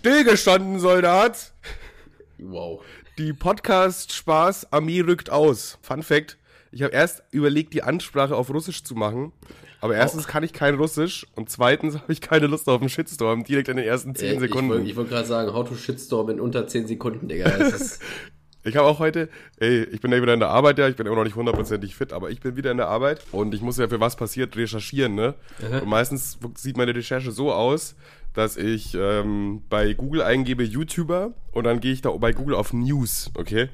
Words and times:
Stillgestanden, 0.00 0.78
Soldat. 0.80 1.52
Wow. 2.38 2.80
Die 3.18 3.34
Podcast-Spaß-Armee 3.34 5.00
rückt 5.02 5.28
aus. 5.28 5.76
Fun 5.82 6.02
Fact: 6.02 6.38
Ich 6.72 6.82
habe 6.82 6.94
erst 6.94 7.22
überlegt, 7.32 7.74
die 7.74 7.82
Ansprache 7.82 8.34
auf 8.34 8.48
Russisch 8.48 8.82
zu 8.82 8.94
machen. 8.94 9.32
Aber 9.82 9.94
erstens 9.94 10.26
kann 10.26 10.42
ich 10.42 10.54
kein 10.54 10.76
Russisch 10.76 11.26
und 11.34 11.50
zweitens 11.50 11.94
habe 12.00 12.10
ich 12.14 12.22
keine 12.22 12.46
Lust 12.46 12.66
auf 12.70 12.80
einen 12.80 12.88
Shitstorm 12.88 13.44
direkt 13.44 13.68
in 13.68 13.76
den 13.76 13.84
ersten 13.86 14.14
10 14.14 14.26
Äh, 14.26 14.32
Ich 14.34 14.40
Sekunden. 14.40 14.70
wollte 14.70 14.96
wollt 14.96 15.08
gerade 15.10 15.28
sagen, 15.28 15.52
how 15.52 15.68
to 15.68 15.74
shitstorm 15.74 16.30
in 16.30 16.40
unter 16.40 16.66
10 16.66 16.86
Sekunden, 16.86 17.28
Digga. 17.28 17.52
Ich 18.62 18.76
habe 18.76 18.86
auch 18.86 18.98
heute, 18.98 19.30
ey, 19.58 19.84
ich 19.84 20.02
bin 20.02 20.12
ja 20.12 20.20
wieder 20.20 20.34
in 20.34 20.40
der 20.40 20.50
Arbeit, 20.50 20.78
ja, 20.78 20.86
ich 20.86 20.94
bin 20.94 21.06
immer 21.06 21.16
noch 21.16 21.24
nicht 21.24 21.34
hundertprozentig 21.34 21.96
fit, 21.96 22.12
aber 22.12 22.28
ich 22.28 22.40
bin 22.40 22.56
wieder 22.56 22.70
in 22.70 22.76
der 22.76 22.88
Arbeit 22.88 23.22
und 23.32 23.54
ich 23.54 23.62
muss 23.62 23.78
ja 23.78 23.88
für 23.88 24.00
was 24.00 24.16
passiert 24.16 24.54
recherchieren, 24.54 25.14
ne? 25.14 25.32
Und 25.80 25.86
meistens 25.88 26.38
sieht 26.56 26.76
meine 26.76 26.94
Recherche 26.94 27.32
so 27.32 27.54
aus, 27.54 27.96
dass 28.34 28.56
ich 28.56 28.94
ähm, 28.94 29.62
bei 29.68 29.94
Google 29.94 30.22
eingebe 30.22 30.62
YouTuber 30.62 31.34
und 31.52 31.64
dann 31.64 31.80
gehe 31.80 31.92
ich 31.92 32.00
da 32.00 32.10
bei 32.10 32.32
Google 32.32 32.54
auf 32.54 32.72
News, 32.72 33.30
okay? 33.34 33.68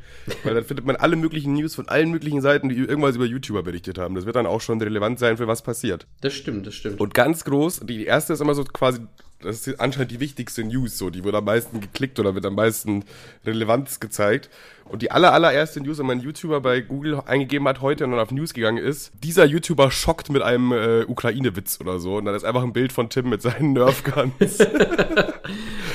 Weil 0.44 0.54
dann 0.54 0.64
findet 0.64 0.86
man 0.86 0.96
alle 0.96 1.16
möglichen 1.16 1.52
News 1.52 1.74
von 1.74 1.88
allen 1.88 2.10
möglichen 2.10 2.40
Seiten, 2.40 2.68
die 2.68 2.76
irgendwas 2.76 3.16
über 3.16 3.26
YouTuber 3.26 3.62
berichtet 3.62 3.98
haben. 3.98 4.14
Das 4.14 4.24
wird 4.24 4.36
dann 4.36 4.46
auch 4.46 4.60
schon 4.60 4.80
relevant 4.80 5.18
sein, 5.18 5.36
für 5.36 5.46
was 5.46 5.62
passiert. 5.62 6.06
das 6.22 6.32
stimmt, 6.32 6.66
das 6.66 6.74
stimmt. 6.74 7.00
Und 7.00 7.12
ganz 7.12 7.44
groß, 7.44 7.80
die 7.84 8.06
erste 8.06 8.32
ist 8.32 8.40
immer 8.40 8.54
so 8.54 8.64
quasi, 8.64 9.00
das 9.40 9.66
ist 9.66 9.78
anscheinend 9.78 10.10
die 10.10 10.20
wichtigste 10.20 10.64
News, 10.64 10.96
so, 10.96 11.10
die 11.10 11.22
wird 11.22 11.34
am 11.34 11.44
meisten 11.44 11.80
geklickt 11.80 12.18
oder 12.18 12.34
wird 12.34 12.46
am 12.46 12.54
meisten 12.54 13.04
Relevanz 13.44 14.00
gezeigt. 14.00 14.48
Und 14.88 15.02
die 15.02 15.10
aller, 15.10 15.32
allererste 15.32 15.80
News, 15.80 15.98
wenn 15.98 16.06
man 16.06 16.18
einen 16.18 16.26
YouTuber 16.26 16.60
bei 16.60 16.80
Google 16.80 17.20
eingegeben 17.26 17.66
hat 17.66 17.80
heute 17.80 18.04
und 18.04 18.12
dann 18.12 18.20
auf 18.20 18.30
News 18.30 18.54
gegangen 18.54 18.78
ist, 18.78 19.12
dieser 19.22 19.44
YouTuber 19.44 19.90
schockt 19.90 20.30
mit 20.30 20.42
einem 20.42 20.72
äh, 20.72 21.04
Ukraine-Witz 21.04 21.80
oder 21.80 21.98
so. 21.98 22.16
Und 22.16 22.24
dann 22.24 22.34
ist 22.34 22.44
einfach 22.44 22.62
ein 22.62 22.72
Bild 22.72 22.92
von 22.92 23.10
Tim 23.10 23.28
mit 23.28 23.42
seinen 23.42 23.72
Nerfguns. 23.74 24.58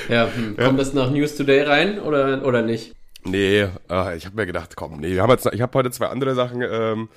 ja, 0.10 0.30
hm. 0.34 0.58
kommt 0.58 0.80
das 0.80 0.94
nach 0.94 1.10
News 1.10 1.36
Today 1.36 1.62
rein 1.62 2.00
oder, 2.00 2.46
oder 2.46 2.62
nicht? 2.62 2.94
nee, 3.24 3.68
äh, 3.90 4.18
ich 4.18 4.26
habe 4.26 4.36
mir 4.36 4.46
gedacht, 4.46 4.76
komm, 4.76 5.00
nee, 5.00 5.14
wir 5.14 5.22
haben 5.22 5.30
jetzt, 5.30 5.48
ich 5.52 5.62
habe 5.62 5.78
heute 5.78 5.92
zwei 5.92 6.08
andere 6.08 6.36
Sachen. 6.36 6.62
Ähm, 6.62 7.10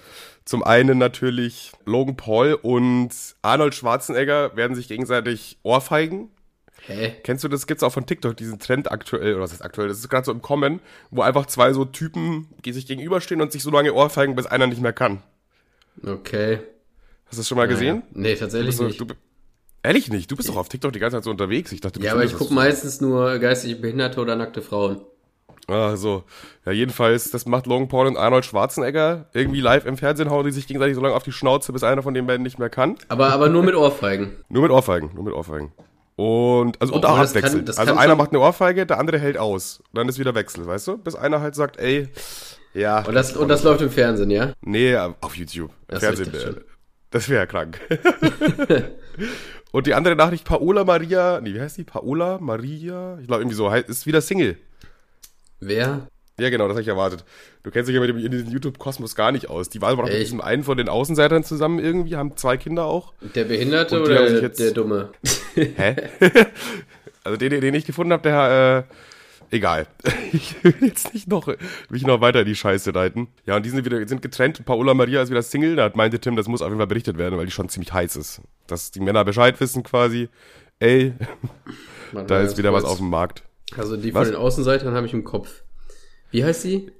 zum 0.44 0.62
einen 0.62 0.98
natürlich 0.98 1.72
Logan 1.86 2.16
Paul 2.16 2.54
und 2.54 3.10
Arnold 3.42 3.74
Schwarzenegger 3.74 4.56
werden 4.56 4.76
sich 4.76 4.88
gegenseitig 4.88 5.58
ohrfeigen. 5.62 6.30
Hä? 6.86 7.14
Kennst 7.22 7.42
du 7.44 7.48
das? 7.48 7.66
Gibt's 7.66 7.82
auch 7.82 7.92
von 7.92 8.04
TikTok, 8.06 8.36
diesen 8.36 8.58
Trend 8.58 8.90
aktuell, 8.90 9.34
oder 9.34 9.44
was 9.44 9.52
heißt 9.52 9.64
aktuell? 9.64 9.88
Das 9.88 9.98
ist 9.98 10.08
gerade 10.08 10.24
so 10.26 10.32
im 10.32 10.42
Kommen, 10.42 10.80
wo 11.10 11.22
einfach 11.22 11.46
zwei 11.46 11.72
so 11.72 11.84
Typen, 11.84 12.48
die 12.64 12.72
sich 12.72 12.86
gegenüberstehen 12.86 13.40
und 13.40 13.52
sich 13.52 13.62
so 13.62 13.70
lange 13.70 13.94
ohrfeigen, 13.94 14.34
bis 14.36 14.46
einer 14.46 14.66
nicht 14.66 14.82
mehr 14.82 14.92
kann. 14.92 15.22
Okay. 16.06 16.58
Hast 17.26 17.34
du 17.34 17.36
das 17.38 17.48
schon 17.48 17.56
mal 17.58 17.68
gesehen? 17.68 18.02
Nee, 18.12 18.34
tatsächlich 18.34 18.76
So, 18.76 18.84
nicht. 18.84 19.00
du, 19.00 19.06
ehrlich 19.82 20.10
nicht? 20.10 20.30
Du 20.30 20.36
bist 20.36 20.48
doch 20.48 20.56
auf 20.56 20.68
TikTok 20.68 20.92
die 20.92 20.98
ganze 20.98 21.16
Zeit 21.16 21.24
so 21.24 21.30
unterwegs. 21.30 21.72
Ich 21.72 21.80
dachte, 21.80 22.00
du 22.00 22.04
ja, 22.04 22.12
aber 22.12 22.24
ich 22.24 22.34
gucke 22.34 22.52
meistens 22.52 23.00
nur 23.00 23.38
geistig 23.38 23.80
Behinderte 23.80 24.20
oder 24.20 24.36
nackte 24.36 24.60
Frauen. 24.60 25.00
Ah, 25.66 25.96
so. 25.96 26.24
Ja, 26.66 26.72
jedenfalls, 26.72 27.30
das 27.30 27.46
macht 27.46 27.66
Logan 27.66 27.88
Paul 27.88 28.06
und 28.06 28.18
Arnold 28.18 28.44
Schwarzenegger. 28.44 29.30
Irgendwie 29.32 29.60
live 29.62 29.86
im 29.86 29.96
Fernsehen 29.96 30.28
hauen 30.28 30.44
die 30.44 30.52
sich 30.52 30.66
gegenseitig 30.66 30.94
so 30.94 31.00
lange 31.00 31.14
auf 31.14 31.22
die 31.22 31.32
Schnauze, 31.32 31.72
bis 31.72 31.82
einer 31.82 32.02
von 32.02 32.12
den 32.12 32.26
beiden 32.26 32.42
nicht 32.42 32.58
mehr 32.58 32.68
kann. 32.68 32.96
Aber, 33.08 33.32
aber 33.32 33.48
nur 33.48 33.62
mit 33.62 33.74
Ohrfeigen. 33.74 34.32
Nur 34.50 34.62
mit 34.62 34.70
Ohrfeigen, 34.70 35.14
nur 35.14 35.24
mit 35.24 35.32
Ohrfeigen. 35.32 35.72
Und, 36.16 36.80
also, 36.80 36.94
und 36.94 37.04
Obwohl, 37.04 37.10
auch 37.16 37.20
das 37.22 37.32
kann- 37.32 37.38
abwechselnd. 37.42 37.68
das 37.68 37.78
Also 37.78 37.94
einer 37.94 38.10
schon- 38.10 38.18
macht 38.18 38.30
eine 38.30 38.40
Ohrfeige, 38.40 38.86
der 38.86 38.98
andere 38.98 39.18
hält 39.18 39.36
aus. 39.36 39.80
Und 39.90 39.98
dann 39.98 40.08
ist 40.08 40.18
wieder 40.18 40.34
Wechsel, 40.34 40.64
weißt 40.66 40.86
du? 40.88 40.98
Bis 40.98 41.14
einer 41.16 41.40
halt 41.40 41.54
sagt, 41.56 41.78
ey, 41.78 42.08
ja. 42.72 43.04
Und 43.04 43.14
das, 43.14 43.36
und 43.36 43.48
das 43.48 43.62
läuft 43.64 43.80
im 43.82 43.90
Fernsehen, 43.90 44.30
ja? 44.30 44.52
Nee, 44.62 44.96
auf 44.96 45.36
YouTube. 45.36 45.70
So, 45.90 45.96
ich 45.96 46.02
Fernsehen. 46.02 46.34
äh. 46.34 46.60
Das 47.10 47.28
wäre 47.28 47.40
ja 47.42 47.46
krank. 47.46 47.80
Und 49.72 49.86
die 49.88 49.94
andere 49.94 50.14
Nachricht, 50.14 50.44
Paola 50.44 50.84
Maria, 50.84 51.40
nee, 51.40 51.52
wie 51.54 51.60
heißt 51.60 51.76
die? 51.78 51.84
Paola 51.84 52.38
Maria? 52.40 53.18
Ich 53.20 53.26
glaube 53.26 53.42
irgendwie 53.42 53.56
so, 53.56 53.68
ist 53.70 54.06
wieder 54.06 54.20
Single. 54.20 54.56
Wer? 55.60 56.06
Ja, 56.38 56.50
genau, 56.50 56.64
das 56.66 56.74
habe 56.74 56.82
ich 56.82 56.88
erwartet. 56.88 57.24
Du 57.62 57.70
kennst 57.70 57.88
dich 57.88 57.94
ja 57.94 58.00
mit 58.00 58.10
dem 58.10 58.18
in 58.18 58.30
diesem 58.30 58.48
YouTube-Kosmos 58.50 59.14
gar 59.14 59.30
nicht 59.30 59.48
aus. 59.50 59.68
Die 59.68 59.80
war 59.80 59.90
aber 59.90 60.02
noch 60.02 60.08
mit 60.10 60.20
diesem 60.20 60.40
einen 60.40 60.64
von 60.64 60.76
den 60.76 60.88
Außenseitern 60.88 61.44
zusammen 61.44 61.78
irgendwie, 61.78 62.16
haben 62.16 62.36
zwei 62.36 62.56
Kinder 62.56 62.86
auch. 62.86 63.12
Der 63.36 63.44
Behinderte 63.44 64.02
oder 64.02 64.42
jetzt- 64.42 64.58
der 64.58 64.72
Dumme? 64.72 65.10
Hä? 65.54 65.94
also 67.24 67.36
den, 67.36 67.60
den 67.60 67.74
ich 67.74 67.84
gefunden 67.84 68.12
habe, 68.12 68.22
der, 68.22 68.86
äh, 69.50 69.54
egal. 69.56 69.86
Ich 70.32 70.56
will 70.64 70.74
jetzt 70.80 71.14
nicht 71.14 71.28
noch, 71.28 71.46
mich 71.88 72.04
noch 72.04 72.20
weiter 72.20 72.40
in 72.40 72.46
die 72.46 72.56
Scheiße 72.56 72.92
reiten. 72.92 73.28
Ja, 73.46 73.54
und 73.54 73.64
die 73.64 73.70
sind 73.70 73.84
wieder, 73.84 74.04
sind 74.08 74.20
getrennt. 74.20 74.64
Paola 74.64 74.94
Maria 74.94 75.22
ist 75.22 75.30
wieder 75.30 75.42
Single. 75.42 75.76
Da 75.76 75.92
meinte 75.94 76.18
Tim, 76.18 76.34
das 76.34 76.48
muss 76.48 76.60
auf 76.60 76.66
jeden 76.68 76.78
Fall 76.78 76.88
berichtet 76.88 77.16
werden, 77.18 77.38
weil 77.38 77.46
die 77.46 77.52
schon 77.52 77.68
ziemlich 77.68 77.92
heiß 77.92 78.16
ist. 78.16 78.40
Dass 78.66 78.90
die 78.90 78.98
Männer 78.98 79.24
Bescheid 79.24 79.60
wissen 79.60 79.84
quasi. 79.84 80.28
Ey, 80.80 81.12
Warte 82.10 82.26
da 82.26 82.40
ist 82.40 82.58
wieder 82.58 82.72
was 82.72 82.82
auf 82.84 82.96
dem 82.98 83.10
Markt. 83.10 83.44
Also 83.76 83.96
die 83.96 84.12
Was? 84.12 84.24
von 84.26 84.32
den 84.34 84.40
Außenseitern 84.42 84.94
habe 84.94 85.06
ich 85.06 85.12
im 85.12 85.22
Kopf. 85.22 85.62
Wie 86.34 86.44
heißt 86.44 86.62
sie? 86.62 86.90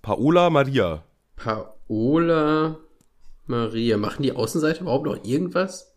Paola 0.00 0.48
Maria. 0.48 1.04
Paola 1.36 2.78
Maria. 3.44 3.98
Machen 3.98 4.22
die 4.22 4.32
Außenseiter 4.32 4.80
überhaupt 4.80 5.04
noch 5.04 5.22
irgendwas? 5.24 5.94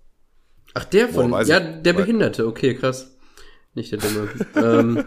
Ach, 0.74 0.84
der 0.84 1.08
von. 1.08 1.32
Boah, 1.32 1.42
ja, 1.44 1.62
der 1.62 1.94
Behinderte. 1.94 2.46
Okay, 2.46 2.76
krass. 2.76 3.16
Nicht 3.76 3.94
der 3.94 4.00
Dumme. 4.00 4.28
ähm, 4.56 5.06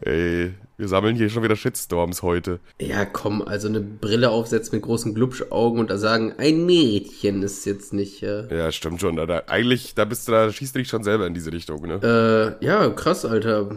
Ey, 0.00 0.54
wir 0.76 0.86
sammeln 0.86 1.16
hier 1.16 1.28
schon 1.28 1.42
wieder 1.42 1.56
Shitstorms 1.56 2.22
heute. 2.22 2.60
ja, 2.80 3.04
komm, 3.04 3.42
also 3.42 3.66
eine 3.66 3.80
Brille 3.80 4.30
aufsetzen 4.30 4.76
mit 4.76 4.84
großen 4.84 5.12
Glubschaugen 5.12 5.80
und 5.80 5.90
da 5.90 5.98
sagen, 5.98 6.34
ein 6.38 6.66
Mädchen 6.66 7.42
ist 7.42 7.64
jetzt 7.64 7.92
nicht. 7.92 8.22
Äh, 8.22 8.56
Ja, 8.56 8.70
stimmt 8.70 9.00
schon. 9.00 9.16
Da, 9.16 9.26
da, 9.26 9.42
eigentlich, 9.48 9.96
da 9.96 10.04
bist 10.04 10.28
du, 10.28 10.32
da 10.32 10.52
schießt 10.52 10.76
du 10.76 10.78
dich 10.78 10.88
schon 10.88 11.02
selber 11.02 11.26
in 11.26 11.34
diese 11.34 11.50
Richtung, 11.52 11.82
ne? 11.82 12.56
äh, 12.60 12.64
ja, 12.64 12.88
krass, 12.90 13.24
Alter. 13.24 13.74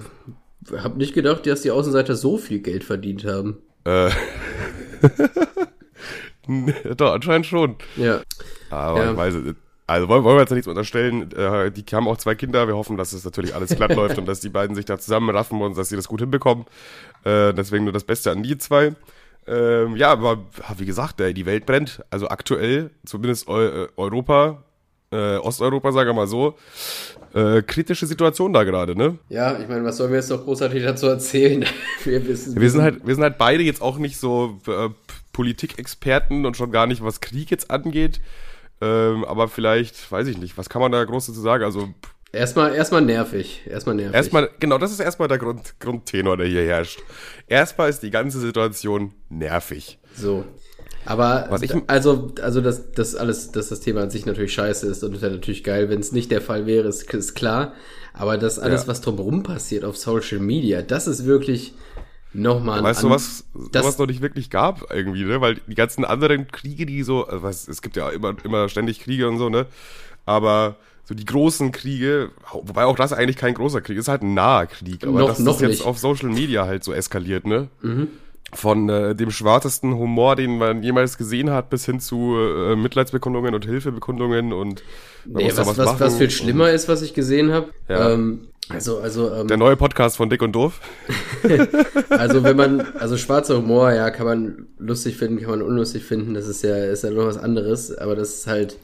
Hab 0.77 0.97
nicht 0.97 1.13
gedacht, 1.13 1.45
dass 1.47 1.61
die 1.61 1.71
Außenseiter 1.71 2.15
so 2.15 2.37
viel 2.37 2.59
Geld 2.59 2.83
verdient 2.83 3.25
haben. 3.25 3.57
Äh. 3.85 4.09
Doch, 6.97 7.13
anscheinend 7.13 7.45
schon. 7.45 7.75
Ja. 7.95 8.21
Aber 8.69 9.03
Ja. 9.03 9.11
ich 9.11 9.17
weiß 9.17 9.33
es. 9.35 9.55
Also 9.87 10.07
wollen, 10.07 10.23
wollen 10.23 10.35
wir 10.37 10.41
jetzt 10.41 10.51
nichts 10.51 10.67
unterstellen. 10.67 11.31
Äh, 11.31 11.71
die 11.71 11.83
haben 11.93 12.07
auch 12.07 12.17
zwei 12.17 12.35
Kinder. 12.35 12.67
Wir 12.67 12.75
hoffen, 12.75 12.95
dass 12.95 13.11
es 13.11 13.25
natürlich 13.25 13.55
alles 13.55 13.75
glatt 13.75 13.95
läuft 13.95 14.19
und 14.19 14.27
dass 14.27 14.39
die 14.39 14.49
beiden 14.49 14.75
sich 14.75 14.85
da 14.85 14.99
zusammenraffen 14.99 15.59
und 15.61 15.75
dass 15.77 15.89
sie 15.89 15.95
das 15.95 16.07
gut 16.07 16.19
hinbekommen. 16.19 16.65
Äh, 17.23 17.53
deswegen 17.55 17.85
nur 17.85 17.93
das 17.93 18.03
Beste 18.03 18.29
an 18.29 18.43
die 18.43 18.55
zwei. 18.59 18.93
Ähm, 19.47 19.95
ja, 19.95 20.11
aber 20.11 20.45
wie 20.77 20.85
gesagt, 20.85 21.19
ey, 21.21 21.33
die 21.33 21.47
Welt 21.47 21.65
brennt. 21.65 22.03
Also 22.11 22.27
aktuell, 22.27 22.91
zumindest 23.03 23.47
Eu 23.47 23.65
äh, 23.85 23.87
Europa, 23.97 24.63
äh, 25.11 25.37
Osteuropa, 25.37 25.91
sagen 25.91 26.09
wir 26.09 26.13
mal 26.13 26.27
so, 26.27 26.55
äh, 27.33 27.61
kritische 27.61 28.05
Situation 28.05 28.53
da 28.53 28.63
gerade, 28.63 28.95
ne? 28.95 29.17
Ja, 29.29 29.57
ich 29.59 29.67
meine, 29.67 29.83
was 29.83 29.97
sollen 29.97 30.11
wir 30.11 30.17
jetzt 30.17 30.29
noch 30.29 30.43
großartig 30.43 30.83
dazu 30.83 31.07
erzählen? 31.07 31.65
Wir 32.03 32.27
wissen, 32.27 32.59
Wir 32.59 32.69
sind 32.69 32.81
halt, 32.81 33.05
wir 33.05 33.13
sind 33.13 33.23
halt 33.23 33.37
beide 33.37 33.61
jetzt 33.63 33.81
auch 33.81 33.97
nicht 33.97 34.17
so 34.17 34.59
äh, 34.67 34.89
Politikexperten 35.33 36.45
und 36.45 36.57
schon 36.57 36.71
gar 36.71 36.87
nicht, 36.87 37.03
was 37.03 37.21
Krieg 37.21 37.51
jetzt 37.51 37.69
angeht. 37.71 38.19
Ähm, 38.81 39.25
aber 39.25 39.47
vielleicht, 39.49 40.11
weiß 40.11 40.27
ich 40.27 40.37
nicht, 40.37 40.57
was 40.57 40.69
kann 40.69 40.81
man 40.81 40.91
da 40.91 41.03
groß 41.03 41.27
dazu 41.27 41.41
sagen? 41.41 41.63
Also 41.63 41.89
Erstmal, 42.31 42.75
erstmal 42.75 43.01
nervig. 43.01 43.61
Erstmal 43.65 43.95
nervig. 43.95 44.15
erstmal, 44.15 44.49
genau, 44.59 44.77
das 44.77 44.91
ist 44.91 44.99
erstmal 44.99 45.27
der 45.27 45.39
Grund, 45.39 45.79
Grundtenor, 45.79 46.37
der 46.37 46.47
hier 46.47 46.63
herrscht. 46.65 47.01
Erstmal 47.47 47.89
ist 47.89 48.03
die 48.03 48.11
ganze 48.11 48.39
Situation 48.39 49.13
nervig. 49.29 49.97
So. 50.15 50.45
Aber 51.05 51.47
Was 51.49 51.61
ich- 51.61 51.73
also, 51.87 52.31
also 52.41 52.61
dass 52.61 52.91
das 52.91 53.15
alles, 53.15 53.51
dass 53.51 53.69
das 53.69 53.79
Thema 53.79 54.01
an 54.03 54.09
sich 54.11 54.25
natürlich 54.25 54.53
scheiße 54.53 54.85
ist 54.87 55.03
und 55.03 55.21
wäre 55.21 55.31
natürlich 55.33 55.63
geil, 55.63 55.89
wenn 55.89 55.99
es 55.99 56.11
nicht 56.11 56.29
der 56.31 56.41
Fall 56.41 56.65
wäre, 56.65 56.87
ist, 56.87 57.11
ist 57.13 57.33
klar. 57.35 57.73
Aber 58.13 58.37
das 58.37 58.59
alles, 58.59 58.81
Ja. 58.83 58.87
was 58.89 59.01
drumherum 59.01 59.43
passiert 59.43 59.85
auf 59.85 59.97
Social 59.97 60.39
Media, 60.39 60.81
das 60.81 61.07
ist 61.07 61.25
wirklich 61.25 61.73
nochmal 62.33 62.83
Weißt 62.83 63.03
du, 63.03 63.09
was 63.09 63.45
das- 63.71 63.83
sowas 63.83 63.97
noch 63.97 64.07
nicht 64.07 64.21
wirklich 64.21 64.49
gab 64.49 64.91
irgendwie, 64.93 65.23
ne? 65.23 65.41
Weil 65.41 65.55
die 65.67 65.75
ganzen 65.75 66.05
anderen 66.05 66.47
Kriege, 66.47 66.85
die 66.85 67.01
so, 67.03 67.25
also 67.25 67.41
was, 67.43 67.67
es 67.67 67.81
gibt 67.81 67.95
ja 67.95 68.09
immer, 68.09 68.35
immer 68.43 68.69
ständig 68.69 68.99
Kriege 68.99 69.27
und 69.27 69.37
so, 69.39 69.49
ne? 69.49 69.65
Aber 70.25 70.75
so 71.05 71.15
die 71.15 71.25
großen 71.25 71.71
Kriege, 71.71 72.29
wobei 72.51 72.85
auch 72.85 72.95
das 72.95 73.13
eigentlich 73.13 73.37
kein 73.37 73.55
großer 73.55 73.81
Krieg 73.81 73.97
ist, 73.97 74.07
halt 74.09 74.21
ein 74.21 74.35
naher 74.35 74.67
Krieg. 74.67 75.03
Aber 75.07 75.19
Noch- 75.19 75.29
das 75.29 75.39
noch 75.39 75.55
ist 75.55 75.61
jetzt 75.61 75.69
nicht. 75.79 75.85
auf 75.85 75.97
Social 75.97 76.29
Media 76.29 76.67
halt 76.67 76.83
so 76.83 76.93
eskaliert, 76.93 77.47
ne? 77.47 77.67
Von 78.53 78.89
äh, 78.89 79.15
dem 79.15 79.31
schwarzesten 79.31 79.95
Humor, 79.95 80.35
den 80.35 80.57
man 80.57 80.81
jemals 80.81 81.17
gesehen 81.17 81.51
hat, 81.51 81.69
bis 81.69 81.85
hin 81.85 81.99
zu 81.99 82.35
äh, 82.37 82.75
Mitleidsbekundungen 82.75 83.53
und 83.53 83.65
Hilfebekundungen 83.65 84.53
und 84.53 84.83
Nee, 85.25 85.49
was, 85.49 85.67
was, 85.67 85.77
was, 85.77 85.99
machen. 85.99 86.11
viel 86.11 86.31
schlimmer 86.31 86.71
ist, 86.71 86.87
was 86.87 87.01
ich 87.01 87.13
gesehen 87.13 87.51
habe. 87.51 87.69
Ja. 87.87 88.11
Ähm, 88.11 88.47
also, 88.69 88.99
also, 88.99 89.33
ähm, 89.33 89.47
Der 89.47 89.57
neue 89.57 89.75
Podcast 89.75 90.17
von 90.17 90.29
Dick 90.29 90.41
und 90.41 90.53
Doof. 90.53 90.79
Also 92.09 92.43
wenn 92.43 92.57
man, 92.57 92.81
also 92.99 93.17
schwarzer 93.17 93.57
Humor, 93.57 93.93
ja, 93.93 94.09
kann 94.11 94.25
man 94.25 94.67
lustig 94.77 95.17
finden, 95.17 95.39
kann 95.39 95.51
man 95.51 95.61
unlustig 95.61 96.03
finden, 96.03 96.33
das 96.33 96.47
ist 96.47 96.63
ja, 96.63 96.75
ist 96.75 97.03
ja 97.03 97.11
noch 97.11 97.25
was 97.25 97.37
anderes, 97.37 97.97
aber 97.97 98.15
das 98.15 98.35
ist 98.35 98.47
halt, 98.47 98.77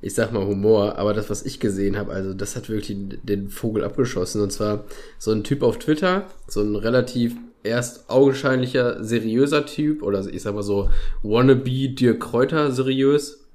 ich 0.00 0.14
sag 0.14 0.32
mal 0.32 0.46
Humor, 0.46 0.98
aber 0.98 1.14
das, 1.14 1.28
was 1.28 1.44
ich 1.44 1.58
gesehen 1.58 1.96
habe, 1.96 2.12
also 2.12 2.32
das 2.32 2.54
hat 2.54 2.68
wirklich 2.68 2.96
den 3.22 3.48
Vogel 3.48 3.82
abgeschossen 3.84 4.40
und 4.40 4.52
zwar 4.52 4.84
so 5.18 5.32
ein 5.32 5.42
Typ 5.42 5.62
auf 5.62 5.78
Twitter, 5.78 6.26
so 6.46 6.60
ein 6.60 6.76
relativ 6.76 7.34
erst 7.66 8.08
augenscheinlicher, 8.08 9.02
seriöser 9.04 9.66
Typ 9.66 10.02
oder 10.02 10.26
ich 10.26 10.42
sag 10.42 10.54
mal 10.54 10.62
so 10.62 10.90
wannabe 11.22 11.88
Dirk 11.90 12.20
Kräuter 12.20 12.72
seriös. 12.72 13.46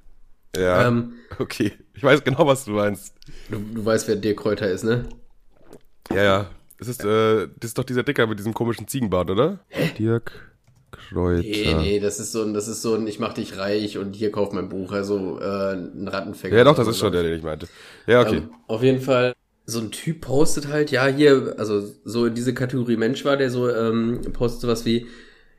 Ja. 0.56 0.88
Ähm, 0.88 1.14
okay. 1.40 1.74
Ich 1.94 2.04
weiß 2.04 2.24
genau, 2.24 2.46
was 2.48 2.66
du 2.66 2.72
meinst. 2.72 3.14
du, 3.50 3.58
du 3.58 3.86
weißt, 3.86 4.08
wer 4.08 4.16
Dirk 4.16 4.38
Kräuter 4.38 4.70
ist, 4.70 4.84
ne? 4.84 5.06
Ja, 6.10 6.24
ja. 6.24 6.50
Das 6.78 6.88
ist, 6.88 7.06
äh, 7.06 7.48
das 7.60 7.70
ist 7.70 7.78
doch 7.78 7.84
dieser 7.84 8.04
Dicker 8.04 8.26
mit 8.26 8.40
diesem 8.40 8.54
komischen 8.54 8.88
Ziegenbart, 8.88 9.30
oder? 9.30 9.60
Hä? 9.70 9.92
Dirk 9.98 10.52
Kräuter. 10.92 11.44
Nee, 11.44 11.76
nee, 11.76 12.00
das 12.00 12.20
ist 12.20 12.32
so 12.32 12.44
ein, 12.44 12.54
das 12.54 12.68
ist 12.68 12.82
so 12.82 12.96
ein, 12.96 13.08
ich 13.08 13.20
mach 13.20 13.34
dich 13.34 13.58
reich 13.58 13.98
und 13.98 14.14
hier 14.16 14.32
kauf 14.32 14.52
mein 14.52 14.68
Buch, 14.68 14.92
also 14.92 15.40
äh, 15.40 15.74
ein 15.74 16.08
Rattenfänger. 16.08 16.58
Ja, 16.58 16.64
doch, 16.64 16.76
das 16.76 16.88
ist 16.88 17.00
schon 17.00 17.12
der, 17.12 17.24
den 17.24 17.38
ich 17.38 17.44
meinte. 17.44 17.68
Ja, 18.08 18.22
okay. 18.22 18.38
Ähm, 18.38 18.50
auf 18.68 18.84
jeden 18.84 19.00
Fall, 19.00 19.34
so 19.72 19.80
ein 19.80 19.92
Typ 19.92 20.22
postet 20.22 20.68
halt, 20.68 20.92
ja, 20.92 21.08
hier, 21.08 21.56
also 21.58 21.84
so 22.04 22.26
in 22.26 22.36
diese 22.36 22.54
Kategorie 22.54 22.98
Mensch 22.98 23.26
war, 23.26 23.38
der 23.38 23.50
so 23.50 23.70
ähm, 23.70 24.22
postet 24.34 24.62
sowas 24.62 24.86
wie, 24.86 25.08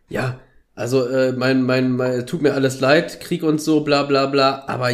ja, 0.09 0.41
also 0.75 1.07
äh, 1.07 1.33
mein, 1.33 1.63
mein, 1.63 1.93
mein, 1.93 2.27
tut 2.27 2.43
mir 2.43 2.55
alles 2.55 2.81
leid, 2.81 3.21
Krieg 3.21 3.43
und 3.43 3.61
so, 3.61 3.81
bla 3.81 4.05
bla 4.05 4.27
bla, 4.27 4.65
aber 4.69 4.91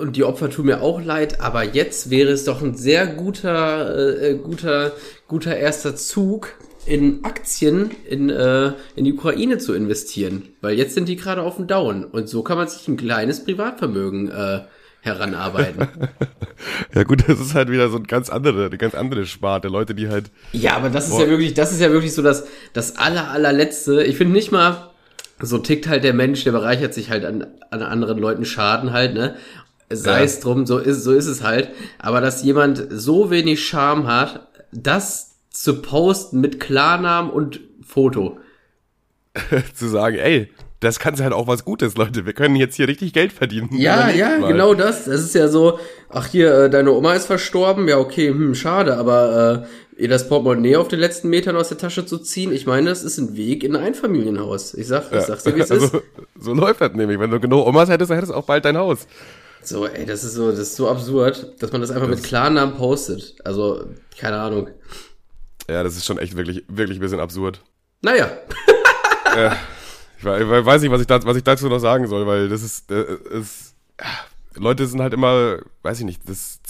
und 0.00 0.16
die 0.16 0.24
Opfer 0.24 0.48
tun 0.50 0.66
mir 0.66 0.80
auch 0.80 1.02
leid, 1.02 1.40
aber 1.40 1.62
jetzt 1.62 2.10
wäre 2.10 2.30
es 2.30 2.44
doch 2.44 2.62
ein 2.62 2.74
sehr 2.74 3.06
guter, 3.06 4.22
äh, 4.22 4.34
guter, 4.34 4.92
guter 5.28 5.56
erster 5.56 5.94
Zug, 5.96 6.54
in 6.86 7.24
Aktien 7.24 7.90
in, 8.08 8.30
äh, 8.30 8.72
in 8.96 9.04
die 9.04 9.14
Ukraine 9.14 9.58
zu 9.58 9.72
investieren, 9.72 10.50
weil 10.60 10.76
jetzt 10.76 10.94
sind 10.94 11.08
die 11.08 11.16
gerade 11.16 11.42
auf 11.42 11.56
dem 11.56 11.66
Down 11.66 12.04
und 12.04 12.28
so 12.28 12.42
kann 12.42 12.58
man 12.58 12.68
sich 12.68 12.86
ein 12.88 12.96
kleines 12.96 13.44
Privatvermögen 13.44 14.30
äh, 14.30 14.60
heranarbeiten. 15.04 15.86
ja 16.94 17.04
gut, 17.04 17.28
das 17.28 17.38
ist 17.38 17.54
halt 17.54 17.70
wieder 17.70 17.88
so 17.90 17.98
ein 17.98 18.04
ganz 18.04 18.30
andere, 18.30 18.66
eine 18.66 18.78
ganz 18.78 18.94
andere 18.94 19.26
Sparte, 19.26 19.68
Leute, 19.68 19.94
die 19.94 20.08
halt. 20.08 20.30
Ja, 20.52 20.76
aber 20.76 20.88
das 20.88 21.08
ist 21.08 21.18
ja 21.18 21.28
wirklich, 21.28 21.54
das 21.54 21.72
ist 21.72 21.80
ja 21.80 21.90
wirklich 21.90 22.14
so 22.14 22.22
das, 22.22 22.46
das 22.72 22.96
aller, 22.96 23.30
allerletzte. 23.30 24.02
Ich 24.02 24.16
finde 24.16 24.32
nicht 24.32 24.50
mal, 24.50 24.90
so 25.40 25.58
tickt 25.58 25.88
halt 25.88 26.04
der 26.04 26.14
Mensch, 26.14 26.44
der 26.44 26.52
bereichert 26.52 26.94
sich 26.94 27.10
halt 27.10 27.24
an, 27.24 27.46
an 27.70 27.82
anderen 27.82 28.18
Leuten 28.18 28.44
Schaden 28.44 28.92
halt, 28.92 29.14
ne? 29.14 29.36
Sei 29.90 30.18
ja. 30.18 30.24
es 30.24 30.40
drum, 30.40 30.64
so 30.64 30.78
ist, 30.78 31.04
so 31.04 31.12
ist 31.12 31.26
es 31.26 31.42
halt. 31.42 31.68
Aber 31.98 32.20
dass 32.20 32.42
jemand 32.42 32.86
so 32.90 33.30
wenig 33.30 33.64
Charme 33.64 34.06
hat, 34.06 34.48
das 34.72 35.36
zu 35.50 35.82
posten 35.82 36.40
mit 36.40 36.60
Klarnamen 36.60 37.30
und 37.30 37.60
Foto. 37.86 38.38
zu 39.74 39.88
sagen, 39.88 40.16
ey, 40.16 40.50
das 40.84 40.98
kann 40.98 41.18
halt 41.18 41.32
auch 41.32 41.46
was 41.46 41.64
Gutes, 41.64 41.96
Leute. 41.96 42.26
Wir 42.26 42.32
können 42.32 42.56
jetzt 42.56 42.76
hier 42.76 42.86
richtig 42.86 43.12
Geld 43.12 43.32
verdienen. 43.32 43.70
Ja, 43.72 44.10
ja, 44.10 44.38
mal. 44.38 44.52
genau 44.52 44.74
das. 44.74 45.06
Das 45.06 45.20
ist 45.20 45.34
ja 45.34 45.48
so, 45.48 45.78
ach 46.08 46.26
hier, 46.26 46.54
äh, 46.54 46.70
deine 46.70 46.92
Oma 46.92 47.14
ist 47.14 47.26
verstorben. 47.26 47.88
Ja, 47.88 47.98
okay, 47.98 48.28
hm, 48.28 48.54
schade, 48.54 48.96
aber 48.96 49.66
äh, 49.96 50.02
ihr 50.02 50.08
das 50.08 50.28
Portemonnaie 50.28 50.76
auf 50.76 50.88
den 50.88 51.00
letzten 51.00 51.28
Metern 51.28 51.56
aus 51.56 51.68
der 51.68 51.78
Tasche 51.78 52.04
zu 52.04 52.18
ziehen, 52.18 52.52
ich 52.52 52.66
meine, 52.66 52.90
das 52.90 53.02
ist 53.02 53.18
ein 53.18 53.36
Weg 53.36 53.64
in 53.64 53.74
ein 53.74 53.82
Einfamilienhaus. 53.82 54.74
Ich 54.74 54.86
sag, 54.86 55.10
ja. 55.10 55.18
ich 55.18 55.24
sag's 55.24 55.44
dir, 55.44 55.56
wie 55.56 55.60
es 55.60 55.70
also, 55.70 55.86
ist. 55.86 56.04
So 56.38 56.52
läuft 56.52 56.80
das 56.80 56.92
nämlich. 56.92 57.18
Wenn 57.18 57.30
du 57.30 57.40
genug 57.40 57.66
Omas 57.66 57.88
hättest, 57.88 58.10
dann 58.10 58.16
hättest 58.16 58.32
du 58.32 58.36
auch 58.36 58.44
bald 58.44 58.64
dein 58.64 58.76
Haus. 58.76 59.06
So, 59.62 59.86
ey, 59.86 60.04
das 60.04 60.24
ist 60.24 60.34
so, 60.34 60.50
das 60.50 60.60
ist 60.60 60.76
so 60.76 60.88
absurd, 60.90 61.54
dass 61.62 61.72
man 61.72 61.80
das 61.80 61.90
einfach 61.90 62.08
das 62.08 62.20
mit 62.20 62.26
Klarnamen 62.26 62.76
postet. 62.76 63.36
Also, 63.44 63.84
keine 64.18 64.36
Ahnung. 64.36 64.68
Ja, 65.68 65.82
das 65.82 65.96
ist 65.96 66.04
schon 66.04 66.18
echt 66.18 66.36
wirklich, 66.36 66.64
wirklich 66.68 66.98
ein 66.98 67.00
bisschen 67.00 67.20
absurd. 67.20 67.60
Naja. 68.02 68.30
äh, 69.34 69.50
ich, 70.18 70.24
weiß 70.26 70.82
nicht, 70.82 70.90
was 70.90 71.00
ich, 71.00 71.06
da, 71.06 71.22
was 71.24 71.36
ich 71.36 71.44
dazu 71.44 71.68
noch 71.68 71.78
sagen 71.78 72.06
soll, 72.06 72.26
weil 72.26 72.48
das 72.48 72.62
ist, 72.62 72.90
äh, 72.90 73.04
ist 73.30 73.74
Leute 74.56 74.86
sind 74.86 75.00
halt 75.00 75.12
immer, 75.12 75.58
weiß 75.82 76.00
ich 76.00 76.04
nicht, 76.06 76.28
das 76.28 76.60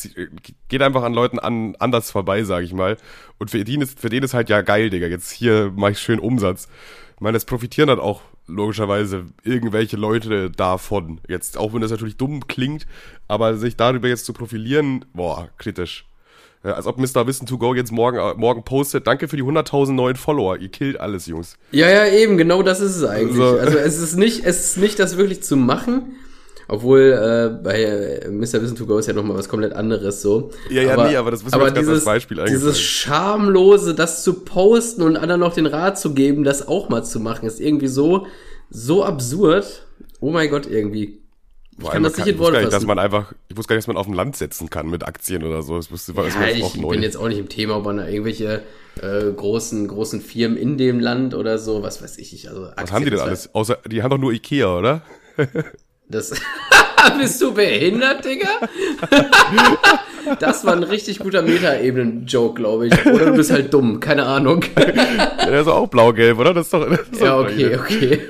geht 0.68 0.82
einfach 0.82 1.02
an 1.02 1.14
Leuten 1.14 1.38
an, 1.38 1.76
anders 1.78 2.10
vorbei, 2.10 2.42
sage 2.44 2.64
ich 2.64 2.72
mal. 2.72 2.96
Und 3.38 3.50
für 3.50 3.62
den, 3.62 3.82
ist, 3.82 4.00
für 4.00 4.08
den 4.08 4.22
ist 4.22 4.34
halt 4.34 4.48
ja 4.48 4.62
geil, 4.62 4.90
Digga. 4.90 5.06
Jetzt 5.06 5.30
hier 5.30 5.72
mache 5.74 5.92
ich 5.92 5.98
schön 5.98 6.18
Umsatz. 6.18 6.68
Ich 7.14 7.20
meine, 7.20 7.34
das 7.34 7.44
profitieren 7.44 7.90
halt 7.90 8.00
auch 8.00 8.22
logischerweise 8.46 9.26
irgendwelche 9.42 9.96
Leute 9.96 10.50
davon. 10.50 11.20
Jetzt, 11.28 11.56
auch 11.56 11.72
wenn 11.72 11.80
das 11.80 11.90
natürlich 11.90 12.16
dumm 12.16 12.46
klingt, 12.46 12.86
aber 13.28 13.56
sich 13.56 13.76
darüber 13.76 14.08
jetzt 14.08 14.26
zu 14.26 14.32
profilieren, 14.32 15.04
boah, 15.12 15.48
kritisch. 15.58 16.06
Ja, 16.64 16.72
als 16.72 16.86
ob 16.86 16.98
Mr. 16.98 17.26
Wissen 17.26 17.46
to 17.46 17.58
Go 17.58 17.74
jetzt 17.74 17.92
morgen, 17.92 18.16
äh, 18.16 18.34
morgen 18.36 18.64
postet. 18.64 19.06
Danke 19.06 19.28
für 19.28 19.36
die 19.36 19.42
100.000 19.42 19.92
neuen 19.92 20.16
Follower. 20.16 20.56
Ihr 20.56 20.70
killt 20.70 20.98
alles, 20.98 21.26
Jungs. 21.26 21.58
Ja, 21.72 21.90
ja, 21.90 22.06
eben. 22.06 22.38
Genau 22.38 22.62
das 22.62 22.80
ist 22.80 22.96
es 22.96 23.04
eigentlich. 23.04 23.36
So. 23.36 23.58
Also 23.58 23.76
es 23.76 23.98
ist 24.00 24.16
nicht, 24.16 24.44
es 24.46 24.64
ist 24.64 24.78
nicht 24.78 24.98
das 24.98 25.18
wirklich 25.18 25.42
zu 25.42 25.56
machen. 25.56 26.16
Obwohl 26.66 27.00
äh, 27.00 27.62
bei 27.62 27.82
äh, 27.82 28.30
Mr. 28.30 28.62
Wissen 28.62 28.76
to 28.76 28.86
Go 28.86 28.96
ist 28.96 29.06
ja 29.06 29.12
nochmal 29.12 29.36
was 29.36 29.50
komplett 29.50 29.74
anderes 29.74 30.22
so. 30.22 30.50
Ja, 30.70 30.80
ja, 30.80 30.94
aber, 30.94 31.08
nee, 31.10 31.16
aber 31.16 31.30
das 31.30 31.44
müssen 31.44 31.60
wir 31.60 31.70
dieses, 31.70 31.96
als 31.96 32.04
Beispiel 32.04 32.40
eigentlich. 32.40 32.54
Dieses 32.54 32.80
schamlose, 32.80 33.94
das 33.94 34.22
zu 34.22 34.32
posten 34.44 35.02
und 35.02 35.18
anderen 35.18 35.40
noch 35.40 35.52
den 35.52 35.66
Rat 35.66 35.98
zu 35.98 36.14
geben, 36.14 36.44
das 36.44 36.66
auch 36.66 36.88
mal 36.88 37.04
zu 37.04 37.20
machen, 37.20 37.46
ist 37.46 37.60
irgendwie 37.60 37.88
so, 37.88 38.26
so 38.70 39.04
absurd. 39.04 39.86
Oh 40.20 40.30
mein 40.30 40.48
Gott, 40.48 40.66
irgendwie. 40.66 41.20
Ich 41.78 41.88
kann 41.88 42.02
das 42.02 42.16
nicht 42.16 42.26
in 42.26 42.38
Worte 42.38 42.58
fassen. 42.58 42.70
Dass 42.70 42.86
man 42.86 42.98
einfach, 42.98 43.32
ich 43.48 43.56
wusste 43.56 43.70
gar 43.70 43.76
nicht, 43.76 43.84
dass 43.84 43.88
man 43.88 43.96
auf 43.96 44.06
dem 44.06 44.14
Land 44.14 44.36
setzen 44.36 44.70
kann 44.70 44.88
mit 44.88 45.04
Aktien 45.04 45.42
oder 45.42 45.62
so. 45.62 45.76
Das 45.76 45.90
wusste, 45.90 46.12
das 46.12 46.34
ja, 46.34 46.46
ich 46.46 46.72
bin 46.72 47.02
jetzt 47.02 47.16
auch 47.16 47.28
nicht 47.28 47.38
im 47.38 47.48
Thema, 47.48 47.76
ob 47.76 47.84
man 47.84 47.96
da 47.96 48.06
irgendwelche 48.06 48.62
äh, 49.00 49.32
großen, 49.32 49.88
großen 49.88 50.20
Firmen 50.20 50.56
in 50.56 50.78
dem 50.78 51.00
Land 51.00 51.34
oder 51.34 51.58
so, 51.58 51.82
was 51.82 52.02
weiß 52.02 52.18
ich. 52.18 52.48
Also 52.48 52.66
Aktien 52.66 52.82
was 52.82 52.92
haben 52.92 53.04
die 53.04 53.10
denn 53.10 53.20
alles? 53.20 53.54
Außer, 53.54 53.78
die 53.86 54.02
haben 54.02 54.10
doch 54.10 54.18
nur 54.18 54.32
Ikea, 54.32 54.76
oder? 54.76 55.02
Das 56.08 56.32
bist 57.18 57.40
du 57.40 57.52
behindert, 57.52 58.24
Digga? 58.24 58.48
das 60.38 60.64
war 60.64 60.74
ein 60.74 60.82
richtig 60.82 61.18
guter 61.18 61.42
Metaebenen-Joke, 61.42 62.54
glaube 62.54 62.88
ich. 62.88 63.06
Oder 63.06 63.26
du 63.26 63.32
bist 63.32 63.50
halt 63.50 63.72
dumm, 63.72 64.00
keine 64.00 64.24
Ahnung. 64.26 64.64
Der 64.76 65.60
ist 65.60 65.66
auch 65.66 65.88
blau-gelb, 65.88 66.38
oder? 66.38 66.54
Das 66.54 66.66
ist 66.66 66.74
doch. 66.74 66.88
Das 66.88 67.00
ist 67.00 67.20
ja, 67.20 67.38
okay, 67.38 67.76
okay. 67.76 68.20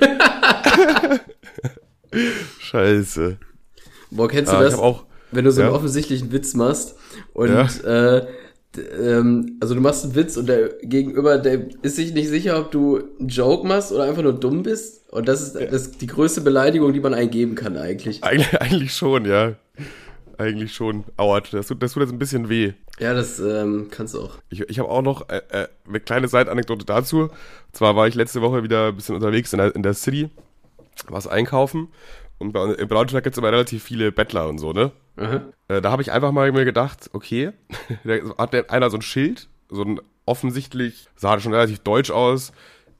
Scheiße. 2.59 3.37
Boah, 4.11 4.27
kennst 4.27 4.51
du 4.51 4.57
ah, 4.57 4.63
das? 4.63 4.75
Auch, 4.75 5.05
wenn 5.31 5.45
du 5.45 5.51
so 5.51 5.61
einen 5.61 5.71
offensichtlichen 5.71 6.31
Witz 6.31 6.53
machst 6.53 6.95
und 7.33 7.49
ja. 7.49 8.17
äh, 8.17 8.27
ähm, 8.77 9.57
also 9.59 9.73
du 9.75 9.81
machst 9.81 10.03
einen 10.03 10.15
Witz 10.15 10.37
und 10.37 10.47
der 10.47 10.69
Gegenüber, 10.81 11.37
der 11.37 11.67
ist 11.81 11.95
sich 11.95 12.13
nicht 12.13 12.29
sicher, 12.29 12.59
ob 12.59 12.71
du 12.71 12.99
einen 13.19 13.29
Joke 13.29 13.67
machst 13.67 13.91
oder 13.91 14.03
einfach 14.03 14.23
nur 14.23 14.33
dumm 14.33 14.63
bist. 14.63 15.09
Und 15.11 15.27
das 15.27 15.41
ist, 15.41 15.55
das 15.55 15.87
ist 15.87 16.01
die 16.01 16.07
größte 16.07 16.41
Beleidigung, 16.41 16.93
die 16.93 16.99
man 16.99 17.13
eingeben 17.13 17.55
kann 17.55 17.77
eigentlich. 17.77 18.23
Eigentlich, 18.23 18.53
eigentlich 18.61 18.93
schon, 18.93 19.25
ja. 19.25 19.53
Eigentlich 20.37 20.73
schon. 20.73 21.05
Aua, 21.15 21.39
das 21.39 21.67
tut, 21.67 21.81
das 21.81 21.93
tut 21.93 22.03
jetzt 22.03 22.11
ein 22.11 22.19
bisschen 22.19 22.49
weh. 22.49 22.73
Ja, 22.99 23.13
das 23.13 23.39
ähm, 23.39 23.87
kannst 23.89 24.13
du 24.13 24.21
auch. 24.21 24.37
Ich, 24.49 24.61
ich 24.61 24.79
habe 24.79 24.89
auch 24.89 25.01
noch 25.01 25.29
äh, 25.29 25.41
äh, 25.49 25.67
eine 25.87 25.99
kleine 26.01 26.27
Seitanekdote 26.27 26.85
dazu. 26.85 27.21
Und 27.21 27.31
zwar 27.71 27.95
war 27.95 28.07
ich 28.07 28.15
letzte 28.15 28.41
Woche 28.41 28.63
wieder 28.63 28.87
ein 28.87 28.95
bisschen 28.95 29.15
unterwegs 29.15 29.53
in 29.53 29.59
der, 29.59 29.75
in 29.75 29.83
der 29.83 29.93
City, 29.93 30.29
was 31.07 31.27
einkaufen. 31.27 31.89
Und 32.37 32.51
bei, 32.51 32.73
in 32.73 32.87
Braunschweig 32.87 33.23
gibt 33.23 33.35
es 33.35 33.37
immer 33.37 33.51
relativ 33.51 33.83
viele 33.83 34.11
Bettler 34.11 34.47
und 34.49 34.57
so, 34.57 34.73
ne? 34.73 34.91
Äh, 35.67 35.81
da 35.81 35.91
habe 35.91 36.01
ich 36.01 36.11
einfach 36.11 36.31
mal 36.31 36.51
mir 36.51 36.65
gedacht, 36.65 37.09
okay, 37.13 37.51
da 38.03 38.13
hat 38.37 38.69
einer 38.69 38.89
so 38.89 38.97
ein 38.97 39.01
Schild, 39.01 39.47
so 39.69 39.83
ein 39.83 39.99
offensichtlich, 40.25 41.07
sah 41.15 41.39
schon 41.39 41.53
relativ 41.53 41.79
deutsch 41.79 42.11
aus, 42.11 42.51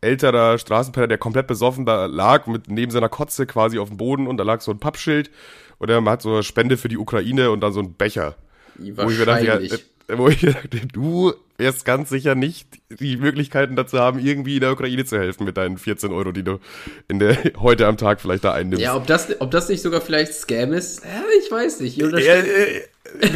älterer 0.02 0.58
Straßenpenner, 0.58 1.08
der 1.08 1.18
komplett 1.18 1.48
besoffen 1.48 1.86
da 1.86 2.06
lag, 2.06 2.48
mit 2.48 2.70
neben 2.70 2.92
seiner 2.92 3.10
Kotze 3.10 3.46
quasi 3.46 3.80
auf 3.80 3.90
dem 3.90 3.98
Boden 3.98 4.28
und 4.28 4.38
da 4.38 4.44
lag 4.44 4.62
so 4.62 4.72
ein 4.72 4.80
Pappschild 4.80 5.32
und 5.80 5.90
er 5.90 6.04
hat 6.06 6.22
so 6.22 6.34
eine 6.34 6.44
Spende 6.44 6.78
für 6.78 6.88
die 6.88 6.98
Ukraine 6.98 7.52
und 7.52 7.62
dann 7.62 7.74
so 7.74 7.82
ein 7.82 7.94
Becher. 7.94 8.36
Wo 8.78 9.10
ich 9.10 9.18
mir 9.18 9.26
dachte, 9.26 9.46
ja, 9.46 10.18
wo 10.18 10.28
ich 10.28 10.42
dachte, 10.42 10.86
du 10.88 11.34
wirst 11.58 11.86
ganz 11.86 12.10
sicher 12.10 12.36
nicht 12.36 12.68
die 12.90 13.18
Möglichkeiten 13.18 13.76
dazu 13.76 14.00
haben, 14.00 14.20
irgendwie 14.20 14.56
in 14.56 14.62
der 14.62 14.72
Ukraine 14.72 15.06
zu 15.06 15.18
helfen 15.18 15.46
mit 15.46 15.58
deinen 15.58 15.78
14 15.78 16.12
Euro, 16.12 16.32
die 16.32 16.44
du 16.44 16.60
in 17.08 17.20
der, 17.20 17.38
heute 17.60 17.88
am 17.88 17.98
Tag 17.98 18.22
vielleicht 18.22 18.44
da 18.44 18.54
einnimmst. 18.54 18.84
Ja, 18.84 18.96
ob 18.96 19.08
das, 19.08 19.40
ob 19.40 19.52
das 19.52 19.70
nicht 19.70 19.82
sogar 19.82 20.02
vielleicht 20.02 20.34
Scam 20.34 20.74
ist, 20.74 21.02
ich 21.44 21.52
weiß 21.52 21.80
nicht. 21.82 21.98
Ja, 21.98 22.08
äh, 22.10 22.82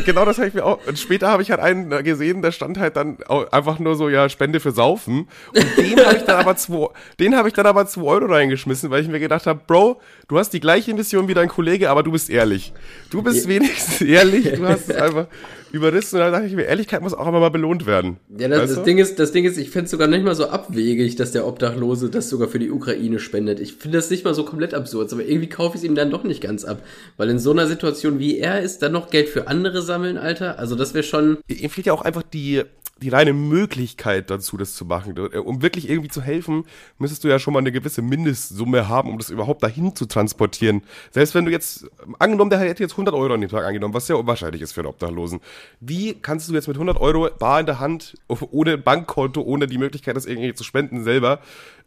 genau 0.05 0.25
das 0.25 0.37
habe 0.37 0.47
ich 0.47 0.53
mir 0.53 0.65
auch. 0.65 0.79
Und 0.87 0.97
später 0.97 1.29
habe 1.29 1.41
ich 1.41 1.51
halt 1.51 1.59
einen 1.59 1.89
gesehen, 2.03 2.41
der 2.41 2.51
stand 2.51 2.77
halt 2.77 2.95
dann 2.95 3.17
einfach 3.51 3.79
nur 3.79 3.95
so, 3.95 4.09
ja, 4.09 4.29
Spende 4.29 4.59
für 4.59 4.71
Saufen. 4.71 5.27
Und 5.53 5.77
den 5.77 6.05
habe 6.05 6.17
ich 6.17 6.23
dann 6.23 6.37
aber 6.37 6.55
zwei, 6.55 6.87
den 7.19 7.35
habe 7.35 7.47
ich 7.47 7.53
dann 7.53 7.65
aber 7.65 7.87
zwei 7.87 8.03
Euro 8.03 8.25
reingeschmissen, 8.25 8.89
weil 8.89 9.03
ich 9.03 9.09
mir 9.09 9.19
gedacht 9.19 9.45
habe, 9.45 9.61
Bro, 9.65 9.99
du 10.27 10.37
hast 10.37 10.51
die 10.51 10.59
gleiche 10.59 10.93
Mission 10.93 11.27
wie 11.27 11.33
dein 11.33 11.49
Kollege, 11.49 11.89
aber 11.89 12.03
du 12.03 12.11
bist 12.11 12.29
ehrlich. 12.29 12.73
Du 13.09 13.21
bist 13.21 13.47
wenigstens 13.47 14.01
ehrlich, 14.01 14.51
du 14.51 14.67
hast 14.67 14.89
es 14.89 14.95
einfach 14.95 15.27
überrissen. 15.71 16.15
Und 16.15 16.21
da 16.21 16.31
dachte 16.31 16.47
ich 16.47 16.53
mir, 16.53 16.63
Ehrlichkeit 16.63 17.01
muss 17.01 17.13
auch 17.13 17.27
immer 17.27 17.39
mal 17.39 17.49
belohnt 17.49 17.85
werden. 17.85 18.17
Ja, 18.37 18.47
das, 18.47 18.75
das 18.75 18.83
Ding 18.83 18.97
ist, 18.97 19.19
das 19.19 19.31
Ding 19.31 19.45
ist, 19.45 19.57
ich 19.57 19.69
finde 19.69 19.85
es 19.85 19.91
sogar 19.91 20.07
nicht 20.07 20.23
mal 20.23 20.35
so 20.35 20.47
abwegig, 20.47 21.15
dass 21.15 21.31
der 21.31 21.47
Obdachlose 21.47 22.09
das 22.09 22.29
sogar 22.29 22.47
für 22.47 22.59
die 22.59 22.71
Ukraine 22.71 23.19
spendet. 23.19 23.59
Ich 23.59 23.75
finde 23.75 23.97
das 23.97 24.09
nicht 24.09 24.25
mal 24.25 24.33
so 24.33 24.43
komplett 24.43 24.73
absurd, 24.73 25.11
aber 25.13 25.23
irgendwie 25.23 25.49
kaufe 25.49 25.77
ich 25.77 25.83
es 25.83 25.89
ihm 25.89 25.95
dann 25.95 26.11
doch 26.11 26.23
nicht 26.23 26.41
ganz 26.41 26.65
ab. 26.65 26.81
Weil 27.17 27.29
in 27.29 27.39
so 27.39 27.51
einer 27.51 27.67
Situation 27.67 28.19
wie 28.19 28.37
er 28.39 28.61
ist, 28.61 28.81
dann 28.81 28.91
noch 28.91 29.09
Geld 29.09 29.29
für 29.29 29.47
andere 29.47 29.58
sammeln, 29.81 30.17
Alter. 30.17 30.59
Also 30.59 30.75
das 30.75 30.93
wäre 30.93 31.03
schon. 31.03 31.37
Ihm 31.47 31.69
fehlt 31.69 31.87
ja 31.87 31.93
auch 31.93 32.01
einfach 32.01 32.23
die, 32.23 32.63
die 33.01 33.09
reine 33.09 33.33
Möglichkeit 33.33 34.29
dazu, 34.29 34.57
das 34.57 34.75
zu 34.75 34.85
machen. 34.85 35.17
Um 35.17 35.61
wirklich 35.61 35.89
irgendwie 35.89 36.09
zu 36.09 36.21
helfen, 36.21 36.65
müsstest 36.97 37.23
du 37.23 37.27
ja 37.27 37.39
schon 37.39 37.53
mal 37.53 37.59
eine 37.59 37.71
gewisse 37.71 38.01
Mindestsumme 38.01 38.87
haben, 38.87 39.09
um 39.09 39.17
das 39.17 39.29
überhaupt 39.29 39.63
dahin 39.63 39.95
zu 39.95 40.05
transportieren. 40.05 40.81
Selbst 41.11 41.35
wenn 41.35 41.45
du 41.45 41.51
jetzt, 41.51 41.87
angenommen, 42.19 42.49
der 42.49 42.59
hätte 42.59 42.83
jetzt 42.83 42.93
100 42.93 43.13
Euro 43.15 43.33
an 43.33 43.41
den 43.41 43.49
Tag 43.49 43.65
angenommen, 43.65 43.93
was 43.93 44.07
sehr 44.07 44.17
unwahrscheinlich 44.17 44.61
ist 44.61 44.73
für 44.73 44.81
einen 44.81 44.89
Obdachlosen. 44.89 45.39
Wie 45.79 46.13
kannst 46.15 46.49
du 46.49 46.53
jetzt 46.53 46.67
mit 46.67 46.77
100 46.77 46.99
Euro 46.99 47.29
bar 47.37 47.59
in 47.59 47.65
der 47.65 47.79
Hand, 47.79 48.15
ohne 48.27 48.77
Bankkonto, 48.77 49.41
ohne 49.41 49.67
die 49.67 49.77
Möglichkeit, 49.77 50.15
das 50.15 50.25
irgendwie 50.25 50.53
zu 50.53 50.63
spenden 50.63 51.03
selber, 51.03 51.39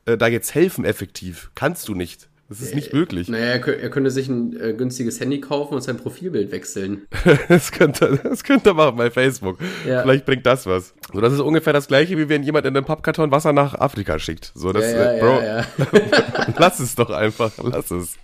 äh, 0.07 0.17
da 0.17 0.27
jetzt 0.29 0.55
helfen 0.55 0.85
effektiv? 0.85 1.51
Kannst 1.55 1.89
du 1.89 1.95
nicht. 1.95 2.29
Das 2.59 2.69
ist 2.69 2.75
nicht 2.75 2.93
möglich. 2.93 3.29
Naja, 3.29 3.45
er, 3.57 3.81
er 3.81 3.91
könnte 3.91 4.11
sich 4.11 4.29
ein 4.29 4.59
äh, 4.61 4.73
günstiges 4.75 5.21
Handy 5.21 5.41
kaufen 5.41 5.75
und 5.75 5.83
sein 5.83 5.97
Profilbild 5.97 6.53
wechseln. 6.53 7.07
Das 7.49 7.73
könnte, 7.73 8.19
das 8.23 8.45
könnte 8.45 8.71
er 8.71 8.75
machen 8.75 8.97
bei 8.97 9.11
Facebook. 9.11 9.59
Ja. 9.87 10.03
Vielleicht 10.03 10.25
bringt 10.27 10.45
das 10.47 10.67
was. 10.67 10.95
So, 11.13 11.21
das 11.21 11.33
ist 11.33 11.41
ungefähr 11.41 11.73
das 11.73 11.87
gleiche, 11.89 12.17
wie 12.19 12.29
wenn 12.29 12.43
jemand 12.43 12.67
in 12.67 12.77
einem 12.77 12.85
Pappkarton 12.87 13.31
Wasser 13.31 13.53
nach 13.53 13.75
Afrika 13.75 14.19
schickt. 14.19 14.53
So, 14.55 14.73
das, 14.73 14.85
ja, 14.85 15.13
äh, 15.13 15.19
ja, 15.19 15.25
Bro, 15.25 15.41
ja, 15.41 15.59
ja. 15.59 16.55
lass 16.59 16.81
es 16.81 16.95
doch 16.95 17.11
einfach, 17.11 17.53
lass 17.63 17.91
es. 17.91 18.17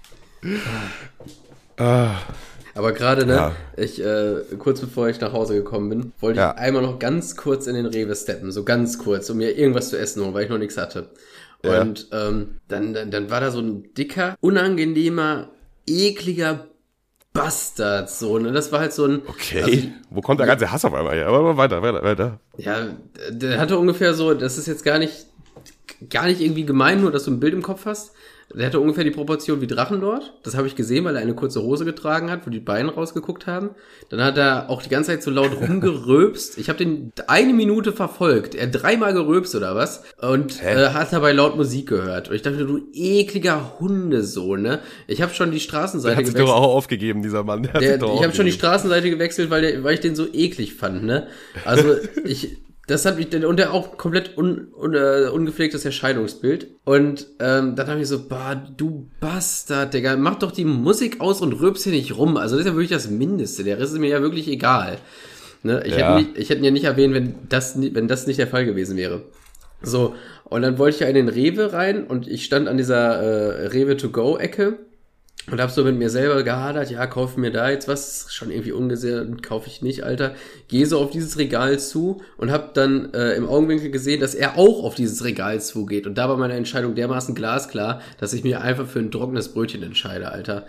Ah, 1.77 2.17
Aber 2.75 2.93
gerade, 2.93 3.27
ne, 3.27 3.33
Ja. 3.35 3.53
ich, 3.77 4.01
äh, 4.05 4.37
kurz 4.59 4.81
bevor 4.81 5.09
ich 5.09 5.21
nach 5.21 5.33
Hause 5.33 5.55
gekommen 5.55 5.89
bin, 5.89 6.13
wollte 6.21 6.39
Ja. 6.41 6.53
ich 6.53 6.59
einmal 6.59 6.83
noch 6.83 6.99
ganz 6.99 7.35
kurz 7.37 7.67
in 7.67 7.75
den 7.75 7.87
Rewe 7.87 8.15
steppen, 8.15 8.53
so 8.53 8.63
ganz 8.65 8.99
kurz, 8.99 9.29
um 9.31 9.39
mir 9.39 9.57
irgendwas 9.57 9.89
zu 9.91 9.99
essen 9.99 10.23
holen, 10.23 10.35
weil 10.35 10.45
ich 10.45 10.51
noch 10.51 10.59
nichts 10.59 10.77
hatte. 10.77 11.09
Ja. 11.65 11.81
Und 11.83 12.09
ähm, 12.13 12.61
dann, 12.69 12.95
dann, 12.95 13.11
dann 13.11 13.31
war 13.31 13.41
da 13.41 13.51
so 13.51 13.61
ein 13.61 13.93
dicker, 13.95 14.37
unangenehmer, 14.41 15.51
ekliger 15.87 16.67
Bastard, 17.33 18.11
so, 18.11 18.39
ne? 18.39 18.53
Das 18.53 18.73
war 18.73 18.81
halt 18.81 18.93
so 18.93 19.05
ein. 19.05 19.23
okay. 19.27 19.63
Also, 19.63 19.83
Wo 20.11 20.21
kommt 20.21 20.41
der 20.41 20.47
ganze 20.47 20.71
Hass 20.71 20.85
auf 20.85 20.95
einmal 20.95 21.15
her? 21.15 21.29
Aber 21.29 21.57
weiter, 21.57 21.83
weiter, 21.83 22.03
weiter. 22.03 22.41
ja, 22.57 22.89
der 23.31 23.61
hatte 23.61 23.79
ungefähr 23.79 24.15
so, 24.15 24.35
das 24.35 24.59
ist 24.59 24.67
jetzt 24.67 24.85
gar 24.85 24.99
nicht, 24.99 25.27
gar 26.11 26.27
nicht 26.27 26.41
irgendwie 26.41 26.65
gemein, 26.65 27.01
nur 27.01 27.13
dass 27.13 27.25
du 27.25 27.31
ein 27.31 27.41
Bild 27.41 27.55
im 27.55 27.63
Kopf 27.63 27.87
hast. 27.87 28.13
Der 28.55 28.67
hatte 28.67 28.81
ungefähr 28.81 29.05
die 29.05 29.11
Proportion 29.11 29.61
wie 29.61 29.67
Drachenlord. 29.67 30.33
Das 30.43 30.57
habe 30.57 30.67
ich 30.67 30.75
gesehen, 30.75 31.05
weil 31.05 31.15
er 31.17 31.21
eine 31.23 31.35
kurze 31.35 31.63
Hose 31.63 31.85
getragen 31.85 32.31
hat, 32.31 32.47
wo 32.47 32.51
die 32.51 32.61
Beine 32.61 32.93
rausgeguckt 32.95 33.47
haben. 33.47 33.71
Dann 34.09 34.23
hat 34.23 34.39
er 34.39 34.71
auch 34.71 34.81
die 34.83 34.89
ganze 34.89 35.11
Zeit 35.11 35.23
so 35.23 35.31
laut 35.31 35.51
rumgeröpst. 35.61 36.57
Ich 36.57 36.69
habe 36.71 36.79
den 36.79 37.13
eine 37.27 37.53
Minute 37.53 37.93
verfolgt. 37.93 38.55
Er 38.55 38.69
hat 38.69 38.83
dreimal 38.83 39.13
geröpst 39.13 39.55
oder 39.55 39.75
was. 39.75 40.03
Und 40.21 40.63
äh, 40.63 40.89
hat 40.91 41.13
dabei 41.13 41.33
laut 41.33 41.57
Musik 41.57 41.89
gehört. 41.89 42.31
Und 42.31 42.37
ich 42.37 42.43
dachte, 42.43 42.65
du 42.65 42.81
ekliger 42.95 43.79
Hundesohn, 43.81 44.63
ne? 44.63 44.81
Ich 45.07 45.21
habe 45.21 45.35
schon 45.35 45.51
die 45.51 45.59
Der 45.59 45.65
Straßenseite 45.65 46.17
hat 46.17 46.25
sich 46.25 46.35
doch 46.35 46.41
gewechselt. 46.41 46.59
auch 46.59 46.75
aufgegeben, 46.75 47.23
dieser 47.23 47.45
Mann. 47.45 47.65
Der 47.65 47.75
hat 47.75 47.83
Der, 47.83 47.97
ich 47.97 48.23
habe 48.23 48.35
schon 48.35 48.47
die. 48.47 48.53
Straßenseite 48.53 49.11
gewechselt, 49.11 49.51
weil, 49.51 49.61
der, 49.63 49.85
weil 49.85 49.95
ich 49.95 50.01
den 50.01 50.17
so 50.17 50.27
eklig 50.33 50.75
fand, 50.75 51.05
ne? 51.05 51.27
Also 51.65 51.95
ich, 52.25 52.57
das 52.89 53.05
hat 53.05 53.19
mich, 53.19 53.33
und 53.45 53.59
der 53.59 53.73
auch 53.73 53.97
komplett 53.99 54.37
un, 54.37 54.69
un, 54.75 54.95
äh, 54.95 55.29
ungepflegtes 55.33 55.85
Erscheinungsbild. 55.85 56.69
Und 56.85 57.27
ähm, 57.39 57.77
dann 57.77 57.87
habe 57.87 58.01
ich 58.01 58.09
so, 58.09 58.27
bah, 58.27 58.55
du 58.55 59.09
Bastard, 59.21 59.93
Digga, 59.93 60.17
mach 60.17 60.37
doch 60.37 60.51
die 60.51 60.65
Musik 60.65 61.21
aus 61.21 61.43
und 61.43 61.53
rülpst 61.53 61.85
hier 61.85 61.93
nicht 61.93 62.17
rum. 62.17 62.37
Also 62.39 62.57
das 62.57 62.65
ist 62.65 62.71
ja 62.71 62.75
wirklich 62.75 62.91
das 62.91 63.11
Mindeste. 63.11 63.63
Der 63.63 63.79
Rest 63.79 63.93
ist 63.93 63.99
mir 64.01 64.09
ja 64.09 64.23
wirklich 64.23 64.49
egal. 64.49 64.99
Ne? 65.63 65.83
Ich, 65.85 65.97
Ja. 65.97 66.17
hätte 66.17 66.31
ich 66.41 66.49
hätte 66.49 66.61
ihn 66.61 66.65
ja 66.65 66.71
nicht 66.71 66.85
erwähnt, 66.85 67.15
wenn 67.15 67.35
das, 67.49 67.77
wenn 67.81 68.09
das 68.09 68.27
nicht 68.27 68.39
der 68.39 68.49
Fall 68.49 68.65
gewesen 68.65 68.97
wäre. 68.97 69.23
So, 69.83 70.15
und 70.45 70.63
dann 70.63 70.79
wollte 70.79 70.95
ich 70.97 71.01
ja 71.03 71.09
in 71.09 71.15
den 71.15 71.29
Rewe 71.29 71.73
rein 71.73 72.05
und 72.07 72.27
ich 72.27 72.45
stand 72.45 72.69
an 72.69 72.79
dieser 72.79 73.21
äh, 73.21 73.67
Rewe 73.67 73.97
to 73.97 74.09
go 74.09 74.37
Ecke 74.39 74.79
und 75.51 75.61
hab 75.61 75.71
so 75.71 75.85
mit 75.85 75.97
mir 75.97 76.11
selber 76.11 76.43
gehadert, 76.43 76.91
ja, 76.91 77.07
kauf 77.07 77.37
mir 77.37 77.51
da 77.51 77.71
jetzt 77.71 77.89
was, 77.89 78.27
schon 78.31 78.51
irgendwie 78.51 78.73
ungesehen, 78.73 79.43
kaufe 79.43 79.69
ich 79.69 79.83
nicht, 79.83 80.05
Alter. 80.05 80.35
Gehe 80.69 80.87
so 80.87 80.99
auf 80.99 81.11
dieses 81.11 81.39
Regal 81.39 81.79
zu 81.79 82.23
und 82.37 82.51
hab 82.51 82.75
dann 82.75 83.13
äh, 83.15 83.35
im 83.35 83.47
Augenwinkel 83.49 83.91
gesehen, 83.91 84.21
dass 84.21 84.35
er 84.35 84.59
auch 84.59 84.85
auf 84.85 84.95
dieses 84.95 85.25
Regal 85.25 85.61
zugeht. 85.61 86.07
Und 86.07 86.17
da 86.17 86.29
war 86.29 86.37
meine 86.37 86.55
Entscheidung 86.55 86.95
dermaßen 86.95 87.35
glasklar, 87.35 88.01
dass 88.19 88.33
ich 88.33 88.45
mir 88.45 88.61
einfach 88.61 88.87
für 88.87 88.99
ein 88.99 89.11
trockenes 89.11 89.53
Brötchen 89.53 89.83
entscheide, 89.83 90.31
Alter. 90.31 90.67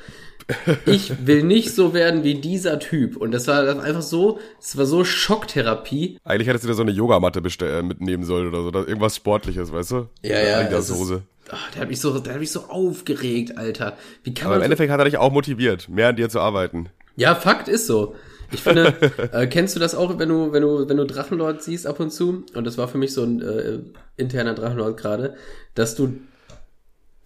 Ich 0.86 1.28
will 1.28 1.44
nicht 1.44 1.76
so 1.76 1.94
werden 1.94 2.24
wie 2.24 2.36
dieser 2.36 2.80
Typ. 2.80 3.18
Und 3.18 3.32
das 3.32 3.48
war 3.48 3.68
einfach 3.84 4.02
so, 4.02 4.40
es 4.60 4.78
war 4.78 4.86
so 4.86 5.04
Schocktherapie. 5.04 6.18
Eigentlich 6.24 6.48
hättest 6.48 6.64
du 6.64 6.70
dir 6.70 6.74
so 6.74 6.82
eine 6.82 6.92
Yogamatte 6.92 7.40
bestell- 7.40 7.80
äh, 7.80 7.84
mitnehmen 7.84 8.24
sollen 8.24 8.48
oder 8.48 8.64
so. 8.64 8.88
Irgendwas 8.88 9.16
Sportliches, 9.16 9.72
weißt 9.72 9.92
du? 9.92 10.08
Ja, 10.24 10.40
ja, 10.42 10.60
Adidas 10.62 10.90
ist-. 10.90 11.22
Ach, 11.52 11.72
der 11.72 11.82
hat 11.82 11.90
mich 11.90 12.00
so, 12.00 12.18
der 12.20 12.34
hat 12.34 12.40
mich 12.40 12.52
so 12.52 12.66
aufgeregt, 12.66 13.58
Alter. 13.58 13.98
Wie 14.24 14.34
kann 14.34 14.48
Aber 14.48 14.56
im 14.56 14.60
man 14.60 14.62
so 14.62 14.66
Endeffekt 14.66 14.92
hat 14.92 15.00
er 15.00 15.06
dich 15.06 15.18
auch 15.18 15.32
motiviert, 15.32 15.90
mehr 15.90 16.10
an 16.10 16.16
dir 16.16 16.30
zu 16.30 16.40
arbeiten. 16.40 16.90
Ja, 17.16 17.36
Fakt 17.36 17.68
ist 17.68 17.88
so. 17.88 18.16
Ich 18.52 18.62
finde, 18.62 18.96
äh, 19.32 19.48
kennst 19.48 19.76
du 19.76 19.80
das 19.80 19.96
auch, 19.96 20.18
wenn 20.20 20.30
du, 20.30 20.52
wenn 20.52 20.62
du, 20.62 20.88
wenn 20.88 20.98
du 20.98 21.06
Drachenlord 21.06 21.62
siehst 21.62 21.88
ab 21.88 22.00
und 22.00 22.12
zu? 22.12 22.46
Und 22.54 22.66
das 22.66 22.78
war 22.78 22.88
für 22.88 22.98
mich 22.98 23.14
so 23.14 23.24
ein 23.24 23.42
äh, 23.42 23.80
interner 24.18 24.54
Drachenlord 24.54 24.98
gerade, 24.98 25.36
dass 25.76 25.96
du 25.96 26.20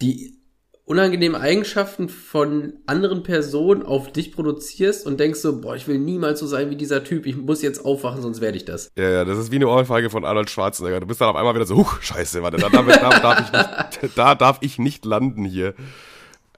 die 0.01 0.37
unangenehmen 0.85 1.39
Eigenschaften 1.39 2.09
von 2.09 2.73
anderen 2.85 3.23
Personen 3.23 3.83
auf 3.83 4.11
dich 4.11 4.33
produzierst 4.33 5.07
und 5.07 5.19
denkst 5.19 5.39
so, 5.39 5.61
boah, 5.61 5.75
ich 5.75 5.87
will 5.87 5.97
niemals 5.97 6.41
so 6.41 6.47
sein 6.47 6.69
wie 6.69 6.75
dieser 6.75 7.03
Typ, 7.05 7.25
ich 7.25 7.37
muss 7.37 7.61
jetzt 7.61 7.85
aufwachen, 7.85 8.21
sonst 8.21 8.41
werde 8.41 8.57
ich 8.57 8.65
das. 8.65 8.91
Ja, 8.97 9.09
ja, 9.09 9.25
das 9.25 9.37
ist 9.37 9.51
wie 9.51 9.55
eine 9.55 9.69
Ohrfeige 9.69 10.09
von 10.09 10.25
Arnold 10.25 10.49
Schwarzenegger. 10.49 10.99
Du 10.99 11.07
bist 11.07 11.21
dann 11.21 11.29
auf 11.29 11.35
einmal 11.35 11.55
wieder 11.55 11.65
so, 11.65 11.77
huch, 11.77 12.01
scheiße, 12.01 12.43
warte, 12.43 12.57
da, 12.57 12.67
da, 12.67 12.81
da, 12.81 13.19
darf 13.19 13.39
ich 13.39 13.51
nicht, 13.51 14.17
da 14.17 14.35
darf 14.35 14.57
ich 14.59 14.77
nicht 14.77 15.05
landen 15.05 15.45
hier. 15.45 15.73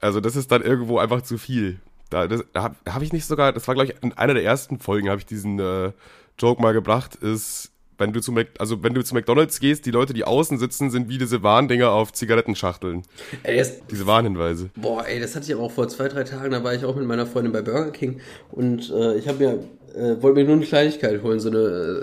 Also 0.00 0.20
das 0.20 0.34
ist 0.34 0.50
dann 0.50 0.62
irgendwo 0.62 0.98
einfach 0.98 1.22
zu 1.22 1.38
viel. 1.38 1.78
Da, 2.10 2.26
das, 2.26 2.44
da 2.52 2.64
habe 2.64 2.76
hab 2.88 3.02
ich 3.02 3.12
nicht 3.12 3.26
sogar, 3.26 3.52
das 3.52 3.66
war 3.68 3.74
glaube 3.74 3.92
ich 3.92 4.02
in 4.02 4.12
einer 4.12 4.34
der 4.34 4.44
ersten 4.44 4.80
Folgen, 4.80 5.08
habe 5.08 5.20
ich 5.20 5.26
diesen 5.26 5.58
äh, 5.60 5.92
Joke 6.38 6.60
mal 6.60 6.72
gebracht, 6.72 7.14
ist, 7.16 7.70
wenn 7.98 8.12
du 8.12 8.20
zu 8.20 8.32
Mac, 8.32 8.48
also 8.58 8.82
wenn 8.82 8.94
du 8.94 9.02
zu 9.02 9.14
McDonalds 9.14 9.60
gehst, 9.60 9.86
die 9.86 9.90
Leute, 9.90 10.12
die 10.12 10.24
außen 10.24 10.58
sitzen, 10.58 10.90
sind 10.90 11.08
wie 11.08 11.18
diese 11.18 11.42
Warndinger 11.42 11.90
auf 11.90 12.12
Zigarettenschachteln. 12.12 13.02
Ey, 13.42 13.58
das, 13.58 13.86
Diese 13.90 14.06
Warnhinweise. 14.06 14.70
Boah, 14.76 15.06
ey, 15.06 15.20
das 15.20 15.34
hatte 15.34 15.46
ich 15.46 15.54
aber 15.54 15.64
auch 15.64 15.72
vor 15.72 15.88
zwei, 15.88 16.08
drei 16.08 16.24
Tagen, 16.24 16.50
da 16.52 16.62
war 16.64 16.74
ich 16.74 16.84
auch 16.84 16.96
mit 16.96 17.06
meiner 17.06 17.26
Freundin 17.26 17.52
bei 17.52 17.62
Burger 17.62 17.90
King 17.90 18.20
und 18.50 18.90
äh, 18.90 19.16
ich 19.16 19.28
habe 19.28 19.38
mir, 19.38 19.52
äh, 19.94 20.22
wollte 20.22 20.40
mir 20.40 20.44
nur 20.44 20.56
eine 20.56 20.66
Kleinigkeit 20.66 21.22
holen, 21.22 21.40
so 21.40 21.48
eine, 21.48 21.58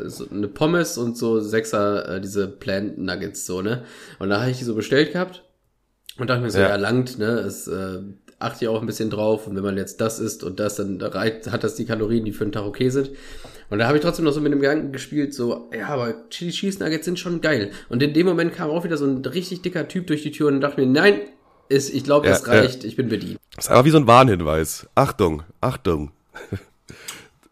äh, 0.06 0.10
so 0.10 0.28
eine 0.30 0.48
Pommes 0.48 0.98
und 0.98 1.18
so 1.18 1.40
Sechser, 1.40 2.16
äh, 2.16 2.22
diese 2.22 2.48
Plant 2.48 2.98
Nuggets, 2.98 3.46
so, 3.46 3.62
ne? 3.62 3.84
Und 4.20 4.30
da 4.30 4.42
habe 4.42 4.52
ich 4.52 4.58
die 4.58 4.64
so 4.64 4.76
bestellt 4.76 5.14
gehabt 5.14 5.44
und 6.18 6.30
dachte 6.30 6.42
mir 6.42 6.50
so, 6.52 6.60
Ja. 6.60 6.70
ja, 6.70 6.76
langt, 6.76 7.18
ne? 7.20 7.26
Es 7.40 7.68
äh, 7.68 8.00
achte 8.44 8.66
ich 8.66 8.70
auch 8.70 8.82
ein 8.82 8.86
bisschen 8.86 9.10
drauf 9.10 9.48
und 9.48 9.56
wenn 9.56 9.64
man 9.64 9.78
jetzt 9.78 10.02
das 10.02 10.20
isst 10.20 10.44
und 10.44 10.60
das, 10.60 10.76
dann 10.76 11.02
reicht, 11.02 11.52
hat 11.52 11.64
das 11.64 11.76
die 11.76 11.86
Kalorien, 11.86 12.26
die 12.26 12.32
für 12.32 12.44
einen 12.44 12.52
Tag 12.52 12.66
okay 12.66 12.90
sind. 12.90 13.12
Und 13.70 13.80
da 13.80 13.88
habe 13.88 13.98
ich 13.98 14.04
trotzdem 14.04 14.26
noch 14.26 14.34
so 14.34 14.42
mit 14.42 14.52
dem 14.52 14.60
Gedanken 14.60 14.92
gespielt, 14.92 15.34
so, 15.34 15.70
ja, 15.76 15.88
aber 15.88 16.30
Chili 16.30 16.52
Cheese 16.52 16.84
Nuggets 16.84 17.06
sind 17.06 17.18
schon 17.20 17.42
geil. 17.42 17.72
Und 17.90 18.04
in 18.04 18.14
dem 18.14 18.28
Moment 18.28 18.54
kam 18.54 18.70
auch 18.70 18.84
wieder 18.84 18.98
so 18.98 19.06
ein 19.06 19.26
richtig 19.26 19.62
dicker 19.62 19.88
Typ 19.88 20.08
durch 20.08 20.22
die 20.22 20.32
Tür 20.32 20.48
und 20.50 20.62
dachte 20.62 20.80
mir, 20.80 20.88
nein, 20.88 21.22
ist, 21.70 21.94
ich 21.94 22.04
glaube, 22.04 22.28
Ja, 22.28 22.34
das 22.34 22.48
reicht, 22.48 22.84
ich 22.84 22.96
bin 22.96 23.10
bedient. 23.10 23.40
Das 23.56 23.66
ist 23.66 23.72
einfach 23.72 23.86
wie 23.86 23.90
so 23.90 23.98
ein 23.98 24.08
Warnhinweis. 24.08 24.88
Achtung, 24.96 25.44
Achtung. 25.62 26.12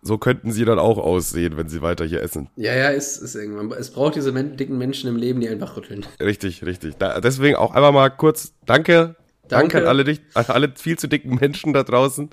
So 0.04 0.18
könnten 0.18 0.52
sie 0.52 0.66
dann 0.66 0.80
auch 0.80 0.98
aussehen, 0.98 1.58
wenn 1.58 1.70
sie 1.70 1.84
weiter 1.84 2.06
hier 2.06 2.24
essen. 2.24 2.50
Ja, 2.56 2.74
ja, 2.74 2.90
ist, 2.90 3.18
ist 3.18 3.36
irgendwann. 3.36 3.72
Es 3.72 3.92
braucht 3.92 4.16
diese 4.16 4.32
men 4.32 4.58
dicken 4.58 4.76
Menschen 4.78 5.08
im 5.08 5.16
Leben, 5.16 5.42
die 5.42 5.48
einfach 5.48 5.78
rütteln. 5.78 6.08
Richtig, 6.20 6.66
richtig. 6.66 6.96
Da, 6.98 7.22
deswegen 7.22 7.56
auch 7.56 7.76
einmal 7.76 7.92
mal 7.92 8.10
kurz 8.10 8.54
Danke. 8.66 9.16
Danke, 9.52 9.82
Danke. 9.82 9.90
an 9.90 9.98
alle, 10.00 10.18
an 10.34 10.46
alle 10.48 10.72
viel 10.76 10.98
zu 10.98 11.08
dicken 11.08 11.36
Menschen 11.36 11.74
da 11.74 11.84
draußen, 11.84 12.30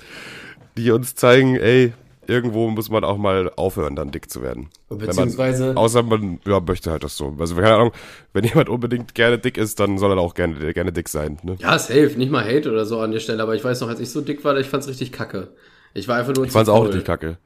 die 0.76 0.90
uns 0.90 1.14
zeigen, 1.14 1.56
ey, 1.56 1.92
irgendwo 2.26 2.68
muss 2.68 2.90
man 2.90 3.04
auch 3.04 3.16
mal 3.16 3.50
aufhören, 3.56 3.96
dann 3.96 4.10
dick 4.10 4.30
zu 4.30 4.42
werden. 4.42 4.68
Beziehungsweise- 4.88 5.68
Man, 5.68 5.76
außer 5.78 6.02
man 6.02 6.40
ja, 6.46 6.60
möchte 6.60 6.90
halt 6.90 7.02
das 7.02 7.16
so. 7.16 7.34
Also, 7.38 7.54
keine 7.56 7.74
Ahnung, 7.74 7.92
wenn 8.32 8.44
jemand 8.44 8.68
unbedingt 8.68 9.14
gerne 9.14 9.38
dick 9.38 9.56
ist, 9.58 9.80
dann 9.80 9.98
soll 9.98 10.12
er 10.12 10.18
auch 10.18 10.34
gerne, 10.34 10.72
gerne 10.74 10.92
dick 10.92 11.08
sein. 11.08 11.38
Ne? 11.42 11.56
Ja, 11.58 11.78
safe, 11.78 12.12
nicht 12.16 12.30
mal 12.30 12.44
Hate 12.44 12.70
oder 12.70 12.84
so 12.84 13.00
an 13.00 13.10
der 13.12 13.20
Stelle, 13.20 13.42
aber 13.42 13.54
ich 13.54 13.64
weiß 13.64 13.80
noch, 13.80 13.88
als 13.88 14.00
ich 14.00 14.10
so 14.10 14.20
dick 14.20 14.44
war, 14.44 14.56
ich 14.58 14.66
fand's 14.68 14.88
richtig 14.88 15.10
kacke. 15.12 15.48
Ich 15.94 16.06
war 16.06 16.16
einfach 16.16 16.34
nur 16.34 16.44
Ich 16.44 16.52
fand's 16.52 16.68
auch 16.68 16.84
richtig 16.84 17.04
kacke. 17.04 17.38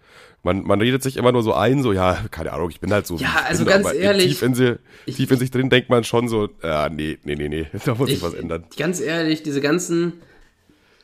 Man, 0.44 0.64
man 0.64 0.80
redet 0.80 1.02
sich 1.04 1.16
immer 1.16 1.30
nur 1.30 1.42
so 1.44 1.54
ein, 1.54 1.82
so, 1.82 1.92
ja, 1.92 2.18
keine 2.32 2.52
Ahnung, 2.52 2.68
ich 2.70 2.80
bin 2.80 2.92
halt 2.92 3.06
so. 3.06 3.16
Ja, 3.16 3.44
also 3.46 3.64
bin, 3.64 3.74
ganz 3.74 3.92
ehrlich, 3.92 4.26
Tief 4.26 4.42
in, 4.42 4.54
sie, 4.54 4.78
ich- 5.06 5.16
tief 5.16 5.30
in 5.30 5.38
sich 5.38 5.50
drin 5.52 5.70
denkt 5.70 5.88
man 5.88 6.02
schon 6.02 6.26
so, 6.28 6.48
ja, 6.62 6.88
nee, 6.88 7.18
nee, 7.24 7.36
nee, 7.36 7.48
nee, 7.48 7.66
da 7.84 7.94
muss 7.94 8.08
sich 8.08 8.18
Ich, 8.18 8.22
was 8.22 8.34
ändern. 8.34 8.64
ganz 8.76 9.00
ehrlich, 9.00 9.42
diese 9.44 9.60
ganzen, 9.60 10.14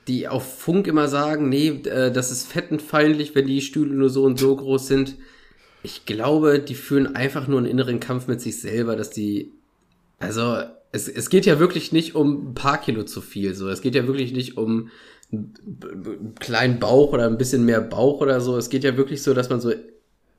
die 0.08 0.26
auf 0.26 0.58
Funk 0.58 0.86
immer 0.88 1.06
sagen, 1.06 1.48
nee, 1.48 1.68
äh, 1.68 2.10
das 2.10 2.32
ist 2.32 2.50
fettenfeindlich, 2.50 3.34
wenn 3.36 3.46
die 3.46 3.60
Stühle 3.60 3.94
nur 3.94 4.10
so 4.10 4.24
und 4.24 4.38
so 4.40 4.56
groß 4.56 4.88
sind. 4.88 5.16
Ich 5.84 6.04
glaube, 6.06 6.58
die 6.58 6.74
führen 6.74 7.14
einfach 7.14 7.46
nur 7.46 7.58
einen 7.58 7.68
inneren 7.68 8.00
Kampf 8.00 8.26
mit 8.26 8.40
sich 8.40 8.60
selber, 8.60 8.96
dass 8.96 9.10
die, 9.10 9.52
also, 10.18 10.56
es, 10.90 11.06
es 11.06 11.30
geht 11.30 11.46
ja 11.46 11.60
wirklich 11.60 11.92
nicht 11.92 12.14
um 12.16 12.50
ein 12.50 12.54
paar 12.54 12.80
Kilo 12.80 13.04
zu 13.04 13.20
viel, 13.20 13.54
so. 13.54 13.68
Es 13.68 13.82
geht 13.82 13.94
ja 13.94 14.06
wirklich 14.08 14.32
nicht 14.32 14.56
um 14.56 14.88
kleinen 16.38 16.78
Bauch 16.78 17.12
oder 17.12 17.26
ein 17.26 17.38
bisschen 17.38 17.64
mehr 17.64 17.80
Bauch 17.80 18.20
oder 18.20 18.40
so. 18.40 18.56
Es 18.56 18.70
geht 18.70 18.84
ja 18.84 18.96
wirklich 18.96 19.22
so, 19.22 19.34
dass 19.34 19.50
man 19.50 19.60
so 19.60 19.72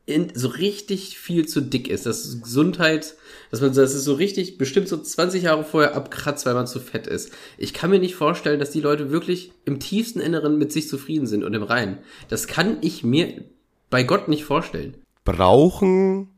in, 0.10 0.31
so 0.34 0.48
richtig 0.48 1.19
viel 1.19 1.48
zu 1.48 1.62
dick 1.62 1.88
ist. 1.88 2.05
Das 2.05 2.25
ist 2.25 2.41
Gesundheit, 2.41 3.15
dass 3.51 3.62
man, 3.62 3.74
das 3.74 3.93
ist 3.93 4.03
so 4.03 4.13
richtig, 4.13 4.58
bestimmt 4.58 4.88
so 4.88 4.98
20 4.98 5.43
Jahre 5.43 5.63
vorher 5.63 5.96
abkratzt, 5.96 6.46
weil 6.46 6.55
man 6.55 6.65
zu 6.65 6.79
fett 6.79 7.05
ist. 7.05 7.31
Ich 7.58 7.74
kann 7.74 7.91
mir 7.91 8.00
nicht 8.00 8.15
vorstellen, 8.15 8.60
dass 8.60 8.72
die 8.72 8.81
Leute 8.81 9.12
wirklich 9.12 9.51
im 9.65 9.79
tiefsten 9.79 10.19
Inneren 10.19 10.58
mit 10.58 10.74
sich 10.74 10.89
zufrieden 10.89 11.27
sind 11.27 11.43
und 11.43 11.53
im 11.53 11.63
Reinen. 11.63 12.00
Das 12.27 12.48
kann 12.48 12.77
ich 12.81 13.03
mir 13.03 13.43
bei 13.91 14.03
Gott 14.03 14.27
nicht 14.27 14.43
vorstellen. 14.43 14.96
Brauchen 15.24 16.29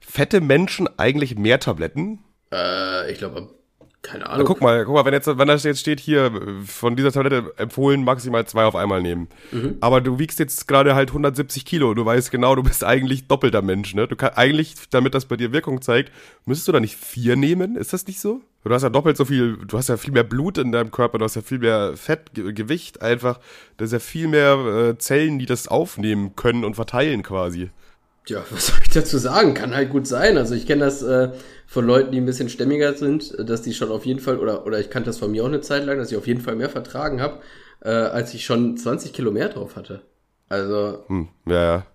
fette 0.00 0.40
Menschen 0.40 0.88
eigentlich 0.98 1.36
mehr 1.36 1.60
Tabletten? 1.60 2.18
Äh, 2.52 3.12
ich 3.12 3.18
glaube, 3.18 3.48
Keine 4.02 4.24
Na, 4.24 4.30
Ahnung. 4.30 4.46
guck 4.48 4.60
mal, 4.60 4.84
guck 4.84 4.94
mal, 4.94 5.04
wenn 5.04 5.14
jetzt, 5.14 5.28
wenn 5.28 5.46
da 5.46 5.54
jetzt 5.54 5.78
steht 5.78 6.00
hier, 6.00 6.32
von 6.66 6.96
dieser 6.96 7.12
Tablette 7.12 7.52
empfohlen 7.56 8.02
maximal 8.02 8.44
zwei 8.46 8.64
auf 8.64 8.74
einmal 8.74 9.00
nehmen. 9.00 9.28
Mhm. 9.52 9.76
Aber 9.80 10.00
du 10.00 10.18
wiegst 10.18 10.40
jetzt 10.40 10.66
gerade 10.66 10.96
halt 10.96 11.10
170 11.10 11.64
Kilo. 11.64 11.94
Du 11.94 12.04
weißt 12.04 12.32
genau, 12.32 12.56
du 12.56 12.64
bist 12.64 12.82
eigentlich 12.82 13.28
doppelter 13.28 13.62
Mensch, 13.62 13.94
ne? 13.94 14.08
Du 14.08 14.16
kannst 14.16 14.36
eigentlich, 14.36 14.74
damit 14.90 15.14
das 15.14 15.26
bei 15.26 15.36
dir 15.36 15.52
Wirkung 15.52 15.80
zeigt, 15.82 16.10
müsstest 16.46 16.66
du 16.66 16.72
da 16.72 16.80
nicht 16.80 16.96
vier 16.96 17.36
nehmen? 17.36 17.76
Ist 17.76 17.92
das 17.92 18.06
nicht 18.08 18.18
so? 18.20 18.40
Du 18.64 18.74
hast 18.74 18.82
ja 18.82 18.90
doppelt 18.90 19.16
so 19.16 19.24
viel, 19.24 19.56
du 19.66 19.78
hast 19.78 19.88
ja 19.88 19.96
viel 19.96 20.12
mehr 20.12 20.22
Blut 20.24 20.58
in 20.58 20.72
deinem 20.72 20.90
Körper, 20.90 21.18
du 21.18 21.24
hast 21.24 21.36
ja 21.36 21.42
viel 21.42 21.58
mehr 21.58 21.96
Fett, 21.96 22.34
Ge- 22.34 22.52
Gewicht 22.52 23.02
einfach. 23.02 23.38
Da 23.76 23.84
ist 23.84 23.92
ja 23.92 23.98
viel 24.00 24.26
mehr 24.28 24.54
äh, 24.94 24.98
Zellen, 24.98 25.38
die 25.38 25.46
das 25.46 25.68
aufnehmen 25.68 26.34
können 26.36 26.64
und 26.64 26.74
verteilen 26.74 27.22
quasi. 27.22 27.70
Ja, 28.28 28.44
was 28.50 28.68
soll 28.68 28.78
ich 28.82 28.90
dazu 28.90 29.18
sagen? 29.18 29.54
Kann 29.54 29.74
halt 29.74 29.90
gut 29.90 30.06
sein. 30.06 30.36
Also 30.36 30.54
ich 30.54 30.66
kenne 30.66 30.84
das 30.84 31.02
äh, 31.02 31.32
von 31.66 31.86
Leuten, 31.86 32.12
die 32.12 32.18
ein 32.20 32.26
bisschen 32.26 32.48
stämmiger 32.48 32.94
sind, 32.94 33.34
dass 33.38 33.62
die 33.62 33.74
schon 33.74 33.90
auf 33.90 34.06
jeden 34.06 34.20
Fall, 34.20 34.38
oder, 34.38 34.66
oder 34.66 34.78
ich 34.80 34.90
kannte 34.90 35.08
das 35.10 35.18
von 35.18 35.30
mir 35.30 35.42
auch 35.42 35.48
eine 35.48 35.60
Zeit 35.60 35.84
lang, 35.84 35.98
dass 35.98 36.10
ich 36.10 36.18
auf 36.18 36.26
jeden 36.26 36.40
Fall 36.40 36.56
mehr 36.56 36.70
vertragen 36.70 37.20
habe, 37.20 37.40
äh, 37.80 37.88
als 37.90 38.34
ich 38.34 38.44
schon 38.44 38.76
20 38.76 39.12
Kilo 39.12 39.30
mehr 39.30 39.48
drauf 39.48 39.76
hatte. 39.76 40.02
Also, 40.48 41.04
Hm, 41.08 41.28
ja, 41.46 41.62
ja. 41.62 41.86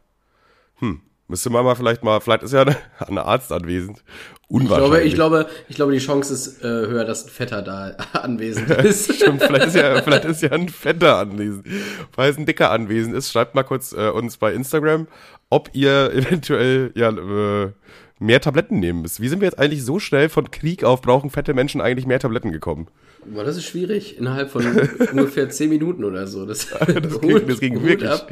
Hm. 0.79 1.01
Müsste 1.29 1.50
man 1.50 1.65
mal 1.65 1.75
vielleicht 1.75 2.03
mal, 2.03 2.22
vielleicht 2.22 2.43
ist 2.43 2.53
ja 2.53 2.65
eine 3.00 3.25
Arzt 3.25 3.51
anwesend. 3.51 3.98
ich 3.98 4.48
glaube, 4.48 4.63
Unwahrscheinlich. 4.63 5.07
ich 5.07 5.15
glaube, 5.15 5.46
ich 5.67 5.75
glaube, 5.75 5.91
die 5.91 6.00
Chance 6.00 6.34
ist 6.34 6.63
äh, 6.63 6.67
höher, 6.67 7.03
dass 7.03 7.25
ein 7.25 7.29
Fetter 7.29 7.62
da 7.62 7.96
anwesend 8.13 8.69
ist. 8.84 9.13
Stimmt, 9.13 9.43
vielleicht 9.43 9.67
ist 9.67 9.75
ja, 9.75 10.01
vielleicht 10.01 10.25
ist 10.25 10.41
ja 10.41 10.51
ein 10.51 10.69
Fetter 10.69 11.17
anwesend. 11.17 11.67
Falls 12.12 12.38
ein 12.38 12.46
Dicker 12.46 12.72
anwesend 12.72 13.15
ist, 13.15 13.31
schreibt 13.31 13.55
mal 13.55 13.63
kurz 13.63 13.91
äh, 13.91 14.10
uns 14.10 14.38
bei 14.38 14.53
Instagram, 14.53 15.07
ob 15.50 15.69
ihr 15.74 16.13
eventuell 16.13 16.91
ja 16.96 17.10
äh, 17.10 17.72
mehr 18.19 18.41
Tabletten 18.41 18.79
nehmen 18.79 19.01
müsst. 19.01 19.19
Wie 19.19 19.27
sind 19.27 19.41
wir 19.41 19.48
jetzt 19.48 19.60
eigentlich 19.60 19.84
so 19.84 20.00
schnell 20.00 20.29
von 20.29 20.50
Krieg 20.50 20.84
auf 20.84 21.01
brauchen 21.01 21.29
fette 21.29 21.53
Menschen 21.53 21.81
eigentlich 21.81 22.07
mehr 22.07 22.19
Tabletten 22.19 22.51
gekommen? 22.51 22.88
Boah, 23.27 23.43
das 23.43 23.57
ist 23.57 23.65
schwierig. 23.65 24.17
Innerhalb 24.17 24.50
von 24.51 24.65
ungefähr 25.12 25.50
10 25.50 25.69
Minuten 25.69 26.03
oder 26.03 26.27
so. 26.27 26.46
Das, 26.46 26.67
Das 26.79 26.88
ging, 27.22 27.48
das 27.48 27.60
ging 27.60 27.84
wirklich, 27.84 28.10
ab. 28.10 28.31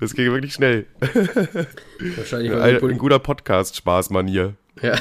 das 0.00 0.14
ging 0.14 0.32
wirklich 0.32 0.54
schnell. 0.54 0.86
Wahrscheinlich, 2.16 2.52
Ein, 2.52 2.82
ein 2.82 2.98
guter 2.98 3.18
Podcast-Spaß-Manier. 3.18 4.54
Ja. 4.80 4.94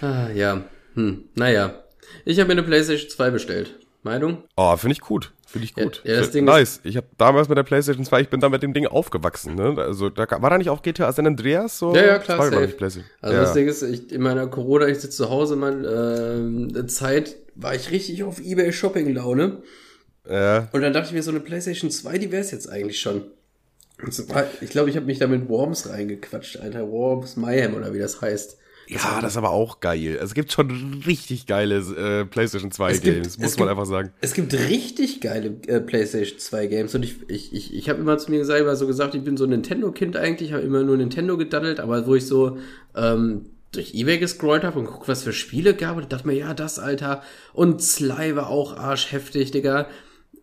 ah, 0.00 0.30
ja. 0.34 0.64
Hm. 0.94 1.24
Naja. 1.34 1.84
Ich 2.24 2.38
habe 2.38 2.48
mir 2.48 2.52
eine 2.52 2.62
PlayStation 2.62 3.10
2 3.10 3.30
bestellt. 3.30 3.78
Meinung? 4.02 4.44
Oh, 4.56 4.76
finde 4.76 4.94
ich 4.94 5.00
gut. 5.00 5.32
Finde 5.54 5.66
ich 5.66 5.74
gut. 5.74 6.00
Ja, 6.02 6.14
ja, 6.14 6.18
das 6.18 6.30
Find- 6.30 6.46
nice. 6.46 6.80
Ich 6.82 6.96
habe 6.96 7.06
damals 7.16 7.48
mit 7.48 7.56
der 7.56 7.62
PlayStation 7.62 8.04
2, 8.04 8.22
ich 8.22 8.28
bin 8.28 8.40
da 8.40 8.48
mit 8.48 8.64
dem 8.64 8.74
Ding 8.74 8.88
aufgewachsen. 8.88 9.54
Ne? 9.54 9.76
Also 9.78 10.10
da 10.10 10.26
war 10.42 10.50
da 10.50 10.58
nicht 10.58 10.68
auch 10.68 10.82
GTA 10.82 11.12
San 11.12 11.28
Andreas 11.28 11.78
so? 11.78 11.94
Ja, 11.94 12.04
ja, 12.04 12.18
klar, 12.18 12.38
Das 12.38 12.52
war, 12.52 12.62
ich, 12.64 12.76
PlayStation. 12.76 13.08
Also 13.20 13.36
ja. 13.36 13.42
das 13.42 13.52
Ding 13.52 13.68
ist, 13.68 13.82
ich, 13.82 14.10
in 14.10 14.20
meiner 14.20 14.48
Corona, 14.48 14.88
ich 14.88 14.98
sitze 14.98 15.16
zu 15.18 15.30
Hause, 15.30 15.54
man, 15.54 16.74
äh, 16.74 16.86
Zeit 16.88 17.36
war 17.54 17.72
ich 17.72 17.92
richtig 17.92 18.24
auf 18.24 18.40
Ebay 18.40 18.72
Shopping 18.72 19.14
Laune. 19.14 19.62
ja. 20.28 20.68
Und 20.72 20.80
dann 20.82 20.92
dachte 20.92 21.06
ich 21.06 21.12
mir, 21.14 21.22
so 21.22 21.30
eine 21.30 21.38
PlayStation 21.38 21.88
2, 21.88 22.18
die 22.18 22.32
wär's 22.32 22.50
jetzt 22.50 22.68
eigentlich 22.68 22.98
schon. 22.98 23.22
Ich 24.60 24.70
glaube, 24.70 24.90
ich 24.90 24.96
habe 24.96 25.06
mich 25.06 25.20
da 25.20 25.28
mit 25.28 25.48
Worms 25.48 25.88
reingequatscht, 25.88 26.58
Alter. 26.58 26.90
Worms 26.90 27.36
Mayhem 27.36 27.74
oder 27.74 27.94
wie 27.94 28.00
das 28.00 28.20
heißt. 28.20 28.58
Ja, 28.86 29.20
das 29.22 29.32
ist 29.32 29.36
aber 29.38 29.50
auch 29.50 29.80
geil. 29.80 30.18
Es 30.22 30.34
gibt 30.34 30.52
schon 30.52 31.02
richtig 31.06 31.46
geile 31.46 31.76
äh, 31.76 32.24
PlayStation 32.24 32.70
2 32.70 32.90
Es 32.90 33.00
gibt- 33.00 33.14
Games, 33.16 33.38
muss 33.38 33.56
man 33.58 33.68
gibt- 33.68 33.70
einfach 33.70 33.86
sagen. 33.90 34.12
Es 34.20 34.34
gibt 34.34 34.52
richtig 34.52 35.20
geile 35.20 35.56
äh, 35.66 35.80
PlayStation 35.80 36.38
2 36.38 36.66
Games 36.66 36.94
und 36.94 37.02
ich, 37.02 37.16
ich, 37.28 37.52
ich, 37.54 37.74
ich 37.74 37.88
habe 37.88 38.00
immer 38.00 38.18
zu 38.18 38.30
mir 38.30 38.44
selber 38.44 38.76
so 38.76 38.86
gesagt, 38.86 39.14
ich 39.14 39.24
bin 39.24 39.36
so 39.36 39.44
ein 39.44 39.50
Nintendo-Kind 39.50 40.16
eigentlich, 40.16 40.52
habe 40.52 40.62
immer 40.62 40.82
nur 40.82 40.96
Nintendo 40.96 41.36
gedaddelt, 41.38 41.80
aber 41.80 42.06
wo 42.06 42.14
ich 42.14 42.26
so 42.26 42.58
ähm, 42.94 43.46
durch 43.72 43.94
Ebay 43.94 44.18
gescrollt 44.18 44.64
habe 44.64 44.78
und 44.78 44.86
guck, 44.86 45.08
was 45.08 45.22
für 45.22 45.32
Spiele 45.32 45.74
gab 45.74 45.96
und 45.96 46.12
dachte 46.12 46.26
mir, 46.26 46.34
ja, 46.34 46.54
das, 46.54 46.78
Alter. 46.78 47.22
Und 47.54 47.82
Sly 47.82 48.36
war 48.36 48.48
auch 48.48 48.76
arschheftig, 48.76 49.50
Digga. 49.50 49.86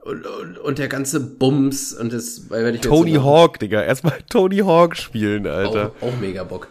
Und, 0.03 0.25
und, 0.25 0.57
und 0.57 0.79
der 0.79 0.87
ganze 0.87 1.19
Bums 1.19 1.93
und 1.93 2.11
das, 2.11 2.49
weil 2.49 2.65
wenn 2.65 2.73
ich 2.73 2.81
Tony 2.81 3.13
Hawk, 3.13 3.59
Digga. 3.59 3.83
Erstmal 3.83 4.17
Tony 4.29 4.57
Hawk 4.57 4.97
spielen, 4.97 5.45
Alter. 5.45 5.91
auch, 6.01 6.07
auch 6.07 6.19
mega 6.19 6.43
Bock. 6.43 6.67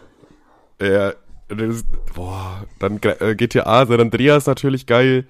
Ja, 0.81 1.13
boah, 2.15 2.65
dann 2.79 2.99
äh, 3.01 3.35
GTA 3.35 3.85
San 3.85 3.99
Andreas 3.99 4.45
natürlich 4.45 4.85
geil. 4.85 5.25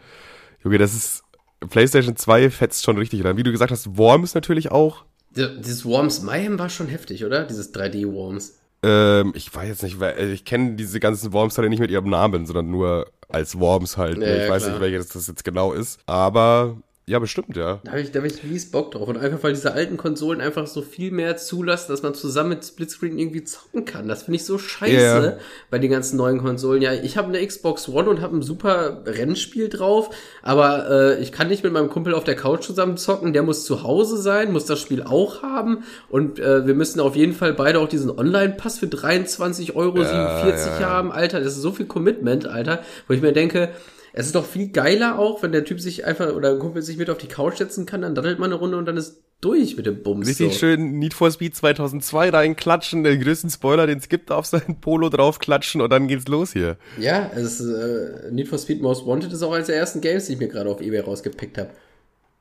Junge, 0.64 0.78
das 0.78 0.94
ist 0.94 1.24
PlayStation 1.70 2.16
2 2.16 2.50
fetzt 2.50 2.84
schon 2.84 2.98
richtig 2.98 3.24
rein. 3.24 3.38
Wie 3.38 3.44
du 3.44 3.52
gesagt 3.52 3.72
hast, 3.72 3.98
Worms 3.98 4.34
natürlich 4.34 4.72
auch. 4.72 5.06
Dieses 5.36 5.86
Worms 5.86 6.22
Mayhem 6.22 6.60
war 6.60 6.70
schon 6.70 6.88
heftig, 6.88 7.24
oder? 7.24 7.46
Dieses 7.46 7.74
3D-Worms. 7.74 8.58
Ähm, 8.84 9.32
ich 9.36 9.54
weiß 9.54 9.70
jetzt 9.70 9.84
nicht, 9.84 10.00
weil 10.00 10.18
äh, 10.18 10.32
ich 10.32 10.44
kenne 10.44 10.74
diese 10.76 11.00
ganzen 11.00 11.32
Worms-Teile 11.34 11.70
nicht 11.70 11.80
mit 11.80 11.92
ihrem 11.92 12.10
Namen, 12.10 12.46
sondern 12.46 12.70
nur 12.72 13.12
als 13.30 13.60
Worms 13.60 13.98
halt. 13.98 14.18
Ja, 14.18 14.44
ich 14.44 14.50
weiß 14.50 14.64
klar. 14.64 14.74
nicht, 14.74 14.82
welches 14.82 15.10
das 15.10 15.28
jetzt 15.28 15.44
genau 15.44 15.72
ist. 15.72 16.00
Aber 16.06 16.78
ja, 17.12 17.20
bestimmt, 17.20 17.58
ja. 17.58 17.82
Da 17.84 17.92
habe 17.92 18.02
ich, 18.02 18.12
da 18.12 18.20
hab 18.20 18.26
ich 18.26 18.42
mies 18.44 18.72
Bock 18.72 18.92
drauf. 18.92 19.08
Und 19.10 19.18
einfach, 19.18 19.44
weil 19.44 19.54
diese 19.54 19.74
alten 19.74 19.98
Konsolen 19.98 20.40
einfach 20.40 20.66
so 20.66 20.82
viel 20.82 21.12
mehr 21.12 21.36
zulassen, 21.36 21.92
dass 21.92 22.02
man 22.04 22.14
zusammen 22.14 22.50
mit 22.50 22.64
Splitscreen 22.66 23.20
irgendwie 23.20 23.44
zocken 23.44 23.84
kann. 23.84 24.08
Das 24.08 24.24
finde 24.24 24.38
ich 24.38 24.46
so 24.46 24.58
scheiße 24.58 24.94
Ja. 24.94 25.34
bei 25.70 25.78
den 25.78 25.92
ganzen 25.92 26.16
neuen 26.18 26.40
Konsolen. 26.40 26.82
Ja, 26.82 26.94
ich 26.94 27.18
habe 27.18 27.28
eine 27.28 27.46
Xbox 27.46 27.90
One 27.90 28.10
und 28.10 28.22
habe 28.22 28.38
ein 28.38 28.42
super 28.42 29.02
Rennspiel 29.06 29.68
drauf, 29.68 30.10
aber 30.42 30.90
äh, 30.90 31.22
ich 31.22 31.32
kann 31.34 31.50
nicht 31.50 31.64
mit 31.64 31.74
meinem 31.74 31.90
Kumpel 31.90 32.14
auf 32.14 32.24
der 32.24 32.36
Couch 32.36 32.64
zusammen 32.64 32.96
zocken. 32.96 33.34
Der 33.34 33.44
muss 33.44 33.66
zu 33.66 33.84
Hause 33.84 34.18
sein, 34.18 34.52
muss 34.54 34.66
das 34.66 34.80
Spiel 34.80 35.04
auch 35.04 35.44
haben. 35.44 35.84
Und 36.10 36.40
äh, 36.40 36.66
wir 36.66 36.76
müssen 36.76 37.02
auf 37.02 37.16
jeden 37.18 37.34
Fall 37.34 37.54
beide 37.54 37.80
auch 37.80 37.90
diesen 37.90 38.10
Online-Pass 38.10 38.80
für 38.80 38.86
23,47 38.88 39.76
Euro 39.76 40.02
Ja, 40.02 40.48
ja, 40.48 40.56
ja. 40.56 40.80
haben. 40.90 41.12
Alter, 41.12 41.40
das 41.42 41.54
ist 41.58 41.62
so 41.62 41.72
viel 41.72 41.88
Commitment, 41.88 42.48
Alter. 42.48 42.82
Wo 43.08 43.14
ich 43.14 43.22
mir 43.22 43.34
denke, 43.34 43.70
es 44.14 44.26
ist 44.28 44.36
doch 44.36 44.46
viel 44.46 44.70
geiler 44.70 45.18
auch, 45.20 45.42
wenn 45.44 45.52
der 45.52 45.64
Typ 45.66 45.80
sich 45.80 46.06
einfach 46.06 46.34
oder 46.34 46.52
ein 46.52 46.60
Kumpel 46.60 46.82
sich 46.82 46.98
mit 46.98 47.10
auf 47.10 47.18
die 47.18 47.28
Couch 47.28 47.58
setzen 47.58 47.86
kann, 47.86 48.02
dann 48.02 48.16
daddelt 48.16 48.40
man 48.40 48.52
eine 48.52 48.60
Runde 48.60 48.78
und 48.78 48.86
dann 48.86 48.98
ist 48.98 49.22
durch 49.42 49.76
mit 49.76 49.88
dem 49.88 50.04
Bums. 50.04 50.28
Richtig 50.28 50.54
so. 50.54 50.60
schön 50.60 51.00
Need 51.00 51.14
for 51.16 51.32
Speed 51.32 51.56
2002 51.56 52.30
reinklatschen, 52.30 53.04
den 53.04 53.20
größten 53.22 53.50
Spoiler, 53.50 53.88
den 53.88 53.98
es 53.98 54.08
gibt, 54.08 54.32
auf 54.32 54.46
sein 54.46 54.78
Polo 54.82 55.10
draufklatschen 55.10 55.82
und 55.82 55.90
dann 55.92 56.08
geht's 56.08 56.28
los 56.28 56.54
hier. 56.54 56.78
Ja, 57.00 57.32
es 57.36 57.60
ist, 57.60 57.68
äh, 57.68 58.32
Need 58.32 58.48
for 58.48 58.60
Speed 58.60 58.82
Most 58.82 59.06
Wanted 59.08 59.34
ist 59.34 59.42
auch 59.42 59.54
eines 59.54 59.68
der 59.68 59.78
ersten 59.78 60.00
Games, 60.02 60.28
die 60.28 60.34
ich 60.34 60.40
mir 60.40 60.48
gerade 60.48 60.70
auf 60.70 60.80
Ebay 60.82 61.00
rausgepickt 61.00 61.58
habe. 61.58 61.70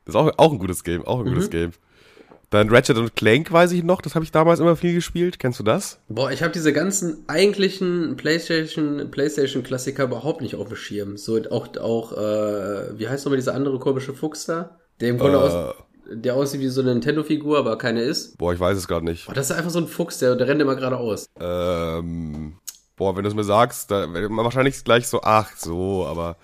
Das 0.05 0.13
ist 0.13 0.19
auch, 0.19 0.31
auch 0.37 0.51
ein 0.51 0.59
gutes 0.59 0.83
Game, 0.83 1.03
auch 1.05 1.19
ein 1.19 1.25
gutes 1.25 1.47
Mhm. 1.47 1.51
Game. 1.51 1.71
Dann 2.51 2.69
Ratchet 2.69 2.97
und 2.97 3.15
Clank 3.15 3.49
weiß 3.49 3.71
ich 3.71 3.81
noch, 3.81 4.01
das 4.01 4.13
habe 4.13 4.25
ich 4.25 4.31
damals 4.31 4.59
immer 4.59 4.75
viel 4.75 4.93
gespielt. 4.93 5.39
Kennst 5.39 5.59
du 5.59 5.63
das? 5.63 5.99
Boah, 6.09 6.31
ich 6.31 6.43
habe 6.43 6.51
diese 6.51 6.73
ganzen 6.73 7.23
eigentlichen 7.27 8.17
PlayStation 8.17 9.09
PlayStation 9.09 9.63
Klassiker 9.63 10.03
überhaupt 10.03 10.41
nicht 10.41 10.55
auf 10.55 10.67
dem 10.67 10.75
Schirm. 10.75 11.15
So 11.15 11.39
auch 11.49 11.77
auch 11.77 12.11
äh, 12.11 12.99
wie 12.99 13.07
heißt 13.07 13.25
nochmal 13.25 13.37
dieser 13.37 13.55
andere 13.55 13.79
komische 13.79 14.13
Fuchs 14.13 14.45
da? 14.45 14.77
Der 14.99 15.09
im 15.09 15.17
Grunde 15.17 15.37
Äh. 15.37 15.41
aus, 15.41 15.75
der 16.13 16.35
aussieht 16.35 16.59
wie 16.59 16.67
so 16.67 16.81
eine 16.81 16.91
Nintendo 16.91 17.23
Figur, 17.23 17.57
aber 17.57 17.77
keine 17.77 18.01
ist. 18.01 18.37
Boah, 18.37 18.53
ich 18.53 18.59
weiß 18.59 18.77
es 18.77 18.85
gerade 18.85 19.05
nicht. 19.05 19.27
Boah, 19.27 19.33
das 19.33 19.49
ist 19.49 19.55
einfach 19.55 19.71
so 19.71 19.79
ein 19.79 19.87
Fuchs, 19.87 20.19
der, 20.19 20.35
der 20.35 20.45
rennt 20.49 20.61
immer 20.61 20.75
geradeaus. 20.75 21.27
Ähm, 21.39 22.57
boah, 22.97 23.15
wenn 23.15 23.23
du 23.23 23.29
es 23.29 23.35
mir 23.35 23.45
sagst, 23.45 23.91
da 23.91 24.07
wahrscheinlich 24.11 24.83
gleich 24.83 25.07
so, 25.07 25.21
ach 25.23 25.49
so, 25.55 26.05
aber 26.05 26.35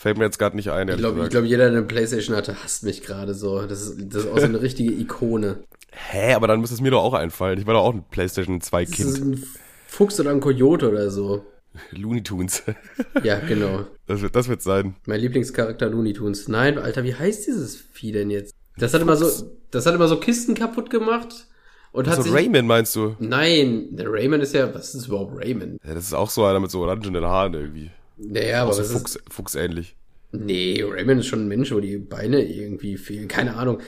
fällt 0.00 0.16
mir 0.16 0.24
jetzt 0.24 0.38
gerade 0.38 0.56
nicht 0.56 0.70
ein, 0.70 0.88
Ich 0.88 0.96
glaube, 0.96 1.28
glaub, 1.28 1.44
jeder, 1.44 1.68
der 1.70 1.78
eine 1.78 1.82
Playstation 1.82 2.34
hatte, 2.34 2.62
hasst 2.64 2.84
mich 2.84 3.02
gerade 3.02 3.34
so. 3.34 3.60
Das 3.66 3.82
ist, 3.82 3.96
das 4.14 4.24
ist 4.24 4.30
auch 4.30 4.38
so 4.38 4.44
eine 4.46 4.62
richtige 4.62 4.92
Ikone. 4.92 5.58
Hä, 5.92 6.32
aber 6.32 6.46
dann 6.48 6.60
müsste 6.60 6.74
es 6.74 6.80
mir 6.80 6.90
doch 6.90 7.02
auch 7.02 7.12
einfallen. 7.12 7.58
Ich 7.58 7.66
war 7.66 7.74
doch 7.74 7.82
auch 7.82 7.92
ein 7.92 8.04
PlayStation 8.10 8.62
2 8.62 8.84
Das 8.86 8.98
ist 8.98 9.14
Kind. 9.16 9.18
ein 9.34 9.44
Fuchs 9.86 10.18
oder 10.18 10.30
ein 10.30 10.40
Coyote 10.40 10.88
oder 10.88 11.10
so. 11.10 11.44
Looney 11.90 12.22
Tunes. 12.22 12.62
Ja, 13.22 13.40
genau. 13.40 13.84
Das 14.06 14.22
wird, 14.22 14.34
das 14.34 14.48
wird 14.48 14.62
sein. 14.62 14.96
Mein 15.04 15.20
Lieblingscharakter 15.20 15.90
Looney 15.90 16.14
Tunes. 16.14 16.48
Nein, 16.48 16.78
Alter, 16.78 17.04
wie 17.04 17.14
heißt 17.14 17.46
dieses 17.46 17.76
Vieh 17.76 18.12
denn 18.12 18.30
jetzt? 18.30 18.54
Das 18.78 18.94
hat 18.94 19.02
immer 19.02 19.16
so, 19.16 19.50
das 19.70 19.84
hat 19.84 19.94
immer 19.94 20.08
so 20.08 20.18
Kisten 20.18 20.54
kaputt 20.54 20.88
gemacht 20.88 21.46
und 21.92 22.08
hat 22.08 22.16
So 22.16 22.22
sich. 22.22 22.32
Rayman 22.32 22.66
meinst 22.66 22.96
du? 22.96 23.16
Nein, 23.18 23.88
der 23.90 24.10
Rayman 24.10 24.40
ist 24.40 24.54
ja, 24.54 24.74
was 24.74 24.94
ist 24.94 25.08
überhaupt 25.08 25.36
Rayman? 25.36 25.76
Ja, 25.86 25.92
das 25.92 26.04
ist 26.04 26.14
auch 26.14 26.30
so 26.30 26.44
einer 26.46 26.58
mit 26.60 26.70
so 26.70 26.80
orangenen 26.80 27.24
Haaren 27.26 27.52
irgendwie. 27.52 27.90
Naja, 28.22 28.62
aber 28.62 28.72
so 28.72 28.82
was 28.82 28.92
Fuchs, 28.92 29.18
Fuchs 29.30 29.54
ähnlich. 29.54 29.96
ist, 30.32 30.40
nee, 30.40 30.82
Rayman 30.86 31.18
ist 31.20 31.26
schon 31.26 31.44
ein 31.44 31.48
Mensch, 31.48 31.72
wo 31.72 31.80
die 31.80 31.98
Beine 31.98 32.42
irgendwie 32.44 32.96
fehlen. 32.96 33.28
Keine 33.28 33.56
Ahnung. 33.56 33.80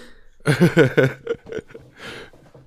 Das 0.45 0.57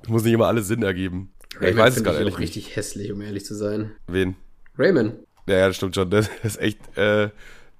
muss 0.07 0.23
nicht 0.23 0.33
immer 0.33 0.47
alles 0.47 0.67
Sinn 0.67 0.83
ergeben. 0.83 1.31
Ja, 1.53 1.61
ich 1.61 1.67
Rayman 1.67 1.77
weiß 1.85 1.97
es 1.97 2.03
gerade 2.03 2.17
ich 2.17 2.19
ehrlich 2.19 2.33
auch 2.35 2.39
nicht. 2.39 2.55
richtig 2.55 2.75
hässlich, 2.75 3.11
um 3.11 3.21
ehrlich 3.21 3.45
zu 3.45 3.55
sein. 3.55 3.91
Wen? 4.07 4.35
Rayman. 4.77 5.13
Ja, 5.47 5.57
ja, 5.57 5.67
das 5.67 5.77
stimmt 5.77 5.95
schon. 5.95 6.09
Das 6.09 6.29
ist 6.43 6.59
echt, 6.59 6.79
äh, 6.97 7.29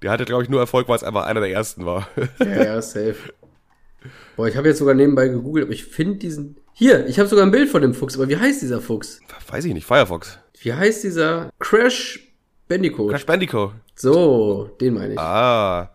der 0.02 0.10
hatte, 0.10 0.24
glaube 0.24 0.42
ich, 0.42 0.48
nur 0.48 0.60
Erfolg, 0.60 0.88
weil 0.88 0.96
es 0.96 1.04
einfach 1.04 1.26
einer 1.26 1.40
der 1.40 1.50
ersten 1.50 1.84
war. 1.86 2.08
Ja, 2.40 2.64
ja, 2.64 2.82
safe. 2.82 3.16
Boah, 4.36 4.48
ich 4.48 4.56
habe 4.56 4.68
jetzt 4.68 4.78
sogar 4.78 4.94
nebenbei 4.94 5.28
gegoogelt, 5.28 5.64
aber 5.64 5.72
ich 5.72 5.84
finde 5.84 6.18
diesen. 6.18 6.56
Hier, 6.74 7.06
ich 7.06 7.18
habe 7.18 7.28
sogar 7.28 7.44
ein 7.46 7.50
Bild 7.50 7.70
von 7.70 7.80
dem 7.82 7.94
Fuchs, 7.94 8.16
aber 8.16 8.28
wie 8.28 8.36
heißt 8.36 8.60
dieser 8.60 8.80
Fuchs? 8.82 9.20
Weiß 9.48 9.64
ich 9.64 9.72
nicht, 9.72 9.86
Firefox. 9.86 10.38
Wie 10.60 10.72
heißt 10.74 11.04
dieser 11.04 11.50
Crash 11.58 12.25
Bandicoot? 12.68 13.10
Crash 13.10 13.26
Bandicoot. 13.26 13.72
So, 13.94 14.70
den 14.80 14.94
meine 14.94 15.14
ich. 15.14 15.18
Ah. 15.18 15.90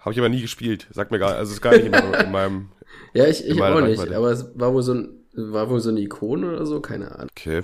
Habe 0.00 0.12
ich 0.12 0.18
aber 0.18 0.28
nie 0.28 0.40
gespielt. 0.42 0.86
Sagt 0.92 1.10
mir 1.10 1.18
gar 1.18 1.34
also 1.34 1.52
ist 1.52 1.60
gar 1.60 1.72
nicht 1.72 1.86
in, 1.86 1.90
meinem- 1.90 2.14
in 2.14 2.30
meinem. 2.32 2.68
ja, 3.14 3.26
ich, 3.26 3.44
ich 3.44 3.60
auch 3.60 3.80
nicht, 3.80 3.98
Reichweite. 3.98 4.16
aber 4.16 4.30
es 4.30 4.46
war 4.54 4.72
wohl 4.72 4.82
so 4.82 4.94
ein 4.94 5.12
war 5.38 5.68
wohl 5.68 5.80
so 5.80 5.90
eine 5.90 6.00
Ikone 6.00 6.48
oder 6.48 6.64
so, 6.64 6.80
keine 6.80 7.12
Ahnung. 7.14 7.28
Okay. 7.30 7.62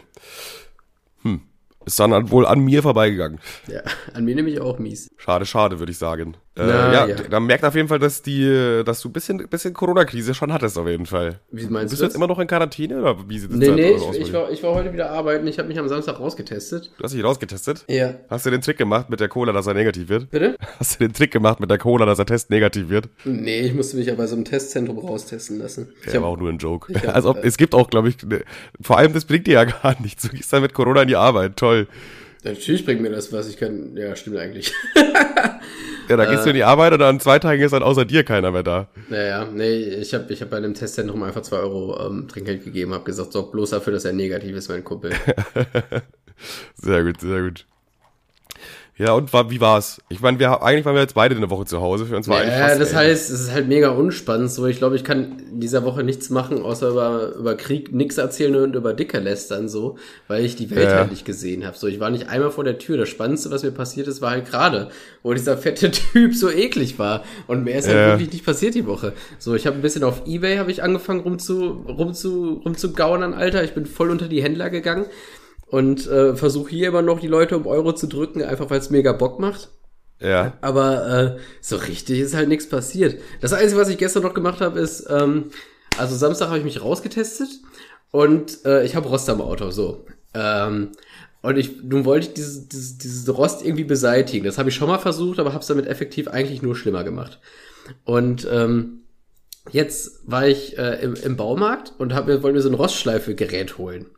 Hm. 1.22 1.40
Ist 1.84 1.98
dann 1.98 2.30
wohl 2.30 2.46
an 2.46 2.60
mir 2.60 2.82
vorbeigegangen. 2.82 3.40
Ja, 3.66 3.80
an 4.12 4.24
mir 4.24 4.34
nämlich 4.34 4.60
auch 4.60 4.78
mies. 4.78 5.10
Schade, 5.16 5.46
schade, 5.46 5.78
würde 5.78 5.90
ich 5.90 5.98
sagen. 5.98 6.36
Äh, 6.54 6.66
Na, 6.66 6.92
ja, 6.92 7.06
ja, 7.06 7.14
dann 7.30 7.46
merkt 7.46 7.64
auf 7.64 7.74
jeden 7.74 7.88
Fall, 7.88 7.98
dass 7.98 8.20
die, 8.20 8.82
dass 8.84 9.00
du 9.00 9.08
ein 9.08 9.12
bisschen, 9.12 9.38
bisschen 9.48 9.72
Corona-Krise 9.72 10.34
schon 10.34 10.52
hattest, 10.52 10.76
auf 10.76 10.86
jeden 10.86 11.06
Fall. 11.06 11.40
Wie 11.50 11.64
meinst 11.66 11.92
Bist 11.92 12.02
du 12.02 12.06
jetzt 12.06 12.14
immer 12.14 12.26
noch 12.26 12.38
in 12.38 12.46
Quarantäne 12.46 13.00
oder 13.00 13.16
wie 13.26 13.38
sieht 13.38 13.52
es 13.52 13.56
nee, 13.56 13.70
nee, 13.70 13.94
aus? 13.94 14.14
Ich, 14.14 14.28
ich, 14.28 14.32
war, 14.34 14.50
ich 14.50 14.62
war 14.62 14.74
heute 14.74 14.92
wieder 14.92 15.10
arbeiten. 15.10 15.46
Ich 15.46 15.58
habe 15.58 15.68
mich 15.68 15.78
am 15.78 15.88
Samstag 15.88 16.20
rausgetestet. 16.20 16.90
Du 16.98 17.04
hast 17.04 17.14
dich 17.14 17.24
rausgetestet? 17.24 17.86
Ja. 17.88 18.16
Hast 18.28 18.44
du 18.44 18.50
den 18.50 18.60
Trick 18.60 18.76
gemacht 18.76 19.08
mit 19.08 19.20
der 19.20 19.28
Cola, 19.28 19.52
dass 19.52 19.66
er 19.66 19.72
negativ 19.72 20.10
wird? 20.10 20.30
Bitte? 20.30 20.56
Hast 20.78 21.00
du 21.00 21.04
den 21.06 21.14
Trick 21.14 21.30
gemacht 21.30 21.58
mit 21.58 21.70
der 21.70 21.78
Cola, 21.78 22.04
dass 22.04 22.18
der 22.18 22.26
Test 22.26 22.50
negativ 22.50 22.90
wird? 22.90 23.08
Nee, 23.24 23.60
ich 23.60 23.72
musste 23.72 23.96
mich 23.96 24.08
ja 24.08 24.14
bei 24.14 24.26
so 24.26 24.36
einem 24.36 24.44
Testzentrum 24.44 24.98
raustesten 24.98 25.58
lassen. 25.58 25.88
Ja, 26.12 26.20
war 26.20 26.28
auch 26.28 26.36
nur 26.36 26.50
ein 26.50 26.58
Joke. 26.58 26.92
Hab, 26.92 27.08
also, 27.14 27.34
es 27.42 27.56
gibt 27.56 27.74
auch, 27.74 27.88
glaube 27.88 28.10
ich, 28.10 28.22
ne, 28.24 28.44
vor 28.78 28.98
allem 28.98 29.14
das 29.14 29.24
bringt 29.24 29.46
dir 29.46 29.54
ja 29.54 29.64
gar 29.82 29.98
nichts. 30.02 30.24
Du 30.24 30.28
gehst 30.28 30.52
dann 30.52 30.60
mit 30.60 30.74
Corona 30.74 31.00
in 31.00 31.08
die 31.08 31.16
Arbeit. 31.16 31.56
Toll. 31.56 31.86
Natürlich 32.44 32.84
bringt 32.84 33.00
mir 33.00 33.10
das 33.10 33.32
was. 33.32 33.48
Ich 33.48 33.56
kann, 33.56 33.96
ja, 33.96 34.14
stimmt 34.16 34.36
eigentlich. 34.36 34.74
ja, 36.08 36.16
da 36.16 36.24
gehst 36.26 36.42
äh, 36.42 36.44
du 36.44 36.50
in 36.50 36.56
die 36.56 36.64
Arbeit 36.64 36.92
und 36.92 37.02
an 37.02 37.20
zwei 37.20 37.38
Tagen 37.38 37.62
ist 37.62 37.72
dann 37.72 37.82
außer 37.82 38.04
dir 38.04 38.24
keiner 38.24 38.50
mehr 38.50 38.62
da. 38.62 38.88
Naja, 39.08 39.46
nee, 39.52 39.76
ich 39.76 40.14
habe 40.14 40.32
ich 40.32 40.40
hab 40.42 40.50
bei 40.50 40.56
einem 40.56 40.74
Testzentrum 40.74 41.22
einfach 41.22 41.42
zwei 41.42 41.58
Euro 41.58 42.06
ähm, 42.06 42.28
Trinkgeld 42.28 42.64
gegeben, 42.64 42.94
habe 42.94 43.04
gesagt, 43.04 43.32
sorg 43.32 43.52
bloß 43.52 43.70
dafür, 43.70 43.92
dass 43.92 44.04
er 44.04 44.12
negativ 44.12 44.56
ist, 44.56 44.68
mein 44.68 44.84
Kumpel. 44.84 45.12
sehr 46.74 47.04
gut, 47.04 47.20
sehr 47.20 47.42
gut. 47.42 47.66
Ja, 49.02 49.14
und 49.14 49.32
war, 49.32 49.50
wie 49.50 49.60
war's? 49.60 50.00
Ich 50.10 50.20
meine, 50.20 50.38
wir 50.38 50.62
eigentlich 50.62 50.84
waren 50.84 50.94
wir 50.94 51.02
jetzt 51.02 51.16
beide 51.16 51.34
eine 51.34 51.50
Woche 51.50 51.64
zu 51.64 51.80
Hause. 51.80 52.06
Für 52.06 52.16
uns 52.16 52.28
war 52.28 52.44
ja, 52.44 52.52
fast, 52.52 52.80
das 52.80 52.94
heißt, 52.94 53.30
es 53.30 53.40
ist 53.40 53.52
halt 53.52 53.66
mega 53.66 53.90
unspannend. 53.90 54.48
So, 54.48 54.64
ich 54.66 54.78
glaube, 54.78 54.94
ich 54.94 55.02
kann 55.02 55.42
dieser 55.50 55.82
Woche 55.82 56.04
nichts 56.04 56.30
machen, 56.30 56.62
außer 56.62 56.90
über, 56.90 57.32
über 57.34 57.56
Krieg 57.56 57.92
nichts 57.92 58.16
erzählen 58.16 58.54
und 58.54 58.76
über 58.76 58.94
Dicke 58.94 59.18
lästern, 59.18 59.68
so, 59.68 59.96
weil 60.28 60.44
ich 60.44 60.54
die 60.54 60.70
Welt 60.70 60.88
ja. 60.88 60.98
halt 60.98 61.10
nicht 61.10 61.24
gesehen 61.24 61.66
habe. 61.66 61.76
So, 61.76 61.88
ich 61.88 61.98
war 61.98 62.10
nicht 62.10 62.28
einmal 62.28 62.52
vor 62.52 62.62
der 62.62 62.78
Tür. 62.78 62.96
Das 62.96 63.08
Spannendste, 63.08 63.50
was 63.50 63.64
mir 63.64 63.72
passiert 63.72 64.06
ist, 64.06 64.22
war 64.22 64.30
halt 64.30 64.48
gerade, 64.48 64.90
wo 65.24 65.34
dieser 65.34 65.58
fette 65.58 65.90
Typ 66.12 66.32
so 66.36 66.48
eklig 66.48 67.00
war. 67.00 67.24
Und 67.48 67.64
mehr 67.64 67.80
ist 67.80 67.88
halt 67.88 67.96
ja. 67.96 68.02
halt 68.02 68.12
wirklich 68.20 68.34
nicht 68.34 68.46
passiert 68.46 68.76
die 68.76 68.86
Woche. 68.86 69.14
So, 69.40 69.56
ich 69.56 69.66
habe 69.66 69.74
ein 69.74 69.82
bisschen 69.82 70.04
auf 70.04 70.22
Ebay 70.26 70.58
habe 70.58 70.70
ich 70.70 70.84
angefangen 70.84 71.22
rum 71.22 71.40
zu, 71.40 71.84
rum 71.88 72.14
zu, 72.14 72.62
rum 72.64 72.76
zu 72.76 72.92
gauern, 72.92 73.34
Alter. 73.34 73.64
Ich 73.64 73.74
bin 73.74 73.84
voll 73.84 74.10
unter 74.10 74.28
die 74.28 74.44
Händler 74.44 74.70
gegangen 74.70 75.06
und 75.72 76.06
äh, 76.06 76.36
versuche 76.36 76.68
hier 76.68 76.88
immer 76.88 77.00
noch 77.00 77.18
die 77.18 77.28
Leute 77.28 77.56
um 77.56 77.66
Euro 77.66 77.94
zu 77.94 78.06
drücken, 78.06 78.42
einfach 78.42 78.68
weil 78.68 78.78
es 78.78 78.90
mega 78.90 79.12
Bock 79.12 79.40
macht. 79.40 79.70
Ja. 80.20 80.52
Aber 80.60 81.08
äh, 81.08 81.38
so 81.62 81.76
richtig 81.76 82.20
ist 82.20 82.34
halt 82.34 82.50
nichts 82.50 82.68
passiert. 82.68 83.18
Das 83.40 83.54
Einzige, 83.54 83.80
was 83.80 83.88
ich 83.88 83.96
gestern 83.96 84.22
noch 84.22 84.34
gemacht 84.34 84.60
habe, 84.60 84.78
ist, 84.78 85.06
ähm, 85.08 85.46
also 85.96 86.14
Samstag 86.14 86.48
habe 86.48 86.58
ich 86.58 86.64
mich 86.64 86.82
rausgetestet 86.82 87.48
und 88.10 88.66
äh, 88.66 88.84
ich 88.84 88.94
habe 88.94 89.08
Rost 89.08 89.30
am 89.30 89.40
Auto, 89.40 89.70
so. 89.70 90.04
Ähm, 90.34 90.90
und 91.40 91.56
ich, 91.56 91.82
nun 91.82 92.04
wollte 92.04 92.26
ich 92.26 92.34
dieses, 92.34 92.68
dieses, 92.68 92.98
dieses 92.98 93.34
Rost 93.34 93.64
irgendwie 93.64 93.84
beseitigen. 93.84 94.44
Das 94.44 94.58
habe 94.58 94.68
ich 94.68 94.74
schon 94.74 94.88
mal 94.88 94.98
versucht, 94.98 95.38
aber 95.38 95.54
habe 95.54 95.62
es 95.62 95.68
damit 95.68 95.86
effektiv 95.86 96.28
eigentlich 96.28 96.60
nur 96.60 96.76
schlimmer 96.76 97.02
gemacht. 97.02 97.40
Und 98.04 98.46
ähm, 98.52 99.04
jetzt 99.70 100.20
war 100.26 100.46
ich 100.46 100.76
äh, 100.76 101.02
im, 101.02 101.14
im 101.14 101.38
Baumarkt 101.38 101.94
und 101.96 102.12
hab, 102.12 102.26
wollte 102.28 102.52
mir 102.52 102.60
so 102.60 102.68
ein 102.68 102.74
Rostschleife-Gerät 102.74 103.78
holen. 103.78 104.10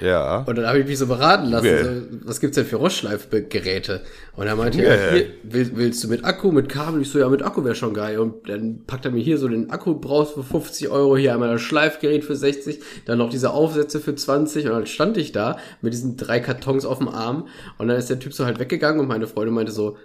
Ja. 0.00 0.38
Und 0.46 0.56
dann 0.56 0.66
habe 0.66 0.80
ich 0.80 0.86
mich 0.86 0.98
so 0.98 1.06
beraten 1.06 1.50
lassen, 1.50 1.66
okay. 1.66 1.84
so, 1.84 2.28
was 2.28 2.40
gibt's 2.40 2.54
denn 2.56 2.64
für 2.64 2.76
Rostschleifgeräte? 2.76 4.00
Und 4.34 4.46
er 4.46 4.56
meinte 4.56 4.78
okay. 4.78 4.88
er, 4.88 5.12
hier, 5.12 5.26
willst, 5.42 5.76
willst 5.76 6.04
du 6.04 6.08
mit 6.08 6.24
Akku, 6.24 6.52
mit 6.52 6.68
Kabel? 6.68 7.02
Ich 7.02 7.10
so, 7.10 7.18
ja, 7.18 7.28
mit 7.28 7.42
Akku 7.42 7.64
wäre 7.64 7.74
schon 7.74 7.92
geil. 7.92 8.18
Und 8.18 8.48
dann 8.48 8.84
packt 8.86 9.04
er 9.04 9.10
mir 9.10 9.22
hier 9.22 9.36
so 9.38 9.48
den 9.48 9.70
Akku, 9.70 9.94
brauchst 9.94 10.34
für 10.34 10.42
50 10.42 10.88
Euro, 10.88 11.16
hier 11.16 11.34
einmal 11.34 11.52
das 11.52 11.60
Schleifgerät 11.60 12.24
für 12.24 12.34
60, 12.34 12.80
dann 13.04 13.18
noch 13.18 13.30
diese 13.30 13.50
Aufsätze 13.50 14.00
für 14.00 14.14
20 14.14 14.66
und 14.66 14.72
dann 14.72 14.86
stand 14.86 15.16
ich 15.16 15.32
da 15.32 15.58
mit 15.82 15.92
diesen 15.92 16.16
drei 16.16 16.40
Kartons 16.40 16.84
auf 16.84 16.98
dem 16.98 17.08
Arm 17.08 17.48
und 17.78 17.88
dann 17.88 17.96
ist 17.96 18.10
der 18.10 18.18
Typ 18.18 18.32
so 18.32 18.44
halt 18.44 18.58
weggegangen 18.58 19.00
und 19.00 19.08
meine 19.08 19.26
Freundin 19.26 19.54
meinte 19.54 19.72
so, 19.72 19.96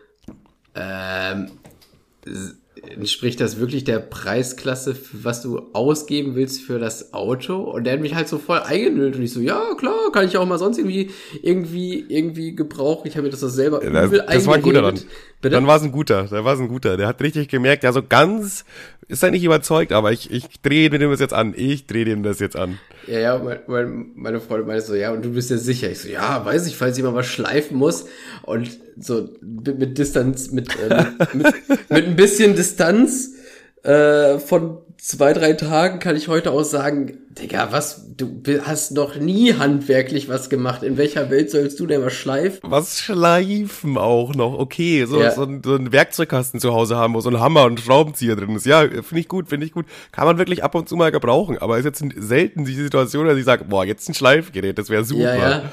ähm, 0.75 1.51
entspricht 2.89 3.39
das 3.41 3.59
wirklich 3.59 3.83
der 3.83 3.99
Preisklasse, 3.99 4.95
was 5.13 5.41
du 5.41 5.61
ausgeben 5.73 6.35
willst 6.35 6.61
für 6.61 6.79
das 6.79 7.13
Auto? 7.13 7.61
Und 7.61 7.85
der 7.85 7.93
hat 7.93 8.01
mich 8.01 8.15
halt 8.15 8.27
so 8.27 8.37
voll 8.37 8.59
eingenüllt 8.59 9.15
und 9.15 9.23
ich 9.23 9.33
so, 9.33 9.39
ja, 9.39 9.73
klar, 9.77 10.11
kann 10.11 10.25
ich 10.27 10.37
auch 10.37 10.45
mal 10.45 10.57
sonst 10.57 10.77
irgendwie, 10.77 11.11
irgendwie, 11.41 12.05
irgendwie 12.07 12.55
gebrauchen. 12.55 13.07
Ich 13.07 13.15
habe 13.15 13.23
mir 13.23 13.31
das, 13.31 13.41
das 13.41 13.53
selber 13.53 13.83
ja, 13.83 13.89
übel 14.05 14.19
Das, 14.19 14.35
das 14.35 14.47
war 14.47 14.55
ein 14.55 14.61
guter 14.61 14.81
dann. 14.81 14.95
Bitte? 15.41 15.55
Dann 15.55 15.67
war 15.67 15.77
es 15.77 15.83
ein 15.83 15.91
guter, 15.91 16.23
da 16.23 16.43
war 16.43 16.55
es 16.55 16.59
ein 16.59 16.67
guter. 16.67 16.97
Der 16.97 17.07
hat 17.07 17.21
richtig 17.21 17.49
gemerkt, 17.49 17.83
ja, 17.83 17.91
so 17.91 18.01
ganz 18.01 18.65
ist 19.07 19.23
er 19.23 19.31
nicht 19.31 19.43
überzeugt, 19.43 19.91
aber 19.91 20.11
ich, 20.11 20.31
ich 20.31 20.61
drehe 20.61 20.89
dem 20.89 21.11
das 21.11 21.19
jetzt 21.19 21.33
an. 21.33 21.53
Ich 21.55 21.85
drehe 21.85 22.05
dem 22.05 22.23
das 22.23 22.39
jetzt 22.39 22.55
an. 22.55 22.79
Ja, 23.07 23.19
ja, 23.19 23.37
mein, 23.37 23.59
mein, 23.67 24.11
meine 24.15 24.39
Freundin 24.39 24.67
meinte 24.67 24.83
so, 24.83 24.95
ja, 24.95 25.11
und 25.11 25.23
du 25.23 25.33
bist 25.33 25.51
ja 25.51 25.57
sicher. 25.57 25.91
Ich 25.91 25.99
so, 25.99 26.09
ja, 26.09 26.43
weiß 26.43 26.65
ich, 26.65 26.75
falls 26.75 26.97
jemand 26.97 27.15
was 27.15 27.27
schleifen 27.27 27.77
muss. 27.77 28.07
Und 28.41 28.79
so 28.97 29.29
mit, 29.41 29.77
mit 29.77 29.97
Distanz, 29.97 30.51
mit, 30.51 30.69
äh, 30.79 31.05
mit, 31.33 31.35
mit, 31.35 31.55
mit 31.89 32.05
ein 32.05 32.15
bisschen 32.15 32.55
Distanz 32.55 32.74
äh, 32.79 34.39
von 34.39 34.79
zwei, 34.97 35.33
drei 35.33 35.53
Tagen 35.53 35.99
kann 35.99 36.15
ich 36.15 36.27
heute 36.27 36.51
auch 36.51 36.63
sagen, 36.63 37.19
Digga, 37.29 37.67
was, 37.71 38.15
du 38.15 38.41
hast 38.63 38.91
noch 38.91 39.17
nie 39.17 39.53
handwerklich 39.53 40.29
was 40.29 40.49
gemacht. 40.49 40.83
In 40.83 40.97
welcher 40.97 41.29
Welt 41.29 41.51
sollst 41.51 41.79
du 41.79 41.85
denn 41.85 42.01
was 42.01 42.13
schleifen? 42.13 42.59
Was 42.63 42.99
schleifen 43.01 43.97
auch 43.97 44.33
noch? 44.33 44.57
Okay, 44.57 45.05
so, 45.05 45.21
ja. 45.21 45.31
so, 45.31 45.43
ein, 45.43 45.61
so 45.63 45.75
ein 45.75 45.91
Werkzeugkasten 45.91 46.59
zu 46.59 46.73
Hause 46.73 46.95
haben, 46.95 47.13
wo 47.13 47.21
so 47.21 47.29
ein 47.29 47.39
Hammer 47.39 47.65
und 47.65 47.79
Schraubenzieher 47.79 48.35
drin 48.35 48.55
ist. 48.55 48.65
Ja, 48.65 48.81
finde 48.87 49.19
ich 49.19 49.27
gut, 49.27 49.49
finde 49.49 49.65
ich 49.65 49.73
gut. 49.73 49.85
Kann 50.11 50.25
man 50.25 50.37
wirklich 50.37 50.63
ab 50.63 50.73
und 50.75 50.87
zu 50.89 50.95
mal 50.95 51.11
gebrauchen, 51.11 51.57
aber 51.57 51.77
ist 51.77 51.85
jetzt 51.85 52.03
selten 52.17 52.65
die 52.65 52.73
Situation, 52.73 53.27
dass 53.27 53.37
ich 53.37 53.45
sage, 53.45 53.65
boah, 53.65 53.85
jetzt 53.85 54.09
ein 54.09 54.13
Schleifgerät, 54.13 54.77
das 54.77 54.89
wäre 54.89 55.03
super. 55.03 55.35
Ja, 55.35 55.49
ja. 55.49 55.71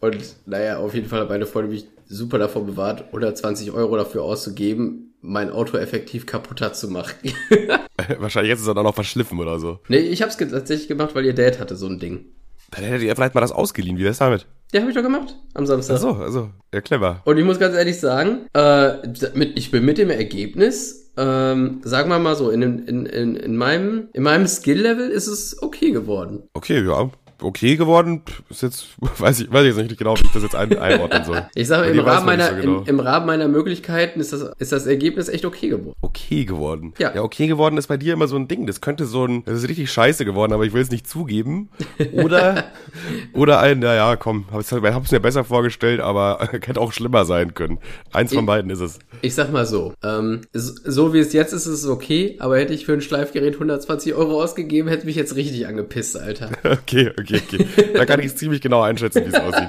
Und 0.00 0.36
naja, 0.46 0.78
auf 0.78 0.94
jeden 0.94 1.08
Fall 1.08 1.20
hat 1.20 1.28
meine 1.28 1.46
Freundin 1.46 1.72
mich 1.72 1.88
super 2.08 2.38
davor 2.38 2.64
bewahrt, 2.64 3.06
120 3.08 3.72
Euro 3.72 3.96
dafür 3.96 4.22
auszugeben, 4.22 5.05
mein 5.26 5.50
Auto 5.50 5.76
effektiv 5.76 6.26
kaputter 6.26 6.72
zu 6.72 6.88
machen. 6.88 7.32
Wahrscheinlich 8.18 8.50
jetzt 8.50 8.60
ist 8.60 8.68
er 8.68 8.74
dann 8.74 8.84
noch 8.84 8.94
verschliffen 8.94 9.38
oder 9.40 9.58
so. 9.58 9.80
Nee, 9.88 9.98
ich 9.98 10.22
hab's 10.22 10.36
tatsächlich 10.36 10.88
gemacht, 10.88 11.14
weil 11.14 11.24
ihr 11.24 11.34
Dad 11.34 11.58
hatte 11.58 11.76
so 11.76 11.86
ein 11.86 11.98
Ding. 11.98 12.26
Dann 12.70 12.84
hättet 12.84 13.02
ihr 13.02 13.14
vielleicht 13.14 13.34
mal 13.34 13.40
das 13.40 13.52
ausgeliehen. 13.52 13.98
Wie 13.98 14.04
wär's 14.04 14.18
damit? 14.18 14.46
Ja, 14.72 14.80
habe 14.80 14.90
ich 14.90 14.96
doch 14.96 15.02
gemacht 15.02 15.36
am 15.54 15.66
Samstag. 15.66 15.96
Ach 15.96 16.00
so, 16.00 16.10
also, 16.14 16.50
ja, 16.74 16.80
clever. 16.80 17.22
Und 17.24 17.38
ich 17.38 17.44
muss 17.44 17.58
ganz 17.58 17.76
ehrlich 17.76 18.00
sagen, 18.00 18.46
äh, 18.52 18.94
mit, 19.34 19.56
ich 19.56 19.70
bin 19.70 19.84
mit 19.84 19.98
dem 19.98 20.10
Ergebnis, 20.10 21.12
ähm, 21.16 21.80
sagen 21.84 22.10
wir 22.10 22.18
mal 22.18 22.34
so, 22.34 22.50
in, 22.50 22.62
in, 22.62 23.06
in, 23.06 23.36
in 23.36 23.56
meinem, 23.56 24.08
in 24.12 24.24
meinem 24.24 24.48
Skill-Level 24.48 25.08
ist 25.08 25.28
es 25.28 25.62
okay 25.62 25.92
geworden. 25.92 26.48
Okay, 26.54 26.84
ja 26.84 27.10
okay 27.42 27.76
geworden. 27.76 28.22
Ist 28.48 28.62
jetzt, 28.62 28.88
weiß 29.00 29.40
ich, 29.40 29.52
weiß 29.52 29.62
ich 29.62 29.76
jetzt 29.76 29.88
nicht 29.88 29.98
genau, 29.98 30.16
wie 30.16 30.24
ich 30.24 30.32
das 30.32 30.42
jetzt 30.42 30.54
ein, 30.54 30.76
einordnen 30.78 31.24
soll. 31.24 31.46
Ich 31.54 31.68
sage, 31.68 31.88
im 31.88 32.00
Rahmen 32.00 32.26
meiner, 32.26 32.48
so 32.48 32.54
genau. 32.56 32.78
im, 32.80 32.86
im, 32.86 33.00
Rahmen 33.00 33.26
meiner 33.26 33.48
Möglichkeiten 33.48 34.20
ist 34.20 34.32
das, 34.32 34.50
ist 34.58 34.72
das 34.72 34.86
Ergebnis 34.86 35.28
echt 35.28 35.44
okay 35.44 35.68
geworden. 35.68 35.96
Okay 36.00 36.44
geworden. 36.44 36.92
Ja. 36.98 37.14
Ja, 37.14 37.22
okay 37.22 37.46
geworden 37.46 37.78
ist 37.78 37.86
bei 37.86 37.96
dir 37.96 38.12
immer 38.12 38.28
so 38.28 38.36
ein 38.36 38.48
Ding. 38.48 38.66
Das 38.66 38.80
könnte 38.80 39.06
so 39.06 39.24
ein, 39.24 39.44
das 39.44 39.62
ist 39.62 39.68
richtig 39.68 39.90
scheiße 39.90 40.24
geworden, 40.24 40.52
aber 40.52 40.64
ich 40.64 40.72
will 40.72 40.82
es 40.82 40.90
nicht 40.90 41.08
zugeben. 41.08 41.70
Oder, 42.12 42.64
oder 43.32 43.60
ein, 43.60 43.78
naja, 43.80 44.16
komm, 44.16 44.46
hab's, 44.52 44.70
hab's 44.72 45.10
mir 45.10 45.20
besser 45.20 45.44
vorgestellt, 45.44 46.00
aber 46.00 46.48
hätte 46.50 46.80
auch 46.80 46.92
schlimmer 46.92 47.24
sein 47.24 47.54
können. 47.54 47.78
Eins 48.12 48.32
ich, 48.32 48.36
von 48.36 48.46
beiden 48.46 48.70
ist 48.70 48.80
es. 48.80 48.98
Ich 49.22 49.34
sag 49.34 49.52
mal 49.52 49.66
so, 49.66 49.94
ähm, 50.02 50.42
so 50.52 51.12
wie 51.12 51.18
es 51.18 51.32
jetzt 51.32 51.52
ist, 51.52 51.66
ist 51.66 51.84
es 51.84 51.88
okay, 51.88 52.36
aber 52.38 52.58
hätte 52.58 52.74
ich 52.74 52.86
für 52.86 52.92
ein 52.92 53.00
Schleifgerät 53.00 53.54
120 53.54 54.14
Euro 54.14 54.42
ausgegeben, 54.42 54.88
hätte 54.88 55.06
mich 55.06 55.16
jetzt 55.16 55.36
richtig 55.36 55.66
angepisst, 55.66 56.18
Alter. 56.18 56.50
okay, 56.64 57.10
okay 57.18 57.25
okay, 57.34 57.42
okay. 57.46 57.92
Da 57.94 58.06
kann 58.06 58.20
ich 58.20 58.36
ziemlich 58.36 58.60
genau 58.60 58.82
einschätzen, 58.82 59.24
wie 59.24 59.28
es 59.28 59.34
aussieht. 59.34 59.68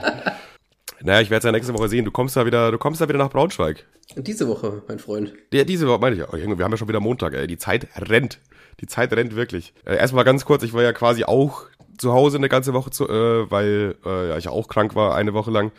Naja, 1.02 1.22
ich 1.22 1.30
werde 1.30 1.39
es 1.39 1.43
ja 1.46 1.52
nächste 1.52 1.74
Woche 1.74 1.89
sehen. 1.89 2.06
Du 2.06 2.12
kommst 2.12 2.36
da 2.36 2.46
wieder, 2.46 2.72
du 2.72 2.78
kommst 2.78 3.02
da 3.02 3.08
wieder 3.08 3.20
nach 3.20 3.30
Braunschweig. 3.30 3.86
Diese 4.15 4.48
Woche, 4.48 4.82
mein 4.88 5.00
Freund. 5.00 5.34
Ja, 5.54 5.63
diese 5.63 5.88
Woche 5.88 6.00
meine 6.00 6.15
ich 6.15 6.22
ja. 6.22 6.28
Oh, 6.32 6.38
wir 6.38 6.63
haben 6.63 6.72
ja 6.72 6.78
schon 6.78 6.88
wieder 6.88 7.00
Montag, 7.00 7.34
ey. 7.34 7.48
Die 7.48 7.58
Zeit 7.58 7.88
rennt. 7.98 8.39
Die 8.80 8.88
Zeit 8.88 9.13
rennt 9.13 9.36
wirklich. 9.36 9.74
Äh, 9.86 9.98
erstmal 9.98 10.24
ganz 10.24 10.46
kurz, 10.46 10.63
ich 10.63 10.74
war 10.74 10.84
ja 10.84 10.93
quasi 10.93 11.24
auch 11.24 11.65
zu 11.98 12.13
Hause 12.13 12.38
eine 12.38 12.50
ganze 12.50 12.74
Woche, 12.74 12.91
zu, 12.91 13.08
äh, 13.08 13.50
weil 13.50 13.96
äh, 14.06 14.30
ja, 14.30 14.38
ich 14.38 14.48
auch 14.48 14.67
krank 14.67 14.96
war, 14.96 15.15
eine 15.15 15.34
Woche 15.34 15.52
lang. 15.52 15.72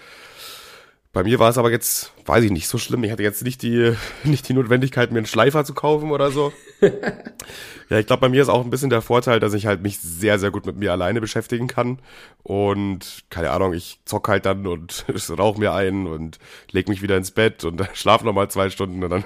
Bei 1.13 1.25
mir 1.25 1.39
war 1.39 1.51
es 1.51 1.59
aber 1.59 1.71
jetzt, 1.71 2.13
weiß 2.27 2.45
ich 2.45 2.51
nicht, 2.51 2.69
so 2.69 2.79
schlimm. 2.79 3.03
Ich 3.05 3.11
hatte 3.11 3.23
jetzt 3.23 3.43
nicht 3.43 3.63
die, 3.63 3.95
nicht 4.25 4.49
die 4.49 4.55
Notwendigkeit, 4.55 5.11
mir 5.11 5.19
einen 5.19 5.27
Schleifer 5.27 5.65
zu 5.65 5.75
kaufen 5.75 6.11
oder 6.11 6.31
so. 6.31 6.53
ja, 7.91 7.99
ich 7.99 8.07
glaube, 8.07 8.21
bei 8.21 8.29
mir 8.29 8.43
ist 8.43 8.49
auch 8.49 8.65
ein 8.65 8.71
bisschen 8.71 8.91
der 8.91 9.03
Vorteil, 9.03 9.41
dass 9.41 9.55
ich 9.55 9.67
halt 9.67 9.83
mich 9.83 9.99
sehr, 9.99 10.39
sehr 10.39 10.51
gut 10.51 10.67
mit 10.67 10.77
mir 10.77 10.93
alleine 10.93 11.21
beschäftigen 11.21 11.67
kann. 11.67 11.99
Und 12.43 13.25
keine 13.31 13.51
Ahnung, 13.51 13.73
ich 13.73 14.01
zock 14.05 14.29
halt 14.29 14.47
dann 14.47 14.67
und 14.67 15.05
rauche 15.39 15.59
mir 15.59 15.73
ein 15.73 16.07
und 16.07 16.39
leg 16.71 16.89
mich 16.89 17.03
wieder 17.03 17.17
ins 17.17 17.31
Bett 17.31 17.65
und 17.65 17.83
schlafe 17.95 18.25
nochmal 18.25 18.51
zwei 18.51 18.71
Stunden 18.71 19.03
und 19.03 19.11
dann 19.11 19.25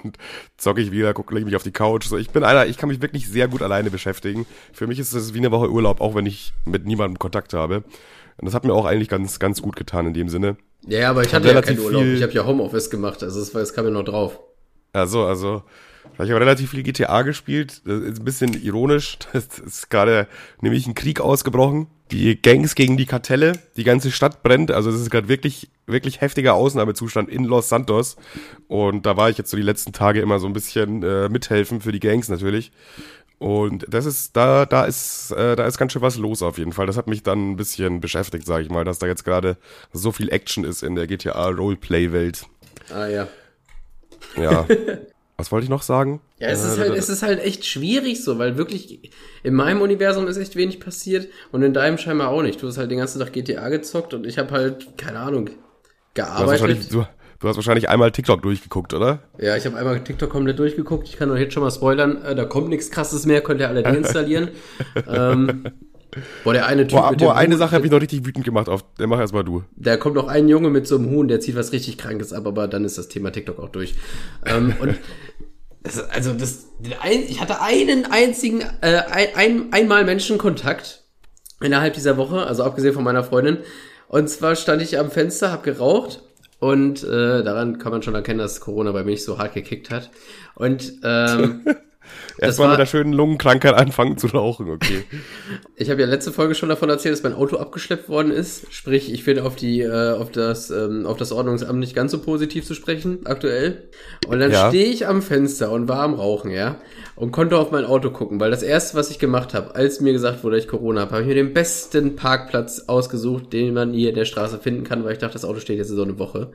zocke 0.56 0.80
ich 0.80 0.90
wieder, 0.90 1.12
gucke, 1.14 1.34
lege 1.34 1.46
mich 1.46 1.56
auf 1.56 1.62
die 1.62 1.72
Couch. 1.72 2.06
So, 2.06 2.16
ich 2.16 2.30
bin 2.30 2.44
einer, 2.44 2.66
ich 2.66 2.78
kann 2.78 2.88
mich 2.88 3.02
wirklich 3.02 3.28
sehr 3.28 3.48
gut 3.48 3.62
alleine 3.62 3.90
beschäftigen. 3.90 4.46
Für 4.72 4.86
mich 4.86 4.98
ist 4.98 5.12
es 5.12 5.34
wie 5.34 5.38
eine 5.38 5.50
Woche 5.50 5.70
Urlaub, 5.70 6.00
auch 6.00 6.14
wenn 6.14 6.26
ich 6.26 6.52
mit 6.64 6.86
niemandem 6.86 7.18
Kontakt 7.18 7.52
habe. 7.52 7.84
Und 8.38 8.46
das 8.46 8.54
hat 8.54 8.64
mir 8.64 8.72
auch 8.72 8.86
eigentlich 8.86 9.08
ganz, 9.08 9.38
ganz 9.38 9.60
gut 9.60 9.76
getan 9.76 10.06
in 10.06 10.14
dem 10.14 10.28
Sinne. 10.28 10.56
Ja, 10.86 11.10
aber 11.10 11.22
ich 11.22 11.34
hatte 11.34 11.48
ja 11.48 11.60
keinen 11.60 11.78
Urlaub. 11.78 12.04
Ich 12.04 12.22
habe 12.22 12.32
ja 12.32 12.44
Homeoffice 12.44 12.90
gemacht, 12.90 13.22
also 13.22 13.44
das 13.44 13.74
kam 13.74 13.84
ja 13.84 13.90
noch 13.90 14.04
drauf. 14.04 14.40
Also, 14.92 15.24
also, 15.24 15.62
ich 16.14 16.30
habe 16.30 16.40
relativ 16.40 16.70
viel 16.70 16.82
GTA 16.82 17.22
gespielt. 17.22 17.82
Das 17.84 18.00
ist 18.00 18.20
ein 18.20 18.24
bisschen 18.24 18.54
ironisch. 18.62 19.18
Das 19.32 19.58
ist 19.58 19.90
gerade 19.90 20.28
nämlich 20.60 20.86
ein 20.86 20.94
Krieg 20.94 21.20
ausgebrochen. 21.20 21.86
Die 22.10 22.40
Gangs 22.40 22.74
gegen 22.74 22.96
die 22.96 23.06
Kartelle. 23.06 23.52
Die 23.76 23.84
ganze 23.84 24.10
Stadt 24.10 24.42
brennt. 24.42 24.70
Also 24.70 24.90
es 24.90 25.00
ist 25.00 25.10
gerade 25.10 25.28
wirklich, 25.28 25.70
wirklich 25.86 26.20
heftiger 26.20 26.54
Ausnahmezustand 26.54 27.30
in 27.30 27.44
Los 27.44 27.68
Santos. 27.68 28.16
Und 28.68 29.06
da 29.06 29.16
war 29.16 29.30
ich 29.30 29.38
jetzt 29.38 29.50
so 29.50 29.56
die 29.56 29.62
letzten 29.62 29.92
Tage 29.92 30.20
immer 30.20 30.38
so 30.38 30.46
ein 30.46 30.52
bisschen 30.52 31.02
äh, 31.02 31.28
mithelfen 31.28 31.80
für 31.80 31.92
die 31.92 32.00
Gangs 32.00 32.28
natürlich. 32.28 32.72
Und 33.38 33.86
das 33.88 34.06
ist, 34.06 34.36
da, 34.36 34.66
da 34.66 34.84
ist, 34.84 35.32
äh, 35.32 35.56
da 35.56 35.66
ist 35.66 35.76
ganz 35.76 35.92
schön 35.92 36.02
was 36.02 36.16
los 36.16 36.42
auf 36.42 36.58
jeden 36.58 36.72
Fall. 36.72 36.86
Das 36.86 36.96
hat 36.96 37.08
mich 37.08 37.24
dann 37.24 37.50
ein 37.50 37.56
bisschen 37.56 38.00
beschäftigt, 38.00 38.46
sage 38.46 38.62
ich 38.62 38.70
mal, 38.70 38.84
dass 38.84 39.00
da 39.00 39.08
jetzt 39.08 39.24
gerade 39.24 39.56
so 39.92 40.12
viel 40.12 40.28
Action 40.28 40.62
ist 40.62 40.84
in 40.84 40.94
der 40.94 41.08
GTA 41.08 41.48
Roleplay-Welt. 41.48 42.44
Ah 42.94 43.08
ja. 43.08 43.28
Ja. 44.36 44.66
Was 45.36 45.50
wollte 45.50 45.64
ich 45.64 45.70
noch 45.70 45.82
sagen? 45.82 46.20
Ja, 46.38 46.48
es 46.48 46.64
ist, 46.64 46.78
halt, 46.78 46.94
es 46.94 47.08
ist 47.08 47.22
halt 47.22 47.40
echt 47.40 47.64
schwierig 47.64 48.22
so, 48.22 48.38
weil 48.38 48.56
wirklich 48.56 49.10
in 49.42 49.54
meinem 49.54 49.80
Universum 49.80 50.28
ist 50.28 50.36
echt 50.36 50.56
wenig 50.56 50.78
passiert 50.78 51.28
und 51.50 51.62
in 51.62 51.72
deinem 51.72 51.98
scheinbar 51.98 52.28
auch 52.28 52.42
nicht. 52.42 52.62
Du 52.62 52.68
hast 52.68 52.78
halt 52.78 52.90
den 52.90 52.98
ganzen 52.98 53.18
Tag 53.18 53.32
GTA 53.32 53.68
gezockt 53.70 54.14
und 54.14 54.26
ich 54.26 54.38
habe 54.38 54.50
halt, 54.50 54.98
keine 54.98 55.18
Ahnung, 55.18 55.50
gearbeitet. 56.14 56.92
Du, 56.92 57.06
du 57.40 57.48
hast 57.48 57.56
wahrscheinlich 57.56 57.88
einmal 57.88 58.12
TikTok 58.12 58.42
durchgeguckt, 58.42 58.94
oder? 58.94 59.22
Ja, 59.38 59.56
ich 59.56 59.64
habe 59.64 59.76
einmal 59.76 60.04
TikTok 60.04 60.30
komplett 60.30 60.58
durchgeguckt. 60.58 61.08
Ich 61.08 61.16
kann 61.16 61.28
doch 61.28 61.36
jetzt 61.36 61.54
schon 61.54 61.62
mal 61.62 61.70
spoilern. 61.70 62.22
Äh, 62.22 62.34
da 62.34 62.44
kommt 62.44 62.68
nichts 62.68 62.90
krasses 62.90 63.26
mehr, 63.26 63.40
könnt 63.40 63.60
ihr 63.60 63.68
alle 63.68 63.82
deinstallieren. 63.82 64.50
ähm, 65.08 65.64
Boah, 66.44 66.52
der 66.52 66.66
eine 66.66 66.86
Typ 66.86 66.98
boah, 66.98 67.12
boah, 67.16 67.34
eine 67.34 67.54
Huhn, 67.54 67.58
Sache 67.58 67.76
habe 67.76 67.86
ich 67.86 67.92
noch 67.92 68.00
richtig 68.00 68.26
wütend 68.26 68.44
gemacht. 68.44 68.68
Auf, 68.68 68.84
der 68.98 69.06
mach 69.06 69.18
erstmal 69.18 69.44
du. 69.44 69.64
Da 69.76 69.96
kommt 69.96 70.14
noch 70.14 70.28
ein 70.28 70.48
Junge 70.48 70.70
mit 70.70 70.86
so 70.86 70.96
einem 70.96 71.10
Huhn, 71.10 71.28
der 71.28 71.40
zieht 71.40 71.56
was 71.56 71.72
richtig 71.72 71.98
Krankes 71.98 72.32
ab, 72.32 72.46
aber 72.46 72.68
dann 72.68 72.84
ist 72.84 72.98
das 72.98 73.08
Thema 73.08 73.32
TikTok 73.32 73.58
auch 73.58 73.70
durch. 73.70 73.94
ähm, 74.44 74.74
und 74.80 74.96
das, 75.82 76.10
also 76.10 76.32
das, 76.32 76.66
ich 77.28 77.40
hatte 77.40 77.60
einen 77.60 78.06
einzigen, 78.06 78.60
äh, 78.82 79.00
ein, 79.34 79.72
einmal 79.72 80.04
Menschenkontakt 80.04 81.04
innerhalb 81.60 81.94
dieser 81.94 82.16
Woche, 82.16 82.46
also 82.46 82.62
abgesehen 82.62 82.94
von 82.94 83.04
meiner 83.04 83.24
Freundin. 83.24 83.58
Und 84.08 84.28
zwar 84.28 84.56
stand 84.56 84.82
ich 84.82 84.98
am 84.98 85.10
Fenster, 85.10 85.50
hab 85.50 85.62
geraucht 85.62 86.22
und 86.58 87.02
äh, 87.02 87.42
daran 87.42 87.78
kann 87.78 87.92
man 87.92 88.02
schon 88.02 88.14
erkennen, 88.14 88.38
dass 88.38 88.60
Corona 88.60 88.92
bei 88.92 89.02
mir 89.02 89.12
nicht 89.12 89.24
so 89.24 89.38
hart 89.38 89.54
gekickt 89.54 89.90
hat. 89.90 90.10
Und 90.54 90.92
ähm, 91.02 91.64
Erstmal 92.38 92.70
mit 92.70 92.78
der 92.78 92.86
schönen 92.86 93.12
Lungenkrankheit 93.12 93.74
anfangen 93.74 94.16
zu 94.16 94.26
rauchen, 94.28 94.70
okay. 94.70 95.04
ich 95.76 95.90
habe 95.90 96.00
ja 96.00 96.06
letzte 96.06 96.32
Folge 96.32 96.54
schon 96.54 96.68
davon 96.68 96.88
erzählt, 96.88 97.14
dass 97.14 97.22
mein 97.22 97.34
Auto 97.34 97.56
abgeschleppt 97.56 98.08
worden 98.08 98.32
ist. 98.32 98.72
Sprich, 98.72 99.12
ich 99.12 99.24
bin 99.24 99.38
auf 99.38 99.56
die, 99.56 99.80
äh, 99.80 100.12
auf 100.12 100.30
das, 100.30 100.70
ähm, 100.70 101.06
auf 101.06 101.16
das 101.16 101.32
Ordnungsamt 101.32 101.78
nicht 101.78 101.94
ganz 101.94 102.12
so 102.12 102.18
positiv 102.18 102.66
zu 102.66 102.74
sprechen, 102.74 103.20
aktuell. 103.26 103.88
Und 104.26 104.40
dann 104.40 104.50
ja. 104.50 104.68
stehe 104.68 104.86
ich 104.86 105.06
am 105.06 105.22
Fenster 105.22 105.70
und 105.70 105.88
war 105.88 106.00
am 106.00 106.14
Rauchen, 106.14 106.50
ja. 106.50 106.76
Und 107.16 107.32
konnte 107.32 107.56
auf 107.56 107.70
mein 107.70 107.84
Auto 107.84 108.10
gucken, 108.10 108.40
weil 108.40 108.50
das 108.50 108.62
erste, 108.62 108.96
was 108.96 109.10
ich 109.10 109.18
gemacht 109.18 109.54
habe, 109.54 109.74
als 109.74 110.00
mir 110.00 110.12
gesagt 110.12 110.44
wurde, 110.44 110.58
ich 110.58 110.68
Corona 110.68 111.02
habe, 111.02 111.12
habe 111.12 111.22
ich 111.22 111.28
mir 111.28 111.34
den 111.34 111.52
besten 111.52 112.16
Parkplatz 112.16 112.84
ausgesucht, 112.86 113.52
den 113.52 113.74
man 113.74 113.92
hier 113.92 114.10
in 114.10 114.14
der 114.14 114.24
Straße 114.24 114.58
finden 114.58 114.84
kann, 114.84 115.04
weil 115.04 115.12
ich 115.12 115.18
dachte, 115.18 115.34
das 115.34 115.44
Auto 115.44 115.60
steht 115.60 115.78
jetzt 115.78 115.88
so 115.88 116.02
eine 116.02 116.18
Woche 116.18 116.52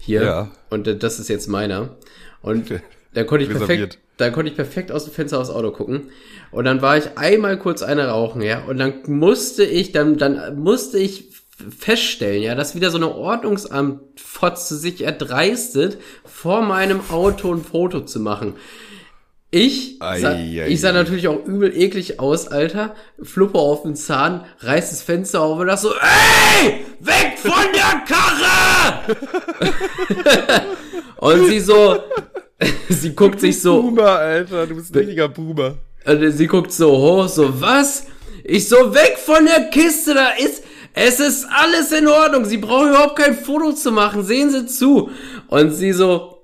hier. 0.00 0.22
Ja. 0.22 0.50
Und 0.70 0.86
äh, 0.88 0.96
das 0.96 1.18
ist 1.18 1.28
jetzt 1.28 1.48
meiner. 1.48 1.96
Und 2.40 2.70
da 3.14 3.24
konnte 3.24 3.44
ich 3.44 3.50
perfekt, 3.50 3.98
da 4.18 4.30
konnte 4.30 4.50
ich 4.50 4.56
perfekt 4.56 4.92
aus 4.92 5.04
dem 5.04 5.14
Fenster 5.14 5.40
aufs 5.40 5.48
Auto 5.48 5.70
gucken. 5.70 6.10
Und 6.50 6.64
dann 6.64 6.82
war 6.82 6.98
ich 6.98 7.16
einmal 7.16 7.58
kurz 7.58 7.82
eine 7.82 8.08
rauchen, 8.08 8.42
ja. 8.42 8.64
Und 8.64 8.78
dann 8.78 8.94
musste 9.06 9.64
ich, 9.64 9.92
dann, 9.92 10.18
dann 10.18 10.60
musste 10.60 10.98
ich 10.98 11.30
feststellen, 11.76 12.42
ja, 12.42 12.54
dass 12.54 12.74
wieder 12.74 12.90
so 12.90 12.98
eine 12.98 13.14
Ordnungsamt-Fotze 13.14 14.76
sich 14.76 15.02
erdreistet, 15.02 15.98
vor 16.24 16.62
meinem 16.62 17.00
Auto 17.10 17.52
ein 17.54 17.62
Foto 17.62 18.00
zu 18.00 18.20
machen. 18.20 18.54
Ich, 19.50 19.98
sah, 19.98 20.38
ich 20.38 20.80
sah 20.80 20.92
natürlich 20.92 21.26
auch 21.28 21.42
übel 21.46 21.74
eklig 21.74 22.20
aus, 22.20 22.48
Alter. 22.48 22.94
Fluppe 23.22 23.58
auf 23.58 23.82
den 23.82 23.96
Zahn, 23.96 24.44
reiß 24.60 24.90
das 24.90 25.02
Fenster 25.02 25.40
auf 25.40 25.58
und 25.58 25.68
dachte 25.68 25.82
so, 25.82 25.94
ey, 25.94 26.84
weg 27.00 27.38
von 27.38 27.52
der 27.72 28.02
Karre! 28.04 29.16
und 31.16 31.46
sie 31.46 31.60
so, 31.60 31.96
sie 32.88 33.14
guckt 33.14 33.40
sich 33.40 33.60
so. 33.60 33.82
Boomer, 33.82 34.18
Alter, 34.18 34.66
du 34.66 34.74
bist 34.74 34.94
ein 34.94 34.98
richtiger 34.98 35.28
Boomer. 35.28 35.78
Sie 36.30 36.46
guckt 36.46 36.72
so 36.72 36.90
hoch, 36.90 37.28
so, 37.28 37.60
was? 37.60 38.06
Ich 38.44 38.68
so, 38.68 38.94
weg 38.94 39.18
von 39.18 39.44
der 39.44 39.64
Kiste, 39.70 40.14
da 40.14 40.30
ist, 40.30 40.62
es 40.94 41.20
ist 41.20 41.46
alles 41.50 41.92
in 41.92 42.06
Ordnung. 42.06 42.44
Sie 42.44 42.56
brauchen 42.56 42.90
überhaupt 42.90 43.16
kein 43.16 43.36
Foto 43.36 43.72
zu 43.72 43.92
machen, 43.92 44.24
sehen 44.24 44.50
Sie 44.50 44.66
zu. 44.66 45.10
Und 45.48 45.72
sie 45.72 45.92
so, 45.92 46.38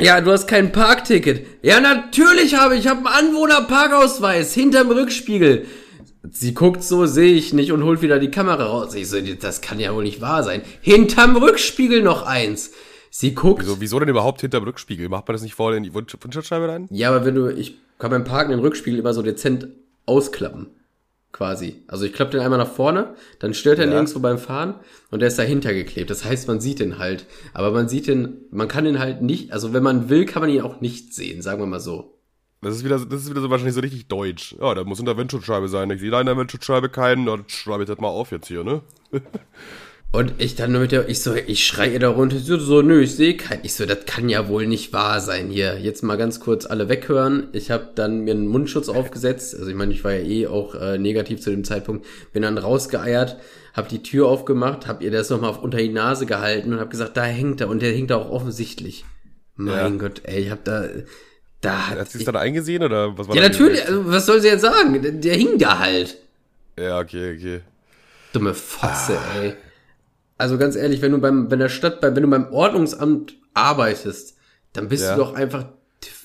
ja, 0.00 0.20
du 0.20 0.30
hast 0.30 0.46
kein 0.46 0.70
Parkticket. 0.70 1.46
Ja, 1.62 1.80
natürlich 1.80 2.54
habe 2.54 2.74
ich, 2.74 2.84
ich 2.84 2.88
habe 2.88 3.08
einen 3.10 3.28
Anwohnerparkausweis 3.30 4.54
hinterm 4.54 4.90
Rückspiegel. 4.90 5.66
Sie 6.30 6.54
guckt 6.54 6.84
so, 6.84 7.06
sehe 7.06 7.34
ich 7.34 7.52
nicht 7.52 7.72
und 7.72 7.82
holt 7.84 8.02
wieder 8.02 8.18
die 8.18 8.30
Kamera 8.30 8.66
raus. 8.66 8.94
Ich 8.94 9.08
so, 9.08 9.18
das 9.20 9.60
kann 9.60 9.80
ja 9.80 9.94
wohl 9.94 10.04
nicht 10.04 10.20
wahr 10.20 10.44
sein. 10.44 10.62
Hinterm 10.80 11.36
Rückspiegel 11.36 12.02
noch 12.02 12.22
eins. 12.24 12.70
Sie 13.18 13.34
guckt. 13.34 13.62
Wieso, 13.62 13.80
wieso 13.80 13.98
denn 13.98 14.08
überhaupt 14.08 14.42
hinterm 14.42 14.62
Rückspiegel? 14.62 15.08
Macht 15.08 15.26
man 15.26 15.34
das 15.34 15.42
nicht 15.42 15.56
vorne 15.56 15.76
in 15.76 15.82
die 15.82 15.92
Windschutzscheibe 15.92 16.68
rein? 16.68 16.86
Ja, 16.92 17.08
aber 17.08 17.24
wenn 17.24 17.34
du, 17.34 17.48
ich 17.48 17.76
kann 17.98 18.12
beim 18.12 18.22
Parken 18.22 18.52
den 18.52 18.60
Rückspiegel 18.60 19.00
immer 19.00 19.12
so 19.12 19.22
dezent 19.22 19.66
ausklappen. 20.06 20.68
Quasi. 21.32 21.82
Also 21.88 22.04
ich 22.04 22.12
klappe 22.12 22.30
den 22.30 22.42
einmal 22.42 22.60
nach 22.60 22.70
vorne, 22.70 23.16
dann 23.40 23.54
stört 23.54 23.80
er 23.80 23.86
ja. 23.86 23.90
nirgendwo 23.90 24.20
beim 24.20 24.38
Fahren 24.38 24.76
und 25.10 25.18
der 25.18 25.26
ist 25.26 25.38
dahinter 25.38 25.74
geklebt. 25.74 26.10
Das 26.10 26.24
heißt, 26.24 26.46
man 26.46 26.60
sieht 26.60 26.78
den 26.78 26.98
halt. 26.98 27.26
Aber 27.54 27.72
man 27.72 27.88
sieht 27.88 28.06
den, 28.06 28.36
man 28.52 28.68
kann 28.68 28.84
den 28.84 29.00
halt 29.00 29.20
nicht, 29.20 29.52
also 29.52 29.72
wenn 29.72 29.82
man 29.82 30.08
will, 30.08 30.24
kann 30.24 30.40
man 30.40 30.50
ihn 30.50 30.60
auch 30.60 30.80
nicht 30.80 31.12
sehen, 31.12 31.42
sagen 31.42 31.60
wir 31.60 31.66
mal 31.66 31.80
so. 31.80 32.14
Das 32.62 32.76
ist 32.76 32.84
wieder, 32.84 33.00
das 33.04 33.22
ist 33.22 33.30
wieder 33.30 33.40
so 33.40 33.50
wahrscheinlich 33.50 33.74
so 33.74 33.80
richtig 33.80 34.06
deutsch. 34.06 34.54
Ja, 34.60 34.76
da 34.76 34.84
muss 34.84 35.00
in 35.00 35.06
der 35.06 35.16
Windschutzscheibe 35.16 35.66
sein. 35.66 35.90
Ich 35.90 35.98
sehe 35.98 36.12
da 36.12 36.20
in 36.20 36.26
der 36.26 36.36
Windschutzscheibe 36.36 36.88
keinen, 36.88 37.26
dann 37.26 37.42
schreibe 37.48 37.82
ich 37.82 37.88
das 37.88 37.98
mal 37.98 38.06
auf 38.06 38.30
jetzt 38.30 38.46
hier, 38.46 38.62
ne? 38.62 38.82
Und 40.10 40.34
ich 40.38 40.56
dann 40.56 40.72
nur 40.72 40.80
mit 40.80 40.92
der, 40.92 41.08
ich 41.08 41.20
so, 41.20 41.34
ich 41.34 41.66
schrei 41.66 41.88
ihr 41.88 41.98
da 41.98 42.08
runter, 42.08 42.38
so, 42.38 42.58
so 42.58 42.80
nö, 42.80 43.02
ich 43.02 43.14
sehe 43.14 43.36
keinen. 43.36 43.60
Ich 43.62 43.74
so, 43.74 43.84
das 43.84 44.06
kann 44.06 44.30
ja 44.30 44.48
wohl 44.48 44.66
nicht 44.66 44.94
wahr 44.94 45.20
sein 45.20 45.50
hier. 45.50 45.78
Jetzt 45.78 46.02
mal 46.02 46.16
ganz 46.16 46.40
kurz 46.40 46.64
alle 46.64 46.88
weghören. 46.88 47.48
Ich 47.52 47.70
habe 47.70 47.90
dann 47.94 48.20
mir 48.20 48.30
einen 48.30 48.46
Mundschutz 48.46 48.88
aufgesetzt. 48.88 49.54
Also 49.54 49.68
ich 49.68 49.76
meine, 49.76 49.92
ich 49.92 50.04
war 50.04 50.12
ja 50.12 50.24
eh 50.24 50.46
auch 50.46 50.74
äh, 50.74 50.96
negativ 50.96 51.42
zu 51.42 51.50
dem 51.50 51.62
Zeitpunkt. 51.62 52.06
Bin 52.32 52.42
dann 52.42 52.56
rausgeeiert, 52.56 53.36
habe 53.74 53.88
die 53.90 54.02
Tür 54.02 54.28
aufgemacht, 54.28 54.86
habe 54.86 55.04
ihr 55.04 55.10
das 55.10 55.28
nochmal 55.28 55.54
unter 55.60 55.76
die 55.76 55.90
Nase 55.90 56.24
gehalten 56.24 56.72
und 56.72 56.80
habe 56.80 56.90
gesagt, 56.90 57.18
da 57.18 57.24
hängt 57.24 57.60
er. 57.60 57.68
Und 57.68 57.82
der 57.82 57.92
hängt 57.92 58.10
da 58.10 58.16
auch 58.16 58.30
offensichtlich. 58.30 59.04
Mein 59.56 59.92
ja. 59.92 59.98
Gott, 59.98 60.22
ey, 60.24 60.44
ich 60.44 60.50
habe 60.50 60.62
da... 60.64 60.84
Da 61.60 61.88
hat 61.88 62.08
sie 62.08 62.18
es 62.18 62.24
dann 62.24 62.36
eingesehen 62.36 62.84
oder 62.84 63.18
was 63.18 63.28
war 63.28 63.34
Ja, 63.34 63.42
natürlich. 63.42 63.84
Also, 63.84 64.06
was 64.06 64.26
soll 64.26 64.40
sie 64.40 64.46
jetzt 64.46 64.62
sagen? 64.62 65.02
Der, 65.02 65.10
der, 65.10 65.34
hing 65.34 65.58
da 65.58 65.80
halt. 65.80 66.16
Ja, 66.78 67.00
okay, 67.00 67.34
okay. 67.36 67.60
Dumme 68.32 68.54
Fotze, 68.54 69.18
ah. 69.18 69.40
ey. 69.42 69.54
Also 70.38 70.56
ganz 70.56 70.76
ehrlich, 70.76 71.02
wenn 71.02 71.12
du 71.12 71.18
beim, 71.18 71.50
wenn 71.50 71.58
der 71.58 71.68
Stadt, 71.68 71.98
wenn 72.00 72.22
du 72.22 72.30
beim 72.30 72.52
Ordnungsamt 72.52 73.34
arbeitest, 73.54 74.36
dann 74.72 74.88
bist 74.88 75.04
ja. 75.04 75.14
du 75.14 75.20
doch 75.20 75.34
einfach, 75.34 75.66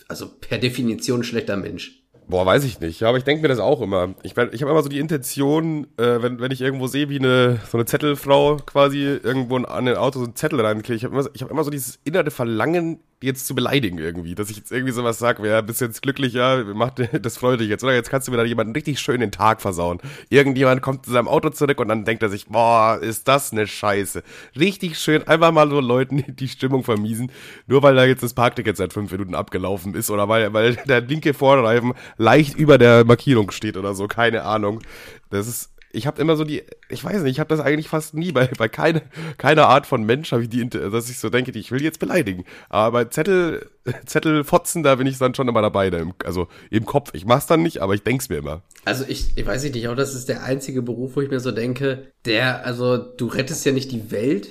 also 0.08 0.28
per 0.40 0.60
Definition 0.60 1.22
ein 1.22 1.24
schlechter 1.24 1.58
Mensch. 1.58 2.04
Boah, 2.28 2.46
weiß 2.46 2.64
ich 2.64 2.80
nicht. 2.80 3.00
Ja, 3.02 3.10
aber 3.10 3.18
ich 3.18 3.24
denke 3.24 3.42
mir 3.42 3.48
das 3.50 3.60
auch 3.60 3.82
immer. 3.82 4.14
Ich, 4.24 4.38
ich 4.38 4.62
habe 4.62 4.72
immer 4.72 4.84
so 4.84 4.90
die 4.90 5.00
Intention, 5.00 5.88
äh, 5.98 6.22
wenn, 6.22 6.40
wenn 6.40 6.52
ich 6.52 6.62
irgendwo 6.62 6.88
sehe, 6.88 7.10
wie 7.10 7.20
eine 7.20 7.60
so 7.70 7.78
eine 7.78 7.86
Zettelfrau 7.86 8.58
quasi 8.66 9.00
irgendwo 9.00 9.58
an 9.58 9.88
ein 9.88 9.98
Auto 9.98 10.20
so 10.20 10.26
einen 10.26 10.36
Zettel 10.36 10.62
reinkriegt. 10.62 10.98
Ich 10.98 11.04
habe 11.04 11.16
immer, 11.16 11.30
ich 11.34 11.42
hab 11.42 11.52
immer 11.52 11.64
so 11.64 11.70
dieses 11.70 12.00
innere 12.06 12.32
Verlangen, 12.32 13.00
jetzt 13.24 13.48
zu 13.48 13.56
beleidigen 13.56 13.98
irgendwie. 13.98 14.36
Dass 14.36 14.50
ich 14.50 14.58
jetzt 14.58 14.72
irgendwie 14.72 14.94
sowas 14.94 15.20
sage, 15.20 15.48
ja, 15.48 15.62
bist 15.62 15.82
jetzt 15.82 16.02
glücklich, 16.02 16.34
ja, 16.34 16.64
macht, 16.64 17.02
das 17.26 17.38
freut 17.38 17.60
dich 17.60 17.70
jetzt. 17.70 17.84
Oder 17.84 17.94
jetzt 17.94 18.10
kannst 18.10 18.28
du 18.28 18.32
mir 18.32 18.38
da 18.38 18.44
jemanden 18.44 18.74
richtig 18.74 19.00
schön 19.00 19.20
den 19.20 19.32
Tag 19.32 19.62
versauen. 19.62 20.00
Irgendjemand 20.30 20.82
kommt 20.82 21.06
zu 21.06 21.12
seinem 21.12 21.28
Auto 21.28 21.50
zurück 21.50 21.80
und 21.80 21.88
dann 21.88 22.06
denkt 22.06 22.24
er 22.24 22.30
sich, 22.30 22.48
boah, 22.48 23.00
ist 23.02 23.28
das 23.28 23.52
eine 23.52 23.68
Scheiße. 23.68 24.24
Richtig 24.60 25.00
schön, 25.00 25.28
einfach 25.28 25.52
mal 25.52 25.70
so 25.70 25.80
Leuten 25.80 26.24
die 26.36 26.48
Stimmung 26.48 26.84
vermiesen. 26.84 27.32
Nur 27.68 27.84
weil 27.84 27.96
da 27.96 28.06
jetzt 28.06 28.24
das 28.24 28.34
Parkticket 28.34 28.78
seit 28.78 28.94
fünf 28.94 29.12
Minuten 29.12 29.36
abgelaufen 29.36 29.96
ist 29.96 30.10
oder 30.10 30.28
weil, 30.30 30.54
weil 30.54 30.76
der 30.86 31.02
linke 31.02 31.34
Vorderreifen 31.34 31.94
leicht 32.18 32.56
über 32.56 32.78
der 32.78 33.06
Markierung 33.06 33.52
steht 33.52 33.78
oder 33.78 33.94
so, 33.94 34.08
keine 34.08 34.44
Ahnung. 34.44 34.82
Das 35.30 35.48
ist 35.48 35.73
ich 35.94 36.08
habe 36.08 36.20
immer 36.20 36.36
so 36.36 36.44
die, 36.44 36.64
ich 36.90 37.04
weiß 37.04 37.22
nicht, 37.22 37.34
ich 37.34 37.40
habe 37.40 37.56
das 37.56 37.64
eigentlich 37.64 37.88
fast 37.88 38.16
nie 38.16 38.32
bei, 38.32 38.48
bei 38.58 38.68
keine, 38.68 39.04
keiner 39.38 39.68
Art 39.70 39.86
von 39.86 40.04
Mensch 40.04 40.32
habe 40.32 40.44
ich 40.44 40.50
die, 40.50 40.68
dass 40.68 41.10
ich 41.10 41.20
so 41.20 41.30
denke, 41.30 41.52
ich 41.58 41.72
will 41.72 41.84
jetzt 41.84 42.00
beleidigen. 42.00 42.44
Aber 42.68 43.10
Zettel, 43.12 43.70
Zettelfotzen, 44.06 44.82
da 44.84 44.96
bin 44.96 45.08
ich 45.08 45.20
dann 45.20 45.36
schon 45.36 45.48
immer 45.48 45.62
dabei, 45.62 45.92
da 45.92 46.00
im, 46.00 46.14
also 46.26 46.48
im 46.72 46.86
Kopf. 46.86 47.12
Ich 47.14 47.26
mach's 47.26 47.46
dann 47.46 47.62
nicht, 47.62 47.80
aber 47.80 47.94
ich 47.94 48.02
denk's 48.02 48.28
mir 48.28 48.38
immer. 48.38 48.64
Also 48.86 49.06
ich, 49.08 49.38
ich 49.38 49.46
weiß 49.46 49.64
nicht, 49.64 49.88
auch 49.88 49.96
das 49.96 50.16
ist 50.16 50.28
der 50.28 50.44
einzige 50.44 50.82
Beruf, 50.82 51.16
wo 51.16 51.22
ich 51.22 51.30
mir 51.30 51.40
so 51.40 51.52
denke, 51.52 52.08
der, 52.26 52.66
also 52.66 52.98
du 52.98 53.28
rettest 53.28 53.64
ja 53.66 53.72
nicht 53.72 53.92
die 53.92 54.12
Welt, 54.12 54.50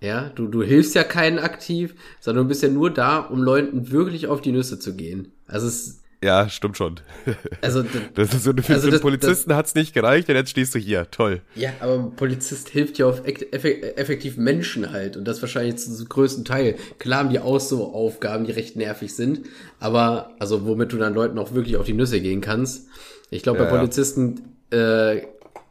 ja, 0.00 0.30
du, 0.34 0.46
du 0.48 0.62
hilfst 0.62 0.94
ja 0.94 1.04
keinen 1.04 1.38
aktiv, 1.38 1.94
sondern 2.20 2.44
du 2.44 2.48
bist 2.48 2.62
ja 2.62 2.68
nur 2.68 2.90
da, 2.90 3.20
um 3.20 3.40
Leuten 3.40 3.90
wirklich 3.90 4.26
auf 4.26 4.42
die 4.42 4.52
Nüsse 4.52 4.78
zu 4.78 4.94
gehen. 4.94 5.32
Also 5.46 5.68
es 5.68 6.01
Ja, 6.22 6.48
stimmt 6.48 6.76
schon. 6.76 7.00
Also, 7.60 7.84
das 8.14 8.34
ist 8.34 8.44
so, 8.44 8.52
für 8.52 8.74
also 8.74 8.86
so 8.86 8.92
einen 8.92 9.00
Polizisten 9.00 9.54
hat 9.54 9.66
es 9.66 9.74
nicht 9.74 9.94
gereicht 9.94 10.28
und 10.28 10.34
jetzt 10.34 10.50
stehst 10.50 10.74
du 10.74 10.78
hier. 10.78 11.10
Toll. 11.10 11.40
Ja, 11.54 11.70
aber 11.80 11.94
ein 11.94 12.16
Polizist 12.16 12.68
hilft 12.68 12.98
ja 12.98 13.06
auf 13.06 13.22
effektiv 13.24 14.36
Menschen 14.36 14.90
halt 14.90 15.16
und 15.16 15.26
das 15.26 15.40
wahrscheinlich 15.42 15.76
zum 15.76 16.08
größten 16.08 16.44
Teil. 16.44 16.76
Klar 16.98 17.20
haben 17.20 17.30
die 17.30 17.38
auch 17.38 17.60
so 17.60 17.92
Aufgaben, 17.92 18.44
die 18.44 18.52
recht 18.52 18.76
nervig 18.76 19.14
sind, 19.14 19.42
aber 19.78 20.30
also 20.38 20.66
womit 20.66 20.92
du 20.92 20.98
dann 20.98 21.14
Leuten 21.14 21.38
auch 21.38 21.54
wirklich 21.54 21.76
auf 21.76 21.86
die 21.86 21.92
Nüsse 21.92 22.20
gehen 22.20 22.40
kannst. 22.40 22.88
Ich 23.30 23.42
glaube, 23.42 23.60
ja, 23.60 23.64
bei 23.64 23.70
Polizisten 23.70 24.56
äh, 24.72 25.18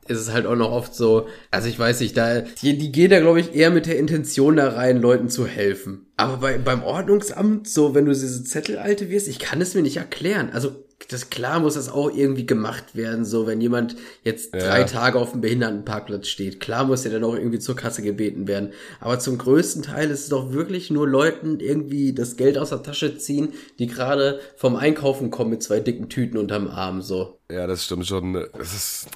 ist 0.08 0.20
es 0.20 0.32
halt 0.32 0.46
auch 0.46 0.56
noch 0.56 0.72
oft 0.72 0.96
so, 0.96 1.28
also 1.52 1.68
ich 1.68 1.78
weiß 1.78 2.00
nicht, 2.02 2.18
da, 2.18 2.42
die, 2.42 2.78
die 2.78 2.92
gehen 2.92 3.12
da, 3.12 3.20
glaube 3.20 3.40
ich, 3.40 3.54
eher 3.54 3.70
mit 3.70 3.86
der 3.86 3.98
Intention 3.98 4.56
da 4.56 4.70
rein, 4.70 5.02
Leuten 5.02 5.30
zu 5.30 5.46
helfen. 5.46 6.08
Aber 6.24 6.38
bei, 6.38 6.58
beim 6.58 6.84
Ordnungsamt, 6.84 7.68
so, 7.68 7.94
wenn 7.96 8.06
du 8.06 8.12
diese 8.12 8.44
Zettelalte 8.44 9.10
wirst, 9.10 9.28
ich 9.28 9.40
kann 9.40 9.62
es 9.62 9.74
mir 9.76 9.82
nicht 9.82 9.98
erklären. 9.98 10.50
Also, 10.54 10.72
das 11.10 11.30
klar 11.30 11.60
muss 11.60 11.74
das 11.74 11.90
auch 11.90 12.12
irgendwie 12.12 12.46
gemacht 12.46 12.96
werden, 12.96 13.26
so, 13.26 13.48
wenn 13.48 13.60
jemand 13.60 13.96
jetzt 14.24 14.54
drei 14.54 14.82
ja. 14.82 14.86
Tage 14.86 15.20
auf 15.20 15.32
dem 15.32 15.42
Behindertenparkplatz 15.42 16.28
steht. 16.28 16.60
Klar 16.60 16.86
muss 16.86 17.04
der 17.04 17.12
dann 17.12 17.24
auch 17.24 17.36
irgendwie 17.36 17.60
zur 17.60 17.76
Kasse 17.76 18.02
gebeten 18.02 18.48
werden. 18.48 18.72
Aber 19.00 19.20
zum 19.20 19.38
größten 19.38 19.82
Teil 19.84 20.10
ist 20.12 20.22
es 20.22 20.30
doch 20.30 20.52
wirklich 20.54 20.92
nur 20.92 21.08
Leuten 21.08 21.60
irgendwie 21.60 22.14
das 22.14 22.38
Geld 22.38 22.58
aus 22.58 22.70
der 22.70 22.84
Tasche 22.84 23.18
ziehen, 23.18 23.50
die 23.80 23.88
gerade 23.88 24.40
vom 24.56 24.76
Einkaufen 24.76 25.32
kommen 25.32 25.50
mit 25.50 25.64
zwei 25.64 25.80
dicken 25.80 26.10
Tüten 26.10 26.38
unterm 26.38 26.68
Arm, 26.68 27.02
so. 27.02 27.40
Ja, 27.52 27.68
das 27.68 27.86
stimmt 27.86 28.08
schon. 28.08 28.36
Es 28.60 28.74
ist, 28.74 29.08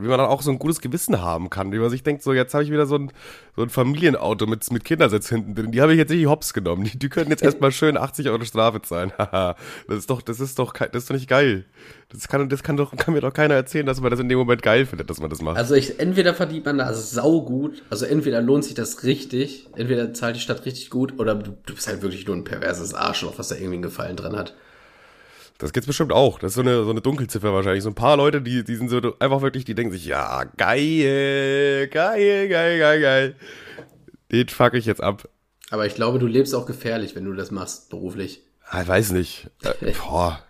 wie 0.00 0.08
man 0.08 0.18
dann 0.18 0.28
auch 0.28 0.42
so 0.42 0.50
ein 0.50 0.58
gutes 0.58 0.80
Gewissen 0.80 1.20
haben 1.20 1.50
kann, 1.50 1.72
wie 1.72 1.78
man 1.78 1.90
sich 1.90 2.02
denkt, 2.02 2.22
so 2.22 2.32
jetzt 2.32 2.54
habe 2.54 2.64
ich 2.64 2.70
wieder 2.70 2.86
so 2.86 2.96
ein, 2.96 3.12
so 3.56 3.62
ein 3.62 3.70
Familienauto 3.70 4.46
mit, 4.46 4.70
mit 4.70 4.84
Kindersitz 4.84 5.28
hinten 5.28 5.54
drin, 5.54 5.72
die 5.72 5.80
habe 5.80 5.92
ich 5.92 5.98
jetzt 5.98 6.10
nicht 6.10 6.26
hops 6.26 6.52
genommen, 6.52 6.84
die, 6.84 6.98
die 6.98 7.08
können 7.08 7.30
jetzt 7.30 7.42
erstmal 7.42 7.72
schön 7.72 7.96
80 7.96 8.28
Euro 8.28 8.44
Strafe 8.44 8.82
zahlen, 8.82 9.12
das 9.18 9.56
ist 9.88 10.10
doch, 10.10 10.22
das 10.22 10.40
ist 10.40 10.58
doch, 10.58 10.72
das 10.72 11.02
ist 11.02 11.10
doch 11.10 11.14
nicht 11.14 11.28
geil. 11.28 11.64
Das 12.12 12.26
kann, 12.26 12.48
das 12.48 12.62
kann 12.62 12.76
doch, 12.76 12.96
kann 12.96 13.14
mir 13.14 13.20
doch 13.20 13.32
keiner 13.32 13.54
erzählen, 13.54 13.86
dass 13.86 14.00
man 14.00 14.10
das 14.10 14.18
in 14.18 14.28
dem 14.28 14.38
Moment 14.38 14.62
geil 14.62 14.84
findet, 14.84 15.10
dass 15.10 15.20
man 15.20 15.30
das 15.30 15.42
macht. 15.42 15.56
Also 15.56 15.74
ich, 15.74 16.00
entweder 16.00 16.34
verdient 16.34 16.64
man 16.64 16.78
da 16.78 16.92
sau 16.92 17.42
gut, 17.42 17.82
also 17.88 18.04
entweder 18.04 18.42
lohnt 18.42 18.64
sich 18.64 18.74
das 18.74 19.04
richtig, 19.04 19.68
entweder 19.76 20.12
zahlt 20.12 20.36
die 20.36 20.40
Stadt 20.40 20.64
richtig 20.66 20.90
gut, 20.90 21.18
oder 21.18 21.36
du, 21.36 21.56
du 21.64 21.74
bist 21.74 21.86
halt 21.86 22.02
wirklich 22.02 22.26
nur 22.26 22.36
ein 22.36 22.44
perverses 22.44 22.94
Arschloch, 22.94 23.38
was 23.38 23.48
da 23.48 23.54
irgendwie 23.54 23.74
einen 23.74 23.82
Gefallen 23.82 24.16
dran 24.16 24.36
hat. 24.36 24.54
Das 25.60 25.74
gibt's 25.74 25.86
bestimmt 25.86 26.12
auch. 26.12 26.38
Das 26.38 26.52
ist 26.52 26.54
so 26.54 26.62
eine, 26.62 26.84
so 26.84 26.90
eine 26.90 27.02
Dunkelziffer 27.02 27.52
wahrscheinlich. 27.52 27.82
So 27.82 27.90
ein 27.90 27.94
paar 27.94 28.16
Leute, 28.16 28.40
die, 28.40 28.64
die 28.64 28.76
sind 28.76 28.88
so 28.88 28.98
einfach 29.18 29.42
wirklich, 29.42 29.66
die 29.66 29.74
denken 29.74 29.92
sich, 29.92 30.06
ja, 30.06 30.44
geil, 30.56 31.86
geil, 31.88 32.48
geil, 32.48 32.78
geil, 32.78 33.00
geil. 33.00 33.36
Den 34.32 34.48
fuck 34.48 34.72
ich 34.72 34.86
jetzt 34.86 35.02
ab. 35.02 35.28
Aber 35.70 35.86
ich 35.86 35.94
glaube, 35.94 36.18
du 36.18 36.26
lebst 36.26 36.54
auch 36.54 36.64
gefährlich, 36.64 37.14
wenn 37.14 37.26
du 37.26 37.34
das 37.34 37.50
machst, 37.50 37.90
beruflich. 37.90 38.42
Ich 38.72 38.88
weiß 38.88 39.12
nicht. 39.12 39.50
Äh, 39.82 39.92
boah, 39.92 40.42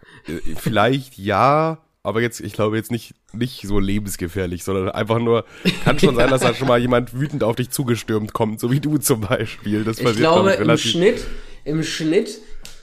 vielleicht 0.57 1.19
ja, 1.19 1.79
aber 2.03 2.21
jetzt, 2.21 2.41
ich 2.41 2.53
glaube 2.53 2.77
jetzt 2.77 2.93
nicht, 2.93 3.15
nicht 3.33 3.63
so 3.63 3.79
lebensgefährlich, 3.81 4.63
sondern 4.63 4.91
einfach 4.91 5.19
nur, 5.19 5.45
kann 5.85 5.99
schon 5.99 6.15
sein, 6.15 6.31
dass 6.31 6.43
da 6.43 6.55
schon 6.55 6.69
mal 6.69 6.79
jemand 6.81 7.19
wütend 7.19 7.43
auf 7.43 7.57
dich 7.57 7.71
zugestürmt 7.71 8.33
kommt, 8.33 8.61
so 8.61 8.71
wie 8.71 8.81
du 8.81 8.99
zum 8.99 9.23
Beispiel. 9.23 9.83
Das 9.83 9.97
passiert, 9.97 10.17
ich 10.17 10.21
glaube, 10.21 10.53
im 10.53 10.77
Schnitt, 10.79 11.27
im 11.65 11.83
Schnitt 11.83 12.41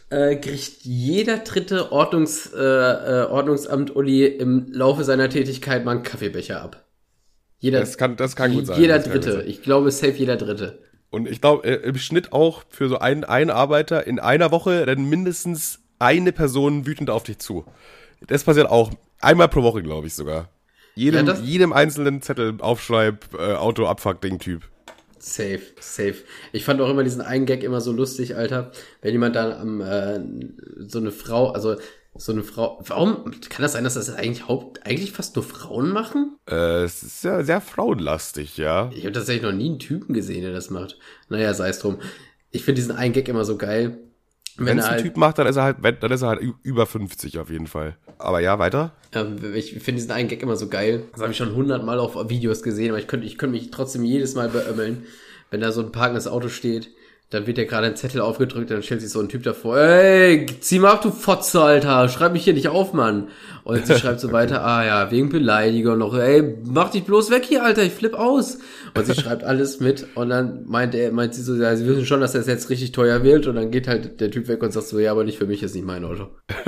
äh, 0.09 0.35
kriegt 0.35 0.83
jeder 0.83 1.37
dritte 1.39 1.91
Ordnungs, 1.91 2.51
äh, 2.53 2.59
äh, 2.59 3.25
Ordnungsamt 3.29 3.95
Uli 3.95 4.25
im 4.25 4.67
Laufe 4.71 5.03
seiner 5.03 5.29
Tätigkeit 5.29 5.85
mal 5.85 5.91
einen 5.91 6.03
Kaffeebecher 6.03 6.61
ab. 6.61 6.85
Jeder, 7.59 7.79
das 7.79 7.97
kann, 7.97 8.15
das 8.15 8.35
kann 8.35 8.53
gut 8.53 8.67
sein. 8.67 8.79
Jeder 8.79 8.99
Dritte. 8.99 9.43
Ich 9.47 9.63
glaube, 9.63 9.91
safe 9.91 10.13
jeder 10.13 10.37
Dritte. 10.37 10.79
Und 11.09 11.27
ich 11.27 11.41
glaube, 11.41 11.67
äh, 11.67 11.87
im 11.87 11.97
Schnitt 11.97 12.31
auch 12.33 12.63
für 12.69 12.89
so 12.89 12.99
einen, 12.99 13.23
einen 13.23 13.49
Arbeiter 13.49 14.05
in 14.05 14.19
einer 14.19 14.51
Woche 14.51 14.85
rennt 14.85 15.09
mindestens 15.09 15.79
eine 15.99 16.31
Person 16.31 16.85
wütend 16.85 17.09
auf 17.09 17.23
dich 17.23 17.39
zu. 17.39 17.65
Das 18.27 18.43
passiert 18.43 18.69
auch 18.69 18.91
einmal 19.19 19.47
pro 19.47 19.63
Woche, 19.63 19.81
glaube 19.81 20.07
ich 20.07 20.13
sogar. 20.13 20.49
Jedem, 20.95 21.27
ja, 21.27 21.35
jedem 21.35 21.73
einzelnen 21.73 22.21
Zettel 22.21 22.55
Aufschreib, 22.59 23.33
äh, 23.37 23.53
Auto, 23.53 23.85
Abfuck, 23.85 24.21
Ding, 24.21 24.39
Typ. 24.39 24.63
Safe, 25.19 25.61
safe. 25.79 26.15
Ich 26.51 26.65
fand 26.65 26.81
auch 26.81 26.89
immer 26.89 27.03
diesen 27.03 27.21
einen 27.21 27.45
Gag 27.45 27.63
immer 27.63 27.81
so 27.81 27.91
lustig, 27.91 28.35
Alter. 28.35 28.71
Wenn 29.01 29.13
jemand 29.13 29.35
dann 29.35 29.51
am, 29.51 29.81
äh, 29.81 30.19
so 30.87 30.99
eine 30.99 31.11
Frau, 31.11 31.51
also 31.51 31.75
so 32.15 32.31
eine 32.31 32.43
Frau, 32.43 32.79
warum 32.85 33.31
kann 33.49 33.61
das 33.61 33.73
sein, 33.73 33.83
dass 33.83 33.93
das 33.93 34.13
eigentlich 34.13 34.47
haupt, 34.47 34.85
eigentlich 34.85 35.11
fast 35.11 35.35
nur 35.35 35.45
Frauen 35.45 35.91
machen? 35.91 36.37
Äh, 36.49 36.83
es 36.83 37.03
ist 37.03 37.23
ja 37.23 37.43
sehr 37.43 37.61
frauenlastig, 37.61 38.57
ja. 38.57 38.89
Ich 38.93 39.03
habe 39.03 39.13
tatsächlich 39.13 39.43
noch 39.43 39.51
nie 39.51 39.69
einen 39.69 39.79
Typen 39.79 40.13
gesehen, 40.13 40.41
der 40.41 40.53
das 40.53 40.69
macht. 40.69 40.97
Naja, 41.29 41.53
sei 41.53 41.69
es 41.69 41.79
drum. 41.79 41.99
Ich 42.51 42.63
finde 42.63 42.81
diesen 42.81 42.95
einen 42.95 43.13
Gag 43.13 43.27
immer 43.27 43.45
so 43.45 43.57
geil. 43.57 43.99
Wenn 44.57 44.79
es 44.79 44.85
ein 44.85 44.91
halt, 44.91 45.03
Typ 45.03 45.17
macht, 45.17 45.37
dann 45.37 45.47
ist 45.47 45.55
er 45.55 45.63
halt, 45.63 45.77
dann 45.81 46.11
ist 46.11 46.21
er 46.21 46.29
halt 46.29 46.41
über 46.63 46.85
50 46.85 47.39
auf 47.39 47.49
jeden 47.49 47.67
Fall. 47.67 47.95
Aber 48.17 48.39
ja, 48.39 48.57
weiter. 48.59 48.93
Ähm, 49.13 49.37
ich 49.53 49.73
finde 49.73 49.93
diesen 49.93 50.11
einen 50.11 50.27
Gag 50.27 50.41
immer 50.41 50.55
so 50.55 50.67
geil. 50.67 51.03
Das 51.11 51.21
habe 51.21 51.31
ich 51.31 51.37
schon 51.37 51.55
hundertmal 51.55 51.99
auf 51.99 52.29
Videos 52.29 52.63
gesehen, 52.63 52.89
aber 52.89 52.99
ich 52.99 53.07
könnte, 53.07 53.27
ich 53.27 53.37
könnte 53.37 53.55
mich 53.55 53.69
trotzdem 53.71 54.03
jedes 54.03 54.35
Mal 54.35 54.49
beömmeln, 54.49 55.03
wenn 55.51 55.61
da 55.61 55.71
so 55.71 55.81
ein 55.81 55.91
parkendes 55.91 56.27
Auto 56.27 56.49
steht 56.49 56.89
dann 57.29 57.45
wird 57.45 57.57
ja 57.57 57.65
gerade 57.65 57.87
ein 57.87 57.97
Zettel 57.97 58.21
aufgedrückt, 58.21 58.71
dann 58.71 58.81
stellt 58.81 59.01
sich 59.01 59.09
so 59.09 59.19
ein 59.19 59.27
Typ 59.27 59.43
davor, 59.43 59.77
ey, 59.77 60.45
zieh 60.61 60.79
mal 60.79 60.93
auf, 60.93 61.01
du 61.01 61.11
Fotze, 61.11 61.61
Alter, 61.61 62.07
schreib 62.07 62.31
mich 62.31 62.45
hier 62.45 62.53
nicht 62.53 62.69
auf, 62.69 62.93
Mann. 62.93 63.27
Und 63.65 63.85
sie 63.85 63.95
schreibt 63.95 64.21
so 64.21 64.31
weiter, 64.31 64.63
ah 64.63 64.85
ja, 64.85 65.11
wegen 65.11 65.27
Beleidigung 65.27 65.97
noch, 65.97 66.17
ey, 66.17 66.57
mach 66.63 66.91
dich 66.91 67.03
bloß 67.03 67.29
weg 67.29 67.43
hier, 67.43 67.65
Alter, 67.65 67.83
ich 67.83 67.91
flipp 67.91 68.13
aus. 68.13 68.59
Und 68.95 69.05
sie 69.05 69.13
schreibt 69.13 69.43
alles 69.43 69.81
mit 69.81 70.07
und 70.15 70.29
dann 70.29 70.63
meint 70.67 70.95
er, 70.95 71.11
meint 71.11 71.35
sie 71.35 71.43
so, 71.43 71.55
ja, 71.55 71.75
sie 71.75 71.85
wissen 71.85 72.05
schon, 72.05 72.21
dass 72.21 72.33
er 72.33 72.41
es 72.41 72.47
jetzt 72.47 72.69
richtig 72.69 72.93
teuer 72.93 73.23
wird 73.23 73.45
und 73.47 73.55
dann 73.55 73.71
geht 73.71 73.89
halt 73.89 74.21
der 74.21 74.31
Typ 74.31 74.47
weg 74.47 74.63
und 74.63 74.71
sagt 74.71 74.87
so, 74.87 74.97
ja, 74.97 75.11
aber 75.11 75.25
nicht 75.25 75.37
für 75.37 75.47
mich, 75.47 75.61
ist 75.61 75.75
nicht 75.75 75.85
mein 75.85 76.05
Auto. 76.05 76.29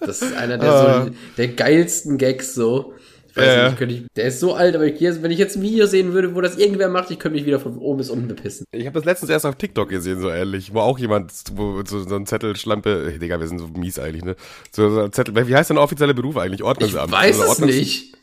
das 0.00 0.22
ist 0.22 0.36
einer 0.36 0.56
der 0.58 0.70
so, 0.70 0.86
ah. 0.86 1.06
der 1.36 1.48
geilsten 1.48 2.16
Gags 2.16 2.54
so 2.54 2.94
weiß 3.36 3.46
ja, 3.46 3.68
nicht, 3.68 3.78
könnte 3.78 3.94
ich, 3.94 4.04
der 4.16 4.26
ist 4.26 4.40
so 4.40 4.54
alt, 4.54 4.74
aber 4.74 4.86
ich, 4.86 5.00
wenn 5.00 5.30
ich 5.30 5.38
jetzt 5.38 5.56
ein 5.56 5.62
Video 5.62 5.86
sehen 5.86 6.12
würde, 6.12 6.34
wo 6.34 6.40
das 6.40 6.56
irgendwer 6.56 6.88
macht, 6.88 7.10
ich 7.10 7.18
könnte 7.18 7.36
mich 7.36 7.46
wieder 7.46 7.60
von 7.60 7.76
oben 7.78 7.98
bis 7.98 8.10
unten 8.10 8.28
bepissen. 8.28 8.66
Ich 8.72 8.86
habe 8.86 8.94
das 8.94 9.04
letztens 9.04 9.30
erst 9.30 9.46
auf 9.46 9.56
TikTok 9.56 9.88
gesehen, 9.88 10.20
so 10.20 10.28
ehrlich, 10.28 10.74
wo 10.74 10.80
auch 10.80 10.98
jemand, 10.98 11.32
wo 11.54 11.82
so, 11.84 12.02
so 12.02 12.16
ein 12.16 12.26
Zettelschlampe, 12.26 13.10
ey, 13.12 13.18
Digga, 13.18 13.40
wir 13.40 13.48
sind 13.48 13.58
so 13.58 13.68
mies 13.68 13.98
eigentlich, 13.98 14.24
ne? 14.24 14.36
So, 14.72 14.90
so 14.90 15.02
ein 15.02 15.12
Zettel, 15.12 15.34
wie 15.48 15.54
heißt 15.54 15.70
denn 15.70 15.76
der 15.76 15.84
offizielle 15.84 16.14
Beruf 16.14 16.36
eigentlich? 16.36 16.62
Ordnungsamt. 16.62 17.08
Ich 17.08 17.12
weiß 17.12 17.40
also, 17.40 17.52
es 17.52 17.58
nicht 17.60 18.16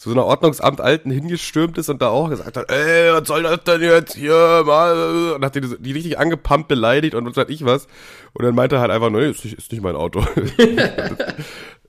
zu 0.00 0.08
so 0.08 0.14
einer 0.14 0.24
Ordnungsamt 0.24 0.80
Alten 0.80 1.10
hingestürmt 1.10 1.76
ist 1.76 1.90
und 1.90 2.00
da 2.00 2.08
auch 2.08 2.30
gesagt 2.30 2.56
hat, 2.56 2.70
ey, 2.70 3.12
was 3.12 3.28
soll 3.28 3.42
das 3.42 3.62
denn 3.64 3.82
jetzt 3.82 4.14
hier 4.14 4.62
mal? 4.64 5.34
Und 5.34 5.44
hat 5.44 5.54
die, 5.54 5.60
die 5.60 5.92
richtig 5.92 6.18
angepumpt, 6.18 6.68
beleidigt 6.68 7.14
und 7.14 7.26
was 7.26 7.36
weiß 7.36 7.50
ich 7.50 7.66
was. 7.66 7.86
Und 8.32 8.46
dann 8.46 8.54
meinte 8.54 8.76
er 8.76 8.80
halt 8.80 8.90
einfach, 8.90 9.10
nee, 9.10 9.28
ist 9.28 9.44
nicht, 9.44 9.58
ist 9.58 9.70
nicht 9.72 9.82
mein 9.82 9.96
Auto. 9.96 10.24
Das, 10.56 10.56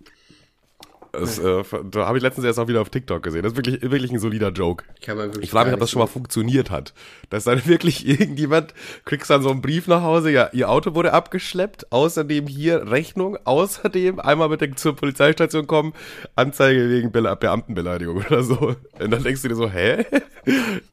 äh, 1.13 1.63
da 1.91 2.07
habe 2.07 2.17
ich 2.17 2.23
letztens 2.23 2.45
erst 2.45 2.59
auch 2.59 2.67
wieder 2.67 2.81
auf 2.81 2.89
TikTok 2.89 3.21
gesehen. 3.21 3.43
Das 3.43 3.53
ist 3.53 3.57
wirklich, 3.57 3.81
wirklich 3.81 4.11
ein 4.11 4.19
solider 4.19 4.49
Joke. 4.49 4.85
Kann 5.01 5.17
man 5.17 5.27
wirklich 5.27 5.45
ich 5.45 5.49
frage 5.51 5.69
mich, 5.69 5.73
ob 5.73 5.79
das 5.81 5.91
schon 5.91 6.01
mal 6.01 6.07
funktioniert 6.07 6.71
hat. 6.71 6.93
Dass 7.29 7.43
dann 7.43 7.65
wirklich 7.65 8.07
irgendjemand, 8.07 8.73
kriegst 9.05 9.29
dann 9.29 9.41
so 9.41 9.49
einen 9.49 9.61
Brief 9.61 9.87
nach 9.87 10.01
Hause, 10.03 10.31
ja, 10.31 10.49
ihr 10.53 10.69
Auto 10.69 10.95
wurde 10.95 11.13
abgeschleppt, 11.13 11.91
außerdem 11.91 12.47
hier 12.47 12.89
Rechnung, 12.89 13.37
außerdem 13.43 14.19
einmal 14.19 14.49
mit 14.49 14.61
der, 14.61 14.75
zur 14.75 14.95
Polizeistation 14.95 15.67
kommen, 15.67 15.93
Anzeige 16.35 16.89
wegen 16.89 17.11
Be 17.11 17.21
Beamtenbeleidigung 17.21 18.23
oder 18.25 18.43
so. 18.43 18.75
Und 18.99 19.11
dann 19.11 19.23
denkst 19.23 19.41
du 19.41 19.49
dir 19.49 19.55
so, 19.55 19.69
hä? 19.69 20.05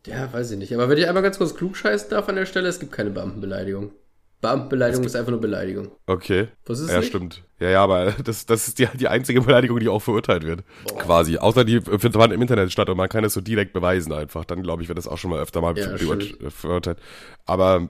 Ja, 0.06 0.32
weiß 0.32 0.50
ich 0.50 0.58
nicht. 0.58 0.74
Aber 0.74 0.88
wenn 0.88 0.98
ich 0.98 1.06
einmal 1.06 1.22
ganz 1.22 1.38
kurz 1.38 1.54
klug 1.54 1.76
scheißen 1.76 2.10
darf 2.10 2.28
an 2.28 2.36
der 2.36 2.46
Stelle, 2.46 2.68
es 2.68 2.80
gibt 2.80 2.92
keine 2.92 3.10
Beamtenbeleidigung. 3.10 3.92
Beamtenbeleidigung 4.40 5.04
ist 5.04 5.16
einfach 5.16 5.32
nur 5.32 5.40
Beleidigung. 5.40 5.90
Okay. 6.06 6.48
Was 6.66 6.78
ist 6.78 6.90
Ja, 6.90 6.98
nicht? 6.98 7.08
stimmt. 7.08 7.42
Ja, 7.58 7.70
ja, 7.70 7.82
aber 7.82 8.12
das, 8.24 8.46
das 8.46 8.68
ist 8.68 8.78
die, 8.78 8.86
die 8.94 9.08
einzige 9.08 9.40
Beleidigung, 9.40 9.80
die 9.80 9.88
auch 9.88 10.00
verurteilt 10.00 10.44
wird. 10.44 10.62
Boah. 10.84 10.98
Quasi. 10.98 11.38
Außer 11.38 11.64
die 11.64 11.80
findet 11.80 12.14
im 12.32 12.40
Internet 12.42 12.70
statt 12.70 12.88
und 12.88 12.96
man 12.96 13.08
kann 13.08 13.24
es 13.24 13.34
so 13.34 13.40
direkt 13.40 13.72
beweisen 13.72 14.12
einfach. 14.12 14.44
Dann 14.44 14.62
glaube 14.62 14.82
ich, 14.82 14.88
wird 14.88 14.98
das 14.98 15.08
auch 15.08 15.18
schon 15.18 15.30
mal 15.30 15.40
öfter 15.40 15.60
mal 15.60 15.76
ja, 15.76 15.88
verurteilt. 16.50 16.98
Aber 17.46 17.88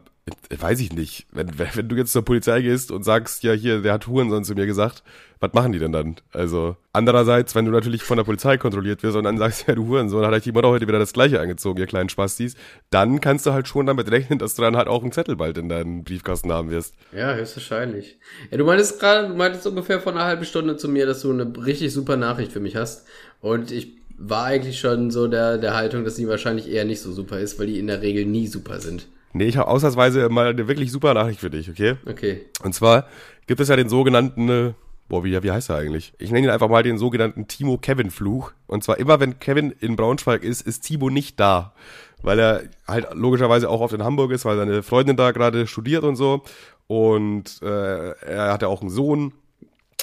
weiß 0.57 0.81
ich 0.81 0.93
nicht. 0.93 1.27
Wenn, 1.33 1.59
wenn 1.59 1.89
du 1.89 1.97
jetzt 1.97 2.13
zur 2.13 2.25
Polizei 2.25 2.63
gehst 2.63 2.91
und 2.91 3.05
sagst, 3.05 3.43
ja, 3.43 3.53
hier, 3.53 3.83
der 3.83 3.93
hat 3.93 4.07
Hurensohn 4.07 4.45
zu 4.45 4.55
mir 4.55 4.67
gesagt, 4.67 5.03
was 5.41 5.53
machen 5.53 5.73
die 5.73 5.79
denn 5.79 5.93
dann? 5.93 6.17
Also, 6.33 6.77
andererseits, 6.93 7.55
wenn 7.55 7.65
du 7.65 7.71
natürlich 7.71 8.03
von 8.03 8.17
der 8.17 8.25
Polizei 8.25 8.57
kontrolliert 8.57 9.03
wirst 9.03 9.17
und 9.17 9.25
dann 9.25 9.39
sagst, 9.39 9.65
ja, 9.69 9.75
du 9.75 9.87
Hurensohn, 9.87 10.25
hat 10.25 10.33
euch 10.33 10.43
die 10.43 10.53
Mutter 10.53 10.69
heute 10.69 10.89
wieder 10.89 10.99
das 10.99 11.13
Gleiche 11.13 11.41
angezogen, 11.41 11.79
ihr 11.79 11.87
kleinen 11.87 12.09
Spastis, 12.09 12.57
dann 12.91 13.21
kannst 13.21 13.47
du 13.47 13.53
halt 13.53 13.69
schon 13.69 13.87
damit 13.87 14.11
rechnen, 14.11 14.39
dass 14.39 14.55
du 14.55 14.63
dann 14.63 14.77
halt 14.77 14.89
auch 14.89 15.03
einen 15.03 15.13
Zettel 15.13 15.37
bald 15.37 15.59
in 15.59 15.69
deinen 15.69 16.05
Briefkasten 16.05 16.53
haben 16.53 16.71
wirst. 16.71 16.95
Ja, 17.13 17.35
höchstwahrscheinlich. 17.35 18.19
Ja, 18.51 18.57
du 18.59 18.65
meintest 18.65 18.99
gerade, 19.01 19.29
du 19.29 19.35
meintest 19.35 19.67
ungefähr 19.67 20.01
vor 20.01 20.13
einer 20.13 20.25
halben 20.25 20.45
Stunde 20.45 20.77
zu 20.77 20.89
mir, 20.89 21.07
dass 21.07 21.23
du 21.23 21.33
eine 21.33 21.53
richtig 21.65 21.93
super 21.93 22.17
Nachricht 22.17 22.53
für 22.53 22.61
mich 22.61 22.77
hast. 22.77 23.07
Und 23.41 23.71
ich 23.71 23.99
war 24.19 24.45
eigentlich 24.47 24.81
schon 24.81 25.11
so 25.11 25.29
der, 25.29 25.59
der 25.59 25.75
Haltung, 25.75 26.05
dass 26.05 26.17
die 26.17 26.29
wahrscheinlich 26.29 26.69
eher 26.69 26.85
nicht 26.85 27.01
so 27.01 27.13
super 27.13 27.39
ist, 27.39 27.59
weil 27.59 27.69
die 27.69 27.79
in 27.79 27.87
der 27.87 28.03
Regel 28.03 28.27
nie 28.27 28.49
super 28.49 28.81
sind. 28.81 29.07
Nee, 29.33 29.45
ich 29.45 29.57
habe 29.57 29.69
ausnahmsweise 29.69 30.29
mal 30.29 30.49
eine 30.49 30.69
wirklich 30.69 30.91
super 30.91 31.15
Nachricht 31.15 31.41
für 31.41 31.51
dich, 31.51 31.69
okay? 31.71 31.97
Okay. 32.07 32.47
Und 32.63 32.75
zwar 32.75 33.07
gibt 33.47 33.61
es 33.61 33.69
ja 33.69 33.77
den 33.77 33.89
sogenannten, 33.89 34.49
äh, 34.49 34.73
boah, 35.09 35.25
wie, 35.25 35.43
wie 35.43 35.51
heißt 35.51 35.71
er 35.71 35.77
eigentlich? 35.77 36.13
Ich 36.19 36.31
nenne 36.31 36.47
ihn 36.47 36.53
einfach 36.53 36.69
mal 36.69 36.83
den 36.83 36.99
sogenannten 36.99 37.47
Timo-Kevin-Fluch. 37.47 38.53
Und 38.67 38.85
zwar 38.85 38.99
immer, 38.99 39.21
wenn 39.21 39.39
Kevin 39.39 39.75
in 39.81 39.97
Braunschweig 39.97 40.43
ist, 40.43 40.63
ist 40.63 40.81
Timo 40.81 41.11
nicht 41.11 41.39
da. 41.39 41.75
Weil 42.23 42.39
er 42.39 42.63
halt 42.87 43.09
logischerweise 43.15 43.69
auch 43.71 43.81
oft 43.81 43.95
in 43.95 44.03
Hamburg 44.03 44.33
ist, 44.33 44.45
weil 44.45 44.57
seine 44.57 44.83
Freundin 44.83 45.17
da 45.17 45.31
gerade 45.31 45.67
studiert 45.67 46.05
und 46.05 46.17
so. 46.17 46.43
Und 46.87 47.61
äh, 47.63 48.11
er 48.11 48.53
hat 48.53 48.63
ja 48.63 48.69
auch 48.69 48.81
einen 48.81 48.91
Sohn 48.91 49.33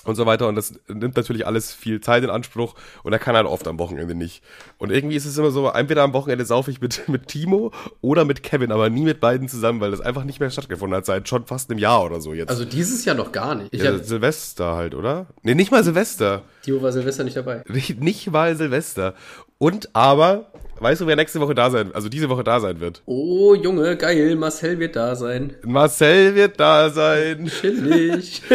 und 0.04 0.16
so 0.16 0.26
weiter. 0.26 0.48
Und 0.48 0.56
das 0.56 0.74
nimmt 0.88 1.16
natürlich 1.16 1.48
alles 1.48 1.74
viel 1.74 2.02
Zeit 2.02 2.24
in 2.24 2.30
Anspruch 2.30 2.76
und 3.04 3.14
er 3.14 3.20
kann 3.20 3.36
halt 3.36 3.48
oft 3.48 3.68
am 3.68 3.80
Wochenende 3.80 4.16
nicht. 4.16 4.44
Und 4.78 4.92
irgendwie 4.92 5.16
ist 5.16 5.26
es 5.26 5.38
immer 5.38 5.52
so, 5.52 5.68
entweder 5.70 6.04
am 6.04 6.14
Wochenende 6.14 6.46
saufe 6.46 6.72
ich 6.72 6.82
mit, 6.82 7.04
mit 7.10 7.28
Timo 7.28 7.72
oder 8.02 8.26
mit 8.26 8.44
Kevin, 8.44 8.72
aber 8.72 8.90
nie 8.90 9.04
mit 9.04 9.20
beiden 9.20 9.48
zusammen, 9.48 9.80
weil 9.82 9.92
das 9.92 10.02
einfach 10.02 10.24
nicht 10.24 10.40
mehr 10.40 10.50
stattgefunden 10.50 10.96
hat, 10.96 11.06
seit 11.06 11.28
schon 11.28 11.46
fast 11.46 11.70
einem 11.70 11.80
Jahr 11.80 12.04
oder 12.04 12.22
so 12.22 12.34
jetzt. 12.34 12.50
Also 12.50 12.66
dieses 12.66 13.06
Jahr 13.06 13.16
noch 13.16 13.32
gar 13.32 13.56
nicht. 13.56 13.74
Ich 13.74 13.82
ja, 13.82 13.98
Silvester 13.98 14.76
halt, 14.76 14.96
oder? 14.96 15.28
Nee, 15.44 15.56
nicht 15.56 15.72
mal 15.72 15.84
Silvester. 15.84 16.44
Timo 16.62 16.82
war 16.82 16.92
Silvester 16.92 17.24
nicht 17.24 17.38
dabei. 17.38 17.64
Nicht, 17.68 18.00
nicht 18.02 18.32
mal 18.32 18.56
Silvester. 18.56 19.16
Und 19.58 19.96
aber, 19.96 20.52
weißt 20.80 21.02
du, 21.02 21.08
wer 21.08 21.16
nächste 21.16 21.40
Woche 21.40 21.56
da 21.56 21.70
sein, 21.70 21.94
also 21.94 22.10
diese 22.10 22.30
Woche 22.30 22.44
da 22.44 22.60
sein 22.60 22.80
wird? 22.80 23.02
Oh, 23.06 23.56
Junge, 23.56 23.96
geil, 23.98 24.36
Marcel 24.36 24.80
wird 24.80 24.96
da 24.96 25.16
sein. 25.16 25.54
Marcel 25.64 26.36
wird 26.36 26.60
da 26.60 26.90
sein. 26.90 27.48
Chillig. 27.48 28.42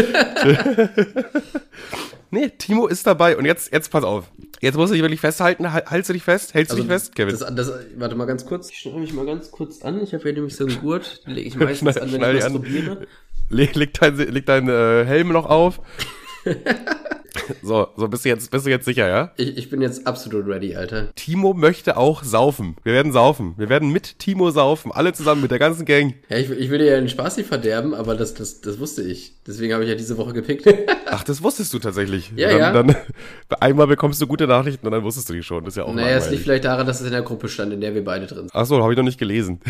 nee, 2.31 2.51
Timo 2.51 2.87
ist 2.87 3.07
dabei. 3.07 3.37
Und 3.37 3.45
jetzt, 3.45 3.73
jetzt 3.73 3.91
pass 3.91 4.05
auf. 4.05 4.31
Jetzt 4.61 4.77
musst 4.77 4.91
du 4.91 4.95
dich 4.95 5.03
wirklich 5.03 5.21
festhalten. 5.21 5.73
Hältst 5.73 6.11
du 6.11 6.13
dich 6.13 6.23
fest? 6.23 6.53
Hältst 6.53 6.73
also, 6.73 6.83
du 6.83 6.89
dich 6.89 6.93
fest, 6.93 7.15
Kevin? 7.15 7.37
Das, 7.39 7.55
das, 7.55 7.73
warte 7.97 8.15
mal 8.15 8.27
ganz 8.27 8.45
kurz. 8.45 8.71
Ich 8.71 8.79
schneide 8.79 8.99
mich 8.99 9.15
mal 9.15 9.25
ganz 9.25 9.51
kurz 9.51 9.83
an. 9.83 10.03
Ich 10.03 10.13
habe 10.13 10.23
hier 10.23 10.35
nämlich 10.35 10.55
so 10.55 10.67
einen 10.67 10.79
Gurt. 10.81 11.27
Den 11.27 11.35
lege 11.35 11.49
ich 11.49 11.57
meistens 11.57 11.97
an, 11.97 12.13
wenn 12.13 12.37
ich 12.37 12.45
was 12.45 12.53
probiere. 12.53 13.07
Leg, 13.49 13.75
leg 13.75 13.95
dein, 13.95 14.17
leg 14.17 14.47
dein 14.47 14.69
äh, 14.69 15.05
Helm 15.05 15.33
noch 15.33 15.47
auf. 15.47 15.81
So, 17.63 17.89
so 17.97 18.09
bist 18.09 18.25
du 18.25 18.29
jetzt, 18.29 18.51
bist 18.51 18.67
du 18.67 18.71
jetzt 18.71 18.85
sicher, 18.85 19.09
ja? 19.09 19.33
Ich, 19.37 19.57
ich 19.57 19.71
bin 19.71 19.83
jetzt 19.83 20.07
absolut 20.07 20.47
ready, 20.47 20.77
Alter. 20.77 21.15
Timo 21.15 21.55
möchte 21.55 21.97
auch 21.97 22.23
saufen. 22.23 22.77
Wir 22.83 22.93
werden 22.93 23.13
saufen. 23.13 23.55
Wir 23.57 23.69
werden 23.69 23.91
mit 23.91 24.19
Timo 24.19 24.51
saufen. 24.51 24.93
Alle 24.93 25.13
zusammen 25.13 25.43
mit 25.43 25.51
der 25.51 25.59
ganzen 25.59 25.85
Gang. 25.85 26.15
Ja, 26.29 26.39
ich, 26.39 26.51
ich 26.51 26.71
will 26.71 26.79
dir 26.79 26.87
ja 26.87 26.97
den 26.97 27.09
Spaß 27.09 27.37
nicht 27.37 27.47
verderben, 27.47 27.95
aber 27.95 28.15
das, 28.15 28.35
das, 28.35 28.61
das 28.61 28.79
wusste 28.79 29.03
ich. 29.03 29.35
Deswegen 29.47 29.73
habe 29.73 29.85
ich 29.85 29.91
ja 29.91 29.97
diese 29.97 30.17
Woche 30.17 30.33
gepickt. 30.33 30.67
Ach, 31.07 31.25
das 31.25 31.43
wusstest 31.43 31.73
du 31.75 31.79
tatsächlich. 31.79 32.33
Ja, 32.37 32.51
dann, 32.51 32.59
ja. 32.59 32.73
Dann, 32.73 32.97
einmal 33.61 33.87
bekommst 33.87 34.21
du 34.21 34.27
gute 34.27 34.47
Nachrichten 34.47 34.87
und 34.87 34.93
dann 34.93 35.03
wusstest 35.03 35.29
du 35.29 35.33
die 35.33 35.43
schon. 35.43 35.65
Das 35.65 35.75
ist 35.75 35.79
ja 35.79 35.85
auch 35.85 35.95
Naja, 35.95 36.17
es 36.17 36.31
liegt 36.31 36.43
vielleicht 36.43 36.65
daran, 36.65 36.87
dass 36.87 37.01
es 37.01 37.07
in 37.07 37.13
der 37.13 37.23
Gruppe 37.23 37.49
stand, 37.49 37.73
in 37.73 37.81
der 37.81 37.95
wir 37.95 38.05
beide 38.05 38.27
drin 38.27 38.41
sind. 38.41 38.51
Ach 38.53 38.67
so, 38.67 38.81
habe 38.83 38.93
ich 38.93 38.97
noch 38.97 39.05
nicht 39.05 39.19
gelesen. 39.19 39.61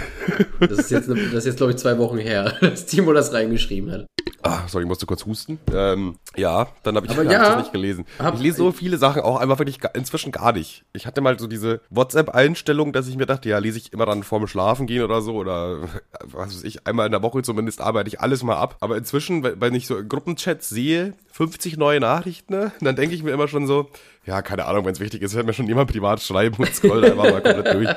Das 0.61 0.79
ist 0.79 0.91
jetzt, 0.91 1.09
das 1.09 1.19
ist 1.19 1.47
jetzt 1.47 1.57
glaube 1.57 1.73
ich, 1.73 1.79
zwei 1.79 1.99
Wochen 1.99 2.19
her, 2.19 2.55
dass 2.61 2.87
Timo 2.87 3.13
das 3.13 3.33
reingeschrieben 3.33 3.91
hat. 3.91 4.07
Ah, 4.43 4.61
sorry, 4.69 4.85
ich 4.85 4.89
musste 4.89 5.05
kurz 5.05 5.27
husten. 5.27 5.59
Ähm, 5.75 6.17
ja, 6.37 6.69
dann 6.83 6.97
habe 6.97 7.07
ich 7.07 7.13
Aber 7.13 7.31
ja, 7.31 7.57
nicht 7.57 7.73
gelesen. 7.73 8.07
Ich 8.35 8.41
lese 8.41 8.57
so 8.57 8.73
viele 8.73 8.97
Sachen 8.97 9.21
auch 9.23 9.39
einfach 9.39 9.59
wirklich 9.59 9.79
inzwischen 9.95 10.33
gar 10.33 10.53
nicht. 10.53 10.85
Ich 10.95 11.07
hatte 11.07 11.21
mal 11.21 11.39
so 11.39 11.47
diese 11.47 11.83
WhatsApp-Einstellung, 11.91 12.93
dass 12.93 13.07
ich 13.09 13.17
mir 13.17 13.27
dachte, 13.27 13.51
ja, 13.51 13.59
lese 13.59 13.79
ich 13.79 13.93
immer 13.93 14.07
dann 14.07 14.23
vorm 14.23 14.47
Schlafen 14.47 14.87
gehen 14.87 15.03
oder 15.03 15.21
so 15.21 15.35
oder 15.35 15.81
was 16.23 16.55
weiß 16.55 16.65
ich, 16.65 16.87
einmal 16.87 17.07
in 17.07 17.13
der 17.13 17.23
Woche 17.23 17.43
zumindest 17.43 17.83
arbeite 17.83 18.09
ich 18.09 18.21
alles 18.21 18.43
mal 18.43 18.57
ab. 18.57 18.77
Aber 18.81 18.97
inzwischen, 18.97 19.43
wenn 19.43 19.75
ich 19.75 19.87
so 19.87 20.03
Gruppenchats 20.03 20.71
sehe, 20.71 21.13
50 21.33 21.77
neue 21.77 22.01
Nachrichten, 22.01 22.55
ne, 22.55 22.73
dann 22.81 22.97
denke 22.97 23.15
ich 23.15 23.23
mir 23.23 23.33
immer 23.33 23.49
schon 23.49 23.67
so, 23.67 23.91
ja, 24.25 24.41
keine 24.41 24.65
Ahnung, 24.65 24.87
wenn 24.87 24.93
es 24.93 25.01
wichtig 25.01 25.21
ist, 25.23 25.35
wird 25.35 25.47
mir 25.47 25.53
schon 25.53 25.67
jemand 25.67 25.91
privat 25.91 26.21
schreiben 26.21 26.57
und 26.59 26.75
scroll 26.75 27.05
einfach 27.05 27.25
mal 27.25 27.43
komplett 27.43 27.75
durch. 27.75 27.89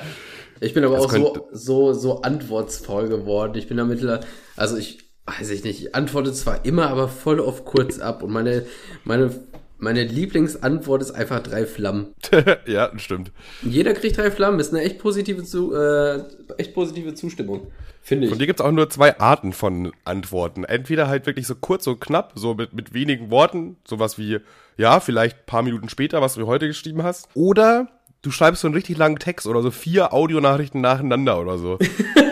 Ich 0.60 0.74
bin 0.74 0.84
aber 0.84 0.96
das 0.96 1.06
auch 1.06 1.12
so, 1.12 1.48
so, 1.52 1.94
so 1.94 2.22
antwortsvoll 2.22 3.10
geworden. 3.10 3.58
Ich 3.58 3.68
bin 3.68 3.78
da 3.78 3.84
mittlerweile, 3.84 4.22
also 4.56 4.78
ich, 4.78 5.03
weiß 5.26 5.50
ich 5.52 5.64
nicht, 5.64 5.82
ich 5.82 5.96
antworte 5.96 6.34
zwar 6.34 6.66
immer, 6.66 6.90
aber 6.90 7.08
voll 7.08 7.40
auf 7.40 7.66
kurz 7.66 8.00
ab 8.00 8.24
und 8.24 8.32
meine, 8.32 8.66
meine, 9.04 9.32
meine 9.78 10.04
Lieblingsantwort 10.04 11.02
ist 11.02 11.12
einfach 11.12 11.42
drei 11.42 11.66
Flammen. 11.66 12.14
ja, 12.66 12.92
stimmt. 12.98 13.32
Jeder 13.62 13.94
kriegt 13.94 14.18
drei 14.18 14.32
Flammen, 14.32 14.60
ist 14.60 14.74
eine 14.74 14.84
echt 14.84 15.00
positive, 15.00 15.44
zu, 15.44 15.74
äh, 15.76 16.24
echt 16.58 16.74
positive 16.74 17.14
Zustimmung. 17.14 17.68
Finde 18.02 18.26
ich. 18.26 18.32
Von 18.32 18.40
dir 18.40 18.48
gibt 18.48 18.60
es 18.60 18.66
auch 18.66 18.72
nur 18.72 18.90
zwei 18.90 19.18
Arten 19.20 19.54
von 19.54 19.94
Antworten. 20.04 20.66
Entweder 20.66 21.08
halt 21.08 21.26
wirklich 21.26 21.48
so 21.48 21.56
kurz 21.56 21.88
und 21.88 22.02
knapp, 22.02 22.34
so 22.36 22.54
mit, 22.54 22.74
mit 22.74 22.94
wenigen 22.94 23.32
Worten, 23.32 23.78
sowas 23.88 24.18
wie, 24.18 24.40
ja, 24.76 25.00
vielleicht 25.00 25.46
paar 25.46 25.64
Minuten 25.64 25.88
später, 25.88 26.22
was 26.22 26.36
du 26.36 26.46
heute 26.46 26.68
geschrieben 26.68 27.04
hast. 27.04 27.30
Oder 27.34 27.88
du 28.22 28.32
schreibst 28.32 28.62
so 28.62 28.68
einen 28.68 28.76
richtig 28.76 28.98
langen 28.98 29.20
Text 29.20 29.48
oder 29.48 29.62
so 29.62 29.72
vier 29.72 30.12
Audionachrichten 30.12 30.82
nacheinander 30.82 31.40
oder 31.40 31.58
so. 31.58 31.80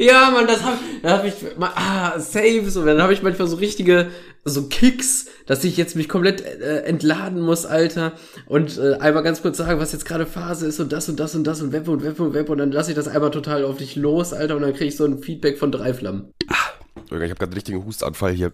ja, 0.00 0.30
man, 0.30 0.46
das 0.46 0.64
hab, 0.64 0.78
da 1.02 1.18
hab 1.18 1.24
ich 1.24 1.34
mal, 1.58 1.70
ah, 1.74 2.18
Saves 2.18 2.76
und 2.76 2.86
dann 2.86 3.02
habe 3.02 3.12
ich 3.12 3.22
manchmal 3.22 3.46
so 3.46 3.56
richtige, 3.56 4.08
so 4.44 4.68
Kicks, 4.68 5.26
dass 5.44 5.62
ich 5.62 5.76
jetzt 5.76 5.94
mich 5.94 6.08
komplett 6.08 6.40
äh, 6.40 6.84
entladen 6.84 7.40
muss, 7.40 7.66
Alter, 7.66 8.12
und 8.46 8.78
äh, 8.78 8.94
einmal 8.94 9.22
ganz 9.22 9.42
kurz 9.42 9.58
sagen, 9.58 9.78
was 9.78 9.92
jetzt 9.92 10.06
gerade 10.06 10.24
Phase 10.24 10.66
ist 10.66 10.80
und 10.80 10.90
das 10.90 11.08
und 11.10 11.20
das 11.20 11.34
und 11.34 11.44
das 11.44 11.60
und 11.60 11.72
Web 11.72 11.86
und 11.86 12.02
Web 12.02 12.18
und 12.18 12.32
Web 12.32 12.48
und 12.48 12.58
dann 12.58 12.72
lasse 12.72 12.90
ich 12.90 12.96
das 12.96 13.08
einmal 13.08 13.30
total 13.30 13.62
auf 13.64 13.76
dich 13.76 13.94
los, 13.94 14.32
Alter, 14.32 14.56
und 14.56 14.62
dann 14.62 14.72
kriege 14.72 14.86
ich 14.86 14.96
so 14.96 15.04
ein 15.04 15.18
Feedback 15.18 15.58
von 15.58 15.70
drei 15.70 15.92
Flammen. 15.92 16.32
Ah, 16.48 16.54
ich 16.96 17.12
habe 17.12 17.20
gerade 17.20 17.42
einen 17.44 17.52
richtigen 17.52 17.84
Hustanfall 17.84 18.32
hier. 18.32 18.52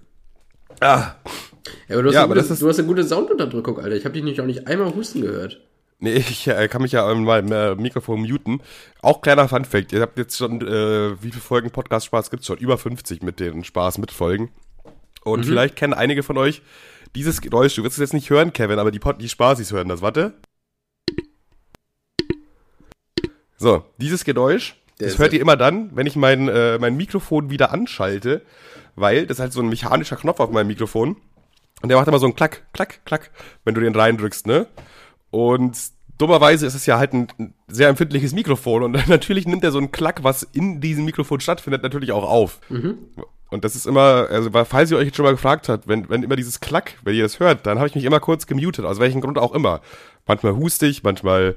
Ah. 0.80 1.14
Ja, 1.88 1.94
aber 1.94 2.02
du 2.02 2.08
hast, 2.08 2.14
ja, 2.14 2.24
eine, 2.24 2.34
gute, 2.34 2.54
du 2.54 2.68
hast 2.68 2.78
eine 2.78 2.88
gute 2.88 3.04
Soundunterdrückung, 3.04 3.78
Alter. 3.78 3.96
Ich 3.96 4.04
habe 4.04 4.14
dich 4.14 4.24
nicht 4.24 4.40
auch 4.40 4.46
nicht 4.46 4.66
einmal 4.66 4.94
husten 4.94 5.20
gehört. 5.20 5.60
Nee, 5.98 6.14
ich 6.28 6.46
äh, 6.46 6.68
kann 6.68 6.82
mich 6.82 6.92
ja 6.92 7.12
mal 7.14 7.40
im 7.40 7.52
äh, 7.52 7.74
Mikrofon 7.74 8.20
muten. 8.20 8.60
Auch 9.02 9.20
kleiner 9.20 9.48
Funfact, 9.48 9.92
ihr 9.92 10.00
habt 10.00 10.18
jetzt 10.18 10.36
schon, 10.36 10.60
äh, 10.60 11.22
wie 11.22 11.30
viele 11.30 11.40
Folgen 11.40 11.70
Podcast 11.70 12.06
Spaß 12.06 12.30
gibt's 12.30 12.46
schon? 12.46 12.58
Über 12.58 12.78
50 12.78 13.22
mit 13.22 13.40
den 13.40 13.64
Spaß 13.64 13.98
mit 13.98 14.10
Folgen. 14.10 14.50
Und 15.24 15.40
mhm. 15.40 15.44
vielleicht 15.44 15.76
kennen 15.76 15.94
einige 15.94 16.22
von 16.22 16.38
euch 16.38 16.62
dieses 17.14 17.40
Geräusch. 17.40 17.74
Du 17.74 17.82
wirst 17.82 17.94
es 17.94 18.00
jetzt 18.00 18.14
nicht 18.14 18.30
hören, 18.30 18.52
Kevin, 18.52 18.78
aber 18.78 18.90
die, 18.90 18.98
Pod 18.98 19.20
die 19.20 19.28
Spaßis 19.28 19.72
hören 19.72 19.88
das. 19.88 20.02
Warte. 20.02 20.34
So, 23.58 23.84
dieses 23.96 24.24
Geräusch, 24.24 24.76
Der 25.00 25.08
das 25.08 25.18
hört 25.18 25.32
ihr 25.32 25.40
immer 25.40 25.56
dann, 25.56 25.96
wenn 25.96 26.06
ich 26.06 26.14
mein, 26.14 26.48
äh, 26.48 26.78
mein 26.78 26.96
Mikrofon 26.96 27.48
wieder 27.48 27.72
anschalte, 27.72 28.42
weil 28.96 29.26
das 29.26 29.38
ist 29.38 29.40
halt 29.40 29.52
so 29.54 29.62
ein 29.62 29.68
mechanischer 29.70 30.16
Knopf 30.16 30.40
auf 30.40 30.50
meinem 30.50 30.66
Mikrofon. 30.66 31.16
Und 31.82 31.88
der 31.88 31.96
macht 31.96 32.08
immer 32.08 32.18
so 32.18 32.26
ein 32.26 32.34
Klack, 32.34 32.66
Klack, 32.72 33.04
Klack, 33.06 33.30
wenn 33.64 33.74
du 33.74 33.80
den 33.80 33.94
reindrückst, 33.94 34.46
ne? 34.46 34.66
Und 35.30 35.76
dummerweise 36.18 36.66
ist 36.66 36.74
es 36.74 36.86
ja 36.86 36.98
halt 36.98 37.12
ein 37.12 37.54
sehr 37.68 37.88
empfindliches 37.88 38.32
Mikrofon 38.32 38.82
und 38.82 38.92
natürlich 39.08 39.46
nimmt 39.46 39.64
er 39.64 39.72
so 39.72 39.78
einen 39.78 39.92
Klack, 39.92 40.24
was 40.24 40.42
in 40.42 40.80
diesem 40.80 41.04
Mikrofon 41.04 41.40
stattfindet, 41.40 41.82
natürlich 41.82 42.12
auch 42.12 42.28
auf. 42.28 42.60
Mhm. 42.68 42.98
Und 43.48 43.64
das 43.64 43.76
ist 43.76 43.86
immer, 43.86 44.26
also 44.28 44.50
falls 44.64 44.90
ihr 44.90 44.96
euch 44.96 45.06
jetzt 45.06 45.16
schon 45.16 45.24
mal 45.24 45.32
gefragt 45.32 45.68
habt, 45.68 45.86
wenn, 45.86 46.08
wenn 46.08 46.24
immer 46.24 46.34
dieses 46.34 46.58
Klack, 46.58 46.94
wenn 47.04 47.14
ihr 47.14 47.22
das 47.22 47.38
hört, 47.38 47.64
dann 47.64 47.78
habe 47.78 47.86
ich 47.86 47.94
mich 47.94 48.04
immer 48.04 48.18
kurz 48.18 48.46
gemutet, 48.46 48.84
aus 48.84 48.98
welchem 48.98 49.20
Grund 49.20 49.38
auch 49.38 49.54
immer. 49.54 49.80
Manchmal 50.26 50.56
huste 50.56 50.86
ich, 50.86 51.04
manchmal 51.04 51.54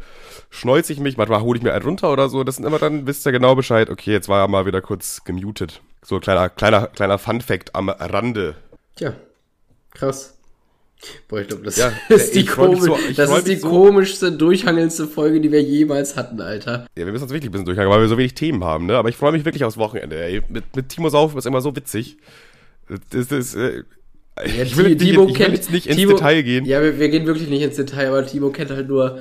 schneuze 0.52 0.94
ich 0.94 1.00
mich, 1.00 1.18
manchmal 1.18 1.42
hole 1.42 1.58
ich 1.58 1.64
mir 1.64 1.74
einen 1.74 1.84
runter 1.84 2.12
oder 2.12 2.30
so. 2.30 2.44
Das 2.44 2.58
sind 2.58 2.66
immer 2.66 2.78
dann, 2.78 3.08
wisst 3.08 3.26
ihr 3.26 3.32
genau 3.32 3.56
Bescheid, 3.56 3.90
okay, 3.90 4.12
jetzt 4.12 4.30
war 4.30 4.42
er 4.42 4.48
mal 4.48 4.68
wieder 4.68 4.82
kurz 4.82 5.24
gemutet. 5.24 5.82
So 6.04 6.16
ein 6.16 6.22
kleiner, 6.22 6.50
kleiner, 6.50 6.88
kleiner 6.88 7.18
Fun-Fact 7.18 7.74
am 7.74 7.90
Rande. 7.90 8.56
Tja, 8.96 9.14
krass. 9.92 10.39
Boah, 11.28 11.40
ich 11.40 11.48
glaube, 11.48 11.64
das 11.64 11.78
ja, 11.78 11.94
ist 12.10 12.36
die, 12.36 12.46
komisch, 12.46 12.82
so, 12.82 12.98
das 13.16 13.32
ist 13.32 13.48
die 13.48 13.56
so 13.56 13.70
komischste, 13.70 14.32
durchhangelndste 14.32 15.08
Folge, 15.08 15.40
die 15.40 15.52
wir 15.52 15.62
jemals 15.62 16.18
hatten, 16.18 16.42
Alter. 16.42 16.88
Ja, 16.98 17.06
wir 17.06 17.12
müssen 17.12 17.24
uns 17.24 17.32
wirklich 17.32 17.50
ein 17.50 17.52
bisschen 17.52 17.66
durchhangeln, 17.66 17.94
weil 17.94 18.02
wir 18.02 18.10
so 18.10 18.18
wenig 18.18 18.34
Themen 18.34 18.64
haben, 18.64 18.86
ne? 18.86 18.98
Aber 18.98 19.08
ich 19.08 19.16
freue 19.16 19.32
mich 19.32 19.46
wirklich 19.46 19.64
aufs 19.64 19.78
Wochenende, 19.78 20.22
ey. 20.22 20.42
Mit, 20.50 20.76
mit 20.76 20.90
Timo 20.90 21.10
Saufen 21.10 21.38
ist 21.38 21.46
immer 21.46 21.62
so 21.62 21.76
witzig. 21.76 22.18
Das, 23.12 23.28
das, 23.28 23.56
äh, 23.56 23.84
ja, 24.38 24.64
ich, 24.64 24.76
will, 24.76 24.98
Timo 24.98 25.26
ich, 25.26 25.34
ich 25.34 25.40
will 25.40 25.54
jetzt 25.54 25.72
nicht 25.72 25.88
ins 25.88 25.96
Timo, 25.96 26.14
Detail 26.14 26.44
gehen. 26.44 26.66
Ja, 26.66 26.82
wir, 26.82 27.00
wir 27.00 27.10
gehen 27.10 27.26
wirklich 27.26 27.50
nicht 27.50 27.62
ins 27.62 27.78
Detail, 27.78 28.10
aber 28.10 28.26
Timo 28.26 28.50
kennt 28.50 28.72
halt 28.72 28.90
nur 28.90 29.20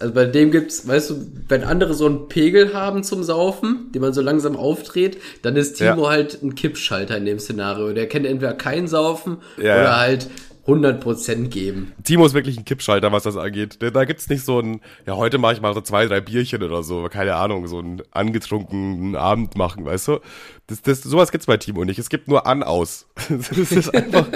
also 0.00 0.12
bei 0.12 0.24
dem 0.24 0.50
gibt's, 0.50 0.88
weißt 0.88 1.10
du, 1.10 1.26
wenn 1.48 1.62
andere 1.62 1.94
so 1.94 2.06
einen 2.06 2.28
Pegel 2.28 2.74
haben 2.74 3.04
zum 3.04 3.22
Saufen, 3.22 3.92
den 3.94 4.02
man 4.02 4.12
so 4.12 4.20
langsam 4.20 4.56
aufdreht, 4.56 5.18
dann 5.42 5.56
ist 5.56 5.74
Timo 5.74 6.04
ja. 6.04 6.10
halt 6.10 6.42
ein 6.42 6.54
Kippschalter 6.54 7.16
in 7.16 7.24
dem 7.24 7.38
Szenario. 7.38 7.92
Der 7.92 8.08
kennt 8.08 8.26
entweder 8.26 8.54
kein 8.54 8.88
Saufen 8.88 9.38
ja, 9.56 9.80
oder 9.80 9.96
halt 9.96 10.28
100% 10.68 11.48
geben. 11.48 11.92
Timo 12.04 12.26
ist 12.26 12.34
wirklich 12.34 12.58
ein 12.58 12.66
Kippschalter, 12.66 13.10
was 13.10 13.22
das 13.22 13.36
angeht. 13.38 13.78
Da 13.80 14.04
gibt's 14.04 14.28
nicht 14.28 14.44
so 14.44 14.60
ein, 14.60 14.80
ja, 15.06 15.16
heute 15.16 15.38
mache 15.38 15.54
ich 15.54 15.60
mal 15.62 15.72
so 15.72 15.80
zwei, 15.80 16.06
drei 16.06 16.20
Bierchen 16.20 16.62
oder 16.62 16.82
so, 16.82 17.08
keine 17.10 17.36
Ahnung, 17.36 17.66
so 17.66 17.78
einen 17.78 18.02
angetrunkenen 18.10 19.16
Abend 19.16 19.56
machen, 19.56 19.86
weißt 19.86 20.08
du? 20.08 20.18
Das, 20.66 20.82
das, 20.82 21.02
sowas 21.02 21.32
gibt's 21.32 21.46
bei 21.46 21.56
Timo 21.56 21.84
nicht. 21.84 21.98
Es 21.98 22.10
gibt 22.10 22.28
nur 22.28 22.46
an, 22.46 22.62
aus. 22.62 23.06
das 23.30 23.50
ist 23.50 23.94
einfach. 23.94 24.26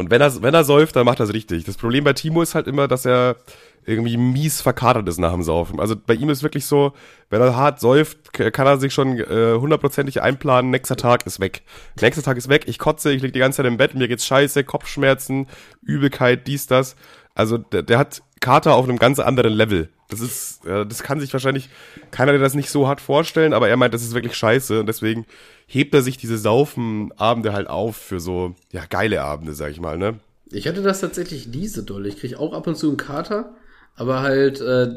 Und 0.00 0.10
wenn 0.10 0.20
er, 0.20 0.42
wenn 0.42 0.54
er 0.54 0.64
säuft, 0.64 0.96
dann 0.96 1.04
macht 1.04 1.20
er 1.20 1.24
es 1.24 1.34
richtig. 1.34 1.64
Das 1.64 1.76
Problem 1.76 2.04
bei 2.04 2.14
Timo 2.14 2.40
ist 2.40 2.54
halt 2.54 2.66
immer, 2.66 2.88
dass 2.88 3.04
er 3.04 3.36
irgendwie 3.84 4.16
mies 4.16 4.62
verkatert 4.62 5.06
ist 5.08 5.18
nach 5.18 5.32
dem 5.32 5.42
Saufen. 5.42 5.78
Also 5.78 5.94
bei 5.94 6.14
ihm 6.14 6.30
ist 6.30 6.42
wirklich 6.42 6.64
so, 6.64 6.92
wenn 7.28 7.40
er 7.40 7.54
hart 7.54 7.80
säuft, 7.80 8.32
kann 8.32 8.66
er 8.66 8.78
sich 8.78 8.94
schon 8.94 9.18
äh, 9.18 9.54
hundertprozentig 9.58 10.16
äh, 10.16 10.20
einplanen, 10.20 10.70
nächster 10.70 10.96
Tag 10.96 11.26
ist 11.26 11.38
weg. 11.38 11.62
Nächster 12.00 12.22
Tag 12.22 12.38
ist 12.38 12.48
weg, 12.48 12.64
ich 12.66 12.78
kotze, 12.78 13.12
ich 13.12 13.20
liege 13.20 13.32
die 13.32 13.38
ganze 13.38 13.58
Zeit 13.58 13.66
im 13.66 13.76
Bett, 13.76 13.94
mir 13.94 14.08
geht's 14.08 14.26
scheiße, 14.26 14.64
Kopfschmerzen, 14.64 15.46
Übelkeit, 15.82 16.46
dies, 16.46 16.66
das. 16.66 16.96
Also 17.34 17.58
der, 17.58 17.82
der 17.82 17.98
hat 17.98 18.22
Kater 18.40 18.74
auf 18.74 18.88
einem 18.88 18.98
ganz 18.98 19.18
anderen 19.18 19.52
Level. 19.52 19.90
Das 20.08 20.20
ist, 20.20 20.64
äh, 20.66 20.86
das 20.86 21.02
kann 21.02 21.20
sich 21.20 21.32
wahrscheinlich 21.32 21.68
keiner, 22.10 22.32
der 22.32 22.40
das 22.40 22.54
nicht 22.54 22.70
so 22.70 22.88
hart 22.88 23.00
vorstellen, 23.00 23.52
aber 23.52 23.68
er 23.68 23.76
meint, 23.76 23.94
das 23.94 24.02
ist 24.02 24.14
wirklich 24.14 24.34
scheiße 24.34 24.80
und 24.80 24.86
deswegen 24.86 25.26
hebt 25.72 25.94
er 25.94 26.02
sich 26.02 26.16
diese 26.16 26.36
Saufenabende 26.36 27.52
halt 27.52 27.68
auf 27.68 27.96
für 27.96 28.18
so, 28.18 28.56
ja, 28.72 28.84
geile 28.86 29.22
Abende, 29.22 29.54
sag 29.54 29.70
ich 29.70 29.80
mal, 29.80 29.96
ne? 29.96 30.18
Ich 30.50 30.66
hatte 30.66 30.82
das 30.82 31.00
tatsächlich 31.00 31.46
nie 31.46 31.68
so 31.68 31.82
doll. 31.82 32.06
Ich 32.06 32.16
kriege 32.16 32.40
auch 32.40 32.52
ab 32.52 32.66
und 32.66 32.76
zu 32.76 32.88
einen 32.88 32.96
Kater, 32.96 33.54
aber 33.96 34.22
halt, 34.22 34.60
äh, 34.62 34.88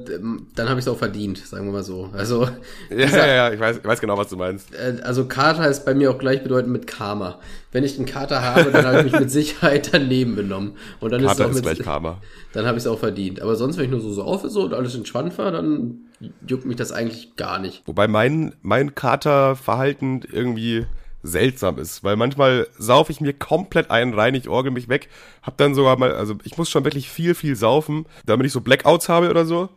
dann 0.55 0.69
habe 0.69 0.79
ich 0.79 0.85
es 0.85 0.87
auch 0.87 0.97
verdient, 0.97 1.37
sagen 1.37 1.65
wir 1.65 1.73
mal 1.73 1.83
so. 1.83 2.09
Also 2.13 2.43
ja, 2.89 3.05
dieser, 3.05 3.27
ja, 3.27 3.35
ja, 3.35 3.53
ich 3.53 3.59
weiß, 3.59 3.79
ich 3.79 3.83
weiß 3.83 3.99
genau, 3.99 4.17
was 4.17 4.29
du 4.29 4.37
meinst. 4.37 4.73
Äh, 4.73 5.01
also 5.03 5.27
Kater 5.27 5.67
ist 5.67 5.83
bei 5.83 5.93
mir 5.93 6.09
auch 6.09 6.17
gleichbedeutend 6.17 6.71
mit 6.71 6.87
Karma. 6.87 7.39
Wenn 7.73 7.83
ich 7.83 7.97
einen 7.97 8.05
Kater 8.05 8.41
habe, 8.41 8.71
dann 8.71 8.85
habe 8.85 8.99
ich 8.99 9.11
mich 9.11 9.19
mit 9.19 9.29
Sicherheit 9.31 9.89
daneben 9.91 10.35
benommen. 10.35 10.77
Und 11.01 11.11
dann 11.11 11.21
Kater 11.21 11.45
ist, 11.45 11.49
auch 11.49 11.53
mit, 11.53 11.63
gleich 11.63 11.79
Karma. 11.79 12.21
Dann 12.53 12.65
habe 12.65 12.77
ich 12.77 12.85
es 12.85 12.87
auch 12.87 12.99
verdient. 12.99 13.41
Aber 13.41 13.57
sonst, 13.57 13.77
wenn 13.77 13.85
ich 13.85 13.91
nur 13.91 13.99
so, 13.99 14.13
so 14.13 14.23
auf 14.23 14.43
so 14.43 14.63
und 14.63 14.73
alles 14.73 14.95
entspannt 14.95 15.37
war, 15.37 15.51
dann 15.51 16.05
juckt 16.47 16.65
mich 16.65 16.77
das 16.77 16.93
eigentlich 16.93 17.35
gar 17.35 17.59
nicht. 17.59 17.83
Wobei 17.85 18.07
mein, 18.07 18.53
mein 18.61 18.95
Katerverhalten 18.95 20.21
irgendwie 20.31 20.85
seltsam 21.23 21.79
ist, 21.79 22.03
weil 22.03 22.17
manchmal 22.17 22.67
saufe 22.77 23.11
ich 23.11 23.21
mir 23.21 23.33
komplett 23.33 23.89
ein 23.89 24.13
rein, 24.13 24.35
ich 24.35 24.49
orgel 24.49 24.71
mich 24.71 24.89
weg, 24.89 25.09
hab 25.41 25.57
dann 25.57 25.73
sogar 25.73 25.97
mal, 25.97 26.13
also 26.13 26.35
ich 26.43 26.57
muss 26.57 26.69
schon 26.69 26.83
wirklich 26.83 27.09
viel, 27.09 27.33
viel 27.33 27.55
saufen, 27.55 28.05
damit 28.25 28.45
ich 28.45 28.51
so 28.51 28.61
Blackouts 28.61 29.09
habe 29.09 29.29
oder 29.29 29.45
so. 29.45 29.69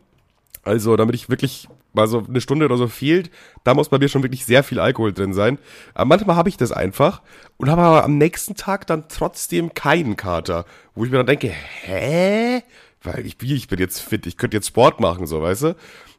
Also, 0.63 0.97
damit 0.97 1.15
ich 1.15 1.29
wirklich 1.29 1.69
mal 1.93 2.07
so 2.07 2.25
eine 2.27 2.41
Stunde 2.41 2.65
oder 2.65 2.75
so 2.75 2.87
fehlt, 2.87 3.31
da 3.63 3.73
muss 3.73 3.87
bei 3.87 3.99
mir 3.99 4.09
schon 4.09 4.23
wirklich 4.23 4.45
sehr 4.45 4.63
viel 4.63 4.81
Alkohol 4.81 5.13
drin 5.13 5.33
sein. 5.33 5.59
Aber 5.93 6.05
manchmal 6.05 6.35
habe 6.35 6.49
ich 6.49 6.57
das 6.57 6.73
einfach 6.73 7.21
und 7.55 7.69
habe 7.69 7.81
aber 7.81 8.03
am 8.03 8.17
nächsten 8.17 8.55
Tag 8.55 8.85
dann 8.85 9.05
trotzdem 9.07 9.73
keinen 9.73 10.17
Kater, 10.17 10.65
wo 10.93 11.05
ich 11.05 11.11
mir 11.11 11.17
dann 11.17 11.25
denke, 11.25 11.49
hä? 11.49 12.61
Weil 13.01 13.25
ich, 13.25 13.37
ich 13.41 13.67
bin 13.69 13.79
jetzt 13.79 14.01
fit, 14.01 14.25
ich 14.27 14.35
könnte 14.35 14.57
jetzt 14.57 14.67
Sport 14.67 14.99
machen, 14.99 15.25
so, 15.25 15.41
weißt 15.41 15.63
du? 15.63 15.75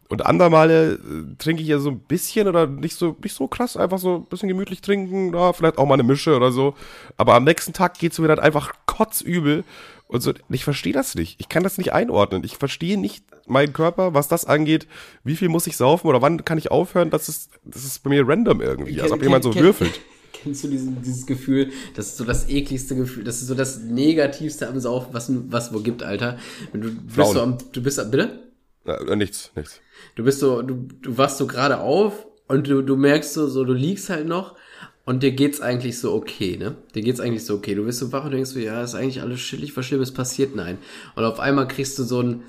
Und 0.09 0.25
andermale 0.25 0.95
äh, 0.95 0.99
trinke 1.39 1.63
ich 1.63 1.69
ja 1.69 1.79
so 1.79 1.91
ein 1.91 1.99
bisschen 1.99 2.49
oder 2.49 2.67
nicht 2.67 2.97
so, 2.97 3.15
nicht 3.23 3.35
so 3.35 3.47
krass, 3.47 3.77
einfach 3.77 3.99
so 3.99 4.17
ein 4.17 4.25
bisschen 4.25 4.49
gemütlich 4.49 4.81
trinken, 4.81 5.35
ja, 5.35 5.53
vielleicht 5.53 5.77
auch 5.77 5.87
mal 5.87 5.95
eine 5.95 6.03
Mische 6.03 6.35
oder 6.35 6.51
so. 6.51 6.75
Aber 7.19 7.35
am 7.35 7.45
nächsten 7.45 7.75
Tag 7.75 7.99
geht's 7.99 8.19
mir 8.19 8.29
dann 8.29 8.39
einfach 8.39 8.73
kotzübel. 8.87 9.65
Und 10.07 10.23
so, 10.23 10.33
ich 10.49 10.65
verstehe 10.65 10.95
das 10.95 11.15
nicht. 11.15 11.39
Ich 11.39 11.51
kann 11.51 11.63
das 11.63 11.77
nicht 11.77 11.93
einordnen. 11.93 12.43
Ich 12.43 12.57
verstehe 12.57 12.99
nicht 12.99 13.23
meinen 13.47 13.75
Körper, 13.75 14.15
was 14.15 14.29
das 14.29 14.47
angeht. 14.47 14.87
Wie 15.23 15.37
viel 15.37 15.51
muss 15.51 15.67
ich 15.67 15.77
saufen 15.77 16.07
oder 16.07 16.23
wann 16.23 16.43
kann 16.47 16.57
ich 16.57 16.71
aufhören? 16.71 17.11
Das 17.11 17.29
ist, 17.29 17.51
das 17.65 17.85
ist 17.85 18.03
bei 18.03 18.09
mir 18.09 18.27
random 18.27 18.63
irgendwie, 18.63 18.95
kenn, 18.95 19.03
als 19.03 19.13
ob 19.13 19.23
jemand 19.23 19.45
so 19.45 19.51
kenn, 19.51 19.63
würfelt. 19.63 20.01
Kennst 20.33 20.65
du 20.65 20.69
diesen, 20.69 21.03
dieses 21.03 21.27
Gefühl? 21.27 21.71
Das 21.95 22.07
ist 22.07 22.17
so 22.17 22.25
das 22.25 22.49
ekligste 22.49 22.97
Gefühl, 22.97 23.25
das 23.25 23.43
ist 23.43 23.49
so 23.49 23.55
das 23.55 23.81
Negativste 23.81 24.69
am 24.69 24.81
Saufen, 24.81 25.09
was 25.13 25.31
was 25.51 25.75
wo 25.75 25.81
gibt, 25.81 26.03
Alter. 26.03 26.39
Wenn 26.73 26.81
du 26.81 26.91
bist 26.93 27.33
so 27.33 27.43
am, 27.43 27.59
du 27.73 27.83
bist, 27.83 28.11
bitte? 28.11 28.48
Ja, 28.85 29.17
nichts, 29.17 29.53
nichts. 29.55 29.81
Du 30.15 30.25
bist 30.25 30.41
so, 30.41 30.63
du, 30.63 30.89
du 31.03 31.19
wachst 31.19 31.39
so 31.39 31.47
gerade 31.47 31.79
auf 31.81 32.27
und 32.47 32.67
du, 32.69 32.83
du 32.83 32.97
merkst 32.97 33.35
so, 33.35 33.47
so, 33.47 33.65
du 33.65 33.73
liegst 33.75 34.09
halt 34.09 34.27
noch 34.27 34.57
und 35.05 35.23
dir 35.23 35.33
geht's 35.33 35.61
eigentlich 35.61 35.99
so 35.99 36.15
okay, 36.15 36.57
ne? 36.57 36.77
Dir 36.95 37.03
geht's 37.03 37.21
eigentlich 37.21 37.45
so 37.45 37.55
okay. 37.55 37.75
Du 37.75 37.85
bist 37.85 37.99
so 37.99 38.13
wach 38.13 38.25
und 38.25 38.33
denkst 38.33 38.51
so, 38.51 38.59
ja, 38.59 38.83
ist 38.83 38.95
eigentlich 38.95 39.21
alles 39.21 39.41
chillig, 39.41 39.77
was 39.77 39.87
Schlimmes 39.87 40.13
passiert, 40.13 40.55
nein. 40.55 40.79
Und 41.17 41.25
auf 41.25 41.41
einmal 41.41 41.69
kriegst 41.69 41.99
du 41.99 42.05
so 42.05 42.23
ein, 42.23 42.43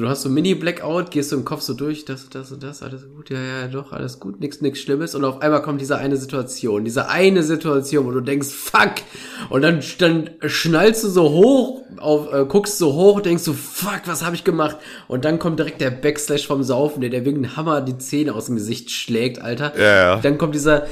du 0.00 0.08
hast 0.08 0.22
so 0.22 0.30
Mini-Blackout, 0.30 1.10
gehst 1.10 1.32
du 1.32 1.36
im 1.36 1.44
Kopf 1.44 1.60
so 1.60 1.74
durch, 1.74 2.04
das, 2.04 2.28
das 2.30 2.50
und 2.50 2.62
das, 2.62 2.82
alles 2.82 3.02
gut, 3.14 3.30
ja, 3.30 3.40
ja, 3.40 3.68
doch, 3.68 3.92
alles 3.92 4.18
gut, 4.20 4.40
nichts, 4.40 4.60
nichts 4.60 4.80
Schlimmes. 4.80 5.14
Und 5.14 5.24
auf 5.24 5.42
einmal 5.42 5.62
kommt 5.62 5.80
diese 5.80 5.98
eine 5.98 6.16
Situation, 6.16 6.84
diese 6.84 7.08
eine 7.08 7.42
Situation, 7.42 8.06
wo 8.06 8.10
du 8.10 8.20
denkst, 8.20 8.48
fuck! 8.48 8.94
Und 9.50 9.62
dann, 9.62 9.80
dann 9.98 10.30
schnallst 10.46 11.04
du 11.04 11.08
so 11.08 11.30
hoch, 11.30 11.82
auf, 11.98 12.32
äh, 12.32 12.44
guckst 12.46 12.78
so 12.78 12.94
hoch 12.94 13.16
und 13.16 13.26
denkst 13.26 13.42
so, 13.42 13.52
fuck, 13.52 14.02
was 14.06 14.24
habe 14.24 14.34
ich 14.34 14.44
gemacht? 14.44 14.76
Und 15.08 15.24
dann 15.24 15.38
kommt 15.38 15.58
direkt 15.58 15.80
der 15.80 15.90
Backslash 15.90 16.46
vom 16.46 16.62
Saufen, 16.62 17.00
der, 17.00 17.10
der 17.10 17.24
wegen 17.24 17.56
Hammer 17.56 17.82
die 17.82 17.98
Zähne 17.98 18.34
aus 18.34 18.46
dem 18.46 18.56
Gesicht 18.56 18.90
schlägt, 18.90 19.40
Alter. 19.40 19.78
Ja, 19.78 19.84
ja. 19.84 20.16
Dann 20.20 20.38
kommt 20.38 20.54
dieser, 20.54 20.86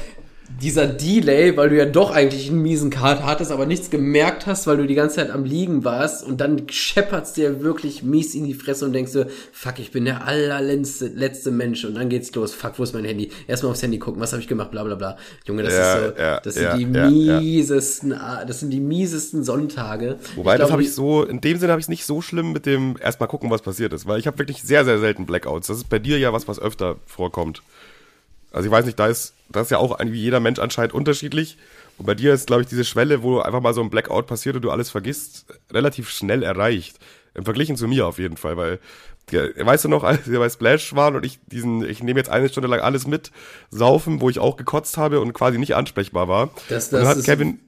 dieser 0.61 0.87
Delay, 0.87 1.55
weil 1.57 1.69
du 1.69 1.77
ja 1.77 1.85
doch 1.85 2.11
eigentlich 2.11 2.49
einen 2.49 2.61
miesen 2.61 2.89
Card 2.89 3.23
hattest, 3.23 3.51
aber 3.51 3.65
nichts 3.65 3.89
gemerkt 3.89 4.45
hast, 4.45 4.67
weil 4.67 4.77
du 4.77 4.85
die 4.85 4.95
ganze 4.95 5.17
Zeit 5.17 5.31
am 5.31 5.43
Liegen 5.43 5.83
warst 5.83 6.23
und 6.23 6.41
dann 6.41 6.67
scheppert's 6.69 7.33
dir 7.33 7.61
wirklich 7.61 8.03
mies 8.03 8.35
in 8.35 8.45
die 8.45 8.53
Fresse 8.53 8.85
und 8.85 8.93
denkst 8.93 9.13
du, 9.13 9.27
fuck, 9.51 9.79
ich 9.79 9.91
bin 9.91 10.05
der 10.05 10.25
allerletzte 10.25 11.07
letzte 11.07 11.51
Mensch 11.51 11.85
und 11.85 11.95
dann 11.95 12.09
geht's 12.09 12.33
los, 12.35 12.53
fuck, 12.53 12.77
wo 12.77 12.83
ist 12.83 12.93
mein 12.93 13.05
Handy? 13.05 13.29
Erstmal 13.47 13.71
aufs 13.71 13.81
Handy 13.83 13.99
gucken, 13.99 14.21
was 14.21 14.33
habe 14.33 14.41
ich 14.41 14.47
gemacht, 14.47 14.71
bla 14.71 14.83
bla 14.83 14.95
bla. 14.95 15.17
Junge, 15.45 15.63
das 15.63 15.73
ja, 15.73 15.95
ist 15.95 16.15
so, 16.15 16.21
ja, 16.21 16.39
das 16.39 16.55
ja, 16.55 16.77
sind 16.77 16.79
die 16.79 16.85
miesesten, 16.85 18.09
das 18.09 18.59
sind 18.59 18.69
die 18.71 18.79
miesesten 18.79 19.43
Sonntage. 19.43 20.17
Wobei, 20.35 20.55
ich 20.55 20.61
das 20.61 20.71
habe 20.71 20.81
ich 20.81 20.93
so, 20.93 21.23
in 21.23 21.41
dem 21.41 21.57
Sinne 21.57 21.71
habe 21.71 21.79
ich 21.79 21.85
es 21.85 21.89
nicht 21.89 22.05
so 22.05 22.21
schlimm 22.21 22.51
mit 22.51 22.65
dem 22.65 22.97
erstmal 23.01 23.29
gucken, 23.29 23.49
was 23.49 23.61
passiert 23.61 23.93
ist, 23.93 24.07
weil 24.07 24.19
ich 24.19 24.27
habe 24.27 24.37
wirklich 24.39 24.61
sehr, 24.61 24.85
sehr 24.85 24.99
selten 24.99 25.25
Blackouts. 25.25 25.67
Das 25.67 25.77
ist 25.77 25.89
bei 25.89 25.99
dir 25.99 26.17
ja 26.19 26.33
was, 26.33 26.47
was 26.47 26.59
öfter 26.59 26.97
vorkommt. 27.05 27.61
Also 28.51 28.67
ich 28.67 28.71
weiß 28.71 28.85
nicht, 28.85 28.99
da 28.99 29.07
ist, 29.07 29.33
das 29.49 29.67
ist 29.67 29.71
ja 29.71 29.77
auch 29.77 29.99
wie 29.99 30.19
jeder 30.19 30.39
Mensch 30.39 30.59
anscheinend 30.59 30.93
unterschiedlich. 30.93 31.57
Und 31.97 32.05
bei 32.05 32.15
dir 32.15 32.33
ist, 32.33 32.47
glaube 32.47 32.63
ich, 32.63 32.67
diese 32.67 32.85
Schwelle, 32.85 33.21
wo 33.23 33.39
einfach 33.39 33.61
mal 33.61 33.73
so 33.73 33.81
ein 33.81 33.89
Blackout 33.89 34.27
passiert 34.27 34.55
und 34.55 34.63
du 34.63 34.71
alles 34.71 34.89
vergisst, 34.89 35.45
relativ 35.71 36.09
schnell 36.09 36.43
erreicht. 36.43 36.97
Im 37.33 37.45
Verglichen 37.45 37.77
zu 37.77 37.87
mir 37.87 38.07
auf 38.07 38.17
jeden 38.17 38.37
Fall, 38.37 38.57
weil, 38.57 38.79
weißt 39.31 39.85
du 39.85 39.89
noch, 39.89 40.03
als 40.03 40.29
wir 40.29 40.39
bei 40.39 40.49
Splash 40.49 40.93
waren 40.95 41.15
und 41.15 41.25
ich 41.25 41.39
diesen, 41.45 41.87
ich 41.87 42.03
nehme 42.03 42.19
jetzt 42.19 42.29
eine 42.29 42.49
Stunde 42.49 42.67
lang 42.67 42.81
alles 42.81 43.07
mit, 43.07 43.31
saufen, 43.69 44.19
wo 44.19 44.29
ich 44.29 44.39
auch 44.39 44.57
gekotzt 44.57 44.97
habe 44.97 45.21
und 45.21 45.31
quasi 45.33 45.57
nicht 45.57 45.75
ansprechbar 45.75 46.27
war. 46.27 46.49
Das, 46.67 46.89
das 46.89 46.99
und 46.99 47.05
dann 47.05 47.17
hat 47.17 47.23
Kevin, 47.23 47.59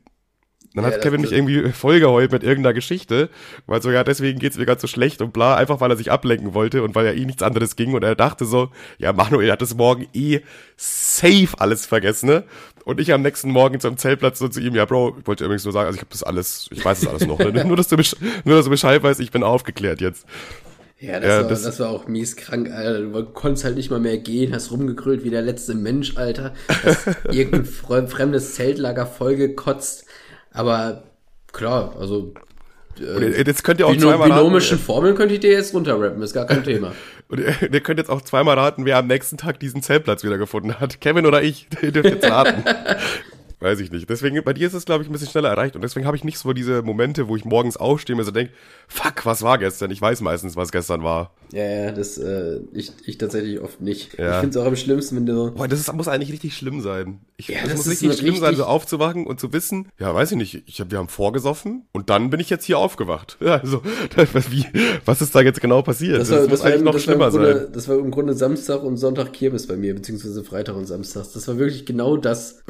dann 0.76 0.86
ja, 0.86 0.91
hat 0.91 1.01
Kevin 1.01 1.21
mich 1.21 1.32
irgendwie 1.32 1.71
vollgeheult 1.71 2.32
mit 2.32 2.43
irgendeiner 2.43 2.74
Geschichte, 2.74 3.30
weil 3.67 3.82
so, 3.82 3.91
ja, 3.91 4.03
deswegen 4.03 4.39
geht's 4.39 4.57
mir 4.57 4.65
ganz 4.65 4.82
so 4.82 4.88
schlecht 4.88 5.21
und 5.21 5.32
bla, 5.32 5.55
einfach 5.55 5.80
weil 5.82 5.91
er 5.91 5.97
sich 5.97 6.11
ablenken 6.11 6.53
wollte 6.53 6.82
und 6.82 6.95
weil 6.95 7.05
ja 7.05 7.11
eh 7.11 7.26
nichts 7.26 7.43
anderes 7.43 7.76
ging 7.76 7.93
und 7.93 8.03
er 8.03 8.15
dachte 8.15 8.45
so, 8.45 8.69
ja, 8.97 9.13
Manuel 9.13 9.51
hat 9.51 9.61
das 9.61 9.76
morgen 9.76 10.07
eh 10.13 10.41
safe 10.76 11.49
alles 11.59 11.86
vergessen, 11.86 12.28
ne? 12.28 12.43
Und 12.86 12.99
ich 12.99 13.13
am 13.13 13.21
nächsten 13.21 13.49
Morgen 13.49 13.80
zum 13.80 13.97
Zeltplatz 13.97 14.39
so 14.39 14.49
zu 14.49 14.59
ihm, 14.59 14.76
ja, 14.76 14.84
Bro, 14.84 15.17
ich 15.19 15.28
wollte 15.28 15.45
übrigens 15.45 15.63
nur 15.63 15.71
sagen, 15.71 15.86
also 15.86 15.95
ich 15.95 16.01
habe 16.01 16.11
das 16.11 16.24
alles, 16.24 16.67
ich 16.71 16.84
weiß 16.84 17.01
das 17.01 17.09
alles 17.09 17.28
noch, 17.28 17.39
ne? 17.39 17.63
nur, 17.65 17.78
dass 17.78 17.88
du 17.88 17.95
nur, 18.43 18.57
dass 18.57 18.65
du 18.65 18.71
Bescheid 18.71 19.01
weißt, 19.01 19.21
ich 19.21 19.32
bin 19.32 19.43
aufgeklärt 19.43 20.01
jetzt. 20.01 20.26
Ja, 21.03 21.19
das, 21.19 21.30
ja, 21.30 21.41
war, 21.41 21.49
das, 21.49 21.63
das, 21.63 21.80
war 21.82 21.89
auch 21.89 22.07
mies 22.07 22.38
krank, 22.38 22.71
Alter. 22.71 23.01
Du 23.01 23.26
konntest 23.26 23.65
halt 23.65 23.76
nicht 23.76 23.91
mal 23.91 23.99
mehr 23.99 24.17
gehen, 24.17 24.53
hast 24.53 24.71
rumgegrölt 24.71 25.26
wie 25.26 25.30
der 25.30 25.41
letzte 25.41 25.76
Mensch, 25.76 26.15
Alter. 26.15 26.53
Hast 26.69 27.07
irgendein 27.30 28.07
fremdes 28.07 28.55
Zeltlager 28.55 29.05
vollgekotzt. 29.05 30.05
Aber 30.54 31.04
klar, 31.51 31.95
also 31.99 32.34
äh, 32.99 33.43
jetzt 33.43 33.64
könnt 33.64 33.80
ihr 33.80 33.88
auch 33.88 33.97
zweimal 33.97 34.30
binomischen 34.30 34.78
raten, 34.78 34.86
Formeln 34.86 35.16
könnt 35.16 35.32
ihr 35.32 35.39
dir 35.39 35.51
jetzt 35.51 35.74
runterrappen, 35.74 36.22
ist 36.22 36.34
gar 36.34 36.45
kein 36.45 36.64
Thema. 36.64 36.93
Und 37.28 37.39
ihr, 37.39 37.74
ihr, 37.74 37.82
könnt 37.82 37.99
jetzt 37.99 38.10
auch 38.10 38.22
zweimal 38.22 38.60
raten, 38.60 38.86
wer 38.86 38.97
am 38.97 39.08
nächsten 39.08 39.38
Tag 39.38 39.60
diesen 39.60 39.82
Zeltplatz 39.82 40.24
wiedergefunden 40.24 40.80
hat. 40.80 41.01
Kevin 41.01 41.26
oder 41.26 41.41
ich, 41.41 41.68
ihr 41.82 41.91
dürft 41.91 42.10
jetzt 42.10 42.30
raten. 42.30 42.64
Weiß 43.64 43.80
ich 43.80 43.93
nicht. 43.93 44.09
Deswegen, 44.09 44.43
bei 44.43 44.51
dir 44.51 44.68
ist 44.68 44.74
es, 44.74 44.84
glaube 44.84 45.03
ich, 45.03 45.09
ein 45.09 45.14
bisschen 45.14 45.30
schneller 45.30 45.47
erreicht. 45.47 45.78
Und 45.78 45.84
deswegen 45.84 46.05
habe 46.05 46.18
ich 46.18 46.26
nicht 46.26 46.38
so 46.38 46.51
diese 46.51 46.82
Momente, 46.82 47.30
wo 47.30 47.38
ich 47.38 47.45
morgens 47.45 47.78
aufstehe 47.78 48.14
und 48.14 48.18
mir 48.18 48.26
so 48.26 48.32
denke, 48.32 48.51
fuck, 48.89 49.26
was 49.26 49.41
war 49.41 49.57
gestern? 49.57 49.89
Ich 49.89 50.01
weiß 50.01 50.20
meistens, 50.20 50.57
was 50.57 50.74
gestern 50.74 51.01
war. 51.01 51.34
Ja, 51.53 51.64
ja, 51.64 51.91
das, 51.91 52.18
äh, 52.18 52.59
ich, 52.74 52.91
ich 53.05 53.18
tatsächlich 53.18 53.61
oft 53.61 53.80
nicht. 53.80 54.18
Ja. 54.18 54.34
Ich 54.34 54.39
finde 54.41 54.57
es 54.59 54.61
auch 54.61 54.68
am 54.68 54.76
schlimmsten, 54.76 55.16
wenn 55.16 55.26
du. 55.28 55.51
Boah, 55.51 55.70
das 55.70 55.80
ist, 55.80 55.93
muss 55.93 56.09
eigentlich 56.09 56.34
richtig 56.34 56.57
schlimm 56.57 56.82
sein. 56.82 57.22
Ich, 57.38 57.47
ja, 57.47 57.61
das, 57.61 57.70
das 57.70 57.78
muss 57.78 57.89
richtig 57.89 58.18
schlimm 58.18 58.32
richtig 58.32 58.41
sein, 58.41 58.55
so 58.55 58.66
aufzuwachen 58.66 59.26
und 59.26 59.39
zu 59.39 59.53
wissen, 59.53 59.88
ja, 59.97 60.14
weiß 60.14 60.32
ich 60.32 60.38
nicht, 60.38 60.64
ich 60.66 60.82
hab, 60.82 60.91
wir 60.91 60.97
haben 60.97 61.07
vorgesoffen 61.07 61.86
und 61.91 62.09
dann 62.09 62.32
bin 62.32 62.39
ich 62.39 62.49
jetzt 62.49 62.66
hier 62.66 62.78
aufgewacht. 62.78 63.38
Ja, 63.43 63.59
also, 63.59 63.82
das, 64.16 64.51
wie, 64.51 64.66
was 65.03 65.22
ist 65.22 65.36
da 65.36 65.41
jetzt 65.41 65.59
genau 65.59 65.82
passiert? 65.82 66.22
Das, 66.22 66.32
war, 66.32 66.38
das, 66.38 66.47
das 66.47 66.59
muss 66.59 66.61
eigentlich 66.61 66.82
noch 66.82 66.97
schlimmer 66.97 67.30
Grunde, 67.30 67.53
sein. 67.53 67.68
Das 67.74 67.88
war 67.89 67.99
im 67.99 68.09
Grunde 68.09 68.34
Samstag 68.34 68.82
und 68.84 68.95
Sonntag 68.95 69.34
Kirmes 69.34 69.68
bei 69.68 69.76
mir, 69.76 69.93
beziehungsweise 69.93 70.43
Freitag 70.43 70.76
und 70.78 70.86
Samstag. 70.86 71.26
Das 71.34 71.47
war 71.47 71.57
wirklich 71.57 71.86
genau 71.86 72.16
das. 72.16 72.64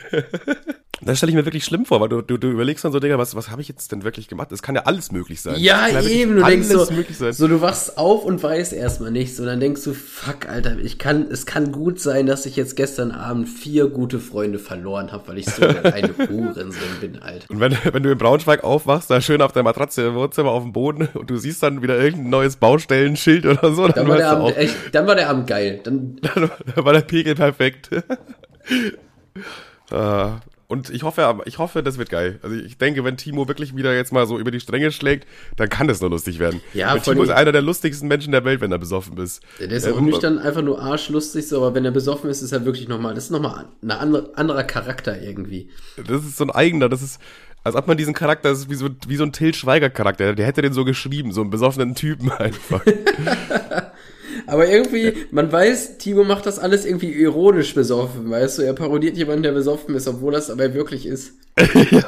Das 1.02 1.16
stelle 1.16 1.30
ich 1.30 1.36
mir 1.36 1.46
wirklich 1.46 1.64
schlimm 1.64 1.86
vor, 1.86 2.00
weil 2.00 2.10
du, 2.10 2.20
du, 2.20 2.36
du 2.36 2.50
überlegst 2.50 2.84
dann 2.84 2.92
so, 2.92 3.00
Digga, 3.00 3.16
was, 3.16 3.34
was 3.34 3.50
habe 3.50 3.62
ich 3.62 3.68
jetzt 3.68 3.90
denn 3.90 4.04
wirklich 4.04 4.28
gemacht? 4.28 4.52
Es 4.52 4.62
kann 4.62 4.74
ja 4.74 4.82
alles 4.82 5.12
möglich 5.12 5.40
sein. 5.40 5.54
Ja, 5.58 5.88
eben, 6.02 6.36
du 6.36 6.44
denkst 6.44 6.68
so, 6.68 6.84
so, 7.30 7.48
du 7.48 7.62
wachst 7.62 7.96
auf 7.96 8.24
und 8.24 8.42
weißt 8.42 8.74
erstmal 8.74 9.10
nichts 9.10 9.40
und 9.40 9.46
dann 9.46 9.60
denkst 9.60 9.82
du, 9.82 9.94
fuck, 9.94 10.46
Alter, 10.46 10.78
ich 10.78 10.98
kann, 10.98 11.28
es 11.30 11.46
kann 11.46 11.72
gut 11.72 12.00
sein, 12.00 12.26
dass 12.26 12.44
ich 12.44 12.54
jetzt 12.56 12.76
gestern 12.76 13.12
Abend 13.12 13.48
vier 13.48 13.88
gute 13.88 14.18
Freunde 14.18 14.58
verloren 14.58 15.10
habe, 15.10 15.28
weil 15.28 15.38
ich 15.38 15.46
so 15.46 15.64
eine 15.64 16.10
Hurensohn 16.28 16.74
bin, 17.00 17.22
Alter. 17.22 17.48
Und 17.48 17.60
wenn, 17.60 17.76
wenn 17.92 18.02
du 18.02 18.10
in 18.10 18.18
Braunschweig 18.18 18.62
aufwachst, 18.62 19.10
da 19.10 19.22
schön 19.22 19.40
auf 19.40 19.52
der 19.52 19.62
Matratze 19.62 20.02
im 20.02 20.14
Wohnzimmer 20.14 20.50
auf 20.50 20.62
dem 20.62 20.74
Boden 20.74 21.08
und 21.14 21.30
du 21.30 21.38
siehst 21.38 21.62
dann 21.62 21.82
wieder 21.82 21.98
irgendein 21.98 22.30
neues 22.30 22.56
Baustellenschild 22.56 23.46
oder 23.46 23.72
so, 23.72 23.86
dann, 23.88 24.06
dann 24.06 24.08
war 24.08 24.16
der 24.18 24.30
Abend, 24.32 24.56
echt, 24.58 24.76
dann 24.92 25.06
war 25.06 25.14
der 25.14 25.30
Abend 25.30 25.46
geil. 25.46 25.80
Dann, 25.82 26.16
dann, 26.20 26.50
dann 26.74 26.84
war 26.84 26.92
der 26.92 27.00
Pegel 27.00 27.34
perfekt. 27.34 27.88
Uh, 29.92 30.38
Und 30.70 30.88
ich 30.90 31.02
hoffe, 31.02 31.38
ich 31.46 31.58
hoffe, 31.58 31.82
das 31.82 31.98
wird 31.98 32.10
geil. 32.10 32.38
Also 32.42 32.54
ich 32.54 32.78
denke, 32.78 33.02
wenn 33.02 33.16
Timo 33.16 33.48
wirklich 33.48 33.74
wieder 33.74 33.92
jetzt 33.92 34.12
mal 34.12 34.24
so 34.28 34.38
über 34.38 34.52
die 34.52 34.60
Stränge 34.60 34.92
schlägt, 34.92 35.26
dann 35.56 35.68
kann 35.68 35.88
das 35.88 36.00
nur 36.00 36.10
lustig 36.10 36.38
werden. 36.38 36.60
Ja, 36.74 36.92
Weil 36.92 37.00
Timo 37.00 37.24
ist 37.24 37.30
einer 37.30 37.50
der 37.50 37.60
lustigsten 37.60 38.06
Menschen 38.06 38.30
der 38.30 38.44
Welt, 38.44 38.60
wenn 38.60 38.70
er 38.70 38.78
besoffen 38.78 39.18
ist. 39.18 39.42
Der 39.58 39.68
ist 39.68 39.88
auch 39.88 40.00
nicht 40.00 40.22
dann 40.22 40.38
einfach 40.38 40.62
nur 40.62 40.80
arschlustig, 40.80 41.48
so, 41.48 41.56
aber 41.56 41.74
wenn 41.74 41.84
er 41.84 41.90
besoffen 41.90 42.30
ist, 42.30 42.40
ist 42.40 42.52
er 42.52 42.64
wirklich 42.64 42.86
nochmal, 42.86 43.14
das 43.14 43.24
ist 43.24 43.30
nochmal 43.30 43.64
ein 43.82 43.90
andere, 43.90 44.30
anderer 44.36 44.62
Charakter 44.62 45.20
irgendwie. 45.20 45.70
Das 45.96 46.24
ist 46.24 46.36
so 46.36 46.44
ein 46.44 46.50
eigener, 46.50 46.88
das 46.88 47.02
ist, 47.02 47.18
als 47.64 47.74
ob 47.74 47.88
man 47.88 47.96
diesen 47.96 48.14
Charakter, 48.14 48.50
das 48.50 48.60
ist 48.60 48.70
wie 48.70 48.76
so, 48.76 48.88
wie 49.08 49.16
so 49.16 49.24
ein 49.24 49.32
Till 49.32 49.52
Schweiger 49.52 49.90
Charakter, 49.90 50.36
der 50.36 50.46
hätte 50.46 50.62
den 50.62 50.72
so 50.72 50.84
geschrieben, 50.84 51.32
so 51.32 51.40
einen 51.40 51.50
besoffenen 51.50 51.96
Typen 51.96 52.30
einfach. 52.38 52.82
Aber 54.50 54.68
irgendwie, 54.68 55.14
man 55.30 55.50
weiß, 55.50 55.98
Timo 55.98 56.24
macht 56.24 56.44
das 56.44 56.58
alles 56.58 56.84
irgendwie 56.84 57.12
ironisch 57.12 57.74
besoffen, 57.74 58.28
weißt 58.30 58.58
du? 58.58 58.62
Er 58.62 58.74
parodiert 58.74 59.16
jemanden, 59.16 59.44
der 59.44 59.52
besoffen 59.52 59.94
ist, 59.94 60.08
obwohl 60.08 60.32
das 60.32 60.50
aber 60.50 60.74
wirklich 60.74 61.06
ist. 61.06 61.34
ja, 61.90 62.02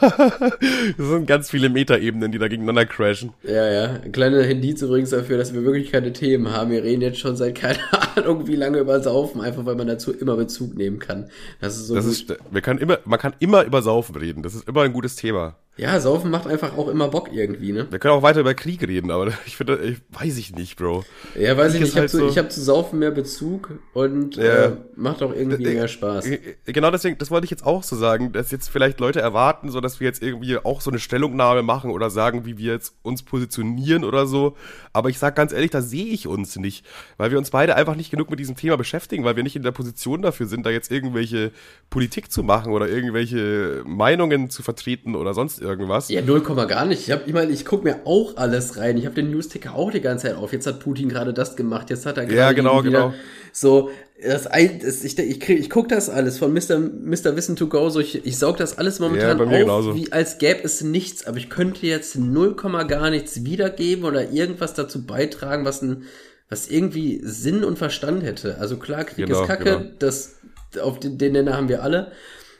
das 0.96 1.08
sind 1.08 1.26
ganz 1.26 1.50
viele 1.50 1.68
Metaebenen, 1.68 2.32
die 2.32 2.38
da 2.38 2.48
gegeneinander 2.48 2.86
crashen. 2.86 3.32
Ja, 3.42 3.70
ja. 3.70 4.00
Ein 4.02 4.12
kleiner 4.12 4.40
Indiz 4.40 4.82
übrigens 4.82 5.10
dafür, 5.10 5.36
dass 5.36 5.52
wir 5.52 5.62
wirklich 5.64 5.92
keine 5.92 6.12
Themen 6.12 6.50
haben. 6.50 6.70
Wir 6.70 6.82
reden 6.82 7.02
jetzt 7.02 7.18
schon 7.18 7.36
seit 7.36 7.54
keine 7.54 7.78
Ahnung 8.16 8.46
wie 8.46 8.56
lange 8.56 8.78
über 8.78 9.00
Saufen, 9.00 9.40
einfach 9.40 9.64
weil 9.66 9.76
man 9.76 9.86
dazu 9.86 10.12
immer 10.12 10.36
Bezug 10.36 10.76
nehmen 10.76 10.98
kann. 10.98 11.28
Das 11.60 11.76
ist 11.76 11.88
so. 11.88 11.94
Das 11.94 12.06
ist, 12.06 12.34
wir 12.50 12.60
können 12.60 12.78
immer, 12.78 12.98
man 13.04 13.18
kann 13.18 13.34
immer 13.40 13.64
über 13.64 13.82
Saufen 13.82 14.16
reden. 14.16 14.42
Das 14.42 14.54
ist 14.54 14.66
immer 14.66 14.82
ein 14.82 14.92
gutes 14.92 15.16
Thema. 15.16 15.56
Ja, 15.74 15.98
Saufen 16.00 16.30
macht 16.30 16.46
einfach 16.46 16.76
auch 16.76 16.88
immer 16.88 17.08
Bock 17.08 17.30
irgendwie, 17.32 17.72
ne? 17.72 17.86
Wir 17.90 17.98
können 17.98 18.12
auch 18.12 18.22
weiter 18.22 18.40
über 18.40 18.52
Krieg 18.52 18.86
reden, 18.86 19.10
aber 19.10 19.28
ich 19.46 19.56
finde, 19.56 19.78
ich 19.78 19.98
weiß 20.10 20.36
ich 20.36 20.54
nicht, 20.54 20.76
Bro. 20.76 21.04
Ja, 21.34 21.56
weiß 21.56 21.72
Krieg 21.72 21.76
ich 21.76 21.80
nicht. 21.80 21.88
Ich 21.88 21.96
habe 21.96 22.00
halt 22.00 22.10
zu, 22.10 22.28
so 22.28 22.36
hab 22.36 22.52
zu 22.52 22.60
Saufen 22.60 22.98
mehr 22.98 23.10
Bezug 23.10 23.78
und 23.94 24.36
ja. 24.36 24.64
äh, 24.64 24.76
macht 24.96 25.22
auch 25.22 25.34
irgendwie 25.34 25.64
mehr 25.64 25.88
Spaß. 25.88 26.28
Genau 26.66 26.90
deswegen, 26.90 27.16
das 27.16 27.30
wollte 27.30 27.46
ich 27.46 27.50
jetzt 27.50 27.64
auch 27.64 27.82
so 27.84 27.96
sagen, 27.96 28.32
dass 28.32 28.50
jetzt 28.50 28.68
vielleicht 28.68 29.00
Leute 29.00 29.22
erwarten, 29.22 29.70
so 29.70 29.80
dass 29.80 29.98
wir 29.98 30.06
jetzt 30.06 30.22
irgendwie 30.22 30.58
auch 30.58 30.82
so 30.82 30.90
eine 30.90 30.98
Stellungnahme 30.98 31.62
machen 31.62 31.90
oder 31.90 32.10
sagen, 32.10 32.44
wie 32.44 32.58
wir 32.58 32.74
jetzt 32.74 32.94
uns 33.00 33.22
positionieren 33.22 34.04
oder 34.04 34.26
so. 34.26 34.56
Aber 34.92 35.08
ich 35.08 35.18
sag 35.18 35.36
ganz 35.36 35.54
ehrlich, 35.54 35.70
da 35.70 35.80
sehe 35.80 36.04
ich 36.04 36.26
uns 36.26 36.56
nicht, 36.56 36.84
weil 37.16 37.30
wir 37.30 37.38
uns 37.38 37.48
beide 37.48 37.76
einfach 37.76 37.96
nicht 37.96 38.10
genug 38.10 38.28
mit 38.28 38.38
diesem 38.38 38.56
Thema 38.56 38.76
beschäftigen, 38.76 39.24
weil 39.24 39.36
wir 39.36 39.42
nicht 39.42 39.56
in 39.56 39.62
der 39.62 39.72
Position 39.72 40.20
dafür 40.20 40.46
sind, 40.46 40.66
da 40.66 40.70
jetzt 40.70 40.90
irgendwelche 40.90 41.50
Politik 41.88 42.30
zu 42.30 42.42
machen 42.42 42.74
oder 42.74 42.90
irgendwelche 42.90 43.82
Meinungen 43.86 44.50
zu 44.50 44.62
vertreten 44.62 45.16
oder 45.16 45.32
sonst 45.32 45.61
irgendwas. 45.62 46.08
Ja, 46.08 46.20
null 46.20 46.42
Komma 46.42 46.66
gar 46.66 46.84
nicht. 46.84 47.08
Ich, 47.08 47.10
hab, 47.10 47.26
ich 47.26 47.32
meine, 47.32 47.52
ich 47.52 47.64
gucke 47.64 47.84
mir 47.84 48.00
auch 48.04 48.36
alles 48.36 48.76
rein. 48.76 48.98
Ich 48.98 49.06
habe 49.06 49.14
den 49.14 49.30
Newsticker 49.30 49.74
auch 49.74 49.90
die 49.90 50.00
ganze 50.00 50.26
Zeit 50.26 50.36
auf. 50.36 50.52
Jetzt 50.52 50.66
hat 50.66 50.80
Putin 50.80 51.08
gerade 51.08 51.32
das 51.32 51.56
gemacht. 51.56 51.90
Jetzt 51.90 52.04
hat 52.04 52.18
er 52.18 52.26
gerade 52.26 52.36
ja, 52.36 52.52
genau, 52.52 52.82
genau. 52.82 53.14
so 53.52 53.90
das, 54.22 54.44
das 54.44 55.04
ich 55.04 55.18
ich, 55.18 55.48
ich 55.48 55.70
guck 55.70 55.88
das 55.88 56.08
alles 56.08 56.38
von 56.38 56.52
Mr. 56.52 56.78
Mr. 56.78 57.36
Wissen 57.36 57.56
to 57.56 57.66
go. 57.68 57.88
So 57.90 58.00
ich, 58.00 58.24
ich 58.24 58.38
saug 58.38 58.56
das 58.56 58.78
alles 58.78 59.00
momentan 59.00 59.38
ja, 59.38 59.44
auf, 59.44 59.50
genauso. 59.50 59.94
wie 59.94 60.12
als 60.12 60.38
gäbe 60.38 60.60
es 60.62 60.82
nichts. 60.82 61.26
Aber 61.26 61.38
ich 61.38 61.50
könnte 61.50 61.86
jetzt 61.86 62.16
null 62.16 62.54
Komma 62.56 62.84
gar 62.84 63.10
nichts 63.10 63.44
wiedergeben 63.44 64.04
oder 64.04 64.30
irgendwas 64.30 64.74
dazu 64.74 65.06
beitragen, 65.06 65.64
was 65.64 65.82
ein 65.82 66.04
was 66.48 66.68
irgendwie 66.68 67.20
Sinn 67.24 67.64
und 67.64 67.78
Verstand 67.78 68.22
hätte. 68.22 68.58
Also 68.58 68.76
klar, 68.76 69.04
Krieg 69.04 69.26
genau, 69.26 69.40
ist 69.40 69.46
Kacke. 69.46 69.78
Genau. 69.78 69.90
Das 69.98 70.36
auf 70.80 71.00
den, 71.00 71.16
den 71.16 71.32
Nenner 71.32 71.56
haben 71.56 71.68
wir 71.68 71.82
alle. 71.82 72.12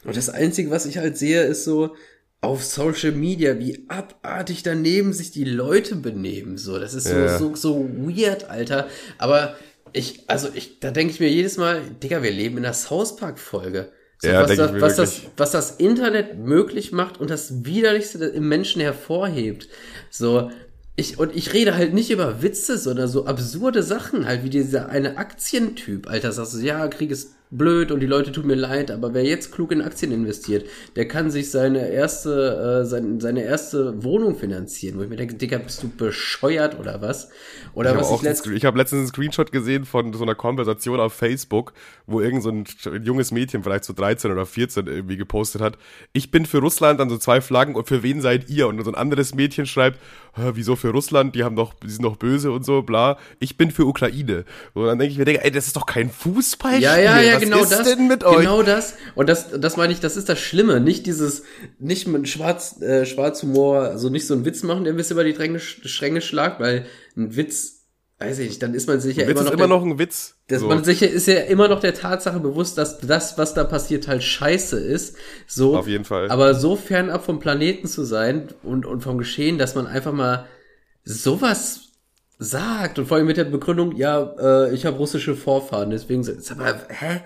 Und 0.05 0.17
das 0.17 0.31
Einzige, 0.31 0.71
was 0.71 0.87
ich 0.87 0.99
halt 0.99 1.17
sehe, 1.17 1.43
ist 1.43 1.65
so, 1.65 1.95
auf 2.43 2.65
Social 2.65 3.13
Media, 3.13 3.59
wie 3.61 3.85
abartig 3.89 4.65
daneben 4.65 5.13
sich 5.13 5.31
die 5.31 5.45
Leute 5.45 5.95
benehmen. 5.95 6.59
So, 6.59 6.79
das 6.79 6.93
ist 6.93 7.07
so, 7.07 7.17
ja. 7.17 7.39
so, 7.39 7.55
so 7.55 7.89
weird, 7.97 8.51
Alter. 8.51 8.89
Aber 9.17 9.57
ich, 9.93 10.29
also 10.29 10.49
ich, 10.53 10.81
da 10.81 10.91
denke 10.91 11.15
ich 11.15 11.21
mir 11.21 11.31
jedes 11.31 11.57
Mal, 11.57 11.81
Digga, 12.03 12.23
wir 12.23 12.33
leben 12.33 12.59
in 12.59 12.65
einer 12.65 12.75
South 12.75 13.17
Park-Folge. 13.17 13.93
So, 14.19 14.29
ja, 14.29 14.43
was, 14.43 14.57
das, 14.57 14.81
was, 14.81 14.97
das, 14.97 15.21
was 15.37 15.51
das 15.53 15.71
Internet 15.77 16.37
möglich 16.37 16.91
macht 16.91 17.21
und 17.21 17.31
das 17.31 17.65
Widerlichste 17.65 18.25
im 18.25 18.49
Menschen 18.49 18.83
hervorhebt. 18.83 19.69
So, 20.11 20.51
ich, 20.97 21.19
und 21.19 21.35
ich 21.37 21.53
rede 21.53 21.77
halt 21.77 21.95
nicht 21.95 22.11
über 22.11 22.43
Witze, 22.43 22.77
sondern 22.77 23.09
so 23.09 23.25
absurde 23.25 23.85
Sachen, 23.85 24.27
halt 24.27 24.43
wie 24.43 24.51
dieser 24.51 24.89
eine 24.89 25.17
Aktientyp, 25.17 26.09
Alter, 26.09 26.33
sagst 26.33 26.55
du, 26.55 26.59
ja, 26.59 26.89
Krieg 26.89 27.13
ist 27.13 27.35
blöd 27.53 27.93
und 27.93 28.01
die 28.01 28.07
Leute 28.07 28.33
tun 28.33 28.47
mir 28.47 28.55
leid, 28.55 28.91
aber 28.91 29.13
wer 29.13 29.25
jetzt 29.25 29.53
klug 29.53 29.73
in 29.73 29.83
Aktien 29.83 30.11
investiert, 30.11 30.67
der 30.97 31.07
kann 31.07 31.31
sich 31.31 31.51
seine 31.51 31.91
erste, 31.91 32.83
äh, 32.83 32.87
seine, 32.87 33.21
seine 33.21 33.45
erste 33.45 34.03
Wohnung 34.03 34.37
finanzieren, 34.37 34.99
wo 34.99 35.03
ich 35.03 35.11
mir 35.11 35.17
denke, 35.17 35.35
Digga, 35.35 35.59
bist 35.59 35.83
du 35.83 35.89
bescheuert 35.89 36.79
oder 36.81 37.03
was? 37.03 37.29
Oder 37.75 37.93
ich 37.93 38.01
was 38.01 38.11
ich 38.11 38.23
letztens. 38.23 38.57
Ich 38.57 38.65
habe 38.65 38.79
letztens 38.79 39.01
einen 39.01 39.09
Screenshot 39.09 39.53
gesehen 39.53 39.85
von 39.85 40.13
so 40.15 40.23
einer 40.23 40.35
Konversation 40.35 40.99
auf 40.99 41.13
Facebook, 41.13 41.75
wo 42.07 42.21
irgend 42.21 42.43
so 42.43 42.51
ein 42.51 42.65
junges 43.05 43.31
Mädchen, 43.33 43.63
vielleicht 43.63 43.85
so 43.85 43.93
13 43.93 44.33
oder 44.33 44.47
14, 44.47 44.87
irgendwie 44.87 45.19
gepostet 45.19 45.61
hat, 45.61 45.77
ich 46.13 46.31
bin 46.31 46.47
für 46.47 46.59
Russland, 46.59 47.01
dann 47.01 47.11
so 47.11 47.19
zwei 47.19 47.43
Flaggen 47.43 47.75
und 47.75 47.87
für 47.87 48.03
wen 48.03 48.23
seid 48.23 48.49
ihr? 48.49 48.67
Und 48.67 48.83
so 48.83 48.91
ein 48.91 48.97
anderes 48.97 49.35
Mädchen 49.35 49.67
schreibt, 49.67 49.99
wieso 50.37 50.77
für 50.77 50.89
Russland? 50.89 51.35
Die 51.35 51.45
haben 51.45 51.57
doch, 51.57 51.75
die 51.75 51.91
sind 51.91 52.05
doch 52.05 52.17
böse 52.17 52.51
und 52.51 52.65
so, 52.65 52.83
bla. 52.83 53.19
Ich 53.39 53.59
bin 53.59 53.71
für 53.71 53.85
Ukraine. 53.85 54.45
Und 54.73 54.87
dann 54.87 54.99
denke 54.99 55.13
ich 55.13 55.19
mir, 55.19 55.27
Digga, 55.27 55.41
ey, 55.43 55.51
das 55.51 55.67
ist 55.67 55.77
doch 55.77 55.85
kein 55.85 56.11
Fußballspiel. 56.11 56.83
Ja, 56.83 56.99
ja, 56.99 57.21
ja, 57.21 57.42
genau 57.45 57.65
das. 57.65 57.83
denn 57.83 58.09
mit 58.09 58.25
euch? 58.25 58.41
Genau 58.41 58.63
das. 58.63 58.95
Und 59.15 59.29
das, 59.29 59.49
das 59.59 59.77
meine 59.77 59.93
ich, 59.93 60.01
das 60.01 60.17
ist 60.17 60.29
das 60.29 60.39
Schlimme. 60.39 60.81
Nicht 60.81 61.07
dieses, 61.07 61.43
nicht 61.79 62.07
mit 62.09 62.29
Schwarz, 62.29 62.81
äh, 62.81 63.07
Schwarzhumor, 63.07 63.81
also 63.83 64.09
nicht 64.09 64.27
so 64.27 64.35
einen 64.35 64.45
Witz 64.45 64.63
machen, 64.63 64.85
der 64.85 64.93
ein 64.93 64.97
bisschen 64.97 65.15
über 65.15 65.25
die 65.25 65.33
Dränge, 65.33 65.61
Stränge 65.61 66.21
schlagt, 66.21 66.61
weil 66.61 66.87
ein 67.17 67.37
Witz, 67.37 67.87
weiß 68.19 68.39
ich 68.39 68.49
nicht, 68.49 68.63
dann 68.63 68.75
ist 68.75 68.89
man 68.89 69.01
sich 69.01 69.17
ja 69.17 69.25
immer 69.25 69.35
noch. 69.35 69.41
Ist 69.43 69.49
immer 69.49 69.57
der, 69.57 69.69
noch 69.69 69.85
ein 69.85 69.99
Witz. 69.99 70.37
Dass 70.49 70.61
so. 70.61 70.69
Man 70.69 70.85
sich 70.85 71.03
ist 71.03 71.27
ja 71.27 71.41
immer 71.41 71.69
noch 71.69 71.81
der 71.81 71.95
Tatsache 71.95 72.41
bewusst, 72.41 72.79
dass 72.79 72.99
das, 72.99 73.39
was 73.39 73.55
da 73.55 73.65
passiert, 73.65 74.09
halt 74.09 74.23
scheiße 74.23 74.79
ist. 74.79 75.17
So. 75.47 75.77
Auf 75.77 75.89
jeden 75.89 76.05
Fall. 76.05 76.31
Aber 76.31 76.55
so 76.55 76.77
fernab 76.77 77.25
vom 77.25 77.41
Planeten 77.41 77.87
zu 77.87 78.05
sein 78.05 78.49
und, 78.63 78.87
und 78.87 79.03
vom 79.03 79.19
Geschehen, 79.19 79.59
dass 79.59 79.75
man 79.75 79.87
einfach 79.87 80.13
mal 80.13 80.47
sowas 81.05 81.92
sagt 82.43 82.99
und 82.99 83.07
vor 83.07 83.17
allem 83.17 83.27
mit 83.27 83.37
der 83.37 83.45
Begründung, 83.45 83.97
ja, 83.97 84.35
äh, 84.39 84.75
ich 84.75 84.87
habe 84.87 84.97
russische 84.97 85.35
Vorfahren, 85.35 85.91
deswegen, 85.91 86.23
sag 86.23 86.59
mal, 86.59 86.81
hä? 86.89 87.21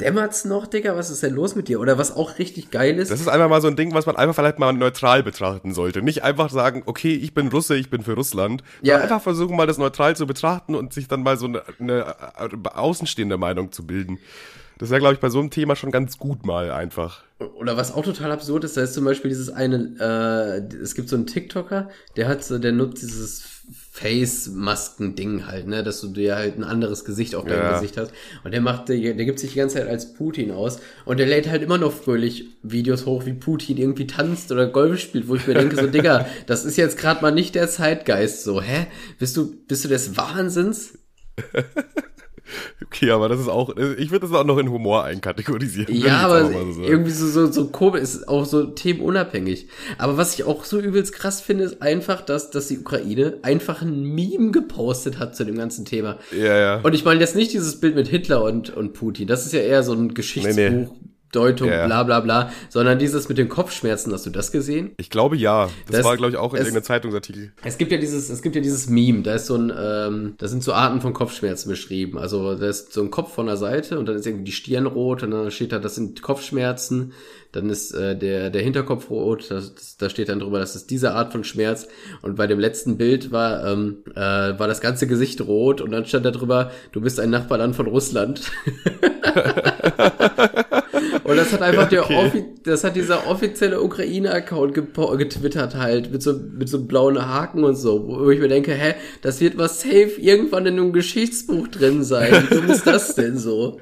Dämmert's 0.00 0.44
noch, 0.44 0.66
Digga? 0.66 0.94
Was 0.94 1.08
ist 1.08 1.22
denn 1.22 1.34
los 1.34 1.54
mit 1.54 1.68
dir? 1.68 1.80
Oder 1.80 1.96
was 1.96 2.14
auch 2.14 2.38
richtig 2.38 2.70
geil 2.70 2.98
ist? 2.98 3.10
Das 3.10 3.18
ist 3.18 3.28
einfach 3.28 3.48
mal 3.48 3.62
so 3.62 3.68
ein 3.68 3.76
Ding, 3.76 3.94
was 3.94 4.04
man 4.04 4.14
einfach 4.14 4.34
vielleicht 4.34 4.58
mal 4.58 4.74
neutral 4.74 5.22
betrachten 5.22 5.72
sollte. 5.72 6.02
Nicht 6.02 6.22
einfach 6.22 6.50
sagen, 6.50 6.82
okay, 6.84 7.14
ich 7.14 7.32
bin 7.32 7.48
Russe, 7.48 7.76
ich 7.76 7.88
bin 7.88 8.02
für 8.02 8.12
Russland. 8.12 8.62
Ja. 8.82 8.98
Einfach 8.98 9.22
versuchen 9.22 9.56
mal 9.56 9.66
das 9.66 9.78
neutral 9.78 10.14
zu 10.14 10.26
betrachten 10.26 10.74
und 10.74 10.92
sich 10.92 11.08
dann 11.08 11.22
mal 11.22 11.38
so 11.38 11.46
eine, 11.46 11.62
eine 11.80 12.14
äh, 12.38 12.68
außenstehende 12.74 13.38
Meinung 13.38 13.72
zu 13.72 13.86
bilden. 13.86 14.18
Das 14.78 14.90
wäre, 14.90 15.00
glaube 15.00 15.14
ich, 15.14 15.20
bei 15.20 15.30
so 15.30 15.38
einem 15.38 15.48
Thema 15.48 15.74
schon 15.74 15.90
ganz 15.90 16.18
gut 16.18 16.44
mal 16.44 16.70
einfach. 16.70 17.22
Oder 17.58 17.78
was 17.78 17.94
auch 17.94 18.04
total 18.04 18.32
absurd 18.32 18.64
ist, 18.64 18.76
da 18.76 18.82
ist 18.82 18.92
zum 18.92 19.06
Beispiel 19.06 19.30
dieses 19.30 19.48
eine, 19.48 19.96
äh, 19.98 20.74
es 20.76 20.94
gibt 20.94 21.08
so 21.08 21.16
einen 21.16 21.26
TikToker, 21.26 21.88
der 22.16 22.28
hat, 22.28 22.44
der 22.50 22.72
nutzt 22.72 23.02
dieses 23.02 23.62
Face-Masken-Ding 23.96 25.46
halt, 25.46 25.66
ne, 25.66 25.82
dass 25.82 26.02
du 26.02 26.08
dir 26.08 26.36
halt 26.36 26.58
ein 26.58 26.64
anderes 26.64 27.06
Gesicht 27.06 27.34
auf 27.34 27.46
deinem 27.46 27.62
ja. 27.62 27.72
Gesicht 27.72 27.96
hast. 27.96 28.12
Und 28.44 28.52
der 28.52 28.60
macht, 28.60 28.90
der, 28.90 28.98
der 28.98 29.24
gibt 29.24 29.38
sich 29.38 29.52
die 29.52 29.58
ganze 29.58 29.76
Zeit 29.76 29.88
als 29.88 30.12
Putin 30.12 30.50
aus 30.50 30.80
und 31.06 31.18
der 31.18 31.26
lädt 31.26 31.48
halt 31.48 31.62
immer 31.62 31.78
noch 31.78 31.92
fröhlich 31.92 32.44
Videos 32.62 33.06
hoch, 33.06 33.24
wie 33.24 33.32
Putin 33.32 33.78
irgendwie 33.78 34.06
tanzt 34.06 34.52
oder 34.52 34.66
Golf 34.66 35.00
spielt, 35.00 35.28
wo 35.28 35.34
ich 35.34 35.46
mir 35.46 35.54
denke, 35.54 35.76
so, 35.76 35.86
Digga, 35.86 36.26
das 36.46 36.66
ist 36.66 36.76
jetzt 36.76 36.98
gerade 36.98 37.22
mal 37.22 37.32
nicht 37.32 37.54
der 37.54 37.70
Zeitgeist, 37.70 38.44
so, 38.44 38.60
hä? 38.60 38.86
Bist 39.18 39.34
du, 39.38 39.56
bist 39.66 39.84
du 39.84 39.88
des 39.88 40.14
Wahnsinns? 40.16 40.98
Okay, 42.96 43.10
aber 43.10 43.28
das 43.28 43.40
ist 43.40 43.48
auch, 43.48 43.76
ich 43.76 44.10
würde 44.10 44.26
das 44.26 44.32
auch 44.32 44.44
noch 44.44 44.56
in 44.56 44.70
Humor 44.70 45.04
einkategorisieren. 45.04 45.94
Ja, 45.94 46.20
aber 46.20 46.46
so 46.46 46.82
irgendwie 46.82 47.10
so, 47.10 47.26
so, 47.28 47.52
so 47.52 47.66
komisch, 47.66 48.00
ist 48.00 48.26
auch 48.26 48.46
so 48.46 48.64
themenunabhängig. 48.64 49.68
Aber 49.98 50.16
was 50.16 50.34
ich 50.34 50.44
auch 50.44 50.64
so 50.64 50.80
übelst 50.80 51.12
krass 51.12 51.42
finde, 51.42 51.64
ist 51.64 51.82
einfach, 51.82 52.22
dass, 52.22 52.50
dass 52.50 52.68
die 52.68 52.78
Ukraine 52.78 53.38
einfach 53.42 53.82
ein 53.82 54.02
Meme 54.02 54.50
gepostet 54.50 55.18
hat 55.18 55.36
zu 55.36 55.44
dem 55.44 55.56
ganzen 55.56 55.84
Thema. 55.84 56.18
Ja, 56.32 56.56
ja. 56.56 56.80
Und 56.80 56.94
ich 56.94 57.04
meine 57.04 57.20
jetzt 57.20 57.36
nicht 57.36 57.52
dieses 57.52 57.80
Bild 57.80 57.96
mit 57.96 58.08
Hitler 58.08 58.42
und, 58.42 58.74
und 58.74 58.94
Putin. 58.94 59.26
Das 59.26 59.44
ist 59.44 59.52
ja 59.52 59.60
eher 59.60 59.82
so 59.82 59.92
ein 59.92 60.14
Geschichtsbuch. 60.14 60.56
Nee, 60.56 60.70
nee. 60.70 60.88
Deutung, 61.36 61.68
ja, 61.68 61.86
bla 61.86 62.02
bla 62.02 62.20
bla, 62.20 62.50
sondern 62.70 62.98
dieses 62.98 63.28
mit 63.28 63.38
den 63.38 63.48
Kopfschmerzen, 63.48 64.12
hast 64.12 64.24
du 64.26 64.30
das 64.30 64.52
gesehen? 64.52 64.92
Ich 64.96 65.10
glaube 65.10 65.36
ja. 65.36 65.68
Das, 65.86 65.96
das 65.96 66.04
war, 66.04 66.16
glaube 66.16 66.32
ich, 66.32 66.38
auch 66.38 66.54
in 66.54 66.60
es, 66.60 66.66
irgendeinem 66.66 66.84
Zeitungsartikel. 66.84 67.52
Es 67.62 67.76
gibt 67.76 67.92
ja 67.92 67.98
dieses, 67.98 68.30
es 68.30 68.42
gibt 68.42 68.56
ja 68.56 68.62
dieses 68.62 68.88
Meme, 68.88 69.22
da 69.22 69.34
ist 69.34 69.46
so 69.46 69.56
ein, 69.56 69.72
ähm, 69.78 70.34
da 70.38 70.48
sind 70.48 70.62
so 70.62 70.72
Arten 70.72 71.00
von 71.00 71.12
Kopfschmerzen 71.12 71.68
beschrieben. 71.68 72.18
Also 72.18 72.54
da 72.54 72.68
ist 72.68 72.92
so 72.92 73.02
ein 73.02 73.10
Kopf 73.10 73.34
von 73.34 73.46
der 73.46 73.56
Seite 73.56 73.98
und 73.98 74.06
dann 74.06 74.16
ist 74.16 74.26
irgendwie 74.26 74.44
die 74.44 74.52
Stirn 74.52 74.86
rot 74.86 75.22
und 75.22 75.30
dann 75.30 75.50
steht 75.50 75.72
da, 75.72 75.78
das 75.78 75.94
sind 75.94 76.22
Kopfschmerzen, 76.22 77.12
dann 77.52 77.70
ist 77.70 77.92
äh, 77.92 78.16
der, 78.16 78.50
der 78.50 78.62
Hinterkopf 78.62 79.10
rot, 79.10 79.50
da 79.98 80.10
steht 80.10 80.28
dann 80.28 80.40
drüber, 80.40 80.58
das 80.58 80.74
ist 80.74 80.90
diese 80.90 81.12
Art 81.12 81.32
von 81.32 81.44
Schmerz. 81.44 81.86
Und 82.22 82.36
bei 82.36 82.46
dem 82.46 82.58
letzten 82.58 82.96
Bild 82.96 83.30
war, 83.30 83.66
ähm, 83.66 83.98
äh, 84.14 84.20
war 84.20 84.68
das 84.68 84.80
ganze 84.80 85.06
Gesicht 85.06 85.40
rot 85.42 85.80
und 85.80 85.90
dann 85.90 86.06
stand 86.06 86.24
da 86.24 86.30
drüber, 86.30 86.70
du 86.92 87.00
bist 87.00 87.20
ein 87.20 87.30
Nachbarland 87.30 87.76
von 87.76 87.86
Russland. 87.86 88.40
Und 91.26 91.36
das 91.36 91.52
hat 91.52 91.62
einfach 91.62 91.90
ja, 91.92 92.02
okay. 92.02 92.44
der, 92.64 92.72
das 92.72 92.84
hat 92.84 92.94
dieser 92.94 93.26
offizielle 93.26 93.80
Ukraine-Account 93.80 94.74
getwittert 94.74 95.74
halt, 95.74 96.12
mit 96.12 96.22
so, 96.22 96.34
mit 96.34 96.68
so 96.68 96.84
blauen 96.84 97.26
Haken 97.26 97.64
und 97.64 97.76
so, 97.76 98.06
wo 98.06 98.30
ich 98.30 98.38
mir 98.38 98.48
denke, 98.48 98.72
hä, 98.72 98.94
das 99.22 99.40
wird 99.40 99.58
was 99.58 99.80
safe 99.80 100.12
irgendwann 100.18 100.66
in 100.66 100.74
einem 100.74 100.92
Geschichtsbuch 100.92 101.68
drin 101.68 102.04
sein. 102.04 102.46
Wie 102.48 102.54
dumm 102.54 102.70
ist 102.70 102.86
das 102.86 103.14
denn 103.14 103.38
so? 103.38 103.80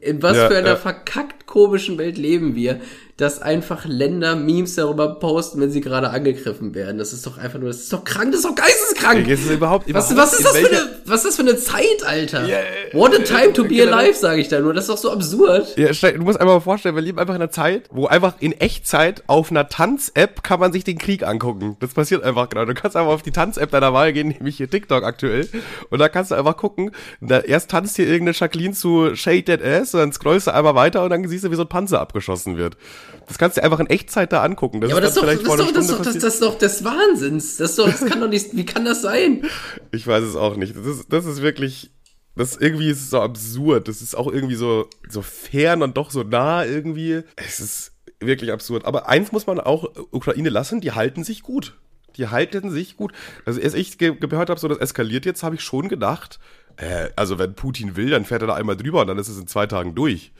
In 0.00 0.22
was 0.22 0.36
ja, 0.36 0.48
für 0.48 0.56
einer 0.56 0.68
ja. 0.68 0.76
verkackt 0.76 1.46
komischen 1.46 1.96
Welt 1.96 2.18
leben 2.18 2.56
wir, 2.56 2.80
dass 3.16 3.40
einfach 3.40 3.84
Länder 3.84 4.34
Memes 4.34 4.74
darüber 4.74 5.14
posten, 5.14 5.60
wenn 5.60 5.70
sie 5.70 5.80
gerade 5.80 6.10
angegriffen 6.10 6.74
werden. 6.74 6.98
Das 6.98 7.12
ist 7.12 7.24
doch 7.24 7.38
einfach 7.38 7.60
nur, 7.60 7.68
das 7.68 7.78
ist 7.78 7.92
doch 7.92 8.02
krank, 8.02 8.32
das 8.32 8.40
ist 8.40 8.46
doch 8.46 8.56
geisteskrank. 8.56 9.28
Das 9.28 9.40
ist 9.40 9.50
überhaupt, 9.50 9.92
was, 9.94 10.10
überhaupt 10.10 10.32
was, 10.32 10.40
ist 10.40 10.44
das 10.44 10.56
für 10.56 10.68
eine, 10.68 10.88
was 11.06 11.24
ist 11.24 11.26
das 11.26 11.36
für 11.36 11.42
eine 11.42 11.56
Zeit, 11.56 12.04
Alter? 12.04 12.48
Yeah, 12.48 12.62
What 12.92 13.14
a 13.14 13.22
time 13.22 13.52
to 13.52 13.62
be 13.62 13.76
genau. 13.76 13.96
alive, 13.96 14.16
sage 14.16 14.40
ich 14.40 14.48
da 14.48 14.58
nur. 14.58 14.74
Das 14.74 14.84
ist 14.84 14.90
doch 14.90 14.96
so 14.96 15.12
absurd. 15.12 15.76
Ja, 15.76 15.92
du 15.92 16.22
musst 16.24 16.40
einfach 16.40 16.54
mal 16.54 16.60
vorstellen, 16.60 16.96
wir 16.96 17.02
leben 17.02 17.20
einfach 17.20 17.36
in 17.36 17.42
einer 17.42 17.52
Zeit, 17.52 17.88
wo 17.92 18.06
einfach 18.06 18.34
in 18.40 18.52
Echtzeit 18.52 19.22
auf 19.28 19.52
einer 19.52 19.68
Tanz-App 19.68 20.42
kann 20.42 20.58
man 20.58 20.72
sich 20.72 20.82
den 20.82 20.98
Krieg 20.98 21.24
angucken. 21.24 21.76
Das 21.78 21.94
passiert 21.94 22.24
einfach 22.24 22.48
gerade. 22.48 22.74
Du 22.74 22.80
kannst 22.80 22.96
einfach 22.96 23.12
auf 23.12 23.22
die 23.22 23.30
Tanz-App 23.30 23.70
deiner 23.70 23.92
Wahl 23.92 24.12
gehen, 24.12 24.28
nämlich 24.38 24.56
hier 24.56 24.68
TikTok 24.68 25.04
aktuell. 25.04 25.48
Und 25.88 26.00
da 26.00 26.08
kannst 26.08 26.32
du 26.32 26.34
einfach 26.34 26.56
gucken. 26.56 26.90
Da 27.20 27.38
erst 27.38 27.70
tanzt 27.70 27.94
hier 27.94 28.06
irgendeine 28.06 28.36
Jacqueline 28.36 28.74
zu 28.74 29.14
Shade 29.14 29.44
That 29.44 29.62
Ass 29.62 29.94
und 29.94 30.00
dann 30.00 30.12
scrollst 30.12 30.48
du 30.48 30.54
einmal 30.54 30.74
weiter 30.74 31.04
und 31.04 31.10
dann 31.10 31.26
siehst 31.28 31.44
du, 31.44 31.52
wie 31.52 31.56
so 31.56 31.62
ein 31.62 31.68
Panzer 31.68 32.00
abgeschossen 32.00 32.56
wird. 32.56 32.76
Das 33.26 33.38
kannst 33.38 33.56
du 33.56 33.62
einfach 33.62 33.80
in 33.80 33.86
Echtzeit 33.88 34.32
da 34.32 34.42
angucken. 34.42 34.80
Das 34.80 34.90
ja, 34.90 34.96
aber 34.96 35.00
das 35.00 35.16
ist, 35.16 35.22
doch, 35.22 35.26
das, 35.26 35.36
ist 35.36 35.46
doch, 35.46 35.72
das, 35.72 35.86
doch, 35.86 36.02
das, 36.02 36.18
das 36.18 36.34
ist 36.34 36.42
doch 36.42 36.58
des 36.58 36.84
Wahnsinns. 36.84 37.56
Das, 37.56 37.70
ist 37.70 37.78
doch, 37.78 37.86
das 37.86 38.04
kann 38.04 38.20
doch 38.20 38.28
nicht, 38.28 38.54
wie 38.54 38.66
kann 38.66 38.84
das 38.84 39.02
sein? 39.02 39.42
Ich 39.92 40.06
weiß 40.06 40.24
es 40.24 40.36
auch 40.36 40.56
nicht. 40.56 40.76
Das 40.76 40.86
ist, 40.86 41.12
das 41.12 41.24
ist 41.24 41.40
wirklich, 41.40 41.90
das 42.36 42.56
irgendwie 42.56 42.90
ist 42.90 43.10
so 43.10 43.20
absurd. 43.20 43.88
Das 43.88 44.02
ist 44.02 44.14
auch 44.16 44.30
irgendwie 44.30 44.56
so, 44.56 44.88
so 45.08 45.22
fern 45.22 45.82
und 45.82 45.96
doch 45.96 46.10
so 46.10 46.22
nah 46.22 46.64
irgendwie. 46.64 47.22
Es 47.36 47.60
ist 47.60 47.92
wirklich 48.20 48.52
absurd. 48.52 48.84
Aber 48.84 49.08
eins 49.08 49.32
muss 49.32 49.46
man 49.46 49.60
auch 49.60 49.88
Ukraine 50.10 50.50
lassen, 50.50 50.80
die 50.80 50.92
halten 50.92 51.24
sich 51.24 51.42
gut. 51.42 51.76
Die 52.16 52.28
halten 52.28 52.70
sich 52.70 52.96
gut. 52.96 53.12
Also 53.44 53.60
als 53.60 53.74
ich 53.74 53.98
ge 53.98 54.14
gehört 54.18 54.50
habe, 54.50 54.60
so 54.60 54.68
das 54.68 54.78
eskaliert 54.78 55.26
jetzt, 55.26 55.42
habe 55.42 55.56
ich 55.56 55.62
schon 55.62 55.88
gedacht, 55.88 56.38
äh, 56.76 57.10
also 57.16 57.38
wenn 57.38 57.54
Putin 57.54 57.96
will, 57.96 58.10
dann 58.10 58.24
fährt 58.24 58.42
er 58.42 58.48
da 58.48 58.54
einmal 58.54 58.76
drüber 58.76 59.00
und 59.00 59.06
dann 59.06 59.18
ist 59.18 59.28
es 59.28 59.38
in 59.38 59.46
zwei 59.46 59.66
Tagen 59.66 59.94
durch. 59.94 60.32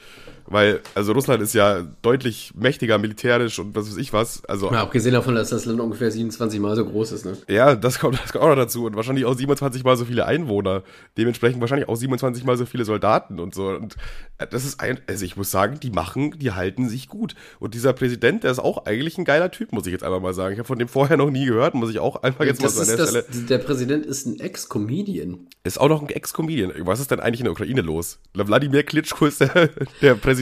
Weil, 0.47 0.80
also 0.95 1.12
Russland 1.12 1.42
ist 1.42 1.55
ja 1.55 1.82
deutlich 2.03 2.53
mächtiger 2.55 2.99
militärisch 2.99 3.59
und 3.59 3.74
was 3.74 3.90
weiß 3.90 3.97
ich 3.97 4.12
was. 4.12 4.45
Also, 4.45 4.70
ja, 4.70 4.82
abgesehen 4.82 5.14
davon, 5.14 5.34
dass 5.34 5.51
das 5.51 5.64
Land 5.64 5.80
ungefähr 5.80 6.11
27 6.11 6.61
Mal 6.61 6.76
so 6.76 6.84
groß 6.84 7.12
ist, 7.12 7.24
ne? 7.24 7.36
Ja, 7.49 7.74
das 7.74 7.99
kommt, 7.99 8.20
das 8.22 8.32
kommt 8.32 8.45
auch 8.45 8.49
noch 8.49 8.57
dazu. 8.57 8.84
Und 8.84 8.95
wahrscheinlich 8.95 9.24
auch 9.24 9.34
27 9.34 9.84
Mal 9.84 9.97
so 9.97 10.05
viele 10.05 10.26
Einwohner. 10.26 10.82
Dementsprechend 11.16 11.61
wahrscheinlich 11.61 11.88
auch 11.88 11.97
27 11.97 12.45
Mal 12.45 12.59
so 12.59 12.66
viele 12.66 12.84
Soldaten 12.84 13.40
und 13.40 13.55
so. 13.55 13.68
Und 13.68 13.97
äh, 14.38 14.47
das 14.47 14.66
ist 14.66 14.80
ein, 14.80 15.01
also 15.07 15.24
ich 15.24 15.36
muss 15.36 15.51
sagen, 15.51 15.80
die 15.80 15.90
machen, 15.90 16.38
die 16.38 16.53
halten 16.53 16.88
sich 16.88 17.09
gut. 17.09 17.34
Und 17.59 17.72
dieser 17.72 17.95
Präsident, 17.95 18.45
der 18.45 18.51
ist 18.51 18.59
auch 18.59 18.84
eigentlich 18.84 19.16
ein 19.16 19.24
geiler 19.24 19.51
Typ, 19.51 19.72
muss 19.72 19.86
ich 19.86 19.92
jetzt 19.92 20.05
einfach 20.05 20.20
mal 20.20 20.34
sagen. 20.34 20.53
Ich 20.53 20.59
habe 20.59 20.66
von 20.66 20.78
dem 20.78 20.88
vorher 20.88 21.16
noch 21.16 21.30
nie 21.30 21.47
gehört, 21.47 21.74
muss 21.74 21.90
ich 21.90 22.01
auch 22.01 22.22
einfach 22.22 22.45
jetzt 22.45 22.62
das 22.62 22.76
mal 22.76 22.84
so 22.84 22.92
an 22.92 22.99
der 22.99 23.07
das, 23.07 23.26
Stelle. 23.26 23.47
Der 23.49 23.59
Präsident 23.59 24.05
ist 24.05 24.26
ein 24.26 24.40
Ex-Comedian. 24.40 25.47
Ist 25.64 25.80
auch 25.80 25.88
noch 25.88 26.03
ein 26.03 26.09
Ex-Comedian. 26.11 26.72
Was 26.80 27.01
ist 27.01 27.11
denn 27.11 27.20
eigentlich 27.20 27.40
in 27.40 27.45
der 27.45 27.53
Ukraine 27.53 27.80
los? 27.80 28.18
Wladimir 28.34 28.82
Klitschko 28.82 29.24
ist 29.26 29.40
der, 29.40 29.70
der 30.03 30.14
Präsident 30.14 30.34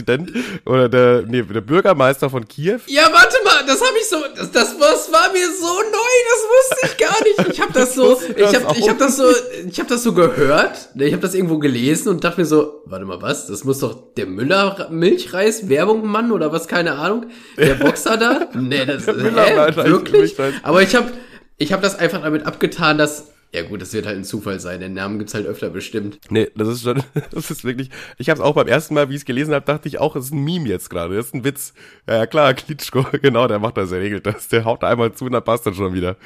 oder 0.65 0.89
der, 0.89 1.23
nee, 1.27 1.41
der 1.41 1.61
Bürgermeister 1.61 2.29
von 2.29 2.47
Kiew. 2.47 2.79
Ja, 2.87 3.03
warte 3.11 3.35
mal, 3.43 3.65
das 3.65 3.81
habe 3.81 3.97
ich 3.99 4.07
so, 4.07 4.17
das, 4.35 4.51
das, 4.51 4.77
das 4.77 5.11
war 5.11 5.31
mir 5.31 5.47
so 5.59 5.67
neu, 5.67 6.13
das 6.29 6.43
wusste 6.53 6.87
ich 6.87 6.97
gar 6.97 7.23
nicht. 7.23 7.53
Ich 7.53 7.61
habe 7.61 7.73
das 7.73 7.95
so, 7.95 8.19
ich 8.35 8.55
habe 8.55 8.77
ich 8.77 8.89
hab 8.89 8.97
das 8.97 9.17
so, 9.17 9.25
ich 9.67 9.79
habe 9.79 9.89
das 9.89 10.03
so 10.03 10.13
gehört, 10.13 10.95
ne, 10.95 11.05
ich 11.05 11.13
habe 11.13 11.21
das 11.21 11.33
irgendwo 11.33 11.59
gelesen 11.59 12.09
und 12.09 12.23
dachte 12.23 12.41
mir 12.41 12.45
so, 12.45 12.81
warte 12.85 13.05
mal, 13.05 13.21
was? 13.21 13.47
Das 13.47 13.63
muss 13.63 13.79
doch 13.79 14.13
der 14.15 14.25
Müller 14.25 14.87
Milchreis 14.89 15.69
Werbung 15.69 16.05
Mann 16.07 16.31
oder 16.31 16.51
was, 16.51 16.67
keine 16.67 16.93
Ahnung, 16.93 17.27
der 17.57 17.75
Boxer 17.75 18.17
da? 18.17 18.47
Nee, 18.53 18.85
das 18.85 19.03
ist 19.07 19.23
wirklich. 19.23 20.35
Aber 20.63 20.81
ich 20.81 20.95
habe 20.95 21.11
ich 21.57 21.71
habe 21.71 21.81
das 21.81 21.97
einfach 21.97 22.21
damit 22.21 22.45
abgetan, 22.45 22.97
dass 22.97 23.32
ja 23.53 23.61
gut, 23.61 23.81
das 23.81 23.93
wird 23.93 24.07
halt 24.07 24.17
ein 24.17 24.23
Zufall 24.23 24.59
sein. 24.59 24.79
Den 24.79 24.93
Namen 24.93 25.19
gibt's 25.19 25.35
halt 25.35 25.45
öfter 25.45 25.69
bestimmt. 25.69 26.19
Nee, 26.29 26.49
das 26.55 26.67
ist 26.67 26.81
schon, 26.81 27.03
das 27.31 27.51
ist 27.51 27.63
wirklich. 27.63 27.91
Ich 28.17 28.29
habe 28.29 28.39
es 28.39 28.43
auch 28.43 28.55
beim 28.55 28.67
ersten 28.67 28.95
Mal, 28.95 29.09
wie 29.09 29.13
ich 29.13 29.21
es 29.21 29.25
gelesen 29.25 29.53
habe, 29.53 29.65
dachte 29.65 29.87
ich 29.87 29.99
auch, 29.99 30.15
es 30.15 30.25
ist 30.25 30.33
ein 30.33 30.43
Meme 30.43 30.67
jetzt 30.67 30.89
gerade. 30.89 31.15
Das 31.15 31.27
ist 31.27 31.35
ein 31.35 31.43
Witz. 31.43 31.73
Ja, 32.09 32.25
klar, 32.25 32.53
Klitschko, 32.55 33.05
genau, 33.21 33.47
der 33.47 33.59
macht 33.59 33.77
das, 33.77 33.91
der 33.91 33.99
regelt 33.99 34.25
das. 34.25 34.47
Der 34.47 34.65
haut 34.65 34.81
da 34.81 34.89
einmal 34.89 35.13
zu 35.13 35.25
und 35.25 35.33
dann 35.33 35.43
passt 35.43 35.67
das 35.67 35.75
schon 35.75 35.93
wieder. 35.93 36.17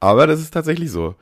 Aber 0.00 0.26
das 0.26 0.40
ist 0.40 0.54
tatsächlich 0.54 0.90
so. 0.90 1.16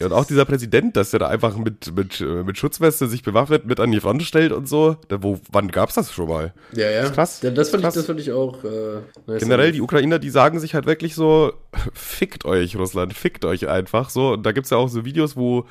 Ja, 0.00 0.06
und 0.06 0.12
auch 0.12 0.26
dieser 0.26 0.44
Präsident, 0.44 0.96
dass 0.96 1.10
der 1.10 1.18
da 1.18 1.28
einfach 1.28 1.56
mit, 1.56 1.92
mit, 1.96 2.20
äh, 2.20 2.44
mit 2.44 2.56
Schutzweste 2.56 3.08
sich 3.08 3.24
bewaffnet 3.24 3.66
mit 3.66 3.80
an 3.80 3.90
die 3.90 3.98
Front 3.98 4.22
stellt 4.22 4.52
und 4.52 4.68
so. 4.68 4.96
Da, 5.08 5.24
wo, 5.24 5.40
wann 5.50 5.72
gab's 5.72 5.94
das 5.94 6.12
schon 6.12 6.28
mal? 6.28 6.54
Ja, 6.72 6.88
ja. 6.88 7.02
Das 7.02 7.12
krass. 7.12 7.42
Ja, 7.42 7.50
das, 7.50 7.70
fand 7.70 7.82
krass. 7.82 7.96
Ich, 7.96 8.00
das 8.00 8.06
fand 8.06 8.20
ich 8.20 8.30
auch. 8.30 8.62
Äh, 8.62 9.00
nice 9.26 9.40
Generell, 9.40 9.72
die 9.72 9.80
Ukrainer, 9.80 10.20
die 10.20 10.30
sagen 10.30 10.60
sich 10.60 10.74
halt 10.74 10.86
wirklich 10.86 11.16
so, 11.16 11.52
fickt 11.94 12.44
euch, 12.44 12.76
Russland, 12.76 13.12
fickt 13.12 13.44
euch 13.44 13.66
einfach 13.66 14.10
so. 14.10 14.34
Und 14.34 14.46
da 14.46 14.52
gibt's 14.52 14.70
ja 14.70 14.76
auch 14.76 14.88
so 14.88 15.04
Videos, 15.04 15.36
wo 15.36 15.66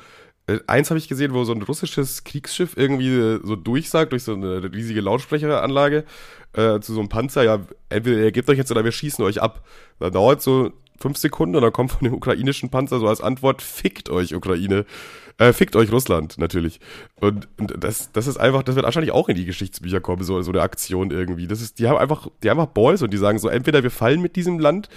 äh, 0.46 0.58
eins 0.66 0.90
habe 0.90 0.98
ich 0.98 1.08
gesehen, 1.08 1.32
wo 1.32 1.44
so 1.44 1.52
ein 1.52 1.62
russisches 1.62 2.22
Kriegsschiff 2.24 2.76
irgendwie 2.76 3.16
äh, 3.16 3.40
so 3.42 3.56
durchsagt, 3.56 4.12
durch 4.12 4.24
so 4.24 4.34
eine 4.34 4.62
riesige 4.74 5.00
Lautsprecheranlage, 5.00 6.04
äh, 6.52 6.80
zu 6.80 6.92
so 6.92 7.00
einem 7.00 7.08
Panzer, 7.08 7.44
ja, 7.44 7.60
entweder 7.88 8.18
ihr 8.18 8.32
gebt 8.32 8.50
euch 8.50 8.58
jetzt 8.58 8.70
oder 8.70 8.84
wir 8.84 8.92
schießen 8.92 9.24
euch 9.24 9.40
ab. 9.40 9.64
Da 10.00 10.10
dauert 10.10 10.42
so 10.42 10.72
fünf 11.00 11.18
Sekunden 11.18 11.56
und 11.56 11.62
dann 11.62 11.72
kommt 11.72 11.92
von 11.92 12.04
dem 12.04 12.14
ukrainischen 12.14 12.70
Panzer 12.70 12.98
so 12.98 13.08
als 13.08 13.20
Antwort, 13.20 13.62
fickt 13.62 14.10
euch 14.10 14.34
Ukraine. 14.34 14.84
Äh, 15.40 15.52
fickt 15.52 15.76
euch 15.76 15.92
Russland, 15.92 16.36
natürlich. 16.38 16.80
Und, 17.20 17.48
und 17.60 17.72
das, 17.78 18.10
das 18.10 18.26
ist 18.26 18.38
einfach, 18.38 18.64
das 18.64 18.74
wird 18.74 18.84
wahrscheinlich 18.84 19.12
auch 19.12 19.28
in 19.28 19.36
die 19.36 19.44
Geschichtsbücher 19.44 20.00
kommen, 20.00 20.24
so, 20.24 20.42
so 20.42 20.50
eine 20.50 20.62
Aktion 20.62 21.12
irgendwie. 21.12 21.46
Das 21.46 21.60
ist, 21.60 21.78
die 21.78 21.86
haben 21.86 21.96
einfach, 21.96 22.26
die 22.42 22.50
haben 22.50 22.58
einfach 22.58 22.72
Balls 22.72 23.02
und 23.02 23.12
die 23.12 23.18
sagen 23.18 23.38
so, 23.38 23.48
entweder 23.48 23.84
wir 23.84 23.92
fallen 23.92 24.20
mit 24.20 24.34
diesem 24.34 24.58
Land 24.58 24.88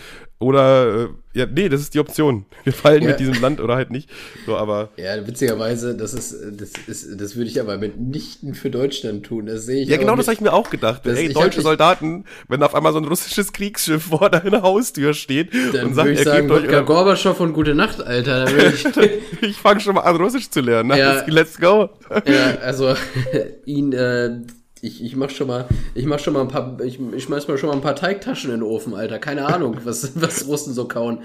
oder, 0.42 1.04
äh, 1.04 1.08
ja, 1.34 1.46
nee, 1.46 1.70
das 1.70 1.82
ist 1.82 1.94
die 1.94 2.00
Option. 2.00 2.46
Wir 2.64 2.74
fallen 2.74 3.04
ja. 3.04 3.10
mit 3.10 3.20
diesem 3.20 3.39
Land 3.42 3.62
oder 3.62 3.76
halt 3.76 3.92
nicht. 3.92 4.10
So, 4.46 4.58
aber. 4.58 4.89
Ja, 4.98 5.26
witzigerweise, 5.26 5.96
das 5.96 6.14
ist, 6.14 6.36
das 6.60 6.72
ist, 6.88 7.22
das 7.22 7.36
würde 7.36 7.50
ich 7.50 7.62
aber 7.62 7.78
mitnichten 7.78 8.54
für 8.54 8.70
Deutschland 8.70 9.26
tun. 9.26 9.46
Das 9.46 9.66
sehe 9.66 9.84
ich. 9.84 9.89
Ja, 9.89 9.98
genau, 9.98 10.16
das 10.16 10.28
habe 10.28 10.34
ich 10.34 10.42
mir 10.42 10.52
auch 10.52 10.70
gedacht. 10.70 11.06
Ey, 11.06 11.32
deutsche 11.32 11.62
Soldaten, 11.62 12.26
wenn 12.48 12.62
auf 12.64 12.76
einmal 12.76 12.92
so 12.92 13.00
ein 13.00 13.06
russisches 13.06 13.54
Kriegsschiff 13.54 14.04
vor 14.04 14.30
deiner 14.30 14.62
Haustür 14.62 15.14
steht 15.14 15.54
und 15.54 15.94
sagt, 15.94 16.10
ich 16.10 16.24
sagen, 16.24 16.52
euch, 16.52 16.68
oder, 16.68 16.84
Gorbatschow 16.84 17.39
und 17.39 17.54
gute 17.54 17.76
Nacht, 17.76 18.02
Alter. 18.02 18.48
ich 18.74 18.86
ich 19.42 19.58
fange 19.58 19.80
schon 19.80 19.96
mal 19.96 20.02
an, 20.02 20.16
Russisch 20.16 20.50
zu 20.50 20.60
lernen. 20.60 20.89
Ne? 20.89 21.00
Ja, 21.00 21.24
Let's 21.28 21.58
go. 21.60 21.92
ja, 22.26 22.58
also 22.62 22.96
ihn, 23.66 23.94
äh, 23.94 24.39
ich, 24.82 25.04
ich 25.04 25.16
mach 25.16 25.30
schon 25.30 25.48
mal, 25.48 25.68
ich 25.94 26.06
mach 26.06 26.20
schon 26.20 26.34
mal 26.34 26.42
ein 26.42 26.48
paar, 26.48 26.80
ich, 26.84 27.00
ich 27.16 27.24
schmeiß 27.24 27.48
mal 27.48 27.58
schon 27.58 27.70
mal 27.70 27.76
ein 27.76 27.82
paar 27.82 27.96
Teigtaschen 27.96 28.50
in 28.52 28.58
den 28.58 28.64
Ofen, 28.64 28.96
Alter. 28.96 29.20
Keine 29.20 29.46
Ahnung, 29.46 29.78
was, 29.84 30.14
was 30.22 30.48
Russen 30.48 30.74
so 30.74 30.88
kauen. 30.88 31.20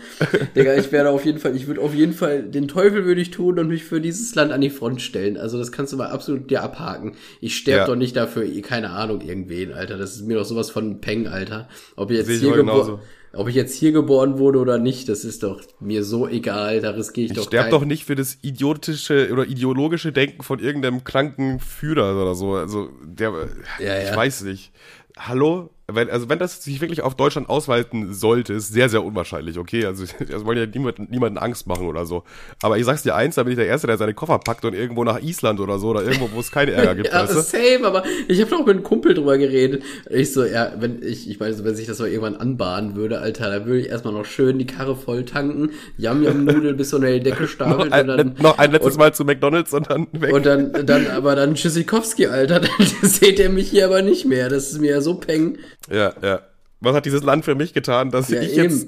Digga, 0.55 0.75
ich 0.75 0.93
werde 0.93 1.11
auf 1.11 1.25
jeden 1.25 1.39
Fall, 1.39 1.57
ich 1.57 1.67
würde 1.67 1.81
auf 1.81 1.95
jeden 1.95 2.13
Fall, 2.13 2.43
den 2.43 2.69
Teufel 2.69 3.07
würde 3.07 3.21
ich 3.21 3.31
tun 3.31 3.59
und 3.59 3.69
mich 3.69 3.85
für 3.85 4.01
dieses 4.01 4.35
Land 4.35 4.53
an 4.53 4.61
die 4.61 4.71
Front 4.71 5.01
stellen. 5.01 5.37
Also 5.39 5.59
das 5.59 5.73
kannst 5.73 5.93
du 5.93 5.97
mal 5.97 6.09
absolut 6.09 6.51
dir 6.51 6.63
abhaken. 6.63 7.15
Ich 7.41 7.57
sterbe 7.57 7.81
ja. 7.81 7.87
doch 7.87 7.97
nicht 7.97 8.15
dafür, 8.15 8.47
keine 8.61 8.91
Ahnung, 8.91 9.23
irgendwen, 9.23 9.73
Alter. 9.73 9.97
Das 9.97 10.17
ist 10.17 10.27
mir 10.27 10.37
doch 10.37 10.45
sowas 10.45 10.71
von 10.71 11.01
Peng, 11.01 11.27
Alter. 11.27 11.69
Ob 11.97 12.11
jetzt 12.11 12.31
hier 12.31 12.53
geboren, 12.53 12.99
ob 13.37 13.49
ich 13.49 13.55
jetzt 13.55 13.75
hier 13.75 13.93
geboren 13.93 14.39
wurde 14.39 14.59
oder 14.59 14.79
nicht, 14.79 15.09
das 15.09 15.25
ist 15.25 15.43
doch 15.43 15.61
mir 15.81 16.05
so 16.05 16.29
egal, 16.29 16.81
da 16.81 16.91
riskiere 16.91 17.27
ich, 17.27 17.31
ich 17.31 17.37
doch 17.37 17.43
Ich 17.43 17.49
sterbe 17.49 17.71
doch 17.71 17.85
nicht 17.85 18.05
für 18.05 18.15
das 18.15 18.39
idiotische 18.43 19.31
oder 19.33 19.47
ideologische 19.47 20.13
Denken 20.13 20.43
von 20.43 20.59
irgendeinem 20.59 21.05
kranken 21.05 21.61
Führer 21.61 22.21
oder 22.21 22.35
so. 22.35 22.55
Also, 22.55 22.91
der, 23.05 23.33
ja, 23.79 23.99
ich 23.99 24.09
ja. 24.09 24.17
weiß 24.17 24.43
nicht. 24.43 24.73
Hallo? 25.19 25.71
Wenn, 25.93 26.11
also 26.11 26.29
wenn 26.29 26.41
das 26.41 26.65
sich 26.65 26.81
wirklich 26.81 27.03
auf 27.03 27.15
Deutschland 27.15 27.49
ausweiten 27.49 28.13
sollte, 28.13 28.55
ist 28.55 28.73
sehr, 28.73 28.89
sehr 28.89 29.05
unwahrscheinlich, 29.05 29.57
okay? 29.57 29.87
Also, 29.87 30.05
also 30.33 30.45
wollen 30.45 30.59
ja 30.59 30.67
niemand, 30.67 31.11
niemanden 31.11 31.39
Angst 31.39 31.69
machen 31.69 31.87
oder 31.87 32.07
so. 32.07 32.25
Aber 32.61 32.77
ich 32.77 32.85
sag's 32.85 33.05
dir 33.05 33.15
eins, 33.15 33.37
da 33.37 33.45
bin 33.45 33.53
ich 33.53 33.57
der 33.57 33.69
Erste, 33.69 33.87
der 33.87 33.97
seine 33.97 34.13
Koffer 34.13 34.41
packt 34.41 34.65
und 34.65 34.75
irgendwo 34.75 35.05
nach 35.05 35.23
Island 35.23 35.61
oder 35.61 35.79
so, 35.79 35.91
oder 35.91 36.03
irgendwo, 36.03 36.29
wo 36.33 36.41
es 36.41 36.51
keine 36.51 36.73
Ärger 36.73 36.95
gibt. 36.97 37.13
ja, 37.13 37.23
weißt 37.23 37.37
du? 37.37 37.41
same, 37.41 37.87
aber 37.87 38.03
ich 38.27 38.41
habe 38.41 38.51
doch 38.51 38.67
mit 38.67 38.71
einem 38.71 38.83
Kumpel 38.83 39.15
drüber 39.15 39.39
geredet. 39.39 39.85
Ich 40.11 40.33
so, 40.33 40.45
ja, 40.45 40.73
wenn 40.77 41.03
ich, 41.05 41.31
ich 41.31 41.39
meine, 41.39 41.57
wenn 41.65 41.77
sich 41.77 41.87
das 41.87 42.01
mal 42.01 42.09
irgendwann 42.09 42.37
anbahnen 42.37 42.97
würde, 42.97 43.21
Alter, 43.21 43.51
dann 43.51 43.67
würde 43.67 43.81
ich 43.81 43.89
erstmal 43.89 44.13
noch 44.13 44.25
schön 44.25 44.59
die 44.59 44.67
Karre 44.67 44.97
voll 44.97 45.25
tanken, 45.25 45.71
Yam-Yam-Nudel 45.99 46.75
bis 46.75 46.93
unter 46.95 47.13
die 47.13 47.21
Decke 47.21 47.47
stapeln. 47.49 47.91
noch, 47.91 47.93
ein, 47.93 48.11
und 48.11 48.17
dann, 48.17 48.35
noch 48.41 48.59
ein 48.59 48.73
letztes 48.73 48.95
und, 48.95 48.99
Mal 48.99 49.15
zu 49.15 49.25
McDonalds 49.25 49.73
und 49.73 49.89
dann 49.89 50.09
weg. 50.11 50.35
Und 50.35 50.47
dann, 50.47 50.73
dann, 50.85 51.07
aber 51.07 51.37
dann 51.37 51.55
Tschüssikowski, 51.55 52.27
Alter, 52.27 52.59
dann 52.59 52.71
seht 53.03 53.39
ihr 53.39 53.51
mich 53.51 53.71
hier 53.71 53.85
aber 53.85 54.03
nicht 54.03 54.25
mehr. 54.25 54.49
Das 54.49 54.73
ist 54.73 54.81
mir 54.81 54.91
ja 54.91 55.01
so 55.01 55.15
peng. 55.15 55.59
Ja, 55.91 56.15
ja 56.23 56.41
was 56.81 56.95
hat 56.95 57.07
dieses 57.07 57.23
Land 57.23 57.45
für 57.45 57.55
mich 57.55 57.73
getan, 57.73 58.11
dass 58.11 58.29
ja, 58.29 58.41
ich 58.41 58.57
eben. 58.57 58.65
jetzt, 58.65 58.87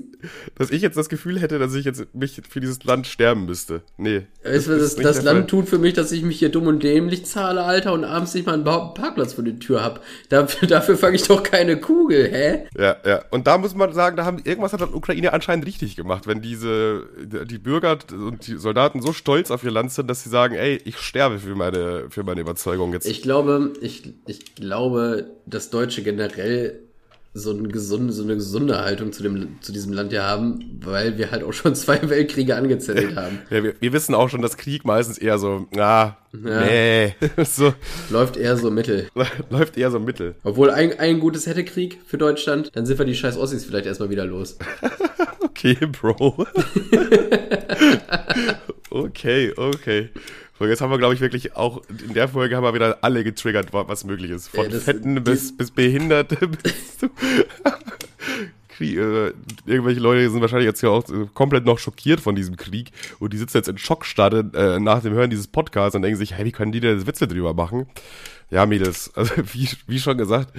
dass 0.56 0.70
ich 0.70 0.82
jetzt 0.82 0.96
das 0.96 1.08
Gefühl 1.08 1.40
hätte, 1.40 1.58
dass 1.58 1.74
ich 1.74 1.86
jetzt 1.86 2.14
mich 2.14 2.40
für 2.48 2.60
dieses 2.60 2.84
Land 2.84 3.06
sterben 3.06 3.46
müsste. 3.46 3.82
Nee. 3.96 4.26
Weißt 4.44 4.68
das, 4.68 4.94
das, 4.94 4.96
das 4.96 5.22
Land 5.22 5.48
tut 5.48 5.68
für 5.68 5.78
mich, 5.78 5.94
dass 5.94 6.12
ich 6.12 6.22
mich 6.22 6.38
hier 6.38 6.50
dumm 6.50 6.66
und 6.66 6.82
dämlich 6.82 7.24
zahle, 7.24 7.62
Alter, 7.64 7.94
und 7.94 8.04
abends 8.04 8.34
nicht 8.34 8.46
mal 8.46 8.54
einen 8.54 8.64
Parkplatz 8.64 9.34
vor 9.34 9.44
der 9.44 9.58
Tür 9.58 9.82
hab. 9.82 10.04
Dafür, 10.28 10.68
dafür 10.68 10.98
fange 10.98 11.16
ich 11.16 11.22
doch 11.22 11.42
keine 11.42 11.80
Kugel, 11.80 12.30
hä? 12.30 12.66
Ja, 12.78 12.96
ja. 13.06 13.24
Und 13.30 13.46
da 13.46 13.56
muss 13.56 13.74
man 13.74 13.92
sagen, 13.94 14.16
da 14.16 14.24
haben 14.26 14.42
irgendwas 14.44 14.74
hat 14.74 14.80
die 14.80 14.94
Ukraine 14.94 15.32
anscheinend 15.32 15.64
richtig 15.64 15.96
gemacht, 15.96 16.26
wenn 16.26 16.42
diese 16.42 17.06
die 17.18 17.58
Bürger 17.58 17.98
und 18.12 18.46
die 18.46 18.56
Soldaten 18.56 19.00
so 19.00 19.14
stolz 19.14 19.50
auf 19.50 19.64
ihr 19.64 19.70
Land 19.70 19.92
sind, 19.92 20.08
dass 20.08 20.22
sie 20.22 20.28
sagen, 20.28 20.54
ey, 20.54 20.78
ich 20.84 20.98
sterbe 20.98 21.38
für 21.38 21.54
meine 21.54 22.06
für 22.10 22.22
meine 22.22 22.42
Überzeugung 22.42 22.92
jetzt. 22.92 23.06
Ich 23.06 23.22
glaube, 23.22 23.72
ich 23.80 24.12
ich 24.26 24.54
glaube, 24.54 25.30
dass 25.46 25.70
Deutsche 25.70 26.02
generell 26.02 26.87
so, 27.38 27.52
ein 27.52 27.70
gesunde, 27.70 28.12
so 28.12 28.22
eine 28.22 28.34
gesunde 28.34 28.78
Haltung 28.78 29.12
zu, 29.12 29.22
dem, 29.22 29.60
zu 29.60 29.72
diesem 29.72 29.92
Land 29.92 30.12
ja 30.12 30.24
haben, 30.24 30.78
weil 30.82 31.18
wir 31.18 31.30
halt 31.30 31.42
auch 31.42 31.52
schon 31.52 31.74
zwei 31.76 32.08
Weltkriege 32.08 32.56
angezettelt 32.56 33.16
haben. 33.16 33.38
Ja, 33.50 33.62
wir, 33.62 33.74
wir 33.80 33.92
wissen 33.92 34.14
auch 34.14 34.28
schon, 34.28 34.42
dass 34.42 34.56
Krieg 34.56 34.84
meistens 34.84 35.18
eher 35.18 35.38
so, 35.38 35.66
ah, 35.76 36.16
ja. 36.32 36.60
nee. 36.64 37.14
so. 37.44 37.72
Läuft 38.10 38.36
eher 38.36 38.56
so 38.56 38.70
mittel. 38.70 39.08
Läuft 39.50 39.76
eher 39.76 39.90
so 39.90 39.98
mittel. 39.98 40.34
Obwohl 40.42 40.70
ein, 40.70 40.98
ein 40.98 41.20
gutes 41.20 41.46
hätte 41.46 41.64
Krieg 41.64 41.98
für 42.06 42.18
Deutschland, 42.18 42.70
dann 42.74 42.86
sind 42.86 42.98
wir 42.98 43.06
die 43.06 43.14
scheiß 43.14 43.36
Ossis 43.38 43.64
vielleicht 43.64 43.86
erstmal 43.86 44.10
wieder 44.10 44.24
los. 44.24 44.58
okay, 45.40 45.76
Bro. 46.00 46.46
okay, 48.90 49.52
okay. 49.56 50.10
So, 50.58 50.66
jetzt 50.66 50.80
haben 50.80 50.90
wir, 50.90 50.98
glaube 50.98 51.14
ich, 51.14 51.20
wirklich 51.20 51.54
auch 51.56 51.82
in 51.88 52.14
der 52.14 52.28
Folge 52.28 52.56
haben 52.56 52.64
wir 52.64 52.74
wieder 52.74 52.98
alle 53.02 53.22
getriggert, 53.22 53.72
was 53.72 54.04
möglich 54.04 54.30
ist. 54.30 54.48
Von 54.48 54.70
ja, 54.70 54.78
Fetten 54.78 55.22
bis, 55.22 55.56
bis 55.56 55.70
Behinderte 55.70 56.48
bis 56.48 56.98
zu 56.98 57.10
äh, 58.80 59.32
irgendwelche 59.66 60.00
Leute 60.00 60.30
sind 60.30 60.40
wahrscheinlich 60.40 60.66
jetzt 60.66 60.82
ja 60.82 60.90
auch 60.90 61.04
komplett 61.34 61.64
noch 61.64 61.78
schockiert 61.78 62.20
von 62.20 62.34
diesem 62.34 62.56
Krieg 62.56 62.92
und 63.18 63.32
die 63.32 63.36
sitzen 63.36 63.56
jetzt 63.56 63.68
in 63.68 63.78
Schockstarre 63.78 64.50
äh, 64.54 64.80
nach 64.80 65.02
dem 65.02 65.12
Hören 65.14 65.30
dieses 65.30 65.48
Podcasts 65.48 65.96
und 65.96 66.02
denken 66.02 66.16
sich, 66.16 66.34
hey, 66.34 66.44
wie 66.44 66.52
können 66.52 66.72
die 66.72 66.80
denn 66.80 67.06
Witze 67.06 67.26
drüber 67.26 67.54
machen? 67.54 67.86
Ja, 68.50 68.66
Mädels, 68.66 69.10
also 69.14 69.34
wie, 69.52 69.68
wie 69.86 69.98
schon 69.98 70.18
gesagt, 70.18 70.52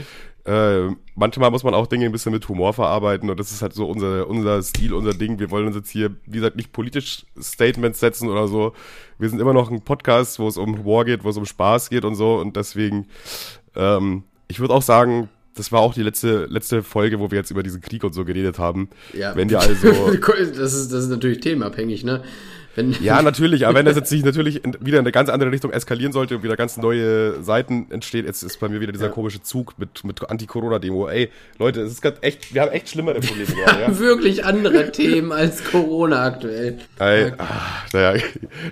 äh, 0.49 0.89
manchmal 1.13 1.51
muss 1.51 1.63
man 1.63 1.75
auch 1.75 1.85
Dinge 1.85 2.05
ein 2.05 2.11
bisschen 2.11 2.31
mit 2.31 2.49
Humor 2.49 2.73
verarbeiten 2.73 3.29
und 3.29 3.39
das 3.39 3.51
ist 3.51 3.61
halt 3.61 3.73
so 3.73 3.85
unser, 3.85 4.27
unser 4.27 4.63
Stil, 4.63 4.93
unser 4.93 5.13
Ding. 5.13 5.37
Wir 5.37 5.51
wollen 5.51 5.67
uns 5.67 5.75
jetzt 5.75 5.91
hier, 5.91 6.15
wie 6.25 6.37
gesagt, 6.37 6.55
nicht 6.55 6.71
politisch 6.71 7.27
Statements 7.39 7.99
setzen 7.99 8.27
oder 8.27 8.47
so. 8.47 8.73
Wir 9.19 9.29
sind 9.29 9.39
immer 9.39 9.53
noch 9.53 9.69
ein 9.69 9.83
Podcast, 9.83 10.39
wo 10.39 10.47
es 10.47 10.57
um 10.57 10.79
Humor 10.79 11.05
geht, 11.05 11.23
wo 11.23 11.29
es 11.29 11.37
um 11.37 11.45
Spaß 11.45 11.91
geht 11.91 12.03
und 12.03 12.15
so 12.15 12.37
und 12.37 12.55
deswegen, 12.55 13.05
ähm, 13.75 14.23
ich 14.47 14.59
würde 14.59 14.73
auch 14.73 14.81
sagen, 14.81 15.29
das 15.53 15.71
war 15.71 15.81
auch 15.81 15.93
die 15.93 16.01
letzte, 16.01 16.45
letzte 16.45 16.81
Folge, 16.81 17.19
wo 17.19 17.29
wir 17.29 17.37
jetzt 17.37 17.51
über 17.51 17.61
diesen 17.61 17.81
Krieg 17.81 18.03
und 18.03 18.13
so 18.13 18.25
geredet 18.25 18.57
haben. 18.57 18.89
Ja. 19.13 19.35
Wenn 19.35 19.49
ihr 19.49 19.59
also. 19.59 20.11
das 20.15 20.73
ist, 20.73 20.91
das 20.91 21.03
ist 21.03 21.09
natürlich 21.09 21.41
themenabhängig, 21.41 22.03
ne? 22.03 22.23
Wenn 22.79 22.95
ja, 23.03 23.21
natürlich, 23.29 23.67
aber 23.67 23.77
wenn 23.77 23.85
das 23.85 23.97
jetzt 23.97 24.09
sich 24.09 24.23
natürlich 24.23 24.61
wieder 24.79 24.99
in 24.99 25.03
eine 25.03 25.11
ganz 25.11 25.29
andere 25.29 25.51
Richtung 25.51 25.71
eskalieren 25.71 26.13
sollte 26.13 26.37
und 26.37 26.43
wieder 26.43 26.55
ganz 26.55 26.77
neue 26.77 27.43
Seiten 27.43 27.87
entsteht, 27.89 28.25
jetzt 28.25 28.41
ist 28.41 28.59
bei 28.59 28.69
mir 28.69 28.79
wieder 28.79 28.93
dieser 28.93 29.07
ja. 29.07 29.11
komische 29.11 29.41
Zug 29.41 29.77
mit, 29.77 30.03
mit 30.05 30.29
Anti-Corona-Demo. 30.29 31.09
Ey, 31.09 31.29
Leute, 31.57 31.81
es 31.81 31.91
ist 31.91 32.01
gerade 32.01 32.23
echt, 32.23 32.53
wir 32.53 32.61
haben 32.61 32.71
echt 32.71 32.89
schlimmere 32.89 33.19
Probleme 33.19 33.45
gerade, 33.45 33.81
ja. 33.81 33.99
wirklich 33.99 34.45
andere 34.45 34.91
Themen 34.91 35.31
als 35.31 35.63
Corona 35.63 36.23
aktuell. 36.23 36.77
Ey, 36.99 37.33
ach, 37.37 37.91
naja, 37.91 38.13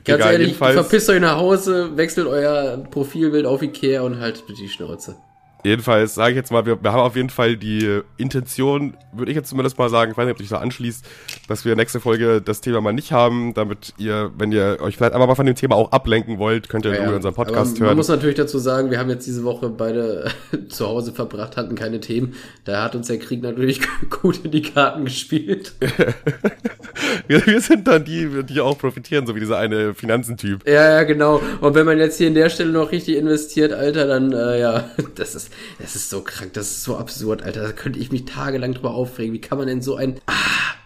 ganz 0.06 0.22
egal, 0.22 0.34
ehrlich, 0.34 0.56
verpisst 0.56 1.10
euch 1.10 1.20
nach 1.20 1.38
Hause, 1.38 1.98
wechselt 1.98 2.28
euer 2.28 2.78
Profilbild 2.90 3.46
auf 3.46 3.62
Ikea 3.62 4.02
und 4.02 4.20
haltet 4.20 4.48
bitte 4.48 4.62
die 4.62 4.70
Schnauze. 4.70 5.16
Jedenfalls 5.64 6.16
sage 6.16 6.32
ich 6.32 6.36
jetzt 6.38 6.52
mal, 6.52 6.66
wir, 6.66 6.82
wir, 6.82 6.92
haben 6.92 7.02
auf 7.02 7.16
jeden 7.16 7.30
Fall 7.30 7.58
die 7.58 8.02
Intention, 8.18 8.96
würde 9.12 9.32
ich 9.32 9.36
jetzt 9.36 9.50
zumindest 9.50 9.78
mal 9.78 9.90
sagen, 9.90 10.12
ich 10.12 10.18
weiß 10.18 10.26
nicht, 10.26 10.34
ob 10.34 10.38
dich 10.38 10.50
da 10.50 10.60
anschließt, 10.60 11.06
dass 11.48 11.66
wir 11.66 11.76
nächste 11.76 12.00
Folge 12.00 12.42
das 12.42 12.62
Thema 12.62 12.80
mal 12.80 12.94
nicht 12.94 13.12
haben, 13.12 13.54
damit 13.54 13.94
ihr, 13.98 14.32
wenn 14.38 14.52
ihr 14.52 14.78
euch 14.82 14.98
vielleicht 14.98 15.14
aber 15.14 15.26
mal 15.26 15.36
von 15.36 15.46
dem 15.46 15.56
Thema 15.56 15.76
auch 15.76 15.92
ablenken 15.92 16.38
wollt, 16.38 16.70
könnt 16.70 16.86
ihr 16.86 16.94
ja, 16.94 17.10
unseren 17.10 17.34
Podcast 17.34 17.72
aber 17.72 17.80
hören. 17.80 17.88
Man 17.90 17.98
muss 17.98 18.08
natürlich 18.08 18.36
dazu 18.36 18.60
sagen, 18.60 18.92
wir 18.92 19.00
haben 19.00 19.10
jetzt 19.10 19.26
diese 19.26 19.44
Woche 19.44 19.70
beide 19.70 20.32
zu 20.70 20.88
Hause 20.88 21.12
verbracht, 21.12 21.58
hatten 21.58 21.76
keine 21.76 22.00
Themen. 22.00 22.36
Da 22.64 22.84
hat 22.84 22.96
uns 22.96 23.08
der 23.08 23.18
Krieg 23.18 23.42
natürlich 23.42 23.82
gut 24.22 24.46
in 24.46 24.52
die 24.52 24.62
Karten 24.62 25.06
gespielt. 25.06 25.74
wir, 27.28 27.46
wir, 27.46 27.62
sind 27.62 27.88
dann 27.88 28.06
die, 28.06 28.44
die 28.44 28.62
auch 28.62 28.78
profitieren, 28.78 29.26
so 29.26 29.36
wie 29.36 29.40
dieser 29.40 29.58
eine 29.58 29.94
Finanzentyp. 29.94 30.68
Ja, 30.68 30.98
ja, 30.98 31.04
genau. 31.04 31.42
Und 31.62 31.76
wenn 31.76 31.86
man 31.86 31.98
jetzt 31.98 32.18
hier 32.18 32.28
in 32.28 32.36
der 32.36 32.50
Stelle 32.50 32.72
noch 32.72 32.92
richtig 32.92 33.18
investiert, 33.18 33.74
Alter, 33.74 34.08
dann, 34.08 34.32
äh, 34.32 34.60
ja, 34.60 34.90
das 35.16 35.36
ist, 35.36 35.47
das 35.80 35.96
ist 35.96 36.10
so 36.10 36.22
krank, 36.22 36.54
das 36.54 36.72
ist 36.72 36.84
so 36.84 36.98
absurd, 36.98 37.44
Alter. 37.44 37.64
Da 37.64 37.72
könnte 37.72 38.00
ich 38.00 38.12
mich 38.12 38.26
tagelang 38.26 38.74
drüber 38.74 38.92
aufregen. 38.92 39.34
Wie 39.34 39.42
kann 39.42 39.58
man 39.58 39.68
denn 39.68 39.82
so 39.82 39.96
ein. 39.96 40.20
Ah, 40.26 40.34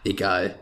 egal. 0.04 0.56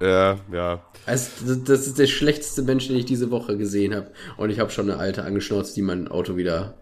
Ja, 0.00 0.38
ja. 0.52 0.82
Also, 1.06 1.54
das 1.54 1.86
ist 1.86 1.98
der 1.98 2.06
schlechteste 2.06 2.62
Mensch, 2.62 2.88
den 2.88 2.96
ich 2.96 3.04
diese 3.04 3.30
Woche 3.30 3.56
gesehen 3.56 3.94
habe. 3.94 4.10
Und 4.36 4.50
ich 4.50 4.58
habe 4.58 4.70
schon 4.70 4.90
eine 4.90 4.98
alte 4.98 5.24
angeschnauzt, 5.24 5.76
die 5.76 5.82
mein 5.82 6.08
Auto 6.08 6.36
wieder 6.36 6.74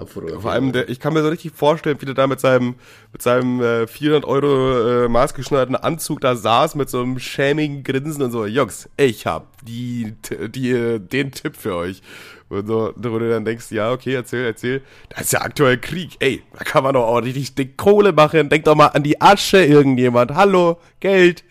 abfotografiert. 0.00 0.42
Vor 0.42 0.52
allem, 0.52 0.72
der, 0.72 0.88
ich 0.88 0.98
kann 0.98 1.12
mir 1.12 1.22
so 1.22 1.28
richtig 1.28 1.52
vorstellen, 1.52 2.00
wie 2.00 2.06
der 2.06 2.14
da 2.14 2.26
mit 2.26 2.40
seinem, 2.40 2.74
mit 3.12 3.22
seinem 3.22 3.60
äh, 3.60 3.86
400 3.86 4.24
Euro 4.24 5.04
äh, 5.04 5.08
maßgeschneiderten 5.08 5.76
Anzug 5.76 6.20
da 6.20 6.34
saß, 6.34 6.74
mit 6.74 6.90
so 6.90 7.02
einem 7.02 7.18
schämigen 7.18 7.84
Grinsen 7.84 8.22
und 8.22 8.32
so, 8.32 8.46
Jungs, 8.46 8.88
ich 8.96 9.26
hab 9.26 9.64
die, 9.64 10.14
die, 10.48 10.98
den 10.98 11.32
Tipp 11.32 11.56
für 11.56 11.74
euch. 11.74 12.02
Und 12.50 12.66
so, 12.66 12.92
wo 12.96 13.18
du 13.18 13.30
dann 13.30 13.44
denkst, 13.44 13.70
ja, 13.70 13.92
okay, 13.92 14.14
erzähl, 14.14 14.44
erzähl. 14.44 14.82
Da 15.08 15.20
ist 15.20 15.32
ja 15.32 15.40
aktuell 15.40 15.78
Krieg. 15.78 16.16
Ey, 16.18 16.42
da 16.58 16.64
kann 16.64 16.82
man 16.82 16.94
doch 16.94 17.06
auch 17.06 17.22
richtig 17.22 17.54
dick 17.54 17.76
Kohle 17.76 18.12
machen. 18.12 18.48
Denk 18.48 18.64
doch 18.64 18.74
mal 18.74 18.88
an 18.88 19.04
die 19.04 19.20
Asche 19.20 19.64
irgendjemand. 19.64 20.34
Hallo, 20.34 20.78
Geld. 20.98 21.44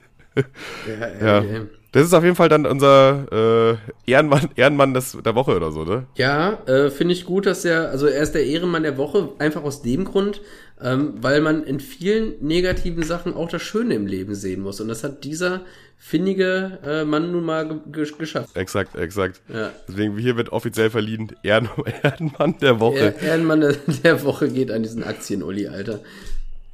Ja, 1.21 1.41
ja. 1.41 1.61
Das 1.91 2.03
ist 2.03 2.13
auf 2.13 2.23
jeden 2.23 2.35
Fall 2.35 2.49
dann 2.49 2.67
unser 2.67 3.25
äh, 3.31 4.11
Ehrenmann, 4.11 4.49
Ehrenmann 4.55 4.93
des, 4.93 5.17
der 5.25 5.33
Woche 5.33 5.55
oder 5.55 5.71
so, 5.71 5.85
ne? 5.85 6.05
Ja, 6.15 6.59
äh, 6.67 6.91
finde 6.91 7.13
ich 7.13 7.25
gut, 7.25 7.47
dass 7.47 7.65
er, 7.65 7.89
also 7.89 8.05
er 8.05 8.21
ist 8.21 8.33
der 8.33 8.45
Ehrenmann 8.45 8.83
der 8.83 8.97
Woche, 8.97 9.29
einfach 9.39 9.63
aus 9.63 9.81
dem 9.81 10.05
Grund, 10.05 10.41
ähm, 10.81 11.13
weil 11.21 11.41
man 11.41 11.63
in 11.63 11.79
vielen 11.79 12.35
negativen 12.41 13.03
Sachen 13.03 13.33
auch 13.33 13.49
das 13.49 13.61
Schöne 13.61 13.95
im 13.95 14.07
Leben 14.07 14.35
sehen 14.35 14.61
muss. 14.61 14.79
Und 14.79 14.87
das 14.87 15.03
hat 15.03 15.23
dieser 15.23 15.61
findige 15.97 16.79
äh, 16.85 17.03
Mann 17.03 17.31
nun 17.31 17.43
mal 17.43 17.81
geschafft. 17.91 18.55
Exakt, 18.55 18.95
exakt. 18.95 19.41
Ja. 19.53 19.71
Deswegen 19.87 20.17
hier 20.17 20.37
wird 20.37 20.51
offiziell 20.51 20.89
verliehen 20.89 21.35
Ehren 21.43 21.69
Ehrenmann 22.03 22.57
der 22.59 22.79
Woche. 22.79 23.13
Ehrenmann 23.21 23.75
der 24.03 24.23
Woche 24.23 24.49
geht 24.49 24.71
an 24.71 24.83
diesen 24.83 25.03
Aktien-Uli, 25.03 25.67
Alter. 25.67 25.99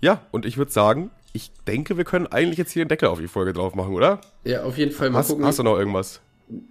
Ja, 0.01 0.21
und 0.31 0.45
ich 0.45 0.57
würde 0.57 0.71
sagen, 0.71 1.09
ich 1.33 1.51
denke, 1.67 1.97
wir 1.97 2.03
können 2.05 2.27
eigentlich 2.27 2.59
jetzt 2.59 2.71
hier 2.71 2.85
den 2.85 2.89
Deckel 2.89 3.09
auf 3.09 3.19
die 3.19 3.27
Folge 3.27 3.53
drauf 3.53 3.73
machen, 3.73 3.93
oder? 3.93 4.21
Ja, 4.43 4.63
auf 4.63 4.77
jeden 4.77 4.91
Fall. 4.91 5.09
Mal 5.09 5.19
hast, 5.19 5.29
gucken. 5.29 5.45
Hast 5.45 5.59
du 5.59 5.63
noch 5.63 5.77
irgendwas? 5.77 6.21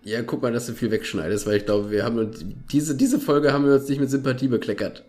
Ja, 0.05 0.23
guck 0.23 0.41
mal, 0.41 0.53
dass 0.53 0.67
du 0.67 0.73
viel 0.73 0.93
wegschneidest, 0.93 1.47
weil 1.47 1.57
ich 1.57 1.67
glaube, 1.67 1.91
wir 1.91 2.05
haben 2.05 2.19
uns, 2.19 2.45
diese, 2.71 2.97
diese 2.97 3.19
Folge 3.19 3.53
haben 3.53 3.67
wir 3.67 3.75
uns 3.75 3.89
nicht 3.89 4.01
mit 4.01 4.09
Sympathie 4.09 4.47
bekleckert. 4.47 5.05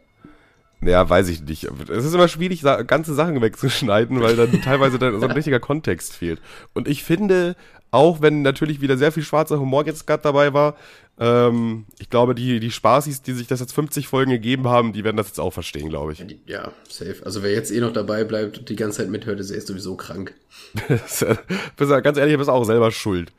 Ja, 0.85 1.09
weiß 1.09 1.29
ich 1.29 1.41
nicht. 1.41 1.67
Es 1.89 2.05
ist 2.05 2.13
immer 2.13 2.27
schwierig, 2.27 2.63
ganze 2.87 3.13
Sachen 3.13 3.41
wegzuschneiden, 3.41 4.21
weil 4.21 4.35
dann 4.35 4.61
teilweise 4.61 4.99
dann 4.99 5.19
so 5.19 5.25
ein 5.25 5.31
richtiger 5.35 5.59
Kontext 5.59 6.13
fehlt. 6.13 6.41
Und 6.73 6.87
ich 6.87 7.03
finde, 7.03 7.55
auch 7.91 8.21
wenn 8.21 8.41
natürlich 8.41 8.81
wieder 8.81 8.97
sehr 8.97 9.11
viel 9.11 9.23
schwarzer 9.23 9.59
Humor 9.59 9.85
jetzt 9.85 10.05
gerade 10.05 10.23
dabei 10.23 10.53
war, 10.53 10.75
ähm, 11.17 11.85
ich 11.97 12.09
glaube, 12.09 12.35
die, 12.35 12.59
die 12.59 12.71
Spaßis, 12.71 13.21
die 13.21 13.33
sich 13.33 13.47
das 13.47 13.61
jetzt 13.61 13.73
50 13.73 14.07
Folgen 14.07 14.31
gegeben 14.31 14.67
haben, 14.67 14.91
die 14.91 15.03
werden 15.03 15.15
das 15.15 15.27
jetzt 15.27 15.39
auch 15.39 15.51
verstehen, 15.51 15.89
glaube 15.89 16.13
ich. 16.13 16.25
Ja, 16.45 16.73
safe. 16.89 17.17
Also 17.23 17.41
wer 17.41 17.51
jetzt 17.51 17.71
eh 17.71 17.79
noch 17.79 17.93
dabei 17.93 18.25
bleibt 18.25 18.57
und 18.57 18.69
die 18.69 18.75
ganze 18.75 18.97
Zeit 18.97 19.09
mithört, 19.09 19.39
ist 19.39 19.51
eh 19.51 19.59
sowieso 19.59 19.95
krank. 19.95 20.33
ganz 20.87 22.17
ehrlich, 22.17 22.33
du 22.33 22.37
bist 22.37 22.49
auch 22.49 22.65
selber 22.65 22.91
schuld. 22.91 23.31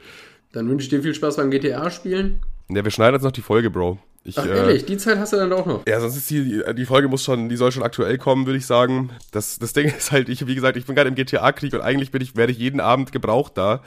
Dann 0.53 0.71
wünsche 0.71 0.85
ich 0.85 0.91
dir 0.91 1.03
viel 1.03 1.15
Spaß 1.15 1.37
beim 1.37 1.51
GTA-Spielen. 1.51 2.41
Ja, 2.69 2.85
wir 2.85 2.91
schneiden 2.91 3.15
jetzt 3.15 3.23
noch 3.23 3.33
die 3.33 3.43
Folge, 3.43 3.71
Bro. 3.71 3.99
Ich, 4.27 4.37
Ach 4.37 4.45
ehrlich, 4.45 4.83
äh, 4.83 4.87
die 4.87 4.97
Zeit 4.97 5.19
hast 5.19 5.33
du 5.33 5.37
dann 5.37 5.53
auch 5.53 5.67
noch. 5.67 5.87
Ja, 5.87 6.01
sonst 6.01 6.17
ist 6.17 6.29
die, 6.29 6.61
die 6.75 6.85
Folge 6.85 7.07
muss 7.07 7.23
schon, 7.23 7.49
die 7.49 7.55
soll 7.55 7.71
schon 7.71 7.85
aktuell 7.85 8.19
kommen, 8.19 8.45
würde 8.45 8.59
ich 8.59 8.67
sagen. 8.67 9.11
Das, 9.31 9.61
das 9.61 9.73
Ding 9.73 9.87
ist 9.97 10.11
halt, 10.11 10.29
ich, 10.29 10.49
wie 10.49 10.57
gesagt, 10.57 10.77
ich 10.77 10.85
bin 10.85 10.97
gerade 10.97 11.09
im 11.09 11.15
GTA-Krieg 11.15 11.73
und 11.75 11.81
eigentlich 11.81 12.11
bin 12.11 12.21
ich, 12.21 12.35
werde 12.35 12.51
ich 12.51 12.59
jeden 12.59 12.81
Abend 12.81 13.13
gebraucht 13.13 13.53
da. 13.55 13.83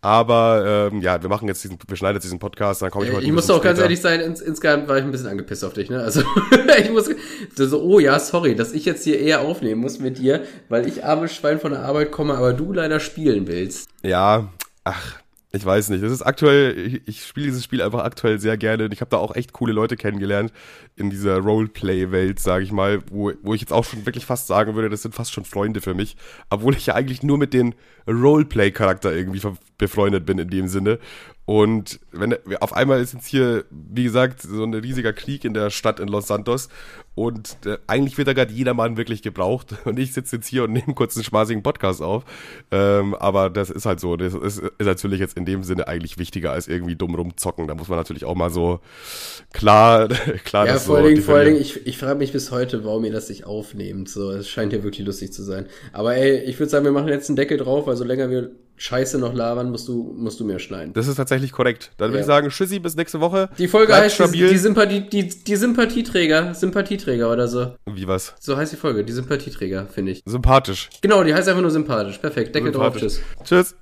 Aber 0.00 0.90
ähm, 0.92 1.00
ja, 1.00 1.22
wir 1.22 1.28
machen 1.28 1.46
jetzt 1.46 1.62
diesen, 1.62 1.78
wir 1.86 1.96
schneiden 1.96 2.16
jetzt 2.16 2.24
diesen 2.24 2.40
Podcast, 2.40 2.82
dann 2.82 2.90
komme 2.90 3.06
ich 3.06 3.12
heute. 3.12 3.24
Ich 3.24 3.32
muss 3.32 3.48
auch 3.48 3.62
ganz 3.62 3.78
ehrlich 3.78 4.00
sein, 4.00 4.20
ins, 4.20 4.40
insgesamt 4.40 4.88
war 4.88 4.98
ich 4.98 5.04
ein 5.04 5.12
bisschen 5.12 5.28
angepisst 5.28 5.64
auf 5.64 5.72
dich, 5.72 5.88
ne? 5.88 6.00
Also 6.00 6.22
ich 6.78 6.90
muss 6.90 7.08
so, 7.54 7.82
oh 7.82 8.00
ja, 8.00 8.18
sorry, 8.18 8.56
dass 8.56 8.72
ich 8.72 8.84
jetzt 8.84 9.04
hier 9.04 9.20
eher 9.20 9.42
aufnehmen 9.42 9.80
muss 9.80 10.00
mit 10.00 10.18
dir, 10.18 10.42
weil 10.68 10.88
ich 10.88 11.04
armes 11.04 11.32
Schwein 11.32 11.60
von 11.60 11.70
der 11.70 11.84
Arbeit 11.84 12.10
komme, 12.10 12.34
aber 12.34 12.52
du 12.52 12.72
leider 12.72 12.98
spielen 12.98 13.46
willst. 13.46 13.88
Ja, 14.02 14.52
ach, 14.82 15.20
ich 15.54 15.64
weiß 15.64 15.90
nicht. 15.90 16.02
Das 16.02 16.10
ist 16.10 16.22
aktuell, 16.22 16.76
ich, 16.76 17.02
ich 17.06 17.24
spiele 17.24 17.46
dieses 17.46 17.62
Spiel 17.62 17.80
einfach 17.80 18.02
aktuell 18.02 18.40
sehr 18.40 18.56
gerne. 18.56 18.88
Ich 18.92 19.00
habe 19.00 19.10
da 19.10 19.18
auch 19.18 19.36
echt 19.36 19.52
coole 19.52 19.72
Leute 19.72 19.96
kennengelernt 19.96 20.52
in 20.96 21.10
dieser 21.10 21.38
Roleplay-Welt, 21.38 22.40
sage 22.40 22.64
ich 22.64 22.72
mal, 22.72 23.02
wo, 23.08 23.32
wo 23.42 23.54
ich 23.54 23.60
jetzt 23.60 23.72
auch 23.72 23.84
schon 23.84 24.04
wirklich 24.04 24.26
fast 24.26 24.48
sagen 24.48 24.74
würde, 24.74 24.90
das 24.90 25.02
sind 25.02 25.14
fast 25.14 25.32
schon 25.32 25.44
Freunde 25.44 25.80
für 25.80 25.94
mich. 25.94 26.16
Obwohl 26.50 26.74
ich 26.74 26.86
ja 26.86 26.94
eigentlich 26.94 27.22
nur 27.22 27.38
mit 27.38 27.54
den 27.54 27.76
Roleplay-Charakter 28.08 29.14
irgendwie 29.14 29.40
befreundet 29.78 30.26
bin 30.26 30.38
in 30.38 30.50
dem 30.50 30.66
Sinne. 30.66 30.98
Und 31.46 32.00
wenn 32.10 32.34
auf 32.60 32.74
einmal 32.74 33.00
ist 33.00 33.12
jetzt 33.12 33.26
hier, 33.26 33.64
wie 33.70 34.04
gesagt, 34.04 34.40
so 34.42 34.64
ein 34.64 34.74
riesiger 34.74 35.12
Krieg 35.12 35.44
in 35.44 35.54
der 35.54 35.70
Stadt 35.70 36.00
in 36.00 36.08
Los 36.08 36.26
Santos 36.26 36.68
und 37.14 37.58
äh, 37.64 37.78
eigentlich 37.86 38.18
wird 38.18 38.26
da 38.26 38.32
gerade 38.32 38.52
jedermann 38.52 38.96
wirklich 38.96 39.22
gebraucht 39.22 39.74
und 39.84 39.98
ich 39.98 40.12
sitze 40.12 40.36
jetzt 40.36 40.48
hier 40.48 40.64
und 40.64 40.72
nehme 40.72 40.94
kurz 40.94 41.16
einen 41.16 41.24
spaßigen 41.24 41.62
Podcast 41.62 42.02
auf. 42.02 42.24
Ähm, 42.70 43.14
aber 43.14 43.50
das 43.50 43.70
ist 43.70 43.86
halt 43.86 44.00
so, 44.00 44.16
das 44.16 44.34
ist, 44.34 44.58
ist 44.58 44.86
natürlich 44.86 45.20
jetzt 45.20 45.36
in 45.36 45.44
dem 45.44 45.62
Sinne 45.62 45.86
eigentlich 45.86 46.18
wichtiger 46.18 46.52
als 46.52 46.66
irgendwie 46.66 46.96
dumm 46.96 47.14
rumzocken. 47.14 47.68
Da 47.68 47.74
muss 47.74 47.88
man 47.88 47.98
natürlich 47.98 48.24
auch 48.24 48.34
mal 48.34 48.50
so 48.50 48.80
klar, 49.52 50.08
klar 50.44 50.66
ja, 50.66 50.72
vor 50.74 50.80
so 50.80 50.94
allen 50.96 51.06
Dingen, 51.06 51.22
vor 51.22 51.36
allen 51.36 51.46
Dingen, 51.46 51.60
ich, 51.60 51.86
ich 51.86 51.98
frage 51.98 52.18
mich 52.18 52.32
bis 52.32 52.50
heute, 52.50 52.84
warum 52.84 53.04
ihr 53.04 53.12
das 53.12 53.28
nicht 53.28 53.46
aufnehmt. 53.46 54.08
So, 54.08 54.30
es 54.32 54.48
scheint 54.48 54.72
ja 54.72 54.82
wirklich 54.82 55.06
lustig 55.06 55.32
zu 55.32 55.42
sein. 55.42 55.66
Aber 55.92 56.16
ey, 56.16 56.38
ich 56.40 56.58
würde 56.58 56.70
sagen, 56.70 56.84
wir 56.84 56.92
machen 56.92 57.08
jetzt 57.08 57.28
einen 57.28 57.36
Deckel 57.36 57.58
drauf, 57.58 57.86
weil 57.86 57.96
so 57.96 58.04
länger 58.04 58.30
wir 58.30 58.50
Scheiße 58.76 59.18
noch 59.18 59.32
labern, 59.34 59.70
musst 59.70 59.86
du, 59.88 60.14
musst 60.16 60.40
du 60.40 60.44
mehr 60.44 60.58
schneiden. 60.58 60.92
Das 60.94 61.06
ist 61.06 61.16
tatsächlich 61.16 61.52
korrekt. 61.52 61.92
Dann 61.96 62.08
würde 62.10 62.18
Ja. 62.18 62.20
ich 62.22 62.26
sagen, 62.26 62.48
Tschüssi, 62.48 62.80
bis 62.80 62.96
nächste 62.96 63.20
Woche. 63.20 63.48
Die 63.58 63.68
Folge 63.68 63.88
Bleibt 63.88 64.04
heißt 64.04 64.18
die, 64.18 64.22
stabil. 64.24 64.48
die, 64.48 64.58
Sympathie, 64.58 65.00
die, 65.08 65.28
die 65.28 65.56
Sympathieträger, 65.56 66.54
Sympathieträger 66.54 67.30
oder 67.32 67.46
so. 67.48 67.74
Wie 67.86 68.08
was? 68.08 68.34
So 68.40 68.56
heißt 68.56 68.72
die 68.72 68.76
Folge, 68.76 69.04
die 69.04 69.12
Sympathieträger, 69.12 69.86
finde 69.86 70.12
ich. 70.12 70.22
Sympathisch. 70.26 70.90
Genau, 71.02 71.22
die 71.22 71.32
heißt 71.34 71.48
einfach 71.48 71.62
nur 71.62 71.70
sympathisch. 71.70 72.18
Perfekt, 72.18 72.54
Deckel 72.54 72.72
drauf, 72.72 72.96
tschüss. 72.96 73.20
Tschüss. 73.44 73.76